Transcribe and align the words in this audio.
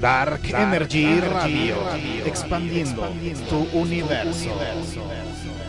Dark, 0.00 0.48
Energy, 0.48 1.20
Radio, 1.20 1.76
expandiendo, 2.24 3.06
tu 3.50 3.68
universo. 3.78 4.48
Bueno, 4.48 5.59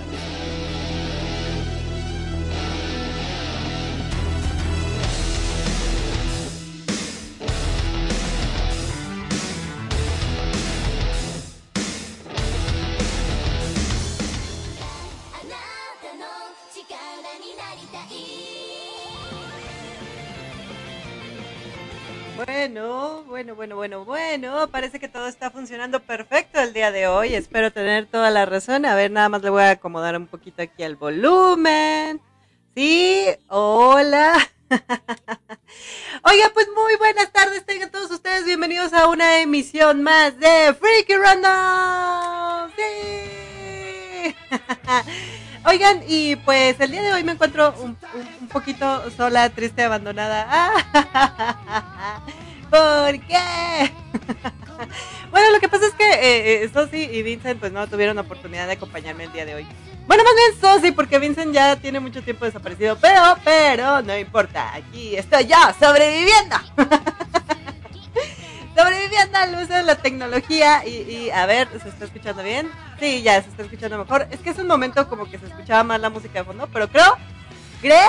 bueno, 23.56 23.76
bueno, 23.76 24.06
bueno. 24.06 24.68
Parece 24.70 25.00
que 25.00 25.08
todo 25.08 25.28
está 25.28 25.52
funcionando 25.52 26.00
perfecto 26.00 26.60
el 26.60 26.74
día 26.74 26.92
de 26.92 27.08
hoy. 27.08 27.36
Espero 27.36 27.72
tener 27.72 28.06
toda 28.06 28.30
la 28.30 28.46
razón. 28.46 28.86
A 28.86 28.96
ver, 28.96 29.12
nada 29.12 29.30
más 29.30 29.42
le 29.42 29.50
voy 29.50 29.64
a 29.64 29.72
acomodar 29.72 30.16
un 30.16 30.28
poquito 30.28 30.62
aquí 30.62 30.84
al 30.84 30.96
volumen. 30.96 32.22
Sí, 32.76 33.26
hola. 33.48 34.34
Oiga, 36.24 36.52
pues 36.54 36.68
muy 36.74 36.96
buenas 36.96 37.32
tardes, 37.34 37.66
tengan 37.66 37.92
todos 37.92 38.10
ustedes 38.10 38.46
bienvenidos 38.46 38.94
a 38.94 39.08
una 39.08 39.40
emisión 39.40 40.02
más 40.02 40.40
de 40.40 40.74
Freaky 40.80 41.16
Random. 41.16 42.72
Sí. 42.78 44.36
Oigan, 45.66 46.02
y 46.08 46.38
pues 46.38 46.80
el 46.80 46.92
día 46.92 47.02
de 47.02 47.14
hoy 47.14 47.24
me 47.24 47.34
encuentro 47.34 47.76
un, 47.82 47.98
un, 48.40 48.48
poquito 48.48 49.12
sola, 49.12 49.50
triste, 49.50 49.84
abandonada. 49.84 50.72
¿Por 52.72 53.20
qué? 53.28 53.38
bueno, 55.30 55.52
lo 55.52 55.60
que 55.60 55.68
pasa 55.68 55.88
es 55.88 55.94
que 55.94 56.10
eh, 56.10 56.64
eh, 56.64 56.70
Sosi 56.74 57.04
y 57.04 57.22
Vincent 57.22 57.60
pues 57.60 57.74
no 57.74 57.86
tuvieron 57.88 58.18
oportunidad 58.18 58.66
de 58.66 58.74
acompañarme 58.74 59.26
el 59.26 59.34
día 59.34 59.46
de 59.46 59.56
hoy. 59.56 59.68
Bueno, 60.08 60.24
más 60.24 60.34
bien 60.36 60.62
Sosi, 60.62 60.94
porque 60.94 61.20
Vincent 61.20 61.54
ya 61.54 61.76
tiene 61.76 62.00
mucho 62.00 62.24
tiempo 62.24 62.46
desaparecido, 62.46 62.98
pero, 63.02 63.22
pero, 63.44 64.02
no 64.02 64.18
importa, 64.18 64.74
aquí 64.74 65.18
estoy 65.18 65.48
yo, 65.48 65.58
sobreviviendo. 65.78 66.56
sobreviviendo 68.76 69.38
al 69.38 69.62
uso 69.62 69.74
de 69.74 69.84
la 69.84 69.96
tecnología 69.96 70.88
y, 70.88 70.92
y, 71.12 71.30
a 71.30 71.46
ver, 71.46 71.68
¿se 71.84 71.90
está 71.90 72.06
escuchando 72.06 72.42
bien? 72.42 72.72
Sí, 73.02 73.22
ya 73.22 73.42
se 73.42 73.50
está 73.50 73.64
escuchando 73.64 73.98
mejor. 73.98 74.28
Es 74.32 74.40
que 74.40 74.52
es 74.52 74.58
un 74.58 74.68
momento 74.68 75.10
como 75.10 75.30
que 75.30 75.38
se 75.38 75.48
escuchaba 75.48 75.84
más 75.84 76.00
la 76.00 76.10
música 76.10 76.40
de 76.40 76.46
fondo, 76.46 76.70
pero 76.72 76.88
creo, 76.88 77.18
creo 77.82 78.08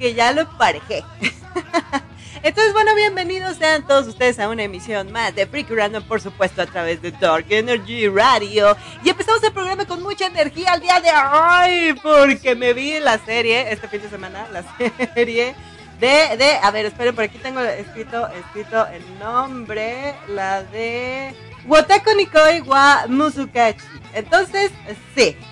que 0.00 0.14
ya 0.14 0.32
lo 0.32 0.40
emparejé. 0.40 1.04
Entonces, 2.42 2.72
bueno, 2.72 2.94
bienvenidos 2.94 3.56
sean 3.56 3.86
todos 3.86 4.06
ustedes 4.06 4.38
a 4.38 4.48
una 4.48 4.62
emisión 4.62 5.12
más 5.12 5.34
de 5.34 5.46
Freaky 5.46 5.74
Random, 5.74 6.02
por 6.04 6.20
supuesto, 6.20 6.62
a 6.62 6.66
través 6.66 7.02
de 7.02 7.10
Dark 7.10 7.46
Energy 7.50 8.08
Radio. 8.08 8.76
Y 9.04 9.10
empezamos 9.10 9.42
el 9.42 9.52
programa 9.52 9.84
con 9.84 10.02
mucha 10.02 10.26
energía 10.26 10.72
al 10.72 10.80
día 10.80 11.00
de 11.00 11.10
hoy, 11.10 12.00
porque 12.02 12.54
me 12.54 12.72
vi 12.72 12.98
la 12.98 13.18
serie, 13.18 13.70
este 13.70 13.88
fin 13.88 14.00
de 14.00 14.08
semana, 14.08 14.46
la 14.52 14.64
serie 15.14 15.54
de, 16.00 16.36
de, 16.38 16.58
a 16.62 16.70
ver, 16.70 16.86
esperen, 16.86 17.14
por 17.14 17.24
aquí 17.24 17.38
tengo 17.38 17.60
escrito, 17.60 18.26
escrito 18.28 18.86
el 18.86 19.02
nombre, 19.18 20.14
la 20.28 20.62
de 20.62 21.34
Wotako 21.66 22.14
Nikoi 22.14 22.62
wa 22.62 23.04
Musukachi. 23.06 23.99
Entonces, 24.14 24.70
sí. 25.14 25.36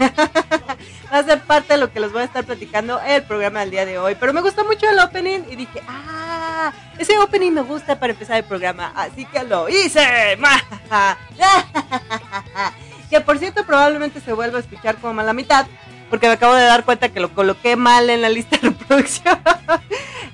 Va 1.12 1.19
a 1.19 1.23
ser 1.23 1.41
parte 1.41 1.73
de 1.75 1.78
lo 1.78 1.91
que 1.91 2.01
les 2.01 2.12
voy 2.12 2.23
a 2.23 2.25
estar 2.25 2.45
platicando 2.45 3.01
el 3.01 3.23
programa 3.23 3.61
del 3.61 3.70
día 3.70 3.87
de 3.87 3.98
hoy. 3.98 4.14
Pero 4.19 4.33
me 4.33 4.42
gustó 4.42 4.64
mucho 4.64 4.87
el 4.91 4.98
opening 4.98 5.41
y 5.48 5.56
dije, 5.56 5.81
ah, 5.89 6.73
ese 6.98 7.19
opening 7.19 7.53
me 7.53 7.62
gusta 7.62 7.98
para 7.98 8.12
empezar 8.12 8.36
el 8.36 8.45
programa. 8.45 8.92
Así 8.95 9.25
que 9.25 9.42
lo 9.45 9.69
hice. 9.69 10.01
que 13.11 13.20
por 13.23 13.39
cierto, 13.39 13.64
probablemente 13.64 14.20
se 14.20 14.33
vuelva 14.34 14.59
a 14.59 14.61
escuchar 14.61 14.97
como 14.97 15.20
a 15.20 15.25
la 15.25 15.33
mitad. 15.33 15.67
Porque 16.11 16.27
me 16.27 16.34
acabo 16.34 16.55
de 16.55 16.64
dar 16.64 16.84
cuenta 16.84 17.11
que 17.11 17.20
lo 17.20 17.34
coloqué 17.34 17.77
mal 17.77 18.08
en 18.11 18.23
la 18.23 18.29
lista 18.29 18.57
de 18.57 18.69
reproducción. 18.70 19.39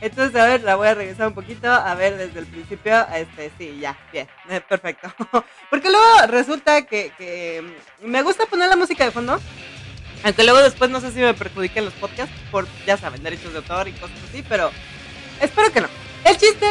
Entonces, 0.00 0.40
a 0.40 0.46
ver, 0.46 0.62
la 0.62 0.76
voy 0.76 0.88
a 0.88 0.94
regresar 0.94 1.28
un 1.28 1.34
poquito. 1.34 1.70
A 1.70 1.94
ver, 1.94 2.16
desde 2.16 2.40
el 2.40 2.46
principio. 2.46 3.06
Este, 3.14 3.50
sí, 3.58 3.78
ya, 3.80 3.96
bien, 4.12 4.28
perfecto. 4.68 5.12
Porque 5.70 5.90
luego 5.90 6.26
resulta 6.28 6.82
que, 6.82 7.12
que 7.16 7.64
me 8.02 8.22
gusta 8.22 8.46
poner 8.46 8.68
la 8.68 8.76
música 8.76 9.04
de 9.04 9.10
fondo. 9.10 9.40
Aunque 10.24 10.44
luego 10.44 10.60
después 10.60 10.90
no 10.90 11.00
sé 11.00 11.12
si 11.12 11.20
me 11.20 11.34
perjudiquen 11.34 11.84
los 11.84 11.94
podcasts 11.94 12.34
por, 12.50 12.66
ya 12.86 12.96
saben, 12.96 13.22
derechos 13.22 13.52
de 13.52 13.58
autor 13.58 13.88
y 13.88 13.92
cosas 13.92 14.16
así, 14.28 14.42
pero 14.48 14.70
espero 15.40 15.70
que 15.70 15.82
no. 15.82 15.88
El 16.24 16.38
chiste 16.38 16.66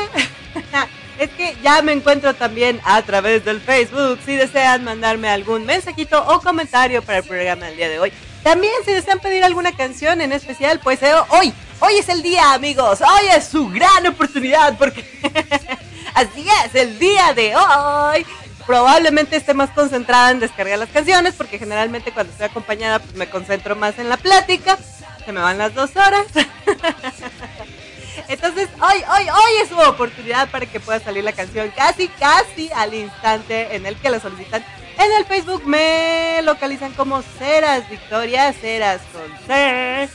es 1.20 1.30
que 1.32 1.56
ya 1.62 1.82
me 1.84 1.92
encuentro 1.92 2.34
también 2.34 2.82
a 2.84 3.02
través 3.04 3.46
del 3.46 3.62
Facebook. 3.62 4.20
Si 4.26 4.36
desean 4.36 4.84
mandarme 4.84 5.30
algún 5.30 5.66
mensajito 5.66 6.24
o 6.28 6.42
comentario 6.42 7.04
para 7.04 7.20
el 7.20 7.24
programa 7.24 7.68
del 7.68 7.78
día 7.78 7.90
de 7.90 8.00
hoy. 8.00 8.14
También 8.44 8.74
si 8.86 8.92
desean 8.92 9.20
pedir 9.20 9.44
alguna 9.44 9.72
canción 9.72 10.20
en 10.20 10.34
especial, 10.34 10.80
pues 10.84 11.02
eh, 11.02 11.14
hoy, 11.30 11.54
hoy 11.80 11.98
es 11.98 12.10
el 12.10 12.22
día 12.22 12.54
amigos, 12.54 13.00
hoy 13.02 13.28
es 13.36 13.46
su 13.46 13.70
gran 13.70 14.06
oportunidad 14.06 14.78
porque 14.78 15.06
así 16.14 16.46
es, 16.66 16.76
el 16.76 17.00
día 17.00 17.34
de 17.34 17.56
hoy 17.56 18.26
probablemente 18.66 19.38
esté 19.38 19.54
más 19.54 19.70
concentrada 19.70 20.32
en 20.32 20.40
descargar 20.40 20.78
las 20.78 20.90
canciones, 20.90 21.34
porque 21.36 21.58
generalmente 21.60 22.12
cuando 22.12 22.32
estoy 22.32 22.48
acompañada 22.48 23.00
pues 23.00 23.16
me 23.16 23.30
concentro 23.30 23.76
más 23.76 23.98
en 23.98 24.10
la 24.10 24.18
plática, 24.18 24.78
se 25.26 25.32
me 25.32 25.40
van 25.40 25.58
las 25.58 25.74
dos 25.74 25.96
horas. 25.96 26.26
Entonces, 28.28 28.70
hoy, 28.76 29.04
hoy, 29.10 29.30
hoy 29.30 29.62
es 29.62 29.70
su 29.70 29.78
oportunidad 29.78 30.50
para 30.50 30.66
que 30.66 30.80
pueda 30.80 31.00
salir 31.00 31.24
la 31.24 31.34
canción 31.34 31.72
casi, 31.76 32.08
casi 32.08 32.72
al 32.74 32.94
instante 32.94 33.76
en 33.76 33.86
el 33.86 33.96
que 33.98 34.10
la 34.10 34.20
solicitan. 34.20 34.64
En 34.98 35.12
el 35.18 35.26
Facebook 35.26 35.66
me 35.66 36.42
localizan 36.44 36.94
como 36.94 37.22
Ceras 37.22 37.90
Victoria, 37.90 38.54
Ceras 38.54 39.02
con 39.12 39.48
C. 39.48 40.10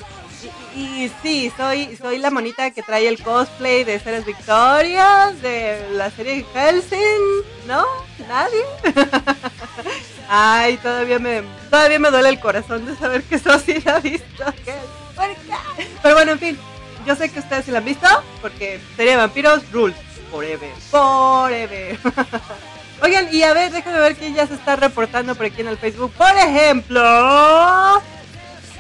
Y, 0.77 1.05
y, 1.05 1.13
sí, 1.23 1.53
soy, 1.57 1.97
soy 1.97 2.19
la 2.19 2.31
monita 2.31 2.71
que 2.71 2.83
trae 2.83 3.09
el 3.09 3.21
cosplay 3.23 3.83
de 3.83 3.99
Ceres 3.99 4.25
Victorias, 4.25 5.41
de 5.43 5.89
la 5.93 6.11
serie 6.11 6.47
Helsing, 6.55 7.43
¿no? 7.67 7.85
¿Nadie? 8.29 8.63
Ay, 10.29 10.77
todavía 10.77 11.19
me, 11.19 11.43
todavía 11.71 11.99
me 11.99 12.11
duele 12.11 12.29
el 12.29 12.39
corazón 12.39 12.87
de 12.87 12.95
saber 12.95 13.23
que 13.25 13.37
eso 13.37 13.59
sí 13.59 13.81
la 13.85 13.97
ha 13.97 14.01
visto. 14.01 14.45
Pero 16.03 16.15
bueno, 16.15 16.33
en 16.33 16.39
fin, 16.39 16.59
yo 17.05 17.17
sé 17.17 17.31
que 17.31 17.41
ustedes 17.41 17.65
sí 17.65 17.71
la 17.73 17.79
han 17.79 17.85
visto, 17.85 18.07
porque 18.41 18.81
serie 18.95 19.13
de 19.13 19.19
vampiros, 19.19 19.69
rules, 19.73 19.97
forever, 20.31 20.71
forever. 20.91 21.99
Oigan, 23.01 23.29
y 23.33 23.43
a 23.43 23.55
ver, 23.55 23.71
déjenme 23.71 24.01
ver 24.01 24.17
quién 24.17 24.35
ya 24.35 24.47
se 24.47 24.55
está 24.55 24.77
reportando 24.77 25.35
por 25.35 25.47
aquí 25.47 25.61
en 25.61 25.69
el 25.69 25.79
Facebook. 25.79 26.13
Por 26.13 26.37
ejemplo... 26.37 28.03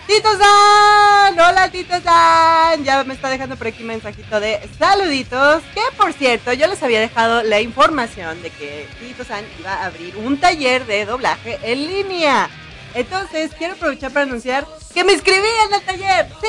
Tito 0.08 0.30
San, 0.38 1.38
hola 1.38 1.68
Tito 1.70 2.00
San, 2.00 2.82
ya 2.82 3.04
me 3.04 3.12
está 3.12 3.28
dejando 3.28 3.56
por 3.56 3.66
aquí 3.66 3.82
un 3.82 3.88
mensajito 3.88 4.40
de 4.40 4.58
saluditos, 4.78 5.62
que 5.74 5.82
por 5.98 6.14
cierto 6.14 6.54
yo 6.54 6.66
les 6.66 6.82
había 6.82 6.98
dejado 6.98 7.42
la 7.42 7.60
información 7.60 8.40
de 8.40 8.48
que 8.48 8.88
Tito 8.98 9.22
San 9.22 9.44
iba 9.60 9.74
a 9.74 9.84
abrir 9.84 10.16
un 10.16 10.40
taller 10.40 10.86
de 10.86 11.04
doblaje 11.04 11.58
en 11.62 11.86
línea. 11.86 12.48
Entonces 12.94 13.50
quiero 13.58 13.74
aprovechar 13.74 14.10
para 14.10 14.24
anunciar 14.24 14.66
que 14.94 15.04
me 15.04 15.12
inscribí 15.12 15.46
en 15.66 15.74
el 15.74 15.82
taller. 15.82 16.26
Sí. 16.40 16.48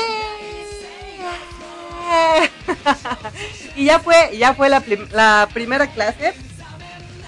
y 3.75 3.85
ya 3.85 3.99
fue, 3.99 4.37
ya 4.37 4.53
fue 4.53 4.69
la, 4.69 4.81
la 5.11 5.49
primera 5.53 5.87
clase 5.87 6.33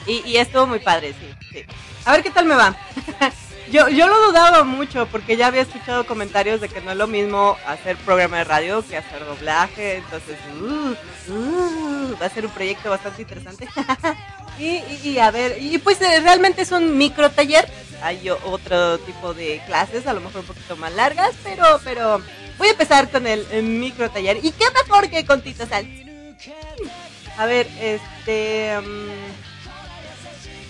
y, 0.05 0.21
y, 0.25 0.37
estuvo 0.37 0.67
muy 0.67 0.79
padre, 0.79 1.13
sí, 1.13 1.35
sí. 1.51 1.65
A 2.05 2.13
ver 2.13 2.23
qué 2.23 2.31
tal 2.31 2.45
me 2.45 2.55
va. 2.55 2.75
Yo, 3.71 3.87
yo 3.87 4.05
lo 4.05 4.27
dudaba 4.27 4.65
mucho 4.65 5.05
porque 5.05 5.37
ya 5.37 5.47
había 5.47 5.61
escuchado 5.61 6.05
comentarios 6.05 6.59
de 6.59 6.67
que 6.67 6.81
no 6.81 6.91
es 6.91 6.97
lo 6.97 7.07
mismo 7.07 7.57
hacer 7.65 7.95
programa 7.97 8.39
de 8.39 8.43
radio 8.43 8.85
que 8.85 8.97
hacer 8.97 9.23
doblaje, 9.23 9.95
entonces 9.95 10.37
uh, 10.59 11.31
uh, 11.31 12.17
va 12.21 12.25
a 12.25 12.29
ser 12.29 12.45
un 12.45 12.51
proyecto 12.51 12.89
bastante 12.89 13.21
interesante. 13.21 13.69
y, 14.59 14.83
y, 15.03 15.19
a 15.19 15.31
ver, 15.31 15.55
y 15.61 15.77
pues 15.77 16.01
eh, 16.01 16.19
realmente 16.19 16.63
es 16.63 16.71
un 16.73 16.97
micro 16.97 17.31
taller, 17.31 17.65
hay 18.01 18.29
otro 18.29 18.97
tipo 18.99 19.33
de 19.33 19.61
clases, 19.65 20.05
a 20.05 20.11
lo 20.11 20.19
mejor 20.19 20.41
un 20.41 20.47
poquito 20.47 20.75
más 20.75 20.93
largas, 20.93 21.31
pero, 21.41 21.79
pero 21.85 22.21
voy 22.57 22.67
a 22.67 22.71
empezar 22.71 23.09
con 23.09 23.25
el, 23.25 23.45
micro 23.63 24.09
taller. 24.09 24.37
¿Y 24.43 24.51
qué 24.51 24.65
mejor 24.83 25.09
que 25.09 25.25
con 25.25 25.41
Tito 25.41 25.65
Sal? 25.65 25.87
A 27.37 27.45
ver, 27.45 27.67
este... 27.79 28.77
Um, 28.79 29.50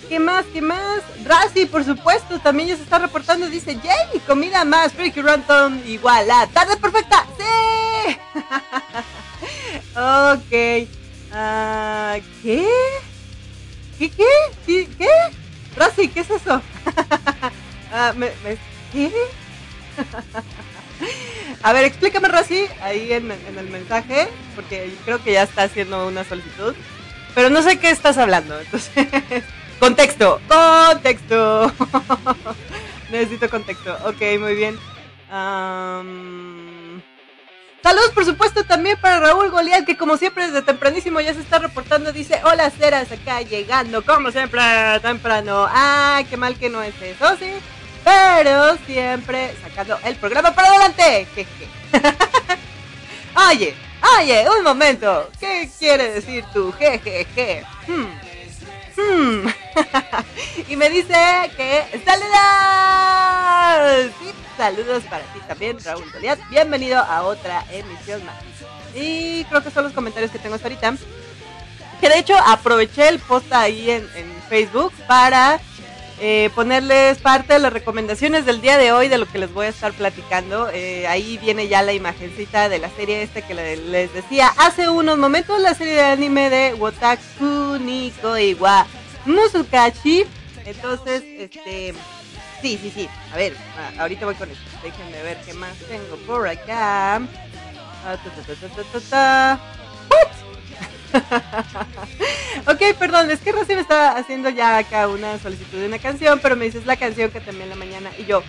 ¿Qué 0.08 0.18
más? 0.18 0.44
¿Qué 0.52 0.60
más? 0.60 1.02
Razi, 1.24 1.66
por 1.66 1.84
supuesto, 1.84 2.40
también 2.40 2.70
ya 2.70 2.76
se 2.76 2.82
está 2.82 2.98
reportando. 2.98 3.48
Dice, 3.48 3.78
yay, 3.82 4.18
comida 4.26 4.64
más, 4.64 4.92
Freaky 4.92 5.22
Ranton 5.22 5.80
igual 5.86 6.28
a 6.30 6.48
tarde 6.48 6.76
perfecta. 6.76 7.24
¡Sí! 7.38 7.44
ok. 9.96 10.88
Uh, 11.32 12.20
¿Qué? 12.42 12.68
¿Qué? 13.98 14.10
¿Qué? 14.10 14.26
¿Qué? 14.66 14.88
¿Qué? 14.98 15.08
¿qué 16.08 16.20
es 16.20 16.30
eso? 16.30 16.56
uh, 17.92 18.12
me, 18.16 18.30
¿Qué? 18.92 19.12
A 21.62 21.72
ver, 21.72 21.84
explícame, 21.84 22.28
Razi, 22.28 22.66
ahí 22.82 23.12
en, 23.12 23.30
en 23.30 23.58
el 23.58 23.70
mensaje, 23.70 24.28
porque 24.54 24.92
creo 25.04 25.22
que 25.22 25.32
ya 25.32 25.42
está 25.44 25.62
haciendo 25.64 26.06
una 26.06 26.24
solicitud. 26.24 26.74
Pero 27.34 27.50
no 27.50 27.62
sé 27.62 27.78
qué 27.78 27.90
estás 27.90 28.18
hablando, 28.18 28.60
entonces... 28.60 29.06
Contexto, 29.82 30.40
contexto. 30.46 31.72
Necesito 33.10 33.50
contexto. 33.50 33.92
Ok, 34.04 34.38
muy 34.38 34.54
bien. 34.54 34.78
Saludos, 37.82 38.10
por 38.14 38.24
supuesto, 38.24 38.62
también 38.62 38.96
para 39.00 39.18
Raúl 39.18 39.50
Goliat, 39.50 39.84
que 39.84 39.96
como 39.96 40.16
siempre 40.16 40.46
desde 40.46 40.62
tempranísimo 40.62 41.20
ya 41.20 41.34
se 41.34 41.40
está 41.40 41.58
reportando. 41.58 42.12
Dice, 42.12 42.40
hola, 42.44 42.70
Ceras, 42.70 43.10
acá 43.10 43.42
llegando, 43.42 44.04
como 44.04 44.30
siempre, 44.30 44.62
temprano. 45.02 45.66
Ah, 45.68 46.22
qué 46.30 46.36
mal 46.36 46.56
que 46.56 46.70
no 46.70 46.80
es 46.80 46.94
eso, 47.02 47.36
sí. 47.38 47.50
Pero 48.04 48.76
siempre 48.86 49.52
sacando 49.64 49.98
el 50.04 50.14
programa 50.14 50.54
para 50.54 50.68
adelante. 50.68 51.26
Jeje. 51.34 51.66
oye, 53.50 53.74
oye, 54.16 54.46
un 54.48 54.62
momento. 54.62 55.28
¿Qué 55.40 55.68
quiere 55.76 56.12
decir 56.12 56.44
tu 56.52 56.70
jejeje? 56.70 57.64
Hmm. 57.88 58.06
Hmm. 58.96 59.48
y 60.68 60.76
me 60.76 60.90
dice 60.90 61.14
que 61.56 61.84
saludos. 62.04 62.32
saludos 64.56 65.02
para 65.04 65.24
ti 65.24 65.40
también, 65.46 65.78
Raúl 65.84 66.10
Goliat. 66.12 66.38
Bienvenido 66.50 66.98
a 66.98 67.22
otra 67.22 67.64
emisión 67.70 68.24
más. 68.24 68.36
Y 68.94 69.44
creo 69.44 69.62
que 69.62 69.70
son 69.70 69.84
los 69.84 69.92
comentarios 69.92 70.30
que 70.30 70.38
tengo 70.38 70.54
hasta 70.54 70.68
ahorita. 70.68 70.94
Que 72.00 72.08
de 72.08 72.18
hecho 72.18 72.36
aproveché 72.36 73.08
el 73.08 73.18
post 73.20 73.52
ahí 73.52 73.90
en, 73.90 74.32
Facebook 74.48 74.92
para 75.08 75.58
eh, 76.20 76.50
ponerles 76.54 77.16
parte 77.16 77.54
de 77.54 77.58
las 77.58 77.72
recomendaciones 77.72 78.44
del 78.44 78.60
día 78.60 78.76
de 78.76 78.92
hoy 78.92 79.08
de 79.08 79.16
lo 79.16 79.24
que 79.24 79.38
les 79.38 79.50
voy 79.50 79.64
a 79.64 79.70
estar 79.70 79.94
platicando. 79.94 80.68
Eh, 80.70 81.06
ahí 81.06 81.38
viene 81.38 81.68
ya 81.68 81.80
la 81.80 81.94
imagencita 81.94 82.68
de 82.68 82.78
la 82.78 82.90
serie 82.90 83.22
este 83.22 83.40
que 83.40 83.54
les 83.54 84.12
decía 84.12 84.52
hace 84.58 84.90
unos 84.90 85.16
momentos, 85.16 85.58
la 85.58 85.72
serie 85.72 85.94
de 85.94 86.02
anime 86.02 86.50
de 86.50 86.74
Wotaku 86.74 87.78
Niko 87.80 88.36
Musukashi. 89.26 90.24
Entonces, 90.64 91.22
este, 91.38 91.94
sí, 92.60 92.78
sí, 92.80 92.92
sí. 92.94 93.08
A 93.32 93.36
ver, 93.36 93.56
ah, 93.78 94.02
ahorita 94.02 94.26
voy 94.26 94.34
con 94.34 94.50
esto. 94.50 94.62
Déjenme 94.82 95.22
ver 95.22 95.38
qué 95.44 95.54
más 95.54 95.76
tengo 95.88 96.16
por 96.26 96.46
acá. 96.48 97.16
Ah, 98.04 98.16
ok, 102.66 102.96
perdón, 102.98 103.30
es 103.30 103.40
que 103.40 103.52
recién 103.52 103.78
estaba 103.78 104.12
haciendo 104.12 104.48
ya 104.48 104.78
acá 104.78 105.08
una 105.08 105.38
solicitud 105.38 105.78
de 105.78 105.86
una 105.86 105.98
canción, 105.98 106.40
pero 106.42 106.56
me 106.56 106.64
dices 106.64 106.86
la 106.86 106.96
canción 106.96 107.30
que 107.30 107.40
también 107.40 107.68
la 107.68 107.76
mañana 107.76 108.10
y 108.18 108.24
yo. 108.24 108.42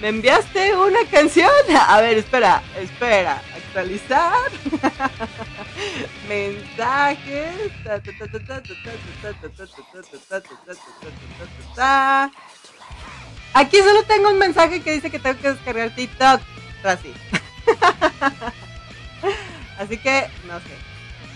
¿Me 0.00 0.08
enviaste 0.08 0.76
una 0.76 1.04
canción? 1.10 1.50
A 1.88 2.00
ver, 2.00 2.18
espera, 2.18 2.62
espera, 2.78 3.42
actualizar. 3.56 4.50
Mensajes. 6.28 7.72
Aquí 13.54 13.78
solo 13.78 14.04
tengo 14.04 14.30
un 14.30 14.38
mensaje 14.38 14.80
que 14.82 14.92
dice 14.92 15.10
que 15.10 15.18
tengo 15.18 15.40
que 15.40 15.52
descargar 15.52 15.90
TikTok. 15.90 16.40
Así. 16.84 17.12
Así 19.78 19.98
que, 19.98 20.28
no 20.46 20.60
sé. 20.60 20.76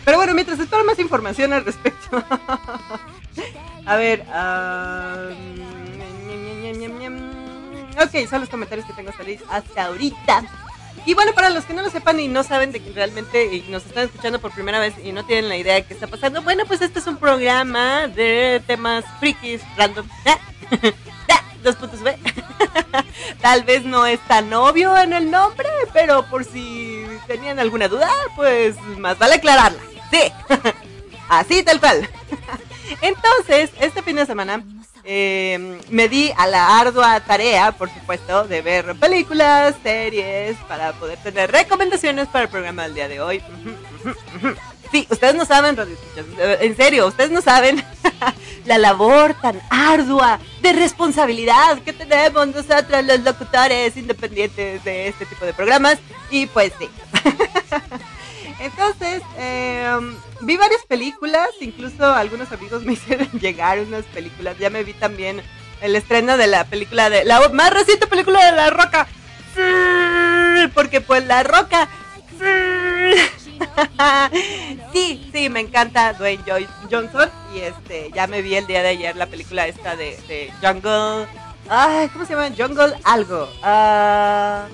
Pero 0.05 0.19
bueno, 0.19 0.35
mientras 0.35 0.59
espero 0.61 0.85
más 0.85 0.99
información 1.01 1.53
al 1.53 1.65
respecto. 1.65 2.25
A 3.87 3.97
ver. 3.97 4.25
Ok, 8.01 8.29
son 8.29 8.41
los 8.41 8.49
comentarios 8.49 8.87
que 8.87 8.93
tengo 8.93 9.11
hasta 9.49 9.85
ahorita. 9.85 10.45
Y 11.05 11.15
bueno, 11.15 11.33
para 11.33 11.51
los 11.51 11.65
que 11.65 11.75
no 11.75 11.83
lo 11.83 11.91
sepan 11.91 12.21
y 12.21 12.29
no 12.29 12.45
saben 12.45 12.71
de 12.71 12.81
que 12.81 12.93
realmente 12.93 13.65
nos 13.69 13.85
están 13.85 14.05
escuchando 14.05 14.41
por 14.41 14.53
primera 14.53 14.79
vez 14.79 14.95
y 15.03 15.13
no 15.13 15.25
tienen 15.25 15.49
la 15.49 15.57
idea 15.57 15.75
de 15.75 15.85
qué 15.85 15.95
está 15.95 16.07
pasando, 16.07 16.43
bueno, 16.43 16.65
pues 16.67 16.81
este 16.81 17.01
es 17.01 17.07
un 17.07 17.17
programa 17.17 18.07
de 18.07 18.63
temas 18.67 19.05
frikis 19.19 19.63
random. 19.77 20.07
Dos 21.63 21.77
puntos 21.77 22.03
B. 22.03 22.19
Tal 23.41 23.63
vez 23.63 23.85
no 23.85 24.05
es 24.05 24.19
tan 24.27 24.53
obvio 24.53 24.97
en 24.99 25.13
el 25.13 25.31
nombre, 25.31 25.69
pero 25.93 26.25
por 26.27 26.45
si 26.45 27.07
tenían 27.29 27.61
alguna 27.61 27.87
duda, 27.87 28.11
pues 28.35 28.77
más 28.99 29.17
vale 29.19 29.37
aclararla. 29.37 29.79
Sí, 30.11 30.21
así 31.29 31.63
tal 31.63 31.79
cual. 31.79 32.09
Entonces, 33.01 33.71
este 33.81 34.03
fin 34.03 34.17
de 34.17 34.27
semana 34.27 34.63
eh, 35.05 35.81
me 35.91 36.09
di 36.09 36.33
a 36.37 36.47
la 36.47 36.79
ardua 36.79 37.21
tarea, 37.21 37.73
por 37.73 37.89
supuesto, 37.93 38.45
de 38.45 38.63
ver 38.63 38.95
películas, 38.97 39.75
series, 39.83 40.57
para 40.69 40.93
poder 40.93 41.19
tener 41.19 41.51
recomendaciones 41.51 42.29
para 42.29 42.45
el 42.45 42.51
programa 42.51 42.85
del 42.85 42.95
día 42.95 43.09
de 43.09 43.21
hoy. 43.21 43.43
Sí, 44.93 45.07
ustedes 45.11 45.35
no 45.35 45.47
saben, 45.47 45.77
en 46.37 46.77
serio, 46.77 47.07
ustedes 47.07 47.31
no 47.31 47.41
saben 47.41 47.83
la 48.67 48.77
labor 48.77 49.35
tan 49.41 49.59
ardua 49.71 50.39
de 50.61 50.75
responsabilidad 50.75 51.79
que 51.79 51.95
tenemos 51.95 52.47
nosotros 52.49 53.03
los 53.05 53.21
locutores 53.21 53.97
independientes 53.97 54.85
de 54.85 55.09
este 55.09 55.25
tipo 55.25 55.47
de 55.47 55.55
programas. 55.55 55.99
Y 56.31 56.47
pues 56.47 56.73
sí. 56.79 56.89
Entonces, 58.63 59.23
em, 59.37 60.17
vi 60.43 60.57
varias 60.57 60.85
películas, 60.87 61.49
incluso 61.61 62.05
algunos 62.05 62.53
amigos 62.53 62.83
me 62.87 62.93
hicieron 62.93 63.29
llegar 63.33 63.81
unas 63.81 64.05
películas. 64.07 64.57
Ya 64.59 64.71
me 64.71 64.85
vi 64.85 64.95
también 64.95 65.43
el 65.81 65.97
estreno 65.97 66.37
de 66.37 66.47
la 66.47 66.65
película 66.65 67.11
de 67.11 67.25
la 67.25 67.49
más 67.49 67.75
reciente 67.75 68.07
película 68.07 68.45
de 68.45 68.53
La 68.53 68.71
Roca. 68.71 69.09
Porque 70.75 71.01
pues 71.01 71.27
La 71.27 71.43
Roca 71.43 71.89
sí, 74.93 75.29
sí, 75.33 75.49
me 75.49 75.61
encanta 75.61 76.13
Dwayne 76.13 76.45
Johnson. 76.91 77.29
Y 77.55 77.61
este, 77.61 78.11
ya 78.15 78.29
me 78.29 78.43
vi 78.43 78.55
el 78.55 78.67
día 78.69 78.83
de 78.83 78.91
ayer 78.91 79.17
la 79.17 79.27
película 79.27 79.67
esta 79.67 79.97
de, 79.97 80.53
Jungle. 80.63 81.27
¿cómo 82.13 82.25
se 82.25 82.35
llama? 82.35 82.55
Jungle 82.57 82.95
algo. 83.05 83.49
Uh, 83.63 84.69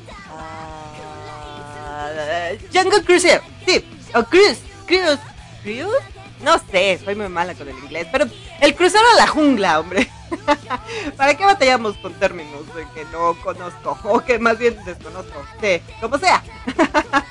Jungle 2.73 3.05
Cruise, 3.05 3.41
sí. 3.67 3.85
O 4.15 4.25
Cruise, 4.25 4.61
Cruise, 4.87 5.19
Cruise. 5.63 6.03
No 6.43 6.57
sé, 6.71 7.01
soy 7.05 7.17
muy 7.17 7.29
mala 7.29 7.55
con 7.55 7.69
el 7.69 7.77
inglés. 7.79 8.07
Pero 8.13 8.27
el 8.61 8.75
crucero 8.75 9.05
a 9.15 9.17
la 9.17 9.27
jungla, 9.27 9.81
hombre. 9.81 10.09
¿Para 11.17 11.35
qué 11.35 11.45
batallamos 11.45 11.97
con 11.97 12.15
términos 12.15 12.63
que 12.95 13.05
no 13.07 13.35
conozco? 13.43 13.99
O 14.05 14.21
que 14.21 14.39
más 14.39 14.59
bien 14.59 14.79
desconozco. 14.85 15.45
Sí, 15.61 15.81
como 16.01 16.19
sea. 16.19 16.43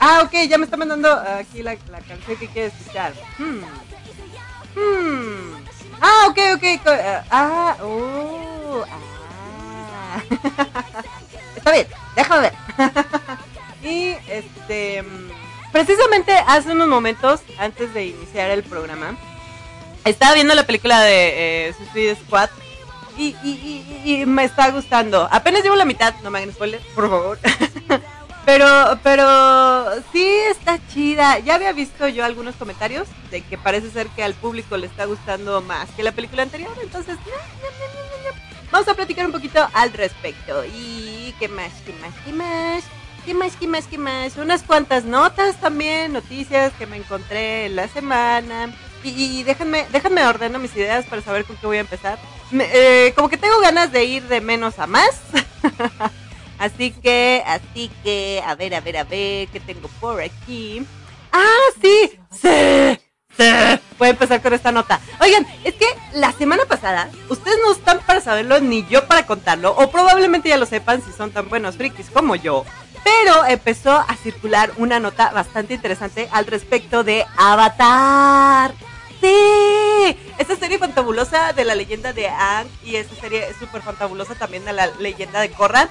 Ah, 0.00 0.22
ok, 0.22 0.32
ya 0.48 0.58
me 0.58 0.64
está 0.64 0.76
mandando 0.76 1.10
aquí 1.10 1.62
la, 1.62 1.76
canción 1.76 2.36
que 2.38 2.48
quiere 2.48 2.68
escuchar. 2.68 3.14
Hmm. 3.38 3.62
Hmm. 4.76 5.64
Ah, 6.00 6.26
ok, 6.28 6.38
ok. 6.56 6.62
Eh, 6.62 7.20
ah, 7.30 7.76
oh, 7.82 8.84
ah. 8.90 10.22
está 11.56 11.72
bien, 11.72 11.86
déjame 12.16 12.40
ver. 12.42 12.54
y 13.82 14.16
este. 14.28 15.04
Precisamente 15.72 16.32
hace 16.46 16.70
unos 16.70 16.86
momentos, 16.86 17.40
antes 17.58 17.92
de 17.94 18.06
iniciar 18.06 18.50
el 18.50 18.62
programa, 18.62 19.16
estaba 20.04 20.34
viendo 20.34 20.54
la 20.54 20.64
película 20.64 21.00
de 21.00 21.68
eh, 21.68 21.74
Suicide 21.76 22.14
Squad 22.14 22.48
y, 23.16 23.34
y, 23.42 24.02
y, 24.04 24.26
me 24.26 24.44
está 24.44 24.70
gustando. 24.70 25.28
Apenas 25.32 25.64
llevo 25.64 25.74
la 25.74 25.84
mitad, 25.84 26.14
no 26.22 26.30
me 26.30 26.38
hagan 26.38 26.52
spoiler, 26.52 26.80
por 26.94 27.10
favor. 27.10 27.38
Pero, 28.44 28.98
pero 29.02 30.02
sí 30.12 30.22
está 30.50 30.78
chida. 30.88 31.38
Ya 31.38 31.54
había 31.54 31.72
visto 31.72 32.08
yo 32.08 32.26
algunos 32.26 32.54
comentarios 32.56 33.08
de 33.30 33.40
que 33.40 33.56
parece 33.56 33.90
ser 33.90 34.08
que 34.08 34.22
al 34.22 34.34
público 34.34 34.76
le 34.76 34.86
está 34.86 35.06
gustando 35.06 35.62
más 35.62 35.88
que 35.92 36.02
la 36.02 36.12
película 36.12 36.42
anterior. 36.42 36.72
Entonces, 36.82 37.16
vamos 38.74 38.88
a 38.88 38.94
platicar 38.94 39.24
un 39.24 39.30
poquito 39.30 39.64
al 39.72 39.92
respecto. 39.92 40.64
Y 40.64 41.32
qué 41.38 41.46
más, 41.46 41.70
qué 41.86 41.92
más, 42.00 42.12
qué 42.24 42.32
más. 42.32 42.84
¿Qué 43.24 43.32
más, 43.32 43.56
qué 43.56 43.66
más, 43.68 43.86
qué 43.86 43.98
más? 43.98 44.36
Unas 44.36 44.64
cuantas 44.64 45.04
notas 45.04 45.58
también, 45.60 46.12
noticias 46.12 46.72
que 46.74 46.84
me 46.86 46.96
encontré 46.96 47.66
en 47.66 47.76
la 47.76 47.86
semana. 47.86 48.74
Y, 49.04 49.44
déjenme, 49.44 49.86
déjenme 49.92 50.26
ordeno 50.26 50.58
mis 50.58 50.74
ideas 50.76 51.06
para 51.06 51.22
saber 51.22 51.44
con 51.44 51.56
qué 51.56 51.66
voy 51.66 51.76
a 51.76 51.80
empezar. 51.80 52.18
Eh, 52.52 53.12
como 53.14 53.28
que 53.28 53.36
tengo 53.36 53.60
ganas 53.60 53.92
de 53.92 54.04
ir 54.04 54.24
de 54.24 54.40
menos 54.40 54.78
a 54.80 54.88
más. 54.88 55.20
Así 56.58 56.92
que, 56.92 57.42
así 57.44 57.90
que, 58.04 58.40
a 58.46 58.54
ver, 58.54 58.76
a 58.76 58.80
ver, 58.80 58.96
a 58.96 59.04
ver, 59.04 59.48
¿qué 59.48 59.60
tengo 59.66 59.88
por 60.00 60.22
aquí? 60.22 60.86
Ah, 61.32 61.66
sí, 61.82 62.16
sí. 62.30 62.98
Voy 63.98 64.08
a 64.08 64.10
empezar 64.10 64.42
con 64.42 64.52
esta 64.52 64.72
nota. 64.72 65.00
Oigan, 65.20 65.46
es 65.64 65.74
que 65.74 65.86
la 66.14 66.32
semana 66.32 66.64
pasada, 66.66 67.10
ustedes 67.28 67.58
no 67.64 67.72
están 67.72 68.00
para 68.00 68.20
saberlo 68.20 68.60
ni 68.60 68.86
yo 68.86 69.06
para 69.06 69.26
contarlo, 69.26 69.74
o 69.76 69.90
probablemente 69.90 70.48
ya 70.48 70.56
lo 70.56 70.66
sepan 70.66 71.02
si 71.02 71.12
son 71.12 71.30
tan 71.30 71.48
buenos 71.48 71.76
frikis 71.76 72.10
como 72.10 72.36
yo. 72.36 72.64
Pero 73.04 73.44
empezó 73.44 73.92
a 73.92 74.16
circular 74.22 74.72
una 74.78 74.98
nota 74.98 75.30
bastante 75.30 75.74
interesante 75.74 76.28
al 76.32 76.46
respecto 76.46 77.04
de 77.04 77.26
Avatar. 77.36 78.72
Sí, 79.20 80.16
esta 80.38 80.56
serie 80.56 80.78
fantabulosa 80.78 81.52
de 81.52 81.64
la 81.64 81.74
leyenda 81.74 82.12
de 82.12 82.28
Aang 82.28 82.68
y 82.84 82.96
esta 82.96 83.14
serie 83.16 83.46
súper 83.58 83.82
fantabulosa 83.82 84.34
también 84.34 84.64
de 84.64 84.72
la 84.72 84.86
leyenda 84.98 85.40
de 85.40 85.50
Korra 85.50 85.88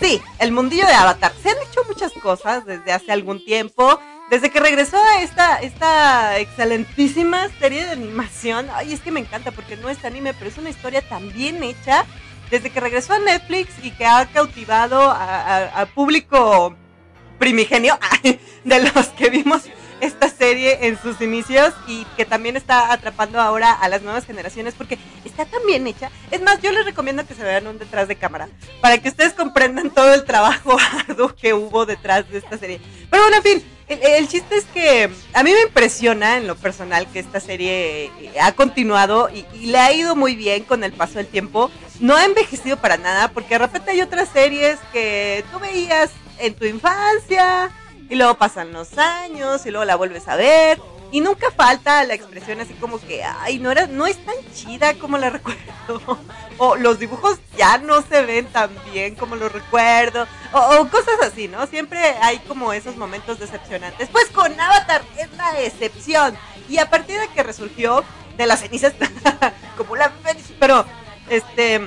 Sí, 0.00 0.22
el 0.38 0.50
mundillo 0.50 0.86
de 0.86 0.94
Avatar. 0.94 1.32
Se 1.42 1.50
han 1.50 1.58
hecho 1.58 1.84
muchas 1.86 2.12
cosas 2.22 2.64
desde 2.64 2.90
hace 2.92 3.12
algún 3.12 3.44
tiempo. 3.44 4.00
Desde 4.30 4.50
que 4.50 4.60
regresó 4.60 4.96
a 4.96 5.22
esta, 5.22 5.56
esta 5.56 6.38
excelentísima 6.38 7.48
serie 7.58 7.84
de 7.84 7.90
animación, 7.90 8.68
ay, 8.72 8.92
es 8.92 9.00
que 9.00 9.10
me 9.10 9.18
encanta 9.18 9.50
porque 9.50 9.76
no 9.76 9.88
es 9.88 10.04
anime, 10.04 10.34
pero 10.34 10.48
es 10.48 10.56
una 10.56 10.70
historia 10.70 11.02
tan 11.02 11.32
bien 11.32 11.62
hecha. 11.64 12.06
Desde 12.48 12.70
que 12.70 12.80
regresó 12.80 13.12
a 13.12 13.18
Netflix 13.18 13.72
y 13.82 13.92
que 13.92 14.06
ha 14.06 14.26
cautivado 14.26 15.10
a, 15.10 15.86
público 15.94 16.76
primigenio 17.38 17.98
de 18.64 18.82
los 18.82 19.08
que 19.08 19.30
vimos 19.30 19.62
esta 20.00 20.28
serie 20.28 20.86
en 20.86 21.00
sus 21.00 21.20
inicios 21.20 21.74
y 21.86 22.04
que 22.16 22.24
también 22.24 22.56
está 22.56 22.92
atrapando 22.92 23.40
ahora 23.40 23.72
a 23.72 23.88
las 23.88 24.02
nuevas 24.02 24.26
generaciones 24.26 24.74
porque 24.74 24.98
está 25.24 25.44
tan 25.44 25.64
bien 25.66 25.86
hecha. 25.86 26.10
Es 26.30 26.42
más, 26.42 26.60
yo 26.60 26.72
les 26.72 26.84
recomiendo 26.84 27.26
que 27.26 27.34
se 27.34 27.44
vean 27.44 27.66
un 27.66 27.78
detrás 27.78 28.08
de 28.08 28.16
cámara 28.16 28.48
para 28.80 28.98
que 28.98 29.10
ustedes 29.10 29.32
comprendan 29.32 29.90
todo 29.90 30.12
el 30.14 30.24
trabajo 30.24 30.76
arduo 31.08 31.34
que 31.34 31.54
hubo 31.54 31.86
detrás 31.86 32.28
de 32.30 32.38
esta 32.38 32.58
serie. 32.58 32.80
Pero 33.10 33.22
bueno, 33.22 33.36
en 33.36 33.42
fin, 33.42 33.64
el, 33.90 34.28
chiste 34.28 34.56
es 34.56 34.64
que 34.66 35.10
a 35.34 35.42
mí 35.42 35.52
me 35.52 35.62
impresiona 35.62 36.36
en 36.36 36.46
lo 36.46 36.56
personal 36.56 37.06
que 37.10 37.18
esta 37.18 37.40
serie 37.40 38.04
eh, 38.04 38.32
ha 38.40 38.52
continuado 38.52 39.28
y, 39.30 39.44
le 39.66 39.78
ha 39.78 39.92
ido 39.92 40.16
muy 40.16 40.36
bien 40.36 40.64
con 40.64 40.84
el 40.84 40.92
paso 40.92 41.14
del 41.14 41.26
tiempo. 41.26 41.70
No 41.98 42.16
ha 42.16 42.24
envejecido 42.24 42.76
para 42.76 42.96
nada 42.96 43.28
porque 43.28 43.54
de 43.54 43.58
repente 43.58 43.90
hay 43.90 44.00
otras 44.00 44.28
series 44.28 44.78
que 44.92 45.44
tú 45.52 45.58
veías 45.58 46.10
en 46.38 46.54
tu 46.54 46.64
infancia 46.64 47.70
y 48.10 48.16
luego 48.16 48.34
pasan 48.34 48.72
los 48.72 48.98
años 48.98 49.64
y 49.64 49.70
luego 49.70 49.86
la 49.86 49.96
vuelves 49.96 50.28
a 50.28 50.36
ver 50.36 50.78
y 51.12 51.20
nunca 51.20 51.50
falta 51.50 52.04
la 52.04 52.14
expresión 52.14 52.60
así 52.60 52.74
como 52.74 53.00
que, 53.00 53.24
ay, 53.24 53.58
no, 53.58 53.70
era, 53.70 53.86
no 53.86 54.06
es 54.06 54.16
tan 54.24 54.36
chida 54.54 54.94
como 54.94 55.18
la 55.18 55.30
recuerdo. 55.30 56.18
O 56.58 56.76
los 56.76 56.98
dibujos 56.98 57.38
ya 57.56 57.78
no 57.78 58.02
se 58.02 58.22
ven 58.22 58.46
tan 58.46 58.70
bien 58.92 59.16
como 59.16 59.34
los 59.34 59.50
recuerdo. 59.50 60.26
O, 60.52 60.86
cosas 60.88 61.16
así, 61.22 61.48
¿no? 61.48 61.66
Siempre 61.66 61.98
hay 62.22 62.38
como 62.40 62.72
esos 62.72 62.96
momentos 62.96 63.40
decepcionantes. 63.40 64.08
Pues 64.10 64.26
con 64.28 64.58
Avatar 64.58 65.02
es 65.16 65.32
la 65.36 65.60
excepción. 65.60 66.36
Y 66.68 66.78
a 66.78 66.88
partir 66.88 67.18
de 67.18 67.28
que 67.28 67.42
resurgió 67.42 68.04
de 68.36 68.46
las 68.46 68.60
cenizas, 68.60 68.94
como 69.76 69.96
la... 69.96 70.12
Pero, 70.60 70.84
este... 71.28 71.80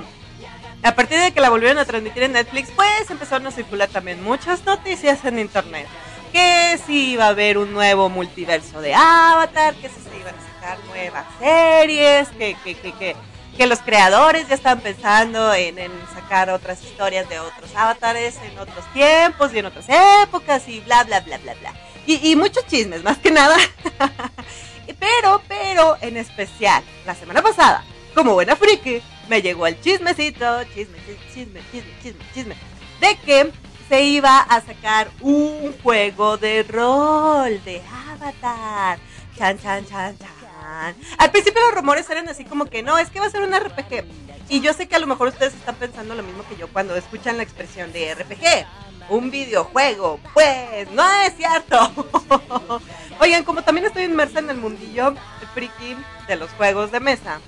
A 0.86 0.96
partir 0.96 1.18
de 1.18 1.32
que 1.32 1.40
la 1.40 1.50
volvieron 1.50 1.78
a 1.78 1.86
transmitir 1.86 2.24
en 2.24 2.34
Netflix, 2.34 2.70
pues 2.72 3.10
empezaron 3.10 3.48
a 3.48 3.52
circular 3.52 3.88
también 3.88 4.22
muchas 4.22 4.66
noticias 4.66 5.24
en 5.24 5.40
internet 5.40 5.88
que 6.34 6.80
si 6.86 7.12
iba 7.12 7.26
a 7.26 7.30
haber 7.30 7.60
un 7.60 7.72
nuevo 7.72 8.10
multiverso 8.10 8.82
de 8.82 8.94
Avatar, 8.96 9.76
que 9.76 9.88
si 9.88 10.02
se 10.02 10.18
iban 10.20 10.34
a 10.36 10.54
sacar 10.54 10.84
nuevas 10.86 11.26
series, 11.40 12.28
que, 12.30 12.58
que, 12.64 12.76
que, 12.76 13.16
que, 13.56 13.68
los 13.68 13.80
creadores 13.80 14.48
ya 14.50 14.56
estaban 14.56 14.82
pensando 14.82 15.54
en, 15.54 15.78
sacar 16.14 16.50
otras 16.50 16.84
historias 16.84 17.30
de 17.30 17.40
otros 17.40 17.70
avatares 17.76 18.40
en 18.44 18.58
otros 18.58 18.84
tiempos 18.94 19.54
y 19.54 19.60
en 19.60 19.68
otras 19.68 19.86
épocas 20.24 20.68
y 20.68 20.80
bla, 20.82 21.04
bla, 21.04 21.20
bla, 21.22 21.38
bla, 21.38 21.54
bla. 21.54 21.74
Y, 22.08 22.32
y 22.32 22.36
muchos 22.36 22.66
chismes, 22.66 23.04
más 23.04 23.20
que 23.20 23.30
nada. 23.30 23.56
pero, 25.00 25.40
pero, 25.48 25.98
en 26.02 26.18
especial, 26.18 26.84
la 27.06 27.14
semana 27.14 27.44
pasada, 27.44 27.86
como 28.16 28.34
buena 28.34 28.56
friki, 28.56 29.04
me 29.30 29.44
llegó 29.44 29.68
el 29.68 29.80
chismecito, 29.80 30.64
chisme, 30.74 30.98
chisme, 31.34 31.62
chisme, 31.72 31.92
chisme, 32.02 32.26
chisme, 32.34 32.56
de 33.00 33.16
que 33.18 33.52
se 33.94 34.06
iba 34.06 34.40
a 34.40 34.60
sacar 34.62 35.12
un 35.22 35.72
juego 35.84 36.38
de 36.38 36.64
rol 36.64 37.64
de 37.64 37.80
Avatar. 38.10 38.98
Chan, 39.38 39.60
chan, 39.60 39.86
chan, 39.86 40.18
chan. 40.18 40.96
Al 41.20 41.30
principio 41.30 41.62
los 41.62 41.76
rumores 41.76 42.10
eran 42.10 42.28
así 42.28 42.44
como 42.44 42.66
que 42.66 42.82
no, 42.82 42.98
es 42.98 43.12
que 43.12 43.20
va 43.20 43.28
a 43.28 43.30
ser 43.30 43.44
un 43.44 43.54
RPG. 43.54 44.04
Y 44.50 44.62
yo 44.62 44.74
sé 44.74 44.88
que 44.88 44.96
a 44.96 45.00
lo 45.00 45.06
mejor 45.06 45.28
ustedes 45.28 45.54
están 45.54 45.76
pensando 45.76 46.16
lo 46.16 46.24
mismo 46.24 46.44
que 46.50 46.56
yo 46.56 46.68
cuando 46.70 46.96
escuchan 46.96 47.38
la 47.38 47.44
expresión 47.44 47.94
de 47.94 48.16
RPG. 48.16 48.66
Un 49.10 49.30
videojuego. 49.30 50.20
Pues 50.34 50.90
no 50.90 51.08
es 51.22 51.38
cierto. 51.38 52.10
Oigan, 53.20 53.44
como 53.44 53.62
también 53.62 53.86
estoy 53.86 54.06
inmersa 54.06 54.40
en 54.40 54.50
el 54.50 54.58
mundillo 54.58 55.14
friki 55.54 55.96
de 56.28 56.36
los 56.36 56.50
juegos 56.54 56.92
de 56.92 57.00
mesa. 57.00 57.42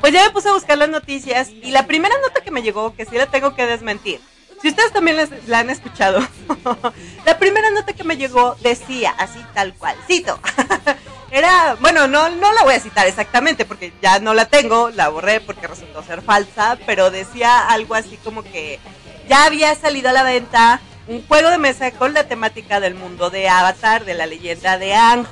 Pues 0.00 0.14
ya 0.14 0.24
me 0.24 0.30
puse 0.30 0.48
a 0.48 0.54
buscar 0.54 0.78
las 0.78 0.88
noticias 0.88 1.50
y 1.50 1.70
la 1.70 1.86
primera 1.86 2.14
nota 2.22 2.40
que 2.40 2.50
me 2.50 2.62
llegó, 2.62 2.94
que 2.94 3.04
sí 3.04 3.14
la 3.18 3.26
tengo 3.26 3.54
que 3.54 3.66
desmentir, 3.66 4.20
si 4.60 4.68
ustedes 4.68 4.92
también 4.92 5.16
la 5.46 5.58
han 5.58 5.70
escuchado, 5.70 6.20
la 7.26 7.38
primera 7.38 7.70
nota 7.70 7.92
que 7.92 8.04
me 8.04 8.16
llegó 8.16 8.56
decía 8.60 9.14
así 9.18 9.38
tal 9.54 9.74
cual, 9.74 9.96
cito. 10.06 10.38
Era, 11.30 11.76
bueno, 11.80 12.08
no, 12.08 12.30
no 12.30 12.52
la 12.54 12.62
voy 12.62 12.74
a 12.74 12.80
citar 12.80 13.06
exactamente 13.06 13.66
porque 13.66 13.92
ya 14.00 14.18
no 14.18 14.32
la 14.32 14.46
tengo, 14.46 14.88
la 14.88 15.10
borré 15.10 15.40
porque 15.40 15.66
resultó 15.66 16.02
ser 16.02 16.22
falsa, 16.22 16.78
pero 16.86 17.10
decía 17.10 17.68
algo 17.68 17.94
así 17.94 18.16
como 18.24 18.42
que 18.42 18.80
ya 19.28 19.44
había 19.44 19.74
salido 19.74 20.08
a 20.08 20.14
la 20.14 20.22
venta 20.22 20.80
un 21.06 21.26
juego 21.26 21.50
de 21.50 21.58
mesa 21.58 21.90
con 21.90 22.14
la 22.14 22.24
temática 22.24 22.80
del 22.80 22.94
mundo 22.94 23.28
de 23.28 23.48
Avatar, 23.48 24.06
de 24.06 24.14
la 24.14 24.26
leyenda 24.26 24.78
de 24.78 24.94
Ang, 24.94 25.26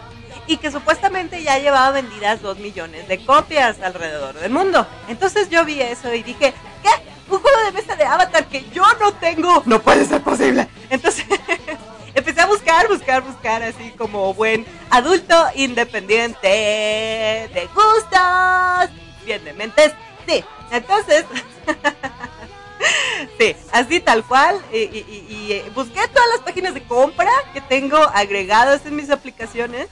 y 0.46 0.56
que 0.58 0.70
supuestamente 0.70 1.42
ya 1.42 1.58
llevaba 1.58 1.90
vendidas 1.90 2.42
dos 2.42 2.58
millones 2.58 3.08
de 3.08 3.24
copias 3.24 3.80
alrededor 3.80 4.34
del 4.34 4.50
mundo. 4.50 4.86
Entonces 5.08 5.50
yo 5.50 5.64
vi 5.64 5.80
eso 5.80 6.12
y 6.14 6.22
dije, 6.22 6.54
¿qué? 6.82 6.90
un 7.28 7.40
juego 7.40 7.64
de 7.64 7.72
mesa 7.72 7.96
de 7.96 8.04
Avatar 8.04 8.46
que 8.46 8.64
yo 8.72 8.84
no 9.00 9.12
tengo. 9.14 9.62
No 9.66 9.80
puede 9.80 10.04
ser 10.04 10.22
posible. 10.22 10.68
Entonces 10.90 11.24
empecé 12.14 12.40
a 12.40 12.46
buscar, 12.46 12.88
buscar, 12.88 13.22
buscar, 13.22 13.62
así 13.62 13.90
como 13.92 14.32
buen 14.34 14.66
adulto 14.90 15.34
independiente 15.54 16.48
de 16.48 17.68
gustos, 17.74 18.90
bien 19.24 19.44
de 19.44 19.52
mentes. 19.52 19.92
Sí, 20.26 20.44
entonces, 20.70 21.24
sí, 23.38 23.56
así 23.72 24.00
tal 24.00 24.24
cual. 24.24 24.60
Y, 24.72 24.76
y, 24.78 25.62
busqué 25.74 26.06
todas 26.08 26.28
las 26.34 26.40
páginas 26.44 26.74
de 26.74 26.82
compra 26.82 27.30
que 27.52 27.60
tengo 27.60 27.96
agregadas 27.96 28.86
en 28.86 28.96
mis 28.96 29.10
aplicaciones. 29.10 29.88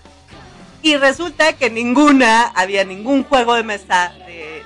Y 0.84 0.96
resulta 0.96 1.54
que 1.54 1.68
ninguna 1.68 2.52
había 2.54 2.84
ningún 2.84 3.24
juego 3.24 3.54
de 3.54 3.64
mesa 3.64 4.14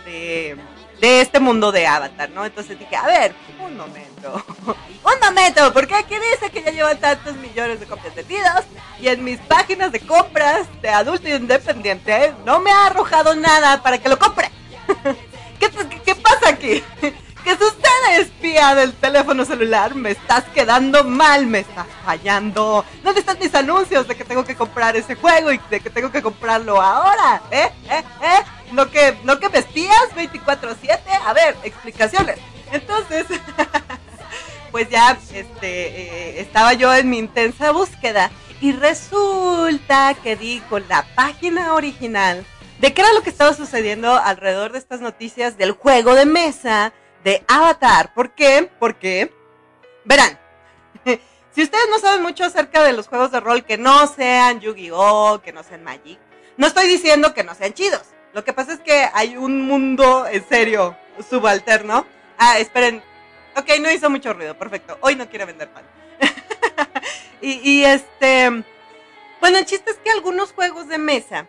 de 0.05 0.59
de 1.01 1.21
este 1.21 1.41
mundo 1.41 1.73
de 1.73 1.87
Avatar, 1.87 2.31
¿no? 2.31 2.45
Entonces 2.45 2.79
dije, 2.79 2.97
a 2.97 3.07
ver, 3.07 3.35
un 3.61 3.77
momento, 3.77 4.45
un 4.67 5.27
momento, 5.27 5.73
porque 5.73 5.95
aquí 5.95 6.15
dice 6.15 6.51
que 6.51 6.63
ya 6.63 6.71
llevan 6.71 6.99
tantos 6.99 7.37
millones 7.37 7.81
de 7.81 7.87
copias 7.87 8.15
vendidas 8.15 8.65
y 9.01 9.09
en 9.09 9.23
mis 9.23 9.39
páginas 9.41 9.93
de 9.93 10.01
compras 10.01 10.67
de 10.83 10.89
adulto 10.89 11.29
independiente 11.29 12.35
no 12.45 12.61
me 12.61 12.71
ha 12.71 12.87
arrojado 12.87 13.35
nada 13.35 13.83
para 13.83 13.99
que 13.99 14.09
lo 14.09 14.19
compre. 14.19 14.51
¿Qué, 15.61 15.71
qué, 16.05 16.15
pasa 16.15 16.51
aquí? 16.51 16.83
Que 17.49 17.57
si 17.57 17.64
usted 17.64 17.88
espía 18.21 18.75
del 18.75 18.93
teléfono 18.93 19.43
celular, 19.43 19.95
me 19.95 20.11
estás 20.11 20.45
quedando 20.55 21.02
mal, 21.02 21.47
me 21.47 21.61
estás 21.61 21.87
fallando. 22.05 22.85
¿Dónde 23.02 23.21
están 23.21 23.38
mis 23.38 23.55
anuncios 23.55 24.07
de 24.07 24.14
que 24.14 24.25
tengo 24.26 24.45
que 24.45 24.55
comprar 24.55 24.97
ese 24.97 25.14
juego 25.14 25.50
y 25.50 25.59
de 25.71 25.81
que 25.81 25.88
tengo 25.88 26.12
que 26.12 26.21
comprarlo 26.21 26.78
ahora? 26.78 27.40
¿Eh? 27.50 27.71
¿Eh? 27.88 28.05
¿Eh? 28.21 28.45
¿No 28.73 28.90
que, 28.90 29.17
no 29.25 29.40
que 29.40 29.49
me 29.49 29.61
espías 29.61 30.11
24-7? 30.14 31.00
A 31.25 31.33
ver, 31.33 31.57
explicaciones. 31.62 32.38
Entonces, 32.71 33.25
pues 34.71 34.90
ya 34.90 35.19
este, 35.33 35.47
eh, 35.62 36.40
estaba 36.43 36.75
yo 36.75 36.95
en 36.95 37.09
mi 37.09 37.17
intensa 37.17 37.71
búsqueda 37.71 38.31
y 38.61 38.73
resulta 38.73 40.12
que 40.23 40.37
di 40.37 40.61
con 40.69 40.87
la 40.87 41.07
página 41.14 41.73
original 41.73 42.45
de 42.78 42.93
qué 42.93 43.00
era 43.00 43.14
lo 43.14 43.23
que 43.23 43.31
estaba 43.31 43.55
sucediendo 43.55 44.19
alrededor 44.19 44.73
de 44.73 44.78
estas 44.81 45.00
noticias 45.00 45.57
del 45.57 45.73
juego 45.73 46.14
de 46.14 46.26
mesa 46.26 46.93
de 47.29 47.45
Avatar. 47.47 48.15
¿Por 48.15 48.31
qué? 48.31 48.71
Porque, 48.79 49.31
verán, 50.07 50.39
si 51.51 51.63
ustedes 51.63 51.85
no 51.91 51.99
saben 51.99 52.23
mucho 52.23 52.45
acerca 52.45 52.83
de 52.83 52.95
los 52.95 53.07
juegos 53.07 53.31
de 53.31 53.41
rol 53.41 53.65
que 53.65 53.77
no 53.77 54.07
sean 54.07 54.61
Yu-Gi-Oh, 54.61 55.43
que 55.45 55.53
no 55.53 55.63
sean 55.63 55.85
Magic, 55.85 56.19
no 56.57 56.67
estoy 56.67 56.89
diciendo 56.89 57.35
que 57.35 57.45
no 57.45 57.55
sean 57.55 57.75
chidos. 57.75 58.05
Lo 58.33 58.45
que 58.45 58.55
pasa 58.55 58.73
es 58.73 58.81
que 58.81 59.11
hay 59.13 59.37
un 59.37 59.67
mundo, 59.67 60.27
en 60.27 60.49
serio, 60.49 60.97
subalterno. 61.29 62.07
Ah, 62.39 62.59
esperen. 62.59 63.03
Ok, 63.57 63.73
no 63.79 63.91
hizo 63.91 64.09
mucho 64.09 64.33
ruido, 64.33 64.57
perfecto. 64.57 64.97
Hoy 65.03 65.15
no 65.15 65.29
quiere 65.29 65.45
vender 65.45 65.69
pan. 65.69 65.85
y, 67.43 67.85
este. 67.85 68.65
Bueno, 69.41 69.59
el 69.59 69.67
chiste 69.67 69.91
es 69.91 69.99
que 69.99 70.11
algunos 70.11 70.53
juegos 70.53 70.89
de 70.89 70.97
mesa 70.97 71.47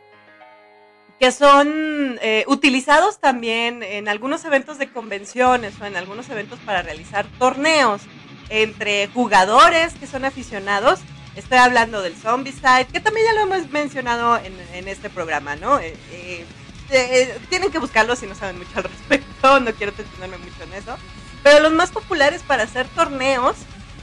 que 1.20 1.32
son 1.32 2.18
eh, 2.22 2.46
utilizados 2.48 3.20
también 3.20 3.84
en 3.84 4.08
algunos 4.08 4.46
eventos 4.46 4.78
de 4.78 4.90
convenciones 4.90 5.74
o 5.82 5.86
en 5.86 5.96
algunos 5.96 6.30
eventos 6.30 6.60
para 6.60 6.82
realizar 6.82 7.26
torneos 7.38 8.02
entre 8.50 9.08
jugadores 9.08 9.94
que 9.96 10.08
son 10.08 10.26
aficionados. 10.26 11.00
Estoy 11.36 11.58
hablando 11.58 12.02
del 12.02 12.16
Zombie 12.16 12.52
Side, 12.52 12.88
que 12.92 13.00
también 13.00 13.28
ya 13.28 13.34
lo 13.34 13.54
hemos 13.54 13.70
mencionado 13.70 14.38
en, 14.38 14.88
este 14.88 15.10
programa, 15.10 15.56
¿no? 15.56 15.80
Eh, 15.80 15.96
eh, 16.12 16.46
eh, 16.92 17.38
tienen 17.50 17.72
que 17.72 17.80
buscarlo 17.80 18.16
si 18.16 18.26
no 18.26 18.36
saben 18.36 18.58
mucho 18.58 18.72
al 18.76 18.84
respecto, 18.84 19.60
no 19.60 19.72
quiero 19.74 19.92
detenerme 19.92 20.38
mucho 20.38 20.64
en 20.64 20.74
eso. 20.74 20.98
Pero 21.44 21.60
los 21.60 21.72
más 21.72 21.92
populares 21.92 22.42
para 22.44 22.64
hacer 22.64 22.88
torneos 22.90 23.56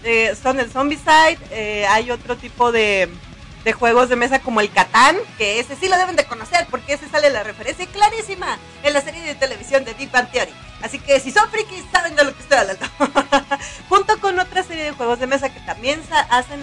eh, 0.04 0.34
son 0.40 0.60
el 0.60 0.70
Zombicide, 0.70 1.38
eh, 1.50 1.86
hay 1.88 2.10
otro 2.10 2.36
tipo 2.36 2.70
de, 2.70 3.08
de, 3.66 3.72
juegos 3.72 4.08
de 4.08 4.14
mesa 4.16 4.38
como 4.38 4.60
el 4.60 4.70
Catán, 4.70 5.16
que 5.36 5.58
ese 5.58 5.74
sí 5.74 5.88
lo 5.88 5.98
deben 5.98 6.14
de 6.14 6.24
conocer 6.24 6.66
porque 6.70 6.92
ese 6.94 7.08
sale 7.08 7.30
la 7.30 7.42
referencia 7.42 7.84
clarísima 7.86 8.58
en 8.84 8.92
la 8.92 9.00
serie 9.00 9.22
de 9.22 9.34
televisión 9.34 9.84
de 9.84 9.92
Deep 9.94 10.12
Bang 10.12 10.30
Theory. 10.30 10.52
Así 10.82 11.00
que 11.00 11.18
si 11.18 11.32
son 11.32 11.50
frikis 11.50 11.84
saben 11.90 12.14
de 12.14 12.24
lo 12.24 12.34
que 12.34 12.42
estoy 12.42 12.58
hablando. 12.58 12.86
Junto 13.88 14.20
con 14.20 14.38
otra 14.38 14.62
serie 14.62 14.84
de 14.84 14.92
juegos 14.92 15.18
de 15.18 15.26
mesa 15.26 15.52
que 15.52 15.58
también 15.60 16.00
hacen 16.30 16.62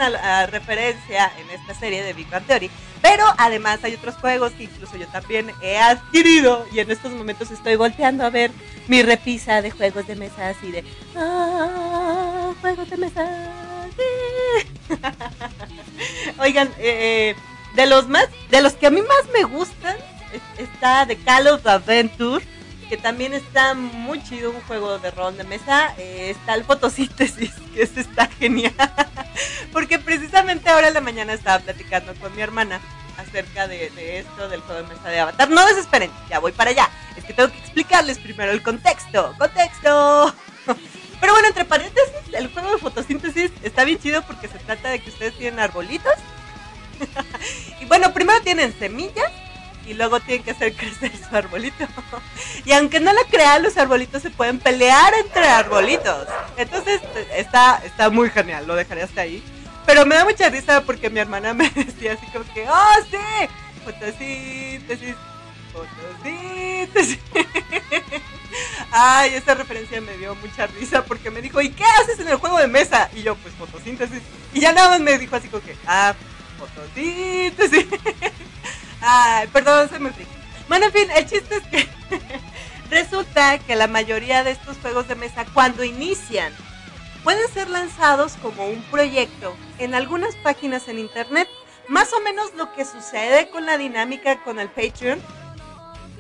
referencia 0.49 1.31
en 1.37 1.49
esta 1.49 1.73
serie 1.73 2.03
de 2.03 2.13
Big 2.13 2.29
Bang 2.29 2.45
Theory. 2.45 2.71
Pero 3.01 3.25
además 3.37 3.83
hay 3.83 3.95
otros 3.95 4.15
juegos 4.15 4.53
que 4.53 4.63
incluso 4.63 4.95
yo 4.95 5.07
también 5.07 5.51
he 5.61 5.77
adquirido 5.77 6.65
y 6.71 6.79
en 6.79 6.89
estos 6.89 7.11
momentos 7.11 7.51
estoy 7.51 7.75
volteando 7.75 8.25
a 8.25 8.29
ver 8.29 8.51
mi 8.87 9.03
repisa 9.03 9.61
de 9.61 9.71
juegos 9.71 10.07
de 10.07 10.15
mesa 10.15 10.49
así 10.49 10.71
de... 10.71 10.85
Ah, 11.17 12.53
juegos 12.61 12.89
de 12.89 12.97
mesa. 12.97 13.72
Oigan, 16.39 16.71
eh, 16.79 17.35
de 17.75 17.85
los 17.85 18.07
más, 18.07 18.27
de 18.49 18.61
los 18.61 18.73
que 18.73 18.87
a 18.87 18.91
mí 18.91 19.01
más 19.01 19.31
me 19.33 19.43
gustan 19.43 19.95
está 20.57 21.05
The 21.05 21.17
Call 21.17 21.47
of 21.47 21.65
Adventure 21.65 22.43
que 22.93 22.97
también 22.97 23.33
está 23.33 23.73
muy 23.73 24.23
chido, 24.23 24.51
un 24.51 24.61
juego 24.61 24.99
de 24.99 25.09
rol 25.09 25.35
de 25.35 25.43
mesa. 25.45 25.95
Eh, 25.97 26.29
está 26.29 26.53
el 26.53 26.63
fotosíntesis, 26.63 27.51
que 27.73 27.81
ese 27.81 28.01
está 28.01 28.27
genial. 28.27 28.73
Porque 29.73 29.97
precisamente 29.97 30.69
ahora 30.69 30.89
en 30.89 30.93
la 30.93 31.01
mañana 31.01 31.33
estaba 31.33 31.57
platicando 31.57 32.13
con 32.15 32.35
mi 32.35 32.43
hermana 32.43 32.79
acerca 33.17 33.67
de, 33.67 34.19
esto 34.19 34.47
del 34.47 34.61
juego 34.61 34.83
de 34.83 34.95
mesa 34.95 35.09
de 35.09 35.19
Avatar. 35.19 35.49
No 35.49 35.65
desesperen, 35.65 36.11
ya 36.29 36.37
voy 36.37 36.51
para 36.51 36.69
allá. 36.69 36.87
Es 37.17 37.23
que 37.23 37.33
tengo 37.33 37.51
que 37.51 37.57
explicarles 37.57 38.19
primero 38.19 38.51
el 38.51 38.61
contexto. 38.61 39.33
¡Contexto! 39.39 40.35
Pero 41.23 41.35
bueno, 41.35 41.47
entre 41.47 41.63
paréntesis, 41.63 42.11
el 42.33 42.51
juego 42.51 42.69
de 42.69 42.79
fotosíntesis 42.79 43.49
está 43.63 43.85
bien 43.85 43.97
chido 43.97 44.23
porque 44.23 44.49
se 44.49 44.59
trata 44.59 44.89
de 44.89 44.99
que 44.99 45.09
ustedes 45.09 45.33
tienen 45.37 45.57
arbolitos. 45.57 46.11
y 47.79 47.85
bueno, 47.85 48.13
primero 48.13 48.41
tienen 48.41 48.77
semillas 48.77 49.31
y 49.87 49.93
luego 49.93 50.19
tienen 50.19 50.43
que 50.43 50.51
hacer 50.51 50.73
crecer 50.75 51.13
su 51.15 51.33
arbolito. 51.33 51.87
Y 52.65 52.73
aunque 52.73 52.99
no 52.99 53.13
lo 53.13 53.21
crean, 53.31 53.63
los 53.63 53.77
arbolitos 53.77 54.21
se 54.21 54.31
pueden 54.31 54.59
pelear 54.59 55.13
entre 55.13 55.47
arbolitos. 55.47 56.27
Entonces 56.57 56.99
está, 57.33 57.81
está 57.85 58.09
muy 58.09 58.29
genial, 58.29 58.67
lo 58.67 58.75
dejaré 58.75 59.03
hasta 59.03 59.21
ahí. 59.21 59.41
Pero 59.85 60.05
me 60.05 60.15
da 60.15 60.25
mucha 60.25 60.49
risa 60.49 60.81
porque 60.81 61.09
mi 61.09 61.21
hermana 61.21 61.53
me 61.53 61.69
decía 61.69 62.17
así 62.19 62.25
como 62.33 62.43
que, 62.53 62.67
¡oh, 62.67 62.95
sí! 63.09 63.47
Fotosíntesis, 63.85 65.15
fotosíntesis. 65.73 67.19
Ay, 68.91 69.33
esa 69.33 69.55
referencia 69.55 69.99
me 70.01 70.15
dio 70.17 70.35
mucha 70.35 70.67
risa 70.67 71.03
porque 71.03 71.31
me 71.31 71.41
dijo, 71.41 71.59
¿y 71.61 71.69
qué 71.71 71.83
haces 71.83 72.19
en 72.19 72.27
el 72.27 72.35
juego 72.35 72.59
de 72.59 72.67
mesa? 72.67 73.09
Y 73.15 73.23
yo, 73.23 73.35
pues 73.35 73.53
fotosíntesis. 73.55 74.21
Y 74.53 74.59
ya 74.59 74.71
nada 74.71 74.89
más 74.89 74.99
me 74.99 75.17
dijo 75.17 75.35
así 75.35 75.47
como 75.47 75.63
que, 75.63 75.75
ah, 75.87 76.13
fotosíntesis. 76.59 77.87
Ay, 79.01 79.47
perdón, 79.47 79.89
se 79.89 79.99
me 79.99 80.11
fui. 80.11 80.25
Bueno, 80.69 80.85
en 80.85 80.91
fin, 80.93 81.09
el 81.15 81.25
chiste 81.25 81.55
es 81.57 81.63
que 81.63 81.89
resulta 82.89 83.57
que 83.59 83.75
la 83.75 83.87
mayoría 83.87 84.43
de 84.43 84.51
estos 84.51 84.77
juegos 84.77 85.07
de 85.07 85.15
mesa, 85.15 85.45
cuando 85.53 85.83
inician, 85.83 86.53
pueden 87.23 87.47
ser 87.51 87.69
lanzados 87.69 88.33
como 88.41 88.67
un 88.67 88.81
proyecto 88.83 89.55
en 89.79 89.95
algunas 89.95 90.35
páginas 90.37 90.87
en 90.87 90.99
internet. 90.99 91.49
Más 91.89 92.13
o 92.13 92.21
menos 92.21 92.53
lo 92.55 92.73
que 92.73 92.85
sucede 92.85 93.49
con 93.49 93.65
la 93.65 93.77
dinámica 93.77 94.41
con 94.43 94.59
el 94.59 94.69
Patreon. 94.69 95.21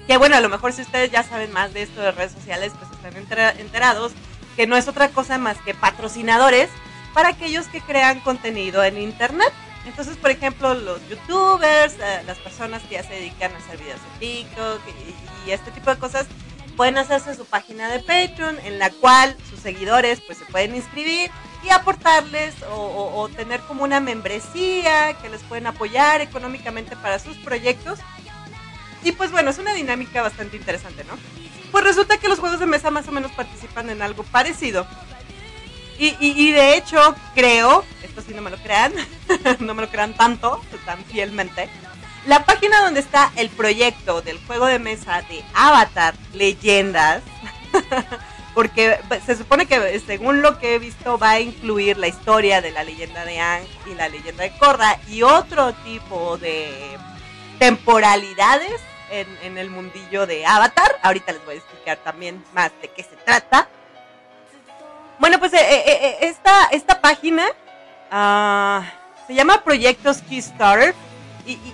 Que 0.07 0.17
bueno, 0.17 0.35
a 0.35 0.41
lo 0.41 0.49
mejor 0.49 0.73
si 0.73 0.81
ustedes 0.81 1.11
ya 1.11 1.23
saben 1.23 1.51
más 1.51 1.73
de 1.73 1.83
esto 1.83 2.01
de 2.01 2.11
redes 2.11 2.33
sociales, 2.33 2.73
pues 2.77 2.91
están 2.91 3.15
enterados 3.59 4.11
que 4.55 4.67
no 4.67 4.75
es 4.75 4.87
otra 4.87 5.09
cosa 5.09 5.37
más 5.37 5.57
que 5.59 5.73
patrocinadores 5.73 6.69
para 7.13 7.29
aquellos 7.29 7.67
que 7.67 7.81
crean 7.81 8.19
contenido 8.19 8.83
en 8.83 8.99
internet. 8.99 9.51
Entonces, 9.85 10.15
por 10.17 10.31
ejemplo, 10.31 10.73
los 10.73 11.07
youtubers, 11.09 11.95
eh, 11.95 12.23
las 12.25 12.37
personas 12.37 12.81
que 12.83 12.95
ya 12.95 13.03
se 13.03 13.13
dedican 13.13 13.51
a 13.53 13.57
hacer 13.57 13.77
videos 13.77 13.99
de 14.01 14.19
TikTok 14.19 14.81
y, 15.45 15.51
este 15.51 15.71
tipo 15.71 15.89
de 15.89 15.97
cosas, 15.97 16.25
pueden 16.77 16.97
hacerse 16.97 17.35
su 17.35 17.45
página 17.45 17.91
de 17.91 17.99
Patreon 17.99 18.57
en 18.63 18.79
la 18.79 18.89
cual 18.89 19.35
sus 19.49 19.59
seguidores 19.59 20.21
pues 20.21 20.37
se 20.37 20.45
pueden 20.45 20.73
inscribir 20.75 21.29
y 21.63 21.69
aportarles 21.69 22.55
o, 22.71 23.29
tener 23.35 23.59
como 23.61 23.83
una 23.83 23.99
membresía 23.99 25.13
que 25.21 25.29
les 25.29 25.41
pueden 25.43 25.67
apoyar 25.67 26.21
económicamente 26.21 26.95
para 26.95 27.19
sus 27.19 27.37
proyectos. 27.37 27.99
Y 29.03 29.11
pues 29.11 29.31
bueno, 29.31 29.49
es 29.49 29.57
una 29.57 29.73
dinámica 29.73 30.21
bastante 30.21 30.57
interesante, 30.57 31.03
¿no? 31.03 31.13
Pues 31.71 31.83
resulta 31.83 32.17
que 32.17 32.27
los 32.27 32.39
juegos 32.39 32.59
de 32.59 32.65
mesa 32.65 32.91
más 32.91 33.07
o 33.07 33.11
menos 33.11 33.31
participan 33.31 33.89
en 33.89 34.01
algo 34.01 34.23
parecido. 34.23 34.87
Y, 35.99 36.15
y 36.19 36.51
de 36.51 36.75
hecho, 36.75 37.15
creo 37.35 37.83
esto 38.13 38.21
sí 38.27 38.35
no 38.35 38.43
me 38.43 38.51
lo 38.51 38.57
crean, 38.57 38.93
no 39.59 39.73
me 39.73 39.81
lo 39.81 39.89
crean 39.89 40.13
tanto, 40.13 40.61
tan 40.85 41.03
fielmente. 41.05 41.67
La 42.27 42.45
página 42.45 42.81
donde 42.81 42.99
está 42.99 43.31
el 43.35 43.49
proyecto 43.49 44.21
del 44.21 44.37
juego 44.45 44.67
de 44.67 44.77
mesa 44.77 45.23
de 45.23 45.43
Avatar 45.55 46.13
Leyendas, 46.33 47.23
porque 48.53 48.99
se 49.25 49.35
supone 49.35 49.65
que 49.65 49.99
según 50.05 50.43
lo 50.43 50.59
que 50.59 50.75
he 50.75 50.79
visto 50.79 51.17
va 51.17 51.31
a 51.31 51.39
incluir 51.39 51.97
la 51.97 52.07
historia 52.07 52.61
de 52.61 52.69
la 52.69 52.83
leyenda 52.83 53.25
de 53.25 53.39
Ang 53.39 53.65
y 53.91 53.95
la 53.95 54.09
leyenda 54.09 54.43
de 54.43 54.55
Korra 54.57 54.99
y 55.07 55.23
otro 55.23 55.73
tipo 55.83 56.37
de 56.37 56.71
temporalidades 57.57 58.79
en, 59.19 59.57
el 59.57 59.69
mundillo 59.69 60.25
de 60.25 60.45
Avatar. 60.45 60.99
Ahorita 61.01 61.31
les 61.31 61.45
voy 61.45 61.55
a 61.55 61.57
explicar 61.57 61.97
también 61.97 62.43
más 62.53 62.71
de 62.81 62.89
qué 62.89 63.03
se 63.03 63.15
trata. 63.15 63.67
Bueno, 65.19 65.39
pues 65.39 65.53
eh, 65.53 65.57
eh, 65.59 65.83
eh, 65.85 66.17
esta, 66.21 66.65
esta 66.71 66.99
página 66.99 67.45
Ah, 68.15 68.85
se 69.25 69.33
llama 69.33 69.63
Proyectos 69.63 70.21
Kickstarter. 70.21 70.93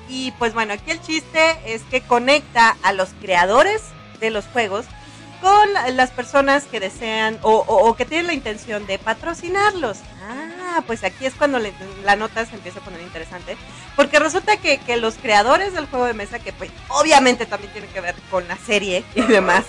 Y, 0.08 0.32
pues 0.40 0.54
bueno, 0.56 0.74
aquí 0.74 0.90
el 0.90 1.02
chiste 1.02 1.60
es 1.66 1.84
que 1.84 2.02
conecta 2.02 2.76
a 2.82 2.92
los 2.94 3.10
creadores 3.22 3.84
de 4.20 4.32
los 4.32 4.46
juegos 4.46 4.86
con 5.42 5.96
las 5.96 6.12
personas 6.12 6.66
que 6.66 6.80
desean 6.80 7.38
o, 7.42 7.96
que 7.96 8.06
tienen 8.06 8.28
la 8.28 8.34
intención 8.34 8.86
de 8.86 9.00
patrocinarlos. 9.00 10.00
Ah, 10.28 10.84
pues 10.86 11.04
aquí 11.04 11.26
es 11.26 11.34
cuando 11.34 11.60
la 12.04 12.16
nota 12.16 12.46
se 12.46 12.56
empieza 12.56 12.80
a 12.80 12.84
poner 12.84 13.02
interesante. 13.02 13.58
Porque 13.96 14.20
resulta 14.20 14.58
que, 14.58 14.78
que, 14.80 14.98
los 14.98 15.16
creadores 15.16 15.74
del 15.74 15.88
juego 15.88 16.06
de 16.06 16.14
mesa, 16.14 16.40
que 16.40 16.54
pues 16.54 16.72
obviamente 16.90 17.46
también 17.46 17.74
tiene 17.74 17.88
que 17.88 18.02
ver 18.02 18.16
con 18.30 18.48
la 18.48 18.58
serie 18.58 19.04
y 19.16 19.22
demás. 19.22 19.66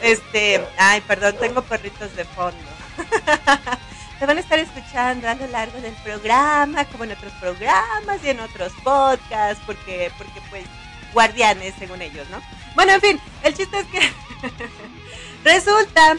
Este, 0.00 0.64
ay, 0.78 1.00
perdón, 1.02 1.36
tengo 1.40 1.62
perritos 1.62 2.14
de 2.16 2.24
fondo. 2.24 2.56
se 4.18 4.26
van 4.26 4.36
a 4.36 4.40
estar 4.40 4.58
escuchando 4.58 5.28
a 5.28 5.34
lo 5.34 5.46
largo 5.48 5.80
del 5.80 5.94
programa, 5.94 6.84
como 6.86 7.04
en 7.04 7.12
otros 7.12 7.32
programas 7.34 8.22
y 8.22 8.30
en 8.30 8.40
otros 8.40 8.72
podcasts, 8.82 9.62
porque, 9.66 10.10
porque 10.18 10.40
pues 10.50 10.64
guardianes 11.12 11.74
según 11.78 12.02
ellos, 12.02 12.28
¿no? 12.30 12.40
Bueno, 12.74 12.92
en 12.92 13.00
fin, 13.00 13.20
el 13.42 13.54
chiste 13.54 13.78
es 13.78 13.86
que 13.86 14.00
resulta 15.44 16.16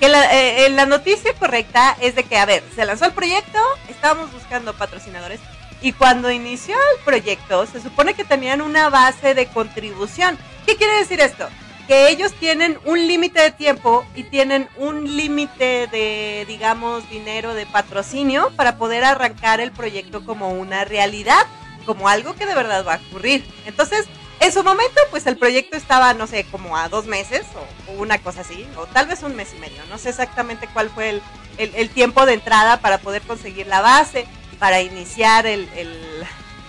que 0.00 0.08
la, 0.08 0.34
eh, 0.34 0.68
la 0.70 0.86
noticia 0.86 1.32
correcta 1.34 1.96
es 2.00 2.14
de 2.14 2.24
que, 2.24 2.36
a 2.36 2.46
ver, 2.46 2.62
se 2.74 2.84
lanzó 2.84 3.06
el 3.06 3.12
proyecto, 3.12 3.58
estábamos 3.88 4.32
buscando 4.32 4.74
patrocinadores 4.74 5.40
y 5.80 5.92
cuando 5.92 6.30
inició 6.30 6.74
el 6.74 7.04
proyecto 7.04 7.66
se 7.66 7.80
supone 7.80 8.14
que 8.14 8.24
tenían 8.24 8.60
una 8.60 8.88
base 8.88 9.34
de 9.34 9.46
contribución. 9.46 10.38
¿Qué 10.66 10.76
quiere 10.76 10.98
decir 10.98 11.20
esto? 11.20 11.48
que 11.86 12.08
ellos 12.08 12.32
tienen 12.32 12.78
un 12.84 13.06
límite 13.06 13.40
de 13.40 13.50
tiempo 13.52 14.04
y 14.14 14.24
tienen 14.24 14.68
un 14.76 15.16
límite 15.16 15.86
de, 15.86 16.44
digamos, 16.48 17.08
dinero 17.10 17.54
de 17.54 17.64
patrocinio 17.66 18.50
para 18.56 18.76
poder 18.76 19.04
arrancar 19.04 19.60
el 19.60 19.70
proyecto 19.70 20.24
como 20.24 20.50
una 20.50 20.84
realidad, 20.84 21.46
como 21.84 22.08
algo 22.08 22.34
que 22.34 22.46
de 22.46 22.54
verdad 22.54 22.84
va 22.84 22.94
a 22.94 23.00
ocurrir. 23.08 23.46
Entonces, 23.66 24.06
en 24.40 24.52
su 24.52 24.62
momento, 24.62 25.00
pues 25.10 25.26
el 25.26 25.36
proyecto 25.36 25.76
estaba, 25.76 26.14
no 26.14 26.26
sé, 26.26 26.44
como 26.44 26.76
a 26.76 26.88
dos 26.88 27.06
meses 27.06 27.46
o, 27.88 27.92
una 27.92 28.18
cosa 28.18 28.42
así, 28.42 28.66
o 28.76 28.86
tal 28.86 29.06
vez 29.06 29.22
un 29.22 29.34
mes 29.34 29.54
y 29.56 29.60
medio. 29.60 29.84
No 29.88 29.98
sé 29.98 30.10
exactamente 30.10 30.68
cuál 30.72 30.90
fue 30.90 31.20
el, 31.58 31.90
tiempo 31.90 32.26
de 32.26 32.34
entrada 32.34 32.80
para 32.80 32.98
poder 32.98 33.22
conseguir 33.22 33.66
la 33.66 33.80
base, 33.80 34.26
para 34.58 34.82
iniciar 34.82 35.46
el, 35.46 35.68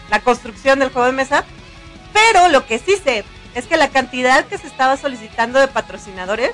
la 0.10 0.20
construcción 0.22 0.80
del 0.80 0.90
juego 0.90 1.08
de 1.08 1.14
mesa. 1.14 1.44
Pero 2.14 2.48
lo 2.48 2.66
que 2.66 2.80
sí 2.80 2.96
sé 3.04 3.26
es 3.54 3.66
que 3.66 3.78
la 3.78 3.90
cantidad 3.90 4.46
que 4.46 4.58
se 4.58 4.68
estaba 4.68 4.98
solicitando 4.98 5.60
de 5.60 5.68
patrocinadores, 5.68 6.52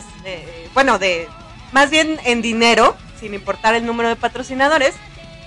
bueno, 0.73 0.99
de 0.99 1.27
más 1.71 1.89
bien 1.89 2.19
en 2.23 2.41
dinero, 2.41 2.95
sin 3.19 3.33
importar 3.33 3.75
el 3.75 3.85
número 3.85 4.09
de 4.09 4.15
patrocinadores, 4.15 4.95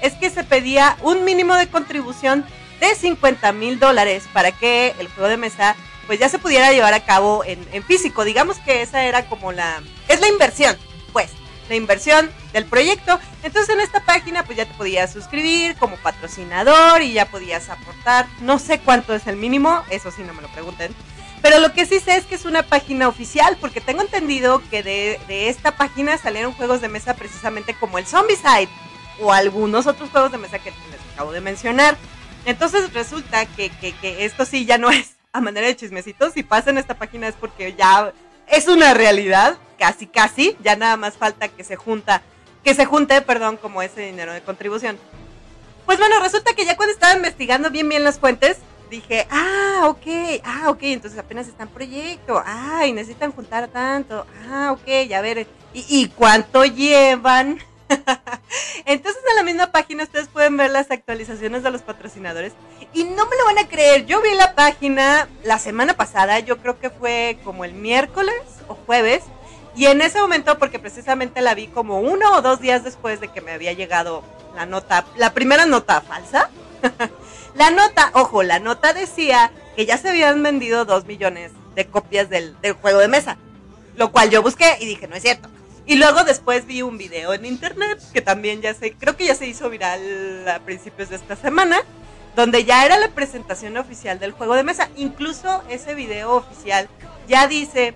es 0.03 0.15
que 0.15 0.31
se 0.31 0.45
pedía 0.45 0.97
un 1.03 1.25
mínimo 1.25 1.55
de 1.57 1.69
contribución 1.69 2.45
de 2.81 2.95
50 2.95 3.53
mil 3.53 3.79
dólares 3.79 4.25
para 4.33 4.53
que 4.53 4.95
el 4.99 5.09
juego 5.09 5.29
de 5.29 5.37
mesa 5.37 5.77
pues 6.07 6.19
ya 6.21 6.29
se 6.29 6.39
pudiera 6.39 6.73
llevar 6.73 6.95
a 6.95 7.05
cabo 7.05 7.45
en, 7.45 7.67
en, 7.73 7.83
físico. 7.83 8.25
Digamos 8.25 8.59
que 8.59 8.83
esa 8.83 9.05
era 9.05 9.27
como 9.27 9.53
la... 9.53 9.83
es 10.09 10.21
la 10.21 10.29
inversión, 10.29 10.77
pues, 11.13 11.31
la 11.69 11.75
inversión 11.75 12.31
del 12.53 12.65
proyecto. 12.65 13.19
Entonces 13.43 13.75
en 13.75 13.81
esta 13.81 14.01
página 14.05 14.45
pues 14.45 14.57
ya 14.59 14.67
te 14.67 14.75
podías 14.75 15.13
suscribir 15.13 15.77
como 15.77 15.97
patrocinador 15.97 17.03
y 17.03 17.13
ya 17.13 17.27
podías 17.27 17.69
aportar. 17.69 18.27
No 18.41 18.59
sé 18.59 18.79
cuánto 18.79 19.15
es 19.15 19.27
el 19.27 19.37
mínimo, 19.37 19.83
eso 19.91 20.11
sí 20.11 20.23
no 20.23 20.35
me 20.35 20.43
lo 20.43 20.49
pregunten. 20.49 20.95
Pero 21.43 21.59
lo 21.61 21.73
que 21.73 21.87
sí 21.87 22.01
sé 22.01 22.17
es 22.17 22.25
que 22.25 22.35
es 22.35 22.45
una 22.45 22.63
página 22.63 23.09
oficial, 23.09 23.57
porque 23.61 23.81
tengo 23.81 24.01
entendido 24.01 24.63
que 24.71 24.83
de, 24.83 25.49
esta 25.49 25.77
página 25.77 26.19
salieron 26.19 26.53
juegos 26.53 26.81
de 26.81 26.89
mesa 26.89 27.15
precisamente 27.15 27.75
como 27.75 27.99
el 27.99 28.07
Zombicide 28.07 28.69
o 29.21 29.33
algunos 29.33 29.87
otros 29.87 30.11
juegos 30.11 30.33
de 30.33 30.39
mesa 30.39 30.59
que 30.59 30.71
les 30.71 31.01
acabo 31.15 31.33
de 31.33 31.41
mencionar. 31.41 31.97
Entonces 32.47 32.93
resulta 32.95 33.45
que, 33.45 33.71
esto 34.25 34.47
sí 34.47 34.65
ya 34.65 34.79
no 34.79 34.91
es 34.91 35.17
a 35.33 35.41
manera 35.43 35.67
de 35.67 35.77
chismecitos. 35.77 36.33
Si 36.33 36.43
pasa 36.43 36.71
en 36.71 36.79
esta 36.79 36.95
página 36.95 37.29
es 37.29 37.35
porque 37.35 37.75
ya 37.75 38.13
es 38.47 38.69
una 38.69 38.95
realidad, 38.95 39.59
casi 39.79 40.07
casi. 40.07 40.57
Ya 40.63 40.77
nada 40.77 40.97
más 40.97 41.15
falta 41.15 41.49
que 41.49 41.65
se 41.65 41.77
junta 41.77 42.23
que 42.67 42.75
se 42.75 42.85
junte, 42.85 43.23
perdón, 43.23 43.59
como 43.59 43.81
ese 43.81 44.01
dinero 44.01 44.33
de 44.33 44.43
contribución. 44.43 44.99
Pues 45.85 46.01
bueno, 46.01 46.19
resulta 46.19 46.53
que 46.55 46.65
ya 46.65 46.77
cuando 46.77 46.93
estaba 46.93 47.15
investigando 47.15 47.71
bien 47.71 47.89
bien 47.89 48.03
las 48.03 48.19
fuentes, 48.19 48.59
dije, 48.91 49.29
ah, 49.31 49.83
ok, 49.85 50.43
ah, 50.43 50.71
ok, 50.71 50.83
entonces 50.83 51.17
apenas 51.17 51.47
está 51.47 51.63
en 51.63 51.69
proyecto, 51.69 52.43
ah, 52.45 52.85
y 52.85 52.93
necesitan 52.93 53.31
juntar 53.31 53.69
tanto, 53.69 54.27
ah, 54.51 54.73
ok, 54.73 55.07
ya 55.09 55.21
ver, 55.21 55.47
¿y, 55.73 55.85
y 55.89 56.09
cuánto 56.09 56.65
llevan? 56.65 57.61
Entonces 58.87 59.23
en 59.29 59.37
la 59.37 59.43
misma 59.43 59.73
página 59.73 60.05
ustedes 60.05 60.29
pueden 60.29 60.57
ver 60.57 60.71
las 60.71 60.91
actualizaciones 60.91 61.63
de 61.63 61.71
los 61.71 61.83
patrocinadores 61.83 62.53
y 62.93 63.05
no 63.05 63.27
me 63.27 63.37
lo 63.37 63.45
van 63.45 63.59
a 63.59 63.69
creer, 63.69 64.07
yo 64.07 64.23
vi 64.23 64.35
la 64.35 64.55
página 64.55 65.29
la 65.45 65.59
semana 65.59 65.95
pasada, 65.95 66.41
yo 66.41 66.59
creo 66.59 66.79
que 66.79 66.91
fue 66.91 67.39
como 67.45 67.65
el 67.65 67.75
miércoles 67.75 68.35
o 68.69 68.75
jueves 68.75 69.23
y 69.77 69.87
en 69.87 70.01
ese 70.01 70.21
momento 70.21 70.59
porque 70.59 70.79
precisamente 70.79 71.43
la 71.43 71.55
vi 71.55 71.67
como 71.69 72.01
uno 72.01 72.33
o 72.33 72.43
dos 72.43 72.61
días 72.61 72.83
después 72.83 73.21
de 73.21 73.29
que 73.29 73.43
me 73.43 73.53
había 73.53 73.73
llegado 73.75 74.23
la 74.55 74.65
nota, 74.65 75.05
la 75.17 75.35
primera 75.35 75.67
nota 75.67 76.01
falsa. 76.01 76.49
la 77.55 77.71
nota, 77.71 78.11
ojo, 78.15 78.43
la 78.43 78.59
nota 78.59 78.95
decía 78.95 79.53
que 79.77 79.85
ya 79.85 79.99
se 79.99 80.09
habían 80.09 80.43
vendido 80.43 80.87
dos 80.87 81.05
millones 81.05 81.53
de 81.75 81.87
copias 81.87 82.31
del, 82.31 82.57
juego 82.81 83.01
de 83.01 83.09
mesa, 83.09 83.37
lo 83.97 84.13
cual 84.13 84.31
yo 84.31 84.43
busqué 84.43 84.79
y 84.81 84.87
dije, 84.87 85.07
no 85.09 85.17
es 85.17 85.23
cierto 85.23 85.51
y 85.87 85.97
luego 85.97 86.25
después 86.25 86.67
vi 86.67 86.83
un 86.83 86.99
video 86.99 87.33
en 87.33 87.45
internet 87.45 88.03
que 88.13 88.21
también 88.21 88.61
ya 88.61 88.75
se, 88.75 88.93
creo 88.93 89.17
que 89.17 89.27
ya 89.27 89.37
se 89.37 89.47
hizo 89.47 89.71
viral 89.71 90.49
a 90.49 90.59
principios 90.61 91.11
de 91.11 91.17
esta 91.17 91.37
semana, 91.37 91.79
donde 92.35 92.65
ya 92.65 92.85
era 92.85 92.99
la 92.99 93.09
presentación 93.09 93.77
oficial 93.77 94.19
del 94.19 94.33
juego 94.33 94.55
de 94.55 94.65
mesa. 94.65 94.91
Incluso 94.97 95.63
ese 95.71 95.95
video 95.95 96.33
oficial 96.35 96.89
ya 97.29 97.47
dice 97.47 97.95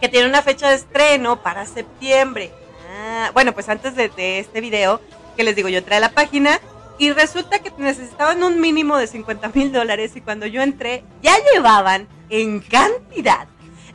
que 0.00 0.08
tiene 0.08 0.28
una 0.28 0.42
fecha 0.42 0.70
de 0.70 0.76
estreno 0.76 1.40
para 1.42 1.66
septiembre. 1.66 2.50
Ah, 2.90 3.30
bueno, 3.32 3.52
pues 3.52 3.68
antes 3.68 3.94
de, 3.94 4.38
este 4.40 4.60
video, 4.60 5.00
que 5.36 5.44
les 5.44 5.54
digo, 5.54 5.68
yo 5.68 5.80
a 5.88 6.00
la 6.00 6.10
página 6.10 6.60
y 6.98 7.12
resulta 7.12 7.60
que 7.60 7.72
necesitaban 7.78 8.42
un 8.42 8.60
mínimo 8.60 8.96
de 8.96 9.06
50 9.06 9.50
mil 9.54 9.72
dólares 9.72 10.16
y 10.16 10.20
cuando 10.20 10.46
yo 10.46 10.62
entré 10.62 11.04
ya 11.22 11.36
llevaban 11.52 12.08
en 12.28 12.58
cantidad 12.58 13.46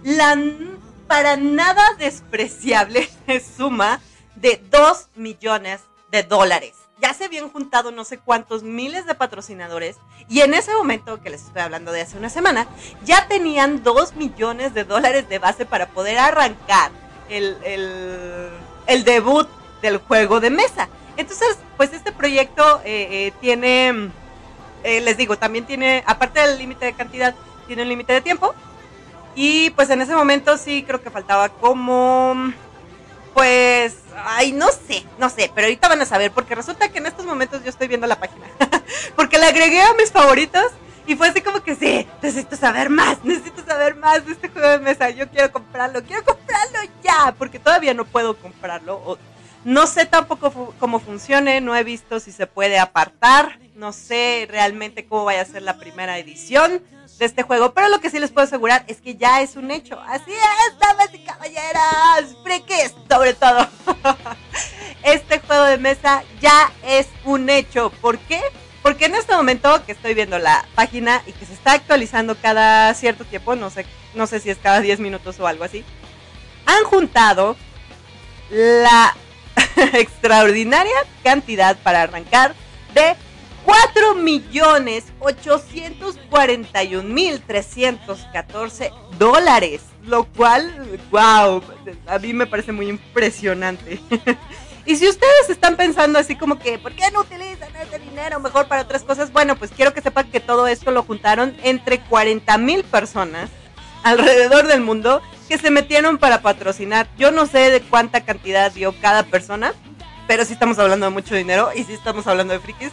la 0.03 0.35
para 1.13 1.37
nada 1.37 1.83
despreciable 1.99 3.07
suma 3.55 4.01
de 4.33 4.59
2 4.71 5.09
millones 5.15 5.81
de 6.09 6.23
dólares. 6.23 6.73
Ya 6.99 7.13
se 7.13 7.25
habían 7.25 7.51
juntado 7.51 7.91
no 7.91 8.03
sé 8.03 8.17
cuántos 8.17 8.63
miles 8.63 9.05
de 9.05 9.13
patrocinadores 9.13 9.97
y 10.27 10.41
en 10.41 10.55
ese 10.55 10.73
momento, 10.73 11.21
que 11.21 11.29
les 11.29 11.43
estoy 11.43 11.61
hablando 11.61 11.91
de 11.91 12.01
hace 12.01 12.17
una 12.17 12.31
semana, 12.31 12.65
ya 13.05 13.27
tenían 13.27 13.83
2 13.83 14.15
millones 14.15 14.73
de 14.73 14.85
dólares 14.85 15.29
de 15.29 15.37
base 15.37 15.67
para 15.67 15.89
poder 15.89 16.17
arrancar 16.17 16.89
el, 17.29 17.57
el, 18.87 19.03
debut 19.03 19.47
del 19.83 19.97
juego 19.97 20.39
de 20.39 20.49
mesa. 20.49 20.89
Entonces, 21.15 21.59
pues 21.77 21.93
este 21.93 22.11
proyecto 22.11 22.81
eh, 22.85 23.27
eh, 23.27 23.33
tiene, 23.39 24.09
eh, 24.83 24.99
les 25.01 25.15
digo, 25.15 25.37
también 25.37 25.67
tiene, 25.67 26.03
aparte 26.07 26.39
del 26.39 26.57
límite 26.57 26.85
de 26.85 26.93
cantidad, 26.93 27.35
tiene 27.67 27.83
un 27.83 27.89
límite 27.89 28.13
de 28.13 28.21
tiempo 28.21 28.55
y 29.35 29.69
pues 29.71 29.89
en 29.89 30.01
ese 30.01 30.15
momento 30.15 30.57
sí 30.57 30.83
creo 30.83 31.01
que 31.01 31.09
faltaba 31.09 31.49
como... 31.49 32.53
Pues, 33.33 33.95
ay, 34.15 34.51
no 34.51 34.67
sé, 34.67 35.03
no 35.17 35.27
sé, 35.27 35.51
pero 35.55 35.65
ahorita 35.65 35.87
van 35.89 36.01
a 36.01 36.05
saber, 36.05 36.31
porque 36.31 36.53
resulta 36.53 36.89
que 36.89 36.99
en 36.99 37.07
estos 37.07 37.25
momentos 37.25 37.63
yo 37.63 37.69
estoy 37.69 37.87
viendo 37.87 38.05
la 38.05 38.19
página, 38.19 38.45
porque 39.15 39.39
la 39.39 39.47
agregué 39.47 39.81
a 39.81 39.95
mis 39.95 40.11
favoritos 40.11 40.65
y 41.07 41.15
fue 41.15 41.29
así 41.29 41.41
como 41.41 41.63
que 41.63 41.75
sí, 41.75 42.07
necesito 42.21 42.55
saber 42.55 42.91
más, 42.91 43.23
necesito 43.23 43.65
saber 43.65 43.95
más 43.95 44.23
de 44.25 44.33
este 44.33 44.49
juego 44.49 44.67
de 44.69 44.77
mesa, 44.77 45.09
yo 45.09 45.27
quiero 45.31 45.51
comprarlo, 45.51 46.03
quiero 46.03 46.23
comprarlo 46.23 46.77
ya, 47.03 47.33
porque 47.35 47.57
todavía 47.57 47.95
no 47.95 48.05
puedo 48.05 48.37
comprarlo, 48.37 49.01
o, 49.03 49.17
no 49.65 49.87
sé 49.87 50.05
tampoco 50.05 50.73
cómo 50.79 50.99
funcione, 50.99 51.59
no 51.59 51.75
he 51.75 51.83
visto 51.83 52.19
si 52.19 52.31
se 52.31 52.47
puede 52.47 52.77
apartar, 52.77 53.57
no 53.75 53.93
sé 53.93 54.45
realmente 54.49 55.05
cómo 55.05 55.25
vaya 55.25 55.41
a 55.41 55.45
ser 55.45 55.63
la 55.63 55.77
primera 55.77 56.19
edición 56.19 56.83
de 57.17 57.25
este 57.25 57.43
juego, 57.43 57.73
pero 57.73 57.89
lo 57.89 57.99
que 57.99 58.09
sí 58.09 58.19
les 58.19 58.31
puedo 58.31 58.45
asegurar 58.45 58.83
es 58.87 59.01
que 59.01 59.15
ya 59.15 59.41
es 59.41 59.55
un 59.55 59.71
hecho. 59.71 59.99
Así 60.07 60.31
es, 60.31 60.79
damas 60.79 61.09
y 61.13 61.19
caballeras, 61.19 62.35
frikis 62.43 62.93
sobre 63.09 63.33
todo. 63.33 63.67
Este 65.03 65.39
juego 65.39 65.65
de 65.65 65.77
mesa 65.77 66.23
ya 66.39 66.71
es 66.85 67.07
un 67.25 67.49
hecho. 67.49 67.89
¿Por 68.01 68.17
qué? 68.19 68.39
Porque 68.81 69.05
en 69.05 69.15
este 69.15 69.35
momento 69.35 69.85
que 69.85 69.91
estoy 69.91 70.13
viendo 70.13 70.39
la 70.39 70.65
página 70.75 71.21
y 71.25 71.33
que 71.33 71.45
se 71.45 71.53
está 71.53 71.73
actualizando 71.73 72.35
cada 72.35 72.93
cierto 72.93 73.25
tiempo, 73.25 73.55
no 73.55 73.69
sé, 73.69 73.85
no 74.13 74.27
sé 74.27 74.39
si 74.39 74.49
es 74.49 74.57
cada 74.57 74.79
10 74.79 74.99
minutos 74.99 75.39
o 75.39 75.47
algo 75.47 75.65
así, 75.65 75.83
han 76.65 76.83
juntado 76.85 77.57
la 78.49 79.15
extraordinaria 79.93 80.95
cantidad 81.23 81.77
para 81.77 82.03
arrancar 82.03 82.55
de 82.93 83.15
4 83.65 84.15
millones 84.15 85.05
841 85.19 87.03
mil 87.03 87.41
314 87.41 88.91
dólares. 89.17 89.81
Lo 90.05 90.25
cual, 90.25 90.99
wow, 91.11 91.63
a 92.07 92.19
mí 92.19 92.33
me 92.33 92.45
parece 92.45 92.71
muy 92.71 92.89
impresionante. 92.89 94.01
y 94.85 94.97
si 94.97 95.07
ustedes 95.07 95.49
están 95.49 95.77
pensando 95.77 96.19
así 96.19 96.35
como 96.35 96.59
que, 96.59 96.77
¿por 96.77 96.93
qué 96.93 97.09
no 97.11 97.21
utilizan 97.21 97.73
ese 97.77 97.99
dinero 97.99 98.39
mejor 98.41 98.67
para 98.67 98.81
otras 98.81 99.03
cosas? 99.03 99.31
Bueno, 99.31 99.55
pues 99.55 99.71
quiero 99.71 99.93
que 99.93 100.01
sepan 100.01 100.29
que 100.29 100.41
todo 100.41 100.67
esto 100.67 100.91
lo 100.91 101.03
juntaron 101.03 101.55
entre 101.63 102.01
40 102.01 102.57
mil 102.57 102.83
personas 102.83 103.49
alrededor 104.03 104.67
del 104.67 104.81
mundo 104.81 105.21
que 105.47 105.57
se 105.57 105.71
metieron 105.71 106.17
para 106.17 106.41
patrocinar. 106.41 107.07
Yo 107.17 107.31
no 107.31 107.45
sé 107.45 107.71
de 107.71 107.81
cuánta 107.81 108.25
cantidad 108.25 108.73
dio 108.73 108.93
cada 108.99 109.23
persona, 109.23 109.73
pero 110.27 110.43
sí 110.43 110.51
estamos 110.51 110.79
hablando 110.79 111.05
de 111.05 111.11
mucho 111.11 111.33
dinero 111.33 111.69
y 111.73 111.85
sí 111.85 111.93
estamos 111.93 112.27
hablando 112.27 112.53
de 112.53 112.59
frikis 112.59 112.91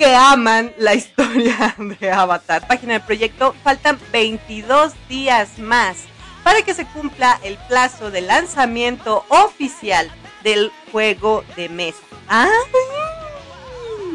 que 0.00 0.14
aman 0.16 0.72
la 0.78 0.94
historia 0.94 1.76
de 2.00 2.10
Avatar. 2.10 2.66
Página 2.66 2.94
del 2.94 3.02
proyecto, 3.02 3.54
faltan 3.62 3.98
22 4.10 4.94
días 5.10 5.58
más 5.58 5.98
para 6.42 6.62
que 6.62 6.72
se 6.72 6.86
cumpla 6.86 7.38
el 7.42 7.58
plazo 7.68 8.10
de 8.10 8.22
lanzamiento 8.22 9.26
oficial 9.28 10.10
del 10.42 10.72
juego 10.90 11.44
de 11.54 11.68
mesa. 11.68 11.98
¡Ay! 12.28 12.50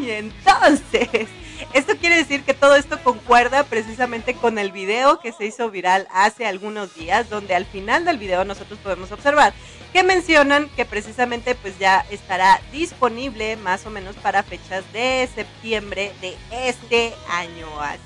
Entonces, 0.07 1.27
esto 1.75 1.97
quiere 1.97 2.15
decir 2.15 2.43
que 2.43 2.53
todo 2.53 2.77
esto 2.77 2.97
concuerda 3.03 3.65
precisamente 3.65 4.33
con 4.33 4.57
el 4.57 4.71
video 4.71 5.19
que 5.19 5.33
se 5.33 5.45
hizo 5.45 5.69
viral 5.69 6.07
hace 6.09 6.45
algunos 6.45 6.95
días, 6.95 7.29
donde 7.29 7.53
al 7.53 7.65
final 7.65 8.05
del 8.05 8.17
video 8.17 8.45
nosotros 8.45 8.79
podemos 8.79 9.11
observar 9.11 9.53
que 9.91 10.01
mencionan 10.01 10.69
que 10.69 10.85
precisamente 10.85 11.53
pues 11.53 11.77
ya 11.77 12.05
estará 12.09 12.61
disponible 12.71 13.57
más 13.57 13.85
o 13.85 13.89
menos 13.89 14.15
para 14.15 14.41
fechas 14.41 14.85
de 14.93 15.27
septiembre 15.35 16.13
de 16.21 16.38
este 16.51 17.13
año. 17.29 17.67
Así 17.81 17.99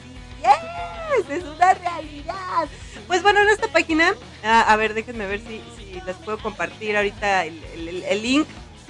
es, 1.20 1.30
es 1.30 1.44
una 1.44 1.76
realidad. 1.76 2.68
Pues 3.06 3.22
bueno, 3.22 3.40
en 3.42 3.50
esta 3.50 3.68
página, 3.68 4.16
a, 4.44 4.76
ver, 4.78 4.96
déjenme 4.96 5.28
ver 5.28 5.42
si, 5.42 5.62
les 6.08 6.16
puedo 6.18 6.40
compartir 6.40 6.98
ahorita 6.98 7.46
el, 7.46 8.24
link 8.24 8.48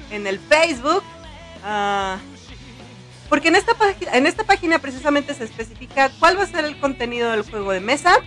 en 0.10 0.26
el 0.26 0.39
Facebook. 0.39 1.04
Uh, 1.65 2.18
porque 3.30 3.50
en 3.50 3.56
esta, 3.56 3.74
en 4.12 4.26
esta 4.26 4.44
página 4.44 4.80
precisamente 4.80 5.34
se 5.34 5.46
especifica 5.46 6.10
cuál 6.20 6.38
va 6.38 6.44
a 6.44 6.48
ser 6.48 6.65
el 6.65 6.80
contenido 6.80 7.32
del 7.32 7.44
juego 7.44 7.72
de 7.72 7.80
mesa 7.80 8.20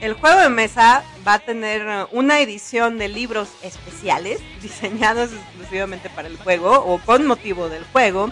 el 0.00 0.14
juego 0.14 0.40
de 0.40 0.48
mesa 0.48 1.04
va 1.26 1.34
a 1.34 1.38
tener 1.38 1.86
uh, 1.86 2.08
una 2.16 2.40
edición 2.40 2.98
de 2.98 3.08
libros 3.08 3.48
especiales 3.62 4.40
diseñados 4.62 5.30
exclusivamente 5.32 6.08
para 6.10 6.28
el 6.28 6.36
juego 6.38 6.72
o 6.72 6.98
con 6.98 7.26
motivo 7.26 7.68
del 7.68 7.84
juego. 7.84 8.30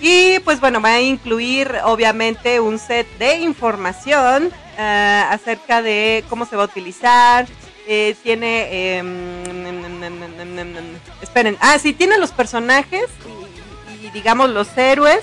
Y 0.00 0.38
pues 0.40 0.60
bueno, 0.60 0.80
va 0.80 0.94
a 0.94 1.00
incluir 1.00 1.74
obviamente 1.84 2.60
un 2.60 2.78
set 2.78 3.06
de 3.18 3.38
información 3.38 4.46
uh, 4.46 5.32
acerca 5.32 5.82
de 5.82 6.24
cómo 6.28 6.46
se 6.46 6.56
va 6.56 6.62
a 6.62 6.66
utilizar. 6.66 7.46
Eh, 7.86 8.14
tiene... 8.22 8.98
Em, 8.98 9.40
esperen. 11.20 11.56
Ah, 11.60 11.78
sí, 11.78 11.92
tiene 11.92 12.18
los 12.18 12.30
personajes 12.30 13.06
y, 14.02 14.10
digamos 14.10 14.50
los 14.50 14.76
héroes 14.78 15.22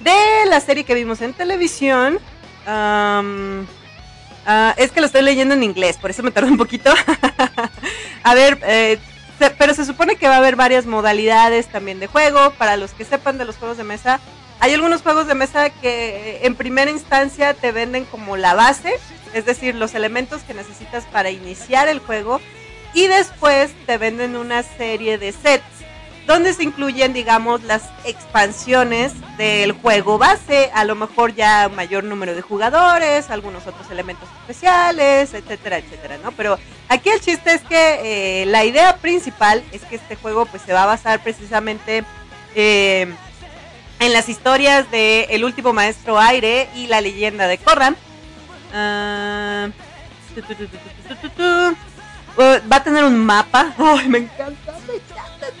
de 0.00 0.46
la 0.46 0.60
serie 0.60 0.84
que 0.84 0.94
vimos 0.94 1.20
en 1.20 1.32
televisión. 1.32 2.18
Ah, 4.46 4.74
es 4.76 4.90
que 4.90 5.00
lo 5.00 5.06
estoy 5.06 5.22
leyendo 5.22 5.54
en 5.54 5.62
inglés, 5.62 5.96
por 5.96 6.10
eso 6.10 6.22
me 6.22 6.30
tardó 6.30 6.48
un 6.48 6.56
poquito. 6.56 6.92
a 8.22 8.34
ver, 8.34 8.58
eh, 8.62 8.98
pero 9.58 9.74
se 9.74 9.84
supone 9.84 10.16
que 10.16 10.28
va 10.28 10.34
a 10.34 10.38
haber 10.38 10.56
varias 10.56 10.86
modalidades 10.86 11.66
también 11.68 12.00
de 12.00 12.06
juego. 12.06 12.50
Para 12.52 12.76
los 12.76 12.92
que 12.92 13.04
sepan 13.04 13.38
de 13.38 13.44
los 13.44 13.56
juegos 13.56 13.76
de 13.76 13.84
mesa, 13.84 14.18
hay 14.58 14.74
algunos 14.74 15.02
juegos 15.02 15.26
de 15.26 15.34
mesa 15.34 15.70
que 15.70 15.88
eh, 16.16 16.40
en 16.42 16.54
primera 16.54 16.90
instancia 16.90 17.54
te 17.54 17.72
venden 17.72 18.04
como 18.06 18.36
la 18.36 18.54
base, 18.54 18.94
es 19.34 19.44
decir, 19.44 19.74
los 19.74 19.94
elementos 19.94 20.42
que 20.42 20.54
necesitas 20.54 21.04
para 21.04 21.30
iniciar 21.30 21.88
el 21.88 22.00
juego. 22.00 22.40
Y 22.92 23.06
después 23.06 23.70
te 23.86 23.98
venden 23.98 24.36
una 24.36 24.64
serie 24.64 25.16
de 25.16 25.32
sets 25.32 25.79
donde 26.30 26.54
se 26.54 26.62
incluyen, 26.62 27.12
digamos, 27.12 27.64
las 27.64 27.82
expansiones 28.04 29.12
del 29.36 29.72
juego 29.72 30.16
base, 30.16 30.70
a 30.74 30.84
lo 30.84 30.94
mejor 30.94 31.34
ya 31.34 31.68
mayor 31.68 32.04
número 32.04 32.36
de 32.36 32.40
jugadores, 32.40 33.30
algunos 33.30 33.66
otros 33.66 33.90
elementos 33.90 34.28
especiales, 34.42 35.34
etcétera, 35.34 35.78
etcétera, 35.78 36.18
¿no? 36.22 36.30
Pero 36.30 36.56
aquí 36.88 37.08
el 37.08 37.20
chiste 37.20 37.52
es 37.52 37.62
que 37.62 38.42
eh, 38.42 38.46
la 38.46 38.64
idea 38.64 38.98
principal 38.98 39.64
es 39.72 39.82
que 39.82 39.96
este 39.96 40.14
juego 40.14 40.46
pues 40.46 40.62
se 40.62 40.72
va 40.72 40.84
a 40.84 40.86
basar 40.86 41.20
precisamente 41.20 42.04
eh, 42.54 43.12
en 43.98 44.12
las 44.12 44.28
historias 44.28 44.88
de 44.92 45.24
El 45.30 45.44
último 45.44 45.72
maestro 45.72 46.16
aire 46.20 46.68
y 46.76 46.86
la 46.86 47.00
leyenda 47.00 47.48
de 47.48 47.58
Corran. 47.58 47.96
Uh, 52.36 52.60
va 52.70 52.76
a 52.76 52.84
tener 52.84 53.02
un 53.02 53.18
mapa. 53.18 53.74
Ay, 53.78 54.08
me 54.08 54.18
encanta 54.18 54.69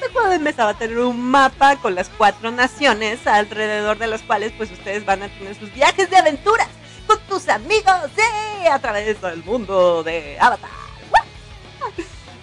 este 0.00 0.12
juego 0.12 0.30
de 0.30 0.38
mesa. 0.38 0.64
Va 0.64 0.70
a 0.70 0.78
tener 0.78 0.98
un 0.98 1.20
mapa 1.20 1.76
con 1.76 1.94
las 1.94 2.08
cuatro 2.08 2.50
naciones 2.50 3.26
alrededor 3.26 3.98
de 3.98 4.06
las 4.06 4.22
cuales 4.22 4.52
pues 4.56 4.70
ustedes 4.70 5.04
van 5.04 5.22
a 5.22 5.28
tener 5.28 5.54
sus 5.54 5.72
viajes 5.74 6.08
de 6.08 6.16
aventuras 6.16 6.68
con 7.06 7.18
tus 7.28 7.48
amigos 7.48 7.94
sí, 8.16 8.66
a 8.66 8.78
través 8.78 9.06
de 9.06 9.14
todo 9.14 9.30
el 9.30 9.44
mundo 9.44 10.02
de 10.02 10.38
Avatar. 10.40 10.70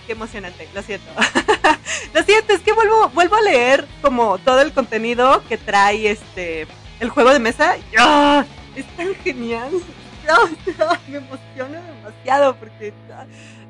Qué 0.06 0.14
emocionante, 0.14 0.70
lo 0.74 0.82
siento. 0.84 1.10
lo 2.14 2.24
siento, 2.24 2.54
es 2.54 2.62
que 2.62 2.72
vuelvo, 2.72 3.10
vuelvo 3.10 3.36
a 3.36 3.42
leer 3.42 3.86
como 4.02 4.38
todo 4.38 4.62
el 4.62 4.72
contenido 4.72 5.44
que 5.50 5.58
trae 5.58 6.12
este 6.12 6.68
el 7.00 7.10
juego 7.10 7.34
de 7.34 7.40
mesa. 7.40 7.76
¡Ah! 7.98 8.46
Es 8.76 8.86
tan 8.96 9.14
genial. 9.16 9.72
me 11.08 11.18
emociona 11.18 11.82
demasiado 11.82 12.56
porque 12.56 12.94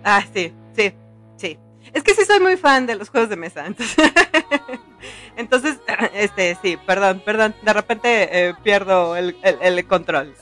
Ah, 0.04 0.24
sí, 0.34 0.54
sí, 0.76 0.94
sí. 1.38 1.58
Es 1.94 2.04
que 2.04 2.14
sí 2.14 2.26
soy 2.26 2.40
muy 2.40 2.58
fan 2.58 2.86
de 2.86 2.96
los 2.96 3.10
juegos 3.10 3.30
de 3.30 3.36
mesa, 3.36 3.66
entonces, 3.66 4.12
este, 6.14 6.58
sí, 6.62 6.78
perdón, 6.78 7.22
perdón, 7.24 7.56
de 7.62 7.74
repente 7.74 8.30
eh, 8.32 8.54
pierdo 8.64 9.16
el, 9.16 9.36
control. 9.88 10.34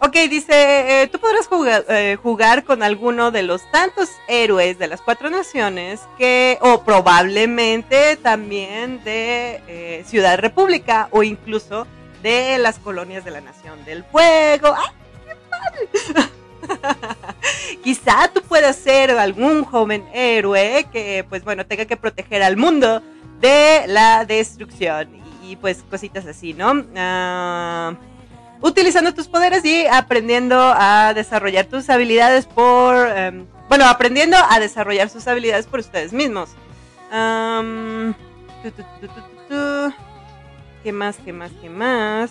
ok, 0.00 0.12
dice, 0.30 1.02
eh, 1.02 1.06
tú 1.08 1.18
podrás 1.18 1.46
jugar, 1.46 1.84
eh, 1.88 2.16
jugar 2.22 2.64
con 2.64 2.82
alguno 2.82 3.30
de 3.30 3.42
los 3.42 3.68
tantos 3.70 4.10
héroes 4.28 4.78
de 4.78 4.86
las 4.86 5.02
cuatro 5.02 5.30
naciones 5.30 6.00
que, 6.16 6.58
o 6.60 6.82
probablemente 6.82 8.16
también 8.16 9.02
de 9.04 10.04
Ciudad 10.06 10.38
República 10.38 11.08
o 11.10 11.22
incluso 11.22 11.86
de 12.22 12.58
las 12.58 12.78
colonias 12.78 13.24
de 13.24 13.30
la 13.30 13.40
Nación 13.40 13.84
del 13.84 14.04
Fuego. 14.04 14.74
¡Ay, 14.76 14.92
qué 15.26 15.36
padre! 15.50 15.88
Quizá 17.84 18.28
tú 18.28 18.42
puedas 18.42 18.76
ser 18.76 19.10
algún 19.12 19.64
joven 19.64 20.04
héroe 20.12 20.86
que, 20.92 21.24
pues 21.28 21.44
bueno, 21.44 21.66
tenga 21.66 21.84
que 21.84 21.96
proteger 21.96 22.42
al 22.42 22.56
mundo 22.56 23.02
de 23.40 23.84
la 23.86 24.24
destrucción 24.24 25.08
y, 25.44 25.56
pues 25.56 25.84
cositas 25.90 26.26
así, 26.26 26.54
¿no? 26.54 26.84
Ah, 26.96 27.94
utilizando 28.60 29.14
tus 29.14 29.28
poderes 29.28 29.64
y 29.64 29.86
aprendiendo 29.86 30.56
a 30.76 31.12
desarrollar 31.14 31.66
tus 31.66 31.88
habilidades 31.90 32.46
por, 32.46 33.08
em, 33.16 33.46
bueno, 33.68 33.86
aprendiendo 33.86 34.36
a 34.48 34.58
desarrollar 34.60 35.08
sus 35.08 35.26
habilidades 35.28 35.66
por 35.66 35.80
ustedes 35.80 36.12
mismos. 36.12 36.50
¿Qué 40.82 40.92
más? 40.92 41.16
¿Qué 41.24 41.32
más? 41.32 41.50
¿Qué 41.60 41.70
más? 41.70 42.30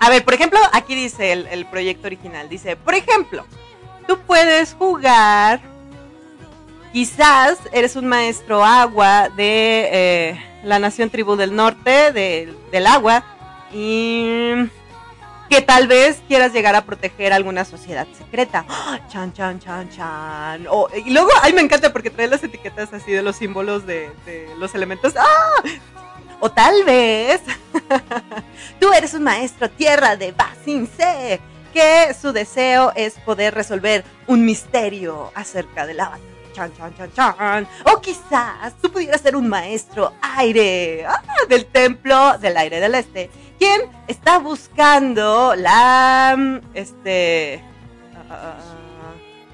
A 0.00 0.10
ver, 0.10 0.24
por 0.24 0.34
ejemplo, 0.34 0.58
aquí 0.72 0.94
dice 0.94 1.32
el, 1.32 1.66
proyecto 1.66 2.06
original. 2.06 2.48
Dice, 2.48 2.76
por 2.76 2.94
ejemplo, 2.94 3.46
tú 4.06 4.18
puedes 4.20 4.74
jugar. 4.74 5.60
Quizás 6.92 7.58
eres 7.72 7.96
un 7.96 8.06
maestro 8.06 8.64
agua 8.64 9.28
de 9.28 9.88
eh, 9.92 10.44
la 10.62 10.78
nación 10.78 11.10
tribu 11.10 11.34
del 11.34 11.56
norte, 11.56 12.12
del 12.12 12.86
agua, 12.86 13.24
y 13.72 14.52
que 15.48 15.60
tal 15.60 15.88
vez 15.88 16.22
quieras 16.28 16.52
llegar 16.52 16.74
a 16.74 16.84
proteger 16.84 17.32
alguna 17.32 17.64
sociedad 17.64 18.06
secreta. 18.16 18.64
Chan, 19.08 19.32
chan, 19.32 19.58
chan, 19.58 19.90
chan. 19.90 20.66
y 21.04 21.10
luego, 21.10 21.30
ay, 21.42 21.52
me 21.52 21.62
encanta 21.62 21.92
porque 21.92 22.10
trae 22.10 22.28
las 22.28 22.44
etiquetas 22.44 22.92
así 22.92 23.10
de 23.10 23.22
los 23.22 23.36
símbolos 23.36 23.86
de, 23.86 24.10
de 24.24 24.48
los 24.58 24.74
elementos. 24.74 25.14
¡Ah! 25.16 25.62
O 26.44 26.50
tal 26.50 26.84
vez 26.84 27.40
tú 28.78 28.92
eres 28.92 29.14
un 29.14 29.22
maestro 29.22 29.70
tierra 29.70 30.14
de 30.14 30.32
Basin 30.32 30.86
C, 30.86 31.40
que 31.72 32.12
su 32.12 32.34
deseo 32.34 32.92
es 32.94 33.14
poder 33.20 33.54
resolver 33.54 34.04
un 34.26 34.44
misterio 34.44 35.32
acerca 35.34 35.86
del 35.86 36.00
avatar. 36.00 36.20
Chan, 36.52 36.70
chan, 36.76 36.94
chan, 36.98 37.12
chan. 37.14 37.68
O 37.90 37.98
quizás 37.98 38.74
tú 38.82 38.92
pudieras 38.92 39.22
ser 39.22 39.36
un 39.36 39.48
maestro 39.48 40.12
aire 40.20 41.06
ah, 41.06 41.22
del 41.48 41.64
templo 41.64 42.36
del 42.36 42.58
aire 42.58 42.78
del 42.78 42.94
este, 42.94 43.30
quien 43.58 43.80
está 44.06 44.38
buscando 44.38 45.54
la. 45.56 46.60
Este. 46.74 47.64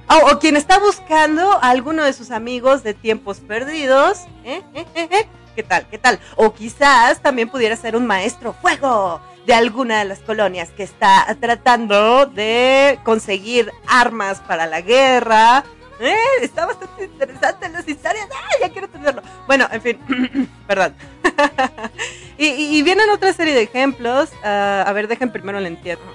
Uh, 0.09 0.35
o 0.35 0.41
quien 0.41 0.57
está 0.57 0.81
buscando 0.81 1.53
a 1.63 1.71
alguno 1.71 2.03
de 2.03 2.13
sus 2.13 2.33
amigos 2.33 2.83
de 2.83 2.95
tiempos 2.95 3.39
perdidos. 3.39 4.23
¿eh? 4.45 4.61
¿Eh? 4.75 4.87
¿Eh? 4.97 5.29
¿Qué 5.61 5.67
tal? 5.67 5.87
¿Qué 5.91 5.99
tal? 5.99 6.19
O 6.37 6.55
quizás 6.55 7.21
también 7.21 7.51
pudiera 7.51 7.77
ser 7.77 7.95
un 7.95 8.07
maestro 8.07 8.55
fuego 8.55 9.21
de 9.45 9.53
alguna 9.53 9.99
de 9.99 10.07
las 10.07 10.21
colonias 10.21 10.71
que 10.71 10.83
está 10.83 11.27
tratando 11.39 12.25
de 12.25 12.99
conseguir 13.05 13.71
armas 13.87 14.41
para 14.41 14.65
la 14.65 14.81
guerra. 14.81 15.63
Eh, 16.01 16.17
está 16.41 16.65
bastante 16.65 17.05
interesante 17.05 17.69
las 17.69 17.87
historias. 17.87 18.27
¡Ah, 18.35 18.57
ya 18.63 18.71
quiero 18.71 18.89
tenerlo! 18.89 19.21
Bueno, 19.47 19.69
en 19.71 19.83
fin, 19.83 20.49
perdón. 20.67 20.95
y, 22.39 22.81
vienen 22.81 23.11
otra 23.11 23.35
serie 23.35 23.53
de 23.53 23.65
ejemplos. 23.65 24.31
Ah, 24.43 24.85
a 24.87 24.93
ver, 24.95 25.09
dejen 25.09 25.31
primero 25.31 25.59
el 25.59 25.67
entierro. 25.67 26.11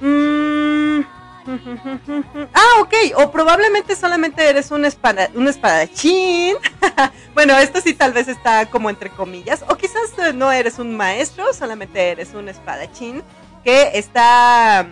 Mm, 0.00 1.02
Ah, 2.54 2.80
ok. 2.80 2.94
O 3.16 3.30
probablemente 3.30 3.96
solamente 3.96 4.48
eres 4.48 4.70
un, 4.70 4.84
espada, 4.84 5.28
un 5.34 5.48
espadachín. 5.48 6.56
bueno, 7.34 7.56
esto 7.58 7.80
sí 7.80 7.94
tal 7.94 8.12
vez 8.12 8.28
está 8.28 8.66
como 8.66 8.90
entre 8.90 9.10
comillas. 9.10 9.64
O 9.68 9.76
quizás 9.76 10.12
eh, 10.18 10.32
no 10.32 10.52
eres 10.52 10.78
un 10.78 10.96
maestro, 10.96 11.52
solamente 11.52 12.10
eres 12.10 12.34
un 12.34 12.48
espadachín 12.48 13.22
que 13.62 13.90
está 13.94 14.86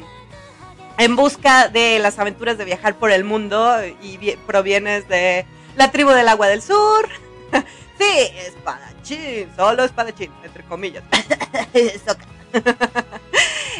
en 0.98 1.16
busca 1.16 1.68
de 1.68 1.98
las 1.98 2.18
aventuras 2.18 2.58
de 2.58 2.64
viajar 2.64 2.96
por 2.96 3.10
el 3.10 3.24
mundo 3.24 3.76
y 4.02 4.36
provienes 4.46 5.08
de 5.08 5.46
la 5.76 5.90
tribu 5.90 6.10
del 6.10 6.28
agua 6.28 6.48
del 6.48 6.62
sur. 6.62 7.08
sí, 7.98 8.30
espadachín, 8.46 9.48
solo 9.56 9.84
espadachín, 9.84 10.30
entre 10.44 10.62
comillas. 10.64 11.04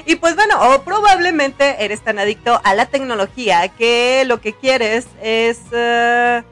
Y 0.06 0.16
pues 0.16 0.36
bueno, 0.36 0.74
o 0.74 0.82
probablemente 0.82 1.84
eres 1.84 2.00
tan 2.02 2.18
adicto 2.18 2.60
a 2.64 2.74
la 2.74 2.86
tecnología 2.86 3.68
que 3.68 4.24
lo 4.26 4.40
que 4.40 4.52
quieres 4.52 5.06
es... 5.20 5.60
Uh, 5.72 6.42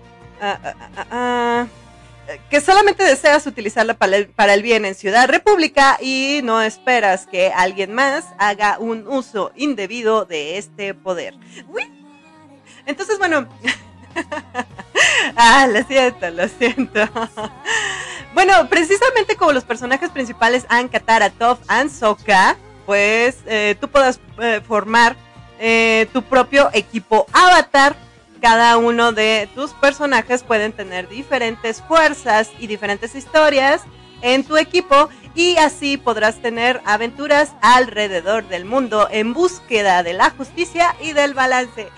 que 2.48 2.60
solamente 2.60 3.02
deseas 3.02 3.46
utilizarla 3.46 3.94
para 3.94 4.54
el, 4.54 4.62
bien 4.62 4.84
en 4.84 4.94
Ciudad 4.94 5.28
República 5.28 5.98
y 6.00 6.40
no 6.44 6.62
esperas 6.62 7.26
que 7.26 7.52
alguien 7.52 7.92
más 7.92 8.24
haga 8.38 8.78
un 8.78 9.06
uso 9.08 9.52
indebido 9.56 10.24
de 10.24 10.58
este 10.58 10.94
poder. 10.94 11.34
Entonces, 12.86 13.18
bueno. 13.18 13.48
ah, 15.36 15.66
lo 15.70 15.82
siento, 15.84 16.30
lo 16.30 16.48
siento. 16.48 17.00
bueno, 18.34 18.68
precisamente 18.68 19.36
como 19.36 19.52
los 19.52 19.64
personajes 19.64 20.10
principales 20.10 20.66
Ankatara, 20.68 21.30
Toph, 21.30 21.60
and 21.68 21.90
Sokka, 21.90 22.56
pues 22.90 23.36
tú 23.80 23.86
puedas 23.86 24.18
eh, 24.40 24.60
formar 24.66 25.14
eh, 25.60 26.08
tu 26.12 26.24
propio 26.24 26.70
equipo 26.72 27.24
avatar. 27.32 27.94
Cada 28.42 28.78
uno 28.78 29.12
de 29.12 29.48
tus 29.54 29.70
personajes 29.74 30.42
pueden 30.42 30.72
tener 30.72 31.08
diferentes 31.08 31.82
fuerzas 31.82 32.50
y 32.58 32.66
diferentes 32.66 33.14
historias 33.14 33.82
en 34.22 34.42
tu 34.42 34.56
equipo 34.56 35.08
y 35.36 35.56
así 35.58 35.98
podrás 35.98 36.42
tener 36.42 36.80
aventuras 36.84 37.52
alrededor 37.62 38.48
del 38.48 38.64
mundo 38.64 39.06
en 39.08 39.34
búsqueda 39.34 40.02
de 40.02 40.14
la 40.14 40.30
justicia 40.30 40.96
y 41.00 41.12
del 41.12 41.32
balance. 41.32 41.90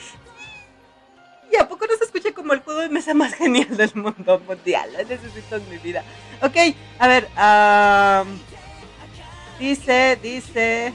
¿Y 1.50 1.57
a 1.57 1.68
poco 1.68 1.87
no 1.87 1.96
se 1.96 2.05
escucha 2.05 2.33
como 2.35 2.52
el 2.52 2.61
juego 2.61 2.81
de 2.81 2.90
mesa 2.90 3.14
más 3.14 3.33
genial 3.33 3.78
del 3.78 3.94
mundo 3.94 4.42
mundial? 4.46 4.90
necesito 5.09 5.57
en 5.57 5.70
mi 5.70 5.78
vida. 5.78 6.05
Ok, 6.42 6.57
a 6.98 7.09
ver. 7.09 7.28
Dice, 9.58 10.18
dice. 10.22 10.92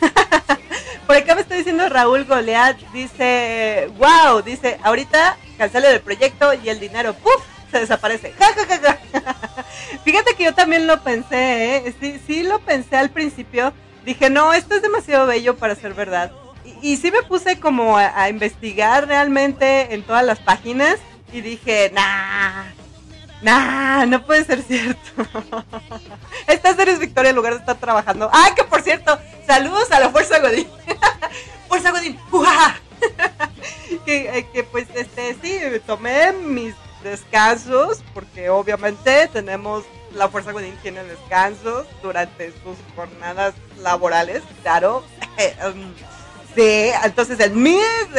Por 1.06 1.16
acá 1.16 1.34
me 1.34 1.40
está 1.40 1.54
diciendo 1.54 1.88
Raúl 1.88 2.24
Goleat. 2.24 2.78
Dice, 2.92 3.90
wow, 3.98 4.42
dice, 4.42 4.78
ahorita 4.82 5.36
cancelo 5.56 5.88
el 5.88 6.00
proyecto 6.00 6.52
y 6.54 6.68
el 6.68 6.80
dinero, 6.80 7.14
¡puf! 7.14 7.42
se 7.70 7.80
desaparece. 7.80 8.32
Fíjate 10.04 10.34
que 10.36 10.44
yo 10.44 10.54
también 10.54 10.86
lo 10.86 11.02
pensé, 11.02 11.76
¿eh? 11.76 11.94
sí, 12.00 12.20
sí 12.26 12.42
lo 12.42 12.60
pensé 12.60 12.96
al 12.96 13.10
principio. 13.10 13.72
Dije, 14.04 14.30
no, 14.30 14.52
esto 14.52 14.76
es 14.76 14.82
demasiado 14.82 15.26
bello 15.26 15.56
para 15.56 15.74
ser 15.74 15.94
verdad. 15.94 16.32
Y, 16.82 16.96
sí 16.96 17.10
me 17.10 17.22
puse 17.22 17.58
como 17.58 17.96
a 17.96 18.28
investigar 18.28 19.06
realmente 19.06 19.94
en 19.94 20.02
todas 20.02 20.24
las 20.24 20.38
páginas 20.38 20.98
y 21.32 21.40
dije, 21.40 21.90
nah, 21.94 22.64
Nah, 23.46 24.04
no 24.06 24.26
puede 24.26 24.44
ser 24.44 24.60
cierto. 24.60 25.22
Esta 26.48 26.74
serie 26.74 26.96
Victoria 26.96 27.30
en 27.30 27.36
lugar 27.36 27.52
de 27.52 27.60
estar 27.60 27.76
trabajando. 27.76 28.28
¡Ay, 28.32 28.54
que 28.56 28.64
por 28.64 28.82
cierto! 28.82 29.16
Saludos 29.46 29.92
a 29.92 30.00
la 30.00 30.10
Fuerza 30.10 30.40
Godín. 30.40 30.66
Fuerza 31.68 31.92
Godín. 31.92 32.18
que, 34.04 34.36
eh, 34.36 34.48
que 34.52 34.64
pues 34.64 34.88
este 34.96 35.36
sí, 35.40 35.60
tomé 35.86 36.32
mis 36.32 36.74
descansos 37.04 38.02
porque 38.12 38.50
obviamente 38.50 39.28
tenemos 39.28 39.84
la 40.12 40.28
Fuerza 40.28 40.50
Godín 40.50 40.76
tiene 40.82 41.04
descansos 41.04 41.86
durante 42.02 42.50
sus 42.50 42.76
jornadas 42.96 43.54
laborales, 43.78 44.42
claro. 44.62 45.04
Um, 45.64 45.94
sí, 46.56 46.90
entonces 47.04 47.38
en 47.38 47.62
mis 47.62 48.10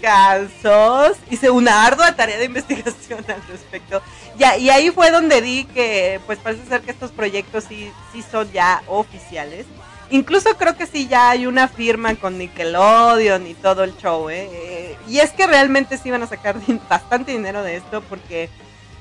descansos 0.00 1.16
hice 1.30 1.50
una 1.50 1.84
ardua 1.84 2.14
tarea 2.16 2.38
de 2.38 2.44
investigación 2.46 3.24
al 3.28 3.42
respecto. 3.48 4.02
Y 4.38 4.68
ahí 4.70 4.90
fue 4.90 5.10
donde 5.10 5.40
di 5.40 5.64
que 5.64 6.20
pues 6.26 6.38
parece 6.38 6.66
ser 6.66 6.80
que 6.80 6.90
estos 6.90 7.10
proyectos 7.10 7.64
sí, 7.68 7.90
sí 8.12 8.22
son 8.22 8.50
ya 8.52 8.82
oficiales. 8.86 9.66
Incluso 10.10 10.56
creo 10.56 10.76
que 10.76 10.86
sí 10.86 11.06
ya 11.06 11.30
hay 11.30 11.46
una 11.46 11.68
firma 11.68 12.14
con 12.16 12.36
Nickelodeon 12.36 13.46
y 13.46 13.54
todo 13.54 13.84
el 13.84 13.96
show, 13.96 14.28
¿eh? 14.28 14.96
Y 15.06 15.18
es 15.18 15.30
que 15.30 15.46
realmente 15.46 15.98
sí 15.98 16.10
van 16.10 16.24
a 16.24 16.26
sacar 16.26 16.56
bastante 16.88 17.30
dinero 17.30 17.62
de 17.62 17.76
esto 17.76 18.02
porque 18.02 18.48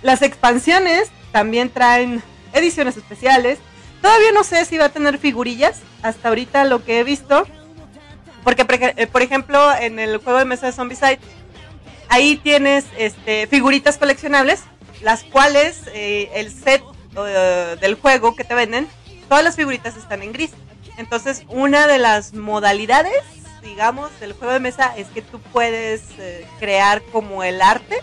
las 0.04 0.22
expansiones 0.22 1.10
también 1.32 1.70
traen 1.72 2.22
ediciones 2.54 2.96
especiales. 2.96 3.58
Todavía 4.04 4.32
no 4.34 4.44
sé 4.44 4.66
si 4.66 4.78
va 4.78 4.86
a 4.86 4.90
tener 4.90 5.18
figurillas, 5.18 5.82
hasta 6.04 6.30
ahorita 6.30 6.64
lo 6.66 6.86
que 6.86 7.00
he 7.00 7.04
visto. 7.04 7.48
Porque, 8.44 8.66
por 9.12 9.22
ejemplo, 9.22 9.76
en 9.76 10.00
el 10.00 10.18
juego 10.18 10.40
de 10.40 10.46
mesa 10.46 10.68
de 10.68 10.72
Zombicide, 10.72 11.20
ahí 12.10 12.38
tienes 12.38 12.86
este, 12.98 13.48
figuritas 13.48 13.98
coleccionables, 13.98 14.64
las 15.02 15.24
cuales 15.24 15.82
eh, 15.94 16.30
el 16.34 16.52
set 16.52 16.84
uh, 17.16 17.80
del 17.80 17.96
juego 17.96 18.36
que 18.36 18.44
te 18.44 18.54
venden, 18.54 18.88
todas 19.30 19.44
las 19.44 19.56
figuritas 19.56 19.96
están 19.96 20.24
en 20.24 20.34
gris. 20.34 20.52
Entonces, 20.98 21.44
una 21.48 21.88
de 21.88 22.00
las 22.00 22.34
modalidades, 22.34 23.24
digamos, 23.62 24.12
del 24.20 24.34
juego 24.34 24.54
de 24.54 24.60
mesa 24.60 24.94
es 24.98 25.08
que 25.08 25.22
tú 25.22 25.40
puedes 25.40 26.02
eh, 26.18 26.46
crear 26.60 27.02
como 27.04 27.44
el 27.44 27.62
arte 27.62 28.02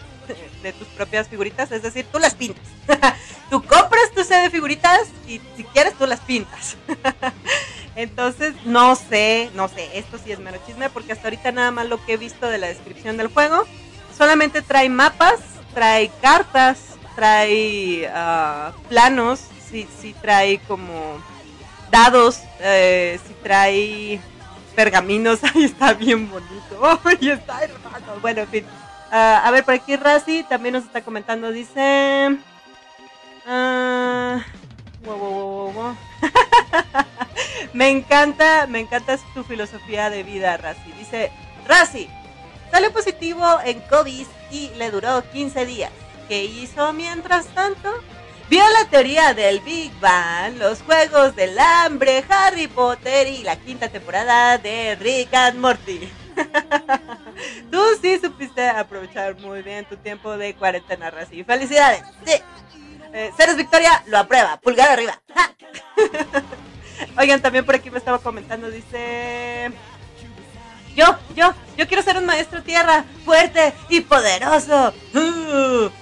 de 0.62 0.72
tus 0.72 0.88
propias 0.88 1.28
figuritas, 1.28 1.70
es 1.72 1.82
decir, 1.82 2.06
tú 2.10 2.18
las 2.18 2.34
pintas. 2.34 2.64
tú 3.50 3.62
compras 3.62 4.10
tu 4.14 4.24
set 4.24 4.42
de 4.42 4.50
figuritas 4.50 5.02
y 5.28 5.40
si 5.56 5.64
quieres 5.64 5.94
tú 5.94 6.06
las 6.06 6.20
pintas. 6.20 6.76
Entonces, 7.96 8.54
no 8.66 8.94
sé, 8.94 9.50
no 9.54 9.68
sé, 9.68 9.98
esto 9.98 10.18
sí 10.22 10.30
es 10.30 10.38
mero 10.38 10.60
chisme 10.66 10.90
porque 10.90 11.12
hasta 11.12 11.28
ahorita 11.28 11.50
nada 11.50 11.70
más 11.70 11.88
lo 11.88 12.04
que 12.04 12.12
he 12.12 12.16
visto 12.18 12.46
de 12.46 12.58
la 12.58 12.66
descripción 12.66 13.16
del 13.16 13.28
juego, 13.28 13.64
solamente 14.16 14.60
trae 14.60 14.90
mapas, 14.90 15.40
trae 15.72 16.10
cartas, 16.20 16.78
trae 17.14 18.06
uh, 18.06 18.78
planos, 18.88 19.40
sí, 19.70 19.88
sí 19.98 20.14
trae 20.20 20.58
como 20.68 21.18
dados, 21.90 22.42
eh, 22.60 23.18
sí 23.26 23.34
trae 23.42 24.20
pergaminos, 24.74 25.42
ahí 25.54 25.64
está 25.64 25.94
bien 25.94 26.30
bonito, 26.30 27.00
ahí 27.04 27.30
está 27.30 27.64
hermano, 27.64 28.20
bueno, 28.20 28.42
en 28.42 28.48
fin. 28.48 28.64
Uh, 29.10 29.40
a 29.42 29.50
ver, 29.50 29.64
por 29.64 29.72
aquí 29.72 29.96
Razi 29.96 30.42
también 30.42 30.74
nos 30.74 30.84
está 30.84 31.00
comentando, 31.00 31.50
dice... 31.50 32.36
Uh, 33.46 34.65
me 37.72 37.90
encanta, 37.90 38.66
me 38.66 38.80
encanta 38.80 39.18
tu 39.34 39.44
filosofía 39.44 40.10
de 40.10 40.22
vida, 40.22 40.56
Razi. 40.56 40.92
Dice, 40.92 41.30
Razi, 41.66 42.08
salió 42.70 42.92
positivo 42.92 43.44
en 43.64 43.80
COVID 43.82 44.26
y 44.50 44.70
le 44.76 44.90
duró 44.90 45.22
15 45.30 45.66
días. 45.66 45.92
¿Qué 46.28 46.44
hizo 46.44 46.92
mientras 46.92 47.46
tanto? 47.48 47.92
Vio 48.48 48.62
la 48.78 48.88
teoría 48.88 49.34
del 49.34 49.60
Big 49.60 49.92
Bang, 50.00 50.56
los 50.58 50.82
juegos 50.82 51.34
del 51.34 51.58
hambre, 51.58 52.24
Harry 52.28 52.68
Potter 52.68 53.26
y 53.26 53.42
la 53.42 53.56
quinta 53.56 53.88
temporada 53.88 54.58
de 54.58 54.94
Rick 54.96 55.34
and 55.34 55.58
Morty. 55.58 56.08
Tú 57.70 57.80
sí 58.00 58.18
supiste 58.18 58.68
aprovechar 58.68 59.36
muy 59.40 59.62
bien 59.62 59.84
tu 59.84 59.96
tiempo 59.96 60.36
de 60.36 60.54
cuarentena, 60.54 61.10
Razi. 61.10 61.42
¡Felicidades! 61.42 62.02
Sí. 62.24 62.34
Eh, 63.12 63.32
Ceres 63.36 63.56
Victoria 63.56 64.02
lo 64.06 64.18
aprueba. 64.18 64.58
Pulgar 64.60 64.90
arriba. 64.90 65.20
Oigan, 67.18 67.40
también 67.42 67.64
por 67.64 67.74
aquí 67.74 67.90
me 67.90 67.98
estaba 67.98 68.18
comentando, 68.18 68.70
dice... 68.70 69.72
Yo, 70.94 71.16
yo, 71.34 71.52
yo 71.76 71.86
quiero 71.86 72.02
ser 72.02 72.16
un 72.16 72.24
maestro 72.24 72.62
tierra, 72.62 73.04
fuerte 73.24 73.74
y 73.90 74.00
poderoso. 74.00 74.94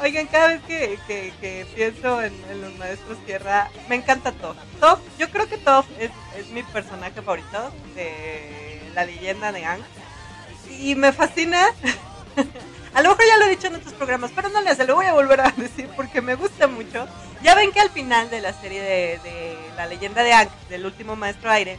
Oigan, 0.00 0.26
cada 0.26 0.48
vez 0.48 0.62
que, 0.62 0.98
que, 1.06 1.66
pienso 1.74 2.22
en, 2.22 2.32
en, 2.50 2.62
los 2.62 2.74
maestros 2.78 3.18
tierra, 3.26 3.70
me 3.88 3.96
encanta 3.96 4.32
Toph. 4.32 4.56
Toph, 4.80 5.00
yo 5.18 5.28
creo 5.30 5.46
que 5.48 5.58
Toph 5.58 5.86
es, 5.98 6.10
es 6.38 6.48
mi 6.48 6.62
personaje 6.62 7.20
favorito 7.20 7.70
de 7.94 8.80
la 8.94 9.04
leyenda 9.04 9.52
de 9.52 9.64
Ang. 9.66 9.82
Y 10.70 10.94
me 10.94 11.12
fascina 11.12 11.66
a 12.94 13.02
lo 13.02 13.10
mejor 13.10 13.24
ya 13.26 13.38
lo 13.38 13.44
he 13.46 13.50
dicho 13.50 13.66
en 13.68 13.76
otros 13.76 13.94
programas, 13.94 14.30
pero 14.34 14.48
no 14.48 14.60
le 14.60 14.70
hace, 14.70 14.86
lo 14.86 14.94
voy 14.94 15.06
a 15.06 15.12
volver 15.12 15.40
a 15.40 15.50
decir 15.56 15.88
porque 15.96 16.20
me 16.20 16.34
gusta 16.34 16.66
mucho. 16.66 17.06
Ya 17.42 17.54
ven 17.54 17.72
que 17.72 17.80
al 17.80 17.90
final 17.90 18.30
de 18.30 18.40
la 18.40 18.52
serie 18.52 18.82
de, 18.82 19.20
de 19.22 19.56
La 19.76 19.86
leyenda 19.86 20.22
de 20.22 20.32
Aang, 20.32 20.48
del 20.68 20.86
último 20.86 21.16
maestro 21.16 21.50
aire, 21.50 21.78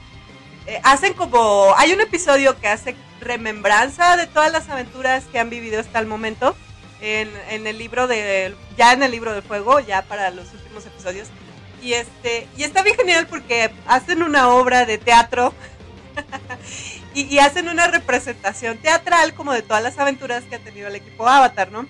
eh, 0.66 0.80
hacen 0.84 1.14
como. 1.14 1.74
Hay 1.78 1.92
un 1.92 2.02
episodio 2.02 2.60
que 2.60 2.68
hace 2.68 2.96
remembranza 3.20 4.16
de 4.18 4.28
todas 4.28 4.52
las 4.52 4.70
aventuras 4.70 5.26
que 5.26 5.40
han 5.40 5.50
vivido 5.50 5.80
hasta 5.80 6.00
el 6.00 6.08
momento. 6.08 6.56
En, 7.02 7.30
en 7.50 7.68
el 7.68 7.78
libro 7.78 8.08
de. 8.08 8.56
Ya 8.78 8.94
en 8.94 9.04
el 9.04 9.12
libro 9.12 9.34
de 9.34 9.42
fuego, 9.42 9.80
ya 9.82 10.04
para 10.04 10.32
los 10.32 10.54
últimos 10.54 10.86
episodios. 10.86 11.28
Y 11.82 11.94
este. 11.94 12.48
Y 12.56 12.64
está 12.64 12.82
bien 12.82 12.96
genial 12.96 13.28
porque 13.28 13.72
hacen 13.88 14.24
una 14.24 14.50
obra 14.50 14.86
de 14.86 14.98
teatro. 14.98 15.54
y, 17.14 17.22
y, 17.24 17.40
hacen 17.40 17.70
una 17.70 17.88
representación 17.88 18.78
teatral 18.78 19.34
como 19.34 19.54
de 19.54 19.62
todas 19.62 19.84
las 19.84 19.98
aventuras 20.00 20.44
que 20.44 20.56
ha 20.56 20.60
tenido 20.60 20.88
el 20.88 20.96
equipo 20.96 21.28
Avatar, 21.28 21.72
¿no? 21.72 21.88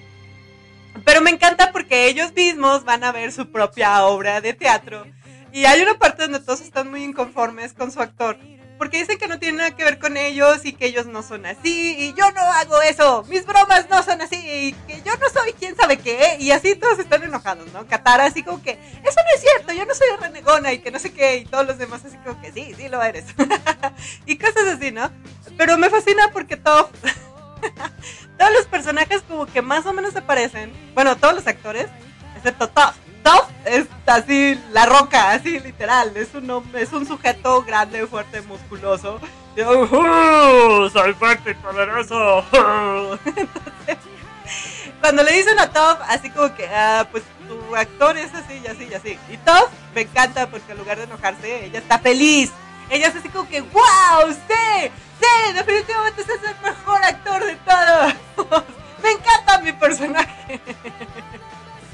Pero 1.06 1.22
me 1.22 1.32
encanta 1.32 1.72
porque 1.72 2.08
ellos 2.08 2.34
mismos 2.34 2.84
van 2.84 3.04
a 3.04 3.12
ver 3.12 3.32
su 3.32 3.52
propia 3.52 4.06
obra 4.06 4.42
de 4.42 4.54
teatro. 4.54 5.06
Y 5.52 5.66
hay 5.66 5.82
una 5.82 5.96
parte 5.96 6.24
donde 6.24 6.40
todos 6.40 6.62
están 6.62 6.90
muy 6.90 7.04
inconformes 7.04 7.74
con 7.74 7.92
su 7.92 8.00
actor. 8.00 8.38
Porque 8.84 8.98
dicen 8.98 9.18
que 9.18 9.30
no 9.30 9.40
tiene 9.40 9.60
nada 9.60 9.72
que 9.72 9.86
ver 9.86 9.98
con 9.98 10.18
ellos 10.18 10.66
y 10.66 10.74
que 10.74 10.88
ellos 10.88 11.06
no 11.06 11.24
son 11.24 11.46
así. 11.46 11.96
Y 11.98 12.14
yo 12.16 12.30
no 12.32 12.42
hago 12.42 12.82
eso. 12.82 13.24
Mis 13.30 13.46
bromas 13.46 13.90
no 13.90 14.04
son 14.04 14.20
así. 14.20 14.36
Y 14.36 14.74
que 14.74 15.02
yo 15.04 15.16
no 15.16 15.30
soy 15.30 15.54
quién 15.54 15.74
sabe 15.74 16.00
qué. 16.00 16.36
Y 16.38 16.52
así 16.52 16.76
todos 16.76 17.00
están 17.00 17.24
enojados, 17.24 17.72
¿no? 17.72 17.88
Katara 17.88 18.26
así 18.26 18.44
como 18.44 18.62
que, 18.62 18.72
eso 18.72 18.82
no 19.16 19.36
es 19.36 19.42
cierto. 19.42 19.72
Yo 19.72 19.86
no 19.86 19.96
soy 19.96 20.08
renegona 20.20 20.74
y 20.74 20.80
que 20.80 20.92
no 20.92 21.00
sé 21.00 21.14
qué. 21.14 21.38
Y 21.38 21.46
todos 21.46 21.66
los 21.66 21.78
demás 21.78 22.04
así 22.04 22.18
como 22.26 22.42
que, 22.42 22.52
sí, 22.52 22.76
sí 22.76 22.90
lo 22.90 23.02
eres. 23.02 23.24
y 24.26 24.38
cosas 24.38 24.68
así, 24.68 24.92
¿no? 24.92 25.10
Pero 25.58 25.78
me 25.78 25.90
fascina 25.90 26.32
porque 26.34 26.58
todo... 26.58 26.90
todos 28.38 28.52
los 28.52 28.66
personajes 28.66 29.22
como 29.30 29.46
que 29.46 29.62
más 29.62 29.86
o 29.86 29.94
menos 29.94 30.12
se 30.12 30.22
parecen. 30.22 30.74
Bueno, 30.94 31.16
todos 31.16 31.36
los 31.36 31.48
actores. 31.48 31.88
Excepto 32.36 32.68
Toph. 32.68 33.03
Toph 33.24 33.50
es 33.66 33.88
así, 34.06 34.60
la 34.72 34.86
roca, 34.86 35.32
así 35.32 35.60
literal. 35.60 36.16
Es 36.16 36.34
un 36.36 36.50
hombre, 36.50 36.82
es 36.82 36.92
un 36.92 37.08
sujeto 37.08 37.64
grande, 37.64 38.06
fuerte, 38.06 38.42
musculoso. 38.42 39.20
Y, 39.56 39.62
uh, 39.62 40.90
soy 40.90 41.14
fuerte 41.14 41.52
y 41.52 41.54
poderoso. 41.56 42.44
Entonces, 42.52 43.98
cuando 45.02 45.24
le 45.24 45.34
dicen 45.34 45.60
a 45.60 45.72
Toph, 45.72 46.00
así 46.08 46.30
como 46.30 46.54
que, 46.56 46.68
ah, 46.68 47.08
pues 47.12 47.24
tu 47.48 47.76
actor 47.76 48.18
es 48.18 48.34
así 48.34 48.62
y 48.64 48.68
así 48.68 48.88
y 48.90 48.94
así. 48.94 49.20
Y 49.32 49.38
Toph 49.38 49.70
me 49.96 50.02
encanta 50.02 50.48
porque 50.48 50.72
en 50.72 50.80
lugar 50.80 50.98
de 50.98 51.04
enojarse, 51.04 51.66
ella 51.66 51.80
está 51.80 52.00
feliz. 52.00 52.52
Ella 52.90 53.08
es 53.08 53.16
así 53.16 53.30
como 53.30 53.48
que, 53.48 53.62
wow, 53.62 54.30
sí, 54.30 54.92
sí, 55.20 55.54
definitivamente 55.54 56.22
es 56.22 56.30
el 56.30 56.62
mejor 56.62 57.04
actor 57.04 57.46
de 57.46 57.56
todos. 57.56 58.64
me 59.04 59.12
encanta 59.12 59.60
mi 59.60 59.72
personaje. 59.72 60.60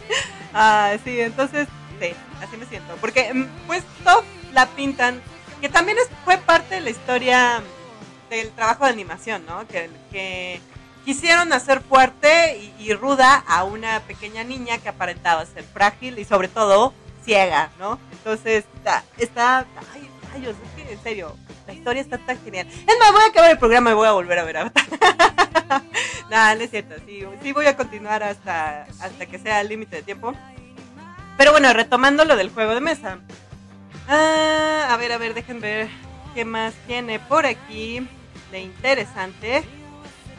Ah, 0.54 0.96
sí, 1.04 1.22
entonces, 1.22 1.68
sí, 2.02 2.12
así 2.42 2.58
me 2.58 2.66
siento. 2.66 2.96
Porque, 3.00 3.32
pues, 3.68 3.84
Top 4.04 4.24
la 4.52 4.66
pintan, 4.66 5.22
que 5.62 5.70
también 5.70 5.98
es, 6.00 6.10
fue 6.26 6.40
parte 6.40 6.76
de 6.76 6.82
la 6.82 6.90
historia 6.90 7.62
del 8.32 8.50
trabajo 8.52 8.86
de 8.86 8.92
animación, 8.92 9.46
¿no? 9.46 9.68
Que, 9.68 10.60
quisieron 11.06 11.54
hacer 11.54 11.82
fuerte 11.82 12.58
y, 12.80 12.94
ruda 12.94 13.44
a 13.48 13.64
una 13.64 14.00
pequeña 14.02 14.44
niña 14.44 14.80
que 14.80 14.90
aparentaba 14.90 15.46
ser 15.46 15.64
frágil 15.64 16.18
y, 16.20 16.26
sobre 16.26 16.48
todo, 16.48 16.94
ciega, 17.24 17.70
¿no? 17.80 18.00
Entonces, 18.12 18.66
está, 18.76 19.04
está 19.18 19.66
ay, 19.94 20.10
rayos, 20.34 20.56
es 20.64 20.79
en 20.90 21.02
serio, 21.04 21.36
la 21.68 21.74
historia 21.74 22.02
está 22.02 22.18
tan 22.18 22.42
genial. 22.44 22.68
Es 22.68 23.00
más, 23.00 23.12
voy 23.12 23.22
a 23.22 23.28
acabar 23.28 23.52
el 23.52 23.58
programa 23.58 23.92
y 23.92 23.94
voy 23.94 24.08
a 24.08 24.12
volver 24.12 24.40
a 24.40 24.44
ver 24.44 24.58
Avatar. 24.58 24.86
no, 26.30 26.56
no 26.56 26.62
es 26.62 26.70
cierto, 26.70 26.96
sí, 27.06 27.24
sí 27.42 27.52
voy 27.54 27.68
a 27.68 27.78
continuar 27.78 28.24
hasta, 28.24 28.84
hasta 28.84 29.26
que 29.26 29.40
sea 29.40 29.62
el 29.62 29.70
límite 29.70 29.98
de 29.98 30.04
tiempo. 30.04 30.34
Pero 31.38 31.52
bueno, 31.52 31.72
retomando 31.74 32.26
lo 32.26 32.36
del 32.36 32.50
juego 32.50 32.74
de 32.74 32.82
mesa. 32.82 33.20
Ah, 34.08 34.88
a 34.90 34.98
ver, 34.98 35.12
a 35.12 35.18
ver, 35.18 35.34
dejen 35.34 35.62
ver. 35.62 35.88
qué 36.34 36.44
más 36.44 36.74
tiene 36.88 37.20
por 37.20 37.46
aquí 37.46 38.06
de 38.52 38.60
interesante. 38.60 39.64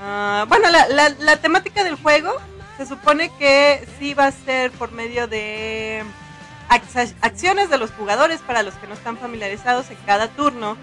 Ah, 0.00 0.44
bueno, 0.48 0.68
la, 0.70 0.88
la, 0.88 1.36
temática 1.36 1.84
del 1.84 1.94
juego 1.96 2.32
se 2.76 2.86
supone 2.86 3.30
que 3.38 3.86
sí 3.98 4.14
va 4.14 4.26
a 4.26 4.32
ser 4.32 4.70
por 4.72 4.92
medio 4.92 5.26
de 5.26 6.02
acciones 6.70 7.68
de 7.68 7.78
los 7.78 7.90
jugadores 7.90 8.40
para 8.40 8.62
los 8.62 8.74
que 8.74 8.86
no 8.86 8.94
están 8.94 9.18
familiarizados 9.18 9.90
en 9.90 9.98
cada 10.06 10.28
turno. 10.28 10.76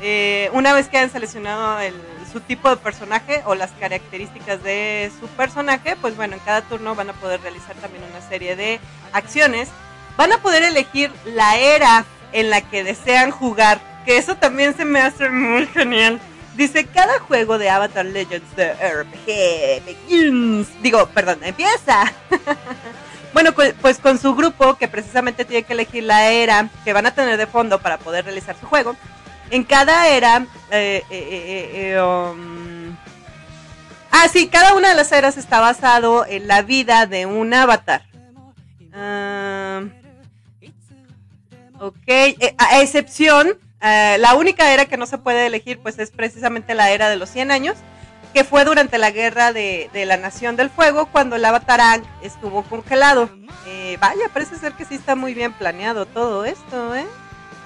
Eh, 0.00 0.50
una 0.52 0.72
vez 0.72 0.88
que 0.88 0.98
han 0.98 1.10
seleccionado 1.10 1.78
el, 1.80 1.94
su 2.32 2.40
tipo 2.40 2.70
de 2.70 2.76
personaje 2.76 3.42
o 3.44 3.54
las 3.54 3.70
características 3.72 4.62
de 4.62 5.12
su 5.20 5.28
personaje, 5.28 5.96
pues 6.00 6.16
bueno, 6.16 6.34
en 6.34 6.40
cada 6.40 6.62
turno 6.62 6.94
van 6.94 7.10
a 7.10 7.12
poder 7.12 7.40
realizar 7.40 7.76
también 7.76 8.02
una 8.10 8.26
serie 8.28 8.56
de 8.56 8.80
acciones. 9.12 9.68
Van 10.16 10.32
a 10.32 10.38
poder 10.38 10.62
elegir 10.62 11.10
la 11.24 11.56
era 11.56 12.04
en 12.32 12.50
la 12.50 12.62
que 12.62 12.84
desean 12.84 13.30
jugar, 13.30 13.80
que 14.04 14.16
eso 14.16 14.36
también 14.36 14.76
se 14.76 14.84
me 14.84 15.00
hace 15.00 15.28
muy 15.28 15.66
genial. 15.66 16.20
Dice, 16.56 16.86
cada 16.86 17.18
juego 17.18 17.56
de 17.56 17.70
Avatar 17.70 18.04
Legends 18.04 18.56
de 18.56 18.72
RPG 18.74 19.84
begins. 19.86 20.82
Digo, 20.82 21.06
perdón, 21.06 21.38
empieza. 21.42 22.12
bueno, 23.32 23.52
pues 23.52 23.98
con 23.98 24.18
su 24.18 24.34
grupo, 24.34 24.76
que 24.76 24.88
precisamente 24.88 25.44
tiene 25.44 25.62
que 25.64 25.72
elegir 25.72 26.04
la 26.04 26.28
era 26.28 26.68
que 26.84 26.92
van 26.92 27.06
a 27.06 27.14
tener 27.14 27.36
de 27.36 27.46
fondo 27.46 27.80
para 27.80 27.98
poder 27.98 28.24
realizar 28.24 28.56
su 28.58 28.66
juego. 28.66 28.96
En 29.50 29.64
cada 29.64 30.08
era... 30.08 30.46
Eh, 30.70 31.04
eh, 31.10 31.92
eh, 31.94 32.02
um, 32.02 32.96
ah, 34.10 34.28
sí, 34.32 34.48
cada 34.48 34.74
una 34.74 34.90
de 34.90 34.94
las 34.94 35.12
eras 35.12 35.36
está 35.36 35.60
basado 35.60 36.24
en 36.26 36.48
la 36.48 36.62
vida 36.62 37.06
de 37.06 37.26
un 37.26 37.52
avatar. 37.52 38.02
Ah, 38.94 39.82
ok, 41.78 42.08
a 42.58 42.80
excepción 42.80 43.58
eh, 43.82 44.16
la 44.20 44.36
única 44.36 44.72
era 44.72 44.86
que 44.86 44.96
no 44.96 45.06
se 45.06 45.18
puede 45.18 45.46
elegir 45.46 45.80
pues 45.80 45.98
es 45.98 46.12
precisamente 46.12 46.74
la 46.74 46.90
era 46.90 47.08
de 47.08 47.16
los 47.16 47.28
100 47.30 47.50
años, 47.50 47.76
que 48.32 48.44
fue 48.44 48.64
durante 48.64 48.98
la 48.98 49.10
guerra 49.10 49.52
de, 49.52 49.90
la 49.92 50.16
Nación 50.16 50.56
del 50.56 50.70
Fuego 50.70 51.06
cuando 51.06 51.36
el 51.36 51.44
Avatar 51.44 52.02
estuvo 52.22 52.62
congelado. 52.62 53.30
Eh, 53.66 53.96
vaya, 54.00 54.28
parece 54.32 54.56
ser 54.56 54.72
que 54.72 54.84
sí 54.84 54.94
está 54.94 55.14
muy 55.14 55.34
bien 55.34 55.52
planeado 55.52 56.06
todo 56.06 56.44
esto, 56.44 56.94
¿eh? 56.94 57.06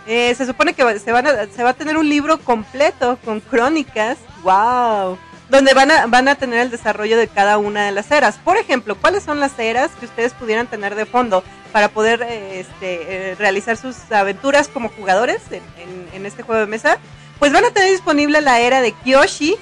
eh 0.07 0.35
se 0.35 0.47
supone 0.47 0.75
que 0.75 0.99
se, 0.99 1.13
van 1.13 1.27
se 1.55 1.63
va 1.63 1.71
a 1.71 1.75
tener 1.75 1.97
un 1.97 2.09
libro 2.09 2.39
completo 2.39 3.19
con 3.25 3.41
crónicas. 3.41 4.19
¡Wow! 4.43 5.19
donde 5.49 5.75
van 5.75 5.91
a, 5.91 6.07
van 6.07 6.29
a 6.29 6.35
tener 6.35 6.61
el 6.61 6.71
desarrollo 6.71 7.17
de 7.17 7.29
cada 7.29 7.59
una 7.59 7.87
de 7.87 7.93
las 7.93 8.11
eras. 8.11 8.39
Por 8.43 8.57
ejemplo, 8.57 8.97
¿cuáles 8.97 9.23
son 9.23 9.41
las 9.41 9.59
eras 9.59 9.91
que 9.99 10.07
ustedes 10.07 10.33
pudieran 10.33 10.67
tener 10.67 10.95
de 10.95 11.07
fondo 11.07 11.45
para 11.73 11.89
poder 11.89 12.23
eh, 12.23 12.61
este, 12.61 13.37
realizar 13.39 13.77
sus 13.77 14.11
aventuras 14.11 14.69
como 14.69 14.89
jugadores 14.89 15.41
en, 15.51 16.27
este 16.27 16.43
juego 16.43 16.61
de 16.61 16.67
mesa? 16.67 16.99
Pues 17.39 17.53
van 17.53 17.65
a 17.65 17.71
tener 17.71 17.91
disponible 17.91 18.41
la 18.41 18.61
era 18.61 18.81
de 18.81 18.93
Kyoshi. 18.93 19.57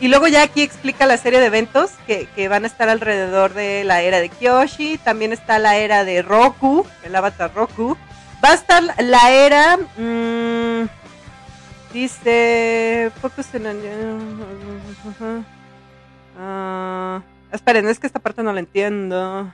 Y 0.00 0.08
luego 0.08 0.28
ya 0.28 0.42
aquí 0.42 0.62
explica 0.62 1.06
la 1.06 1.16
serie 1.16 1.40
de 1.40 1.46
eventos 1.46 1.90
que, 2.06 2.48
van 2.48 2.64
a 2.64 2.66
estar 2.66 2.88
alrededor 2.88 3.54
de 3.54 3.84
la 3.84 4.02
era 4.02 4.20
de 4.20 4.28
Kyoshi. 4.28 4.98
También 4.98 5.32
está 5.32 5.58
la 5.58 5.76
era 5.76 6.04
de 6.04 6.22
Roku, 6.22 6.86
el 7.02 7.14
avatar 7.14 7.52
Roku. 7.54 7.96
Va 8.44 8.50
a 8.50 8.54
estar 8.54 8.82
la 8.98 9.30
era... 9.30 9.76
Mmm, 9.96 10.86
Dice. 11.92 13.10
Focus 13.20 13.46
uh, 16.36 17.22
esperen, 17.50 17.88
es 17.88 17.98
que 17.98 18.06
esta 18.06 18.20
parte 18.20 18.42
no 18.42 18.52
la 18.52 18.60
entiendo. 18.60 19.52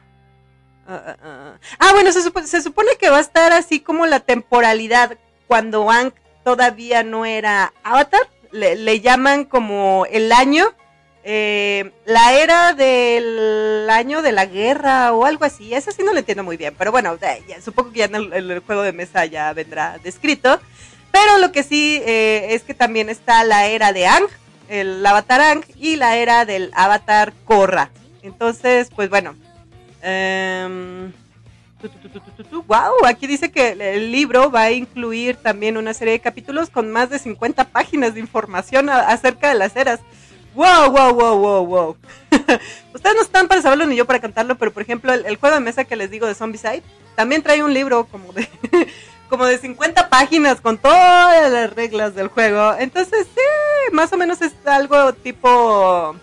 Ah, 0.87 1.17
ah, 1.23 1.57
ah. 1.79 1.93
bueno, 1.93 2.11
se, 2.13 2.21
se, 2.47 2.63
supone 2.63 2.91
que 2.99 3.09
va 3.09 3.19
a 3.19 3.21
estar 3.21 3.53
así 3.53 3.81
como 3.81 4.07
la 4.07 4.21
temporalidad 4.21 5.17
cuando 5.47 5.91
Ang 5.91 6.13
todavía 6.43 7.03
no 7.05 7.25
era 7.25 7.73
Avatar. 7.85 8.29
Le, 8.55 9.01
llaman 9.01 9.45
como 9.45 10.07
el 10.11 10.33
año. 10.33 10.65
Eh, 11.27 11.91
la 12.05 12.35
era 12.35 12.73
del 12.75 13.89
año 13.91 14.23
de 14.23 14.33
la 14.33 14.47
guerra 14.47 15.13
o 15.13 15.25
algo 15.25 15.45
así. 15.45 15.75
Ese 15.75 15.91
sí 15.93 16.03
no 16.05 16.13
lo 16.13 16.21
entiendo 16.21 16.45
muy 16.45 16.57
bien. 16.57 16.75
Pero 16.79 16.93
bueno, 16.93 17.19
supongo 17.63 17.93
que 17.93 17.99
ya 17.99 18.05
en 18.05 18.33
el 18.33 18.61
juego 18.61 18.83
de 18.83 18.93
mesa 18.93 19.27
ya 19.27 19.53
vendrá 19.53 19.99
descrito. 20.03 20.61
Pero 21.11 21.39
lo 21.39 21.53
que 21.53 21.63
sí 21.63 22.01
eh, 22.05 22.49
es 22.51 22.63
que 22.63 22.75
también 22.75 23.09
está 23.09 23.45
la 23.45 23.67
era 23.67 23.93
de 23.93 24.07
Ang, 24.07 24.27
el 24.69 25.05
avatar 25.05 25.41
Ang, 25.41 25.65
y 25.77 25.97
la 25.97 26.17
era 26.17 26.45
del 26.45 26.71
avatar 26.75 27.33
Korra. 27.45 27.91
Entonces, 28.23 28.89
pues 28.95 29.11
bueno. 29.11 29.35
Wow, 32.67 33.07
aquí 33.07 33.27
dice 33.27 33.51
que 33.51 33.73
el 33.73 34.11
libro 34.11 34.51
va 34.51 34.63
a 34.63 34.73
incluir 34.73 35.37
también 35.37 35.77
una 35.77 35.95
serie 35.95 36.15
de 36.15 36.21
capítulos 36.21 36.71
con 36.71 36.91
más 36.91 37.11
de 37.11 37.19
50 37.19 37.65
páginas 37.69 38.15
de 38.15 38.21
información 38.21 38.89
acerca 38.89 39.49
de 39.49 39.55
las 39.55 39.77
eras. 39.77 40.01
Wow, 40.55 40.91
wow, 40.91 41.13
wow, 41.13 41.39
wow, 41.39 41.67
wow. 41.67 41.97
Ustedes 42.95 43.17
no 43.17 43.23
están 43.23 43.49
para 43.49 43.61
saberlo 43.61 43.87
ni 43.87 43.97
yo 43.97 44.07
para 44.07 44.21
cantarlo, 44.21 44.57
pero 44.57 44.73
por 44.73 44.83
ejemplo, 44.83 45.13
el, 45.13 45.37
juego 45.37 45.57
de 45.57 45.61
mesa 45.61 45.85
que 45.85 45.97
les 45.97 46.11
digo 46.11 46.27
de 46.27 46.35
Zombicide 46.35 46.83
también 47.17 47.43
trae 47.43 47.63
un 47.63 47.75
libro 47.75 48.07
como 48.07 48.33
de 48.33 48.49
como 49.29 49.47
de 49.47 49.59
50 49.59 50.09
páginas 50.11 50.61
con 50.61 50.79
todas 50.79 51.51
las 51.51 51.73
reglas 51.75 52.15
del 52.15 52.29
juego. 52.29 52.75
Entonces, 52.79 53.27
sí, 53.35 53.93
más 53.93 54.13
o 54.13 54.17
menos 54.17 54.41
es 54.43 54.53
algo 54.65 55.13
tipo... 55.13 56.15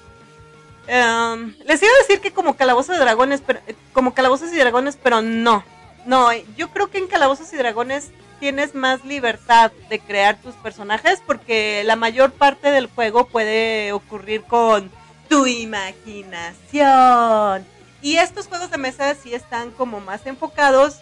Em, 0.93 1.55
les 1.63 1.81
iba 1.81 1.89
a 1.89 2.01
decir 2.01 2.19
que 2.19 2.33
como 2.33 2.57
Calabozos 2.57 2.97
de 2.97 3.01
Dragones, 3.01 3.39
pero, 3.39 3.61
eh, 3.65 3.75
como 3.93 4.13
Calabozos 4.13 4.51
y 4.51 4.57
Dragones, 4.57 4.97
pero 5.01 5.21
no. 5.21 5.63
No, 6.05 6.33
yo 6.57 6.69
creo 6.71 6.91
que 6.91 6.97
en 6.97 7.07
Calabozos 7.07 7.53
y 7.53 7.55
Dragones 7.55 8.11
tienes 8.41 8.75
más 8.75 9.05
libertad 9.05 9.71
de 9.89 10.01
crear 10.01 10.35
tus 10.41 10.53
personajes 10.55 11.23
porque 11.25 11.81
la 11.85 11.95
mayor 11.95 12.33
parte 12.33 12.71
del 12.71 12.87
juego 12.87 13.25
puede 13.25 13.93
ocurrir 13.93 14.43
con 14.43 14.91
tu 15.29 15.47
imaginación. 15.47 17.65
Y 18.01 18.17
estos 18.17 18.47
juegos 18.47 18.69
de 18.69 18.77
mesa 18.77 19.15
sí 19.15 19.33
están 19.33 19.71
como 19.71 20.01
más 20.01 20.25
enfocados 20.25 20.97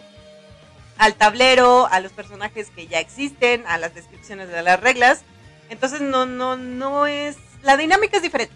al 0.98 1.16
tablero, 1.16 1.88
a 1.90 1.98
los 1.98 2.12
personajes 2.12 2.70
que 2.70 2.86
ya 2.86 3.00
existen, 3.00 3.64
a 3.66 3.76
las 3.76 3.92
descripciones 3.92 4.50
de 4.50 4.62
las 4.62 4.78
reglas. 4.78 5.22
Entonces 5.68 6.00
no, 6.00 6.26
no, 6.26 6.56
no 6.56 7.08
es. 7.08 7.38
La 7.62 7.76
dinámica 7.76 8.18
es 8.18 8.22
diferente. 8.22 8.54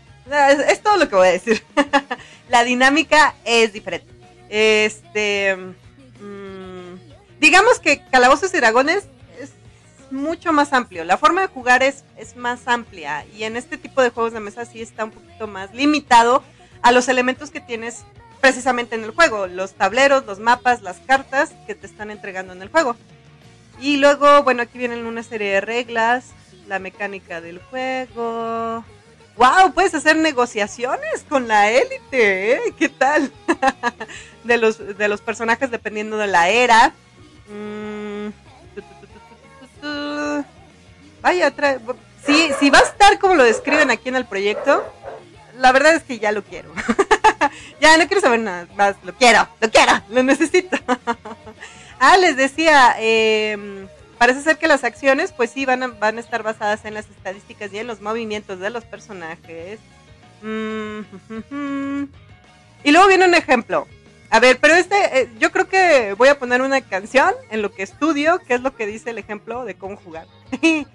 Es, 0.68 0.82
todo 0.82 0.96
lo 0.96 1.08
que 1.08 1.16
voy 1.16 1.28
a 1.28 1.32
decir. 1.32 1.62
la 2.48 2.64
dinámica 2.64 3.34
es 3.44 3.72
diferente. 3.72 4.08
Este. 4.48 5.56
Mm, 6.20 6.96
digamos 7.40 7.78
que 7.80 8.02
Calabozos 8.10 8.52
y 8.54 8.58
Dragones 8.58 9.04
es 9.40 9.50
mucho 10.10 10.52
más 10.52 10.72
amplio. 10.72 11.04
La 11.04 11.18
forma 11.18 11.42
de 11.42 11.48
jugar 11.48 11.82
es, 11.82 12.04
es 12.16 12.36
más 12.36 12.66
amplia. 12.66 13.26
Y 13.36 13.44
en 13.44 13.56
este 13.56 13.76
tipo 13.76 14.02
de 14.02 14.10
juegos 14.10 14.32
de 14.32 14.40
mesa 14.40 14.64
sí 14.64 14.80
está 14.80 15.04
un 15.04 15.10
poquito 15.10 15.46
más 15.46 15.74
limitado 15.74 16.42
a 16.82 16.92
los 16.92 17.08
elementos 17.08 17.50
que 17.50 17.60
tienes 17.60 18.04
precisamente 18.40 18.94
en 18.94 19.04
el 19.04 19.12
juego, 19.12 19.46
los 19.46 19.72
tableros, 19.72 20.26
los 20.26 20.38
mapas, 20.38 20.82
las 20.82 20.98
cartas 20.98 21.54
que 21.66 21.74
te 21.74 21.86
están 21.86 22.10
entregando 22.10 22.52
en 22.52 22.60
el 22.60 22.68
juego. 22.68 22.94
Y 23.80 23.96
luego, 23.96 24.42
bueno, 24.42 24.62
aquí 24.62 24.76
vienen 24.76 25.06
una 25.06 25.22
serie 25.22 25.50
de 25.50 25.60
reglas, 25.62 26.26
la 26.66 26.78
mecánica 26.78 27.40
del 27.40 27.58
juego. 27.58 28.84
¡Wow! 29.36 29.72
Puedes 29.74 29.94
hacer 29.94 30.16
negociaciones 30.16 31.24
con 31.28 31.48
la 31.48 31.70
élite, 31.70 32.52
¿eh? 32.52 32.74
¿Qué 32.78 32.88
tal? 32.88 33.32
de, 34.44 34.56
los, 34.58 34.96
de 34.96 35.08
los 35.08 35.20
personajes 35.20 35.70
dependiendo 35.70 36.16
de 36.16 36.26
la 36.26 36.48
era. 36.48 36.94
Mm. 37.48 38.28
Vaya, 41.20 41.52
si, 42.24 42.52
si 42.60 42.70
va 42.70 42.78
a 42.78 42.82
estar 42.82 43.18
como 43.18 43.34
lo 43.34 43.44
describen 43.44 43.90
aquí 43.90 44.08
en 44.08 44.16
el 44.16 44.26
proyecto, 44.26 44.84
la 45.58 45.72
verdad 45.72 45.94
es 45.94 46.02
que 46.02 46.18
ya 46.18 46.32
lo 46.32 46.42
quiero. 46.42 46.72
ya 47.80 47.96
no 47.96 48.06
quiero 48.06 48.20
saber 48.20 48.40
nada 48.40 48.66
más, 48.76 48.96
lo 49.02 49.14
quiero, 49.14 49.48
lo 49.60 49.70
quiero, 49.70 49.92
lo 50.10 50.22
necesito. 50.22 50.76
ah, 51.98 52.16
les 52.16 52.36
decía, 52.36 52.94
em, 52.98 53.88
parece 54.18 54.42
ser 54.42 54.58
que 54.58 54.68
las 54.68 54.84
acciones 54.84 55.32
pues 55.32 55.50
sí 55.50 55.64
van 55.64 55.82
a, 55.82 55.88
van 55.88 56.18
a 56.18 56.20
estar 56.20 56.42
basadas 56.42 56.84
en 56.84 56.94
las 56.94 57.08
estadísticas 57.10 57.72
y 57.72 57.78
en 57.78 57.86
los 57.86 58.00
movimientos 58.00 58.60
de 58.60 58.70
los 58.70 58.84
personajes. 58.84 59.78
Mm, 60.42 61.00
y 62.84 62.92
luego 62.92 63.08
viene 63.08 63.26
un 63.26 63.34
ejemplo. 63.34 63.86
A 64.30 64.40
ver, 64.40 64.58
pero 64.60 64.74
este, 64.74 64.96
eh, 65.20 65.28
yo 65.38 65.52
creo 65.52 65.68
que 65.68 66.14
voy 66.14 66.28
a 66.28 66.38
poner 66.38 66.60
una 66.60 66.80
canción 66.80 67.32
en 67.50 67.62
lo 67.62 67.70
que 67.70 67.84
estudio, 67.84 68.40
que 68.40 68.54
es 68.54 68.62
lo 68.62 68.74
que 68.74 68.86
dice 68.86 69.10
el 69.10 69.18
ejemplo 69.18 69.64
de 69.64 69.76
cómo 69.76 69.96
jugar. 69.96 70.26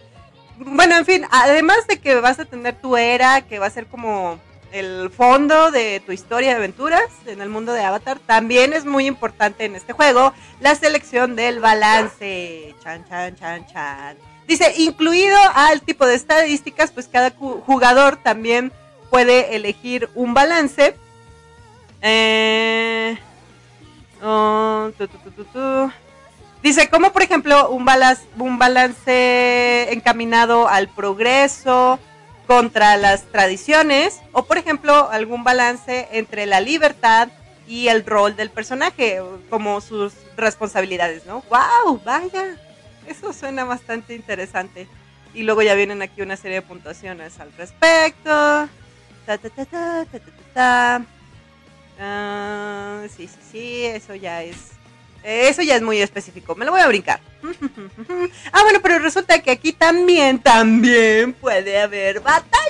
bueno, 0.58 0.98
en 0.98 1.06
fin, 1.06 1.26
además 1.32 1.88
de 1.88 2.00
que 2.00 2.16
vas 2.16 2.40
a 2.40 2.46
tener 2.46 2.76
tu 2.82 2.98
era, 2.98 3.42
que 3.42 3.60
va 3.60 3.68
a 3.68 3.72
ser 3.72 3.86
como 3.86 4.40
el 4.72 5.10
fondo 5.10 5.72
de 5.72 6.02
tu 6.06 6.12
historia 6.12 6.50
de 6.50 6.56
aventuras 6.56 7.10
en 7.26 7.42
el 7.42 7.50
mundo 7.50 7.74
de 7.74 7.84
Avatar, 7.84 8.20
también 8.20 8.74
es 8.74 8.86
muy 8.86 9.06
importante 9.06 9.66
en 9.66 9.76
este 9.76 9.94
juego 9.94 10.34
la 10.60 10.76
selección 10.76 11.36
del 11.36 11.60
balance. 11.60 12.76
Chan, 12.84 13.06
chan, 13.08 13.36
chan, 13.36 13.66
chan. 13.68 14.18
Dice, 14.48 14.74
incluido 14.78 15.38
al 15.54 15.82
tipo 15.82 16.06
de 16.08 16.16
estadísticas, 16.16 16.92
pues 16.92 17.08
cada 17.08 17.32
jugador 17.32 18.18
también 18.18 18.72
puede 19.10 19.56
elegir 19.56 20.10
un 20.16 20.34
balance. 20.34 20.96
Eh, 22.02 23.18
oh, 24.24 24.90
Dice, 26.62 26.90
como 26.90 27.14
por 27.14 27.22
ejemplo 27.22 27.70
un 27.70 27.86
balance, 27.86 28.24
un 28.38 28.60
balance 28.60 29.94
encaminado 29.94 30.68
al 30.68 30.90
progreso 30.90 32.00
contra 32.50 32.98
las 32.98 33.26
tradiciones, 33.26 34.22
o 34.32 34.44
por 34.44 34.58
ejemplo 34.58 35.12
algún 35.12 35.44
balance 35.44 36.08
entre 36.14 36.48
la 36.48 36.62
libertad 36.62 37.30
y 37.68 37.90
el 37.90 38.04
rol 38.04 38.36
del 38.36 38.50
personaje, 38.50 39.22
como 39.52 39.80
sus 39.82 40.14
responsabilidades, 40.36 41.28
¿no? 41.28 41.44
¡Wow! 41.48 42.02
Vaya, 42.04 42.58
eso 43.06 43.34
suena 43.34 43.66
bastante 43.66 44.16
interesante. 44.16 44.88
Y 45.36 45.44
luego 45.44 45.62
ya 45.62 45.76
vienen 45.76 46.02
aquí 46.02 46.24
una 46.24 46.38
serie 46.38 46.56
de 46.56 46.62
puntuaciones 46.64 47.40
al 47.40 47.54
respecto. 47.54 48.32
Ta, 48.32 49.38
ta, 49.38 49.38
ta, 49.38 49.66
ta, 49.66 50.06
ta, 50.12 50.20
ta, 50.20 50.32
ta. 50.56 51.06
Ah, 52.00 53.04
sí, 53.16 53.28
sí, 53.28 53.40
sí, 53.52 53.86
eso 53.86 54.16
ya 54.16 54.42
es. 54.42 54.72
Eso 55.24 55.62
ya 55.62 55.76
es 55.76 55.82
muy 55.82 56.02
específico. 56.02 56.56
Me 56.56 56.66
lo 56.66 56.72
voy 56.72 56.82
a 56.82 56.88
brincar. 56.88 57.20
ah, 58.52 58.64
bueno, 58.64 58.80
pero 58.82 59.00
resulta 59.00 59.42
que 59.42 59.52
aquí 59.52 59.74
también, 59.74 60.40
también 60.40 61.34
puede 61.34 61.80
haber 61.80 62.22
batallas. 62.22 62.64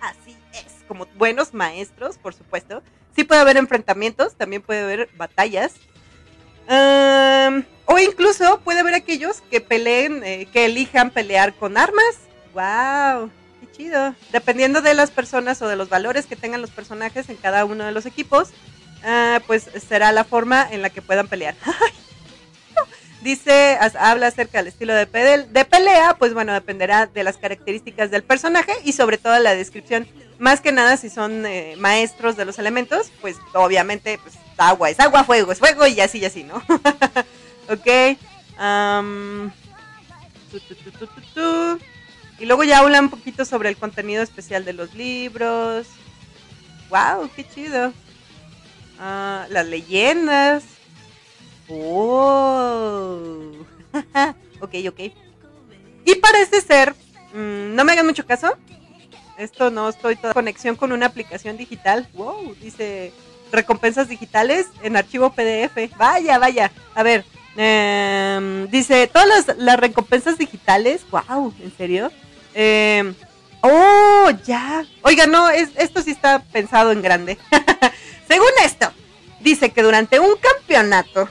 Así 0.00 0.36
es. 0.52 0.84
Como 0.86 1.06
buenos 1.16 1.52
maestros, 1.52 2.18
por 2.18 2.34
supuesto. 2.34 2.82
Sí 3.14 3.24
puede 3.24 3.40
haber 3.40 3.56
enfrentamientos, 3.56 4.34
también 4.34 4.62
puede 4.62 4.80
haber 4.80 5.08
batallas. 5.16 5.72
O 7.86 7.98
incluso 7.98 8.60
puede 8.60 8.80
haber 8.80 8.94
aquellos 8.94 9.42
que 9.50 9.60
peleen, 9.60 10.22
eh, 10.22 10.46
que 10.52 10.66
elijan 10.66 11.10
pelear 11.10 11.54
con 11.54 11.76
armas. 11.76 12.18
¡Wow! 12.54 13.30
¡Qué 13.60 13.70
chido! 13.72 14.14
Dependiendo 14.30 14.80
de 14.80 14.94
las 14.94 15.10
personas 15.10 15.60
o 15.62 15.66
de 15.66 15.74
los 15.74 15.88
valores 15.88 16.26
que 16.26 16.36
tengan 16.36 16.60
los 16.60 16.70
personajes 16.70 17.28
en 17.28 17.36
cada 17.36 17.64
uno 17.64 17.84
de 17.84 17.90
los 17.90 18.06
equipos, 18.06 18.50
uh, 19.04 19.40
pues 19.46 19.68
será 19.88 20.12
la 20.12 20.24
forma 20.24 20.66
en 20.70 20.82
la 20.82 20.90
que 20.90 21.02
puedan 21.02 21.28
pelear. 21.28 21.54
Dice, 23.22 23.76
habla 23.98 24.28
acerca 24.28 24.58
del 24.58 24.68
estilo 24.68 24.94
de, 24.94 25.04
de 25.04 25.64
pelea, 25.66 26.16
pues 26.18 26.32
bueno, 26.32 26.54
dependerá 26.54 27.06
de 27.06 27.22
las 27.22 27.36
características 27.36 28.10
del 28.10 28.22
personaje 28.22 28.72
y 28.82 28.92
sobre 28.92 29.18
todo 29.18 29.38
la 29.38 29.54
descripción. 29.54 30.08
Más 30.38 30.62
que 30.62 30.72
nada, 30.72 30.96
si 30.96 31.10
son 31.10 31.44
eh, 31.44 31.74
maestros 31.76 32.38
de 32.38 32.46
los 32.46 32.58
elementos, 32.58 33.12
pues 33.20 33.36
obviamente, 33.52 34.18
pues 34.22 34.36
agua 34.56 34.88
es 34.88 34.98
agua, 34.98 35.24
fuego 35.24 35.52
es 35.52 35.58
fuego 35.58 35.86
y 35.86 36.00
así 36.00 36.18
y 36.18 36.24
así, 36.24 36.44
¿no? 36.44 36.54
ok. 37.68 38.16
Um, 38.58 39.50
y 42.38 42.46
luego 42.46 42.64
ya 42.64 42.78
habla 42.78 43.00
un 43.00 43.10
poquito 43.10 43.44
sobre 43.44 43.68
el 43.68 43.76
contenido 43.76 44.22
especial 44.22 44.64
de 44.64 44.72
los 44.72 44.94
libros. 44.94 45.86
¡Wow! 46.88 47.30
¡Qué 47.36 47.46
chido! 47.46 47.92
Uh, 49.00 49.48
las 49.48 49.66
leyendas. 49.66 50.62
¡Oh! 51.70 53.52
ok, 54.60 54.74
ok. 54.88 55.00
Y 56.04 56.14
parece 56.16 56.60
ser, 56.60 56.94
mmm, 57.32 57.74
no 57.74 57.84
me 57.84 57.92
hagan 57.92 58.06
mucho 58.06 58.26
caso, 58.26 58.58
esto 59.38 59.70
no 59.70 59.88
estoy 59.88 60.16
toda 60.16 60.34
conexión 60.34 60.76
con 60.76 60.92
una 60.92 61.06
aplicación 61.06 61.56
digital. 61.56 62.06
Wow, 62.12 62.54
dice 62.60 63.12
recompensas 63.50 64.08
digitales 64.08 64.66
en 64.82 64.96
archivo 64.96 65.30
PDF. 65.30 65.96
Vaya, 65.96 66.38
vaya. 66.38 66.70
A 66.94 67.02
ver, 67.02 67.24
eh, 67.56 68.66
dice 68.70 69.06
todas 69.06 69.56
las, 69.56 69.80
recompensas 69.80 70.36
digitales. 70.36 71.06
Wow, 71.10 71.54
¿en 71.62 71.74
serio? 71.74 72.12
Eh, 72.54 73.14
oh, 73.62 74.30
ya. 74.44 74.84
Oiga, 75.02 75.26
no, 75.26 75.48
es, 75.48 75.70
esto 75.76 76.02
sí 76.02 76.10
está 76.10 76.40
pensado 76.40 76.92
en 76.92 77.02
grande. 77.02 77.38
Según 78.28 78.50
esto, 78.64 78.92
dice 79.40 79.70
que 79.70 79.82
durante 79.82 80.20
un 80.20 80.36
campeonato 80.36 81.28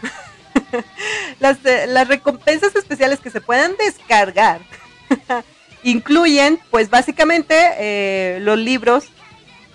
las, 1.40 1.58
las 1.64 2.08
recompensas 2.08 2.76
especiales 2.76 3.20
que 3.20 3.32
se 3.32 3.42
puedan 3.42 3.76
descargar 3.78 4.62
incluyen, 5.84 6.60
pues 6.70 6.90
básicamente, 6.90 7.56
eh, 7.78 8.40
los 8.42 8.58
libros. 8.58 9.06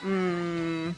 Mmm, 0.02 0.90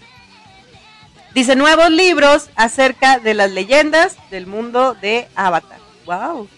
dice 1.35 1.55
nuevos 1.55 1.91
libros 1.91 2.49
acerca 2.57 3.19
de 3.19 3.35
las 3.35 3.51
leyendas 3.51 4.17
del 4.31 4.47
mundo 4.47 4.95
de 4.95 5.29
Avatar. 5.35 5.79
¡Wow! 6.07 6.49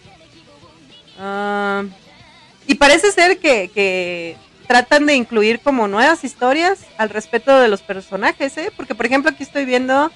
Ah, 1.18 1.84
y 2.66 2.76
parece 2.76 3.10
ser 3.12 3.38
que, 3.38 3.70
que, 3.74 4.36
tratan 4.68 5.06
de 5.06 5.14
incluir 5.14 5.58
como 5.60 5.88
nuevas 5.88 6.22
historias 6.22 6.80
al 6.98 7.10
respecto 7.10 7.58
de 7.58 7.68
los 7.68 7.82
personajes, 7.82 8.56
¿eh? 8.58 8.70
Porque, 8.76 8.94
por 8.94 9.06
ejemplo, 9.06 9.30
aquí 9.30 9.42
estoy 9.42 9.64
viendo 9.64 10.12